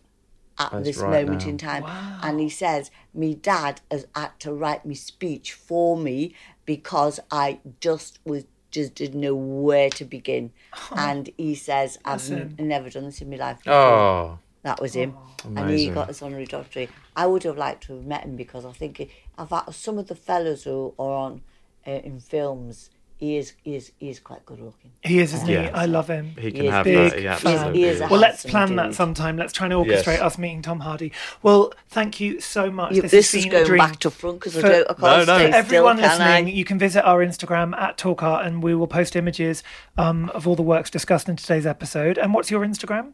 At 0.58 0.72
As 0.74 0.84
this 0.84 0.98
right 0.98 1.24
moment 1.26 1.42
now. 1.42 1.48
in 1.48 1.58
time, 1.58 1.84
and 2.22 2.38
he 2.38 2.48
says, 2.48 2.90
"Me 3.14 3.34
dad 3.34 3.80
has 3.90 4.06
had 4.14 4.38
to 4.40 4.52
write 4.52 4.84
me 4.84 4.94
speech 4.94 5.52
for 5.52 5.96
me 5.96 6.34
because 6.66 7.18
I 7.30 7.60
just 7.80 8.18
was 8.24 8.44
just 8.70 8.94
didn't 8.94 9.20
know 9.20 9.34
where 9.34 9.90
to 9.90 10.04
begin." 10.04 10.52
And 10.94 11.30
he 11.38 11.54
says, 11.54 11.98
"I've 12.04 12.30
n- 12.30 12.54
never 12.58 12.90
done 12.90 13.04
this 13.04 13.20
in 13.22 13.30
my 13.30 13.36
life." 13.36 13.58
Before. 13.58 13.74
Oh, 13.74 14.38
That 14.62 14.80
was 14.80 14.94
him, 14.94 15.16
and 15.44 15.70
he 15.70 15.88
got 15.90 16.08
his 16.08 16.22
honorary 16.22 16.46
doctorate. 16.46 16.90
I 17.16 17.26
would 17.26 17.42
have 17.42 17.56
liked 17.58 17.84
to 17.84 17.94
have 17.94 18.04
met 18.04 18.22
him 18.24 18.36
because 18.36 18.64
I 18.64 18.72
think 18.72 18.98
he, 18.98 19.10
I've 19.36 19.50
had 19.50 19.72
some 19.74 19.98
of 19.98 20.06
the 20.06 20.14
fellows 20.14 20.62
who 20.64 20.94
are 20.98 21.14
on 21.14 21.42
uh, 21.86 21.90
in 21.90 22.20
films. 22.20 22.90
He 23.22 23.36
is, 23.36 23.52
he 23.62 23.76
is, 23.76 23.92
he 23.98 24.08
is 24.10 24.18
quite 24.18 24.44
good 24.44 24.58
looking. 24.58 24.90
He 25.04 25.20
is, 25.20 25.32
isn't 25.32 25.46
he? 25.46 25.54
Yeah. 25.54 25.70
I 25.72 25.86
love 25.86 26.08
him. 26.10 26.34
He 26.36 26.50
can 26.50 26.62
He 26.62 26.66
is 26.66 26.72
have 26.72 26.82
big 26.84 27.10
that. 27.12 27.22
Yeah, 27.22 27.36
fan. 27.36 27.52
absolutely. 27.54 27.78
He 27.80 27.84
is 27.86 28.00
Well, 28.00 28.18
let's 28.18 28.42
handsome 28.42 28.50
plan 28.50 28.76
that 28.76 28.94
sometime. 28.96 29.36
Let's 29.36 29.52
try 29.52 29.66
and 29.66 29.74
orchestrate 29.74 30.06
Yes. 30.18 30.20
us 30.22 30.38
meeting 30.38 30.60
Tom 30.62 30.80
Hardy. 30.80 31.12
Well, 31.40 31.72
thank 31.88 32.18
you 32.18 32.40
so 32.40 32.68
much. 32.68 32.96
You, 32.96 33.02
this, 33.02 33.12
this, 33.12 33.34
is 33.34 33.46
going 33.46 33.78
back 33.78 34.00
to 34.00 34.10
front 34.10 34.40
because 34.40 34.58
I, 34.58 34.62
don't- 34.62 34.90
I 34.90 34.94
can't 34.94 35.00
No, 35.00 35.16
no. 35.18 35.22
stay 35.38 35.50
For 35.52 35.56
everyone 35.56 35.96
still, 35.98 36.08
can 36.08 36.18
listening, 36.18 36.46
I? 36.46 36.50
you 36.56 36.64
can 36.64 36.78
visit 36.80 37.04
our 37.06 37.24
Instagram 37.24 37.76
at 37.78 37.96
Talk 37.96 38.24
Art, 38.24 38.44
and 38.44 38.60
we 38.60 38.74
will 38.74 38.88
post 38.88 39.14
images 39.14 39.62
um, 39.96 40.28
of 40.30 40.48
all 40.48 40.56
the 40.56 40.62
works 40.62 40.90
discussed 40.90 41.28
in 41.28 41.36
today's 41.36 41.64
episode. 41.64 42.18
And 42.18 42.34
what's 42.34 42.50
your 42.50 42.66
Instagram? 42.66 43.12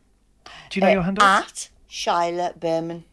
Do 0.70 0.80
you 0.80 0.80
know 0.80 0.88
Uh, 0.88 0.92
your 0.92 1.02
handle? 1.02 1.22
At 1.22 1.68
Chila 1.90 2.58
Burman. 2.58 3.04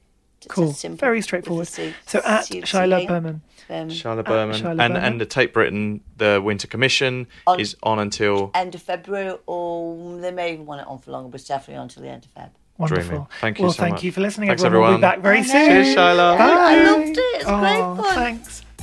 It's 0.46 0.54
cool. 0.54 0.74
simple 0.74 0.98
Very 1.00 1.22
straightforward. 1.22 1.68
C. 1.68 1.94
So 2.06 2.22
at 2.24 2.46
C- 2.46 2.62
Chila 2.62 3.08
Burman. 3.08 3.36
Um, 3.36 3.42
Burman. 3.68 3.90
Charlotte 3.90 4.26
Burman. 4.26 4.56
Charlotte 4.56 4.84
and, 4.84 4.94
Burman. 4.94 5.04
and 5.14 5.22
the 5.22 5.26
Tate 5.26 5.54
Britain, 5.54 6.02
the 6.18 6.42
Winter 6.44 6.68
Commission 6.68 7.28
On- 7.48 7.60
is 7.60 7.76
on 7.84 8.00
until. 8.00 8.52
End 8.54 8.76
of 8.76 8.82
February, 8.82 9.38
or 9.48 10.20
they 10.20 10.32
may 10.32 10.54
even 10.54 10.66
want 10.66 10.82
it 10.82 10.88
on 10.88 11.00
for 11.00 11.12
longer, 11.12 11.30
but 11.30 11.40
it's 11.42 11.48
definitely 11.48 11.82
until 11.82 12.04
the 12.04 12.10
end 12.10 12.26
of 12.26 12.34
Feb. 12.44 12.50
Wonderful. 12.78 13.04
Dreaming. 13.08 13.28
Thank 13.42 13.58
you 13.60 13.64
well, 13.64 13.72
so 13.74 13.82
thank 13.84 13.94
much. 13.96 14.04
you 14.04 14.12
for 14.12 14.22
listening, 14.22 14.50
Thanks, 14.50 14.64
everyone. 14.64 14.90
We'll 14.90 14.98
be 14.98 15.02
back 15.02 15.20
very 15.22 15.44
soon. 15.44 15.68
know. 15.68 15.84
Cheers, 15.84 15.96
Chila. 15.96 16.38
I 16.38 16.84
loved 16.84 17.08
it. 17.10 17.18
It's 17.18 17.46
Oh, 17.48 17.60
great 17.60 18.06
fun. 18.06 18.16
Thanks. 18.16 18.65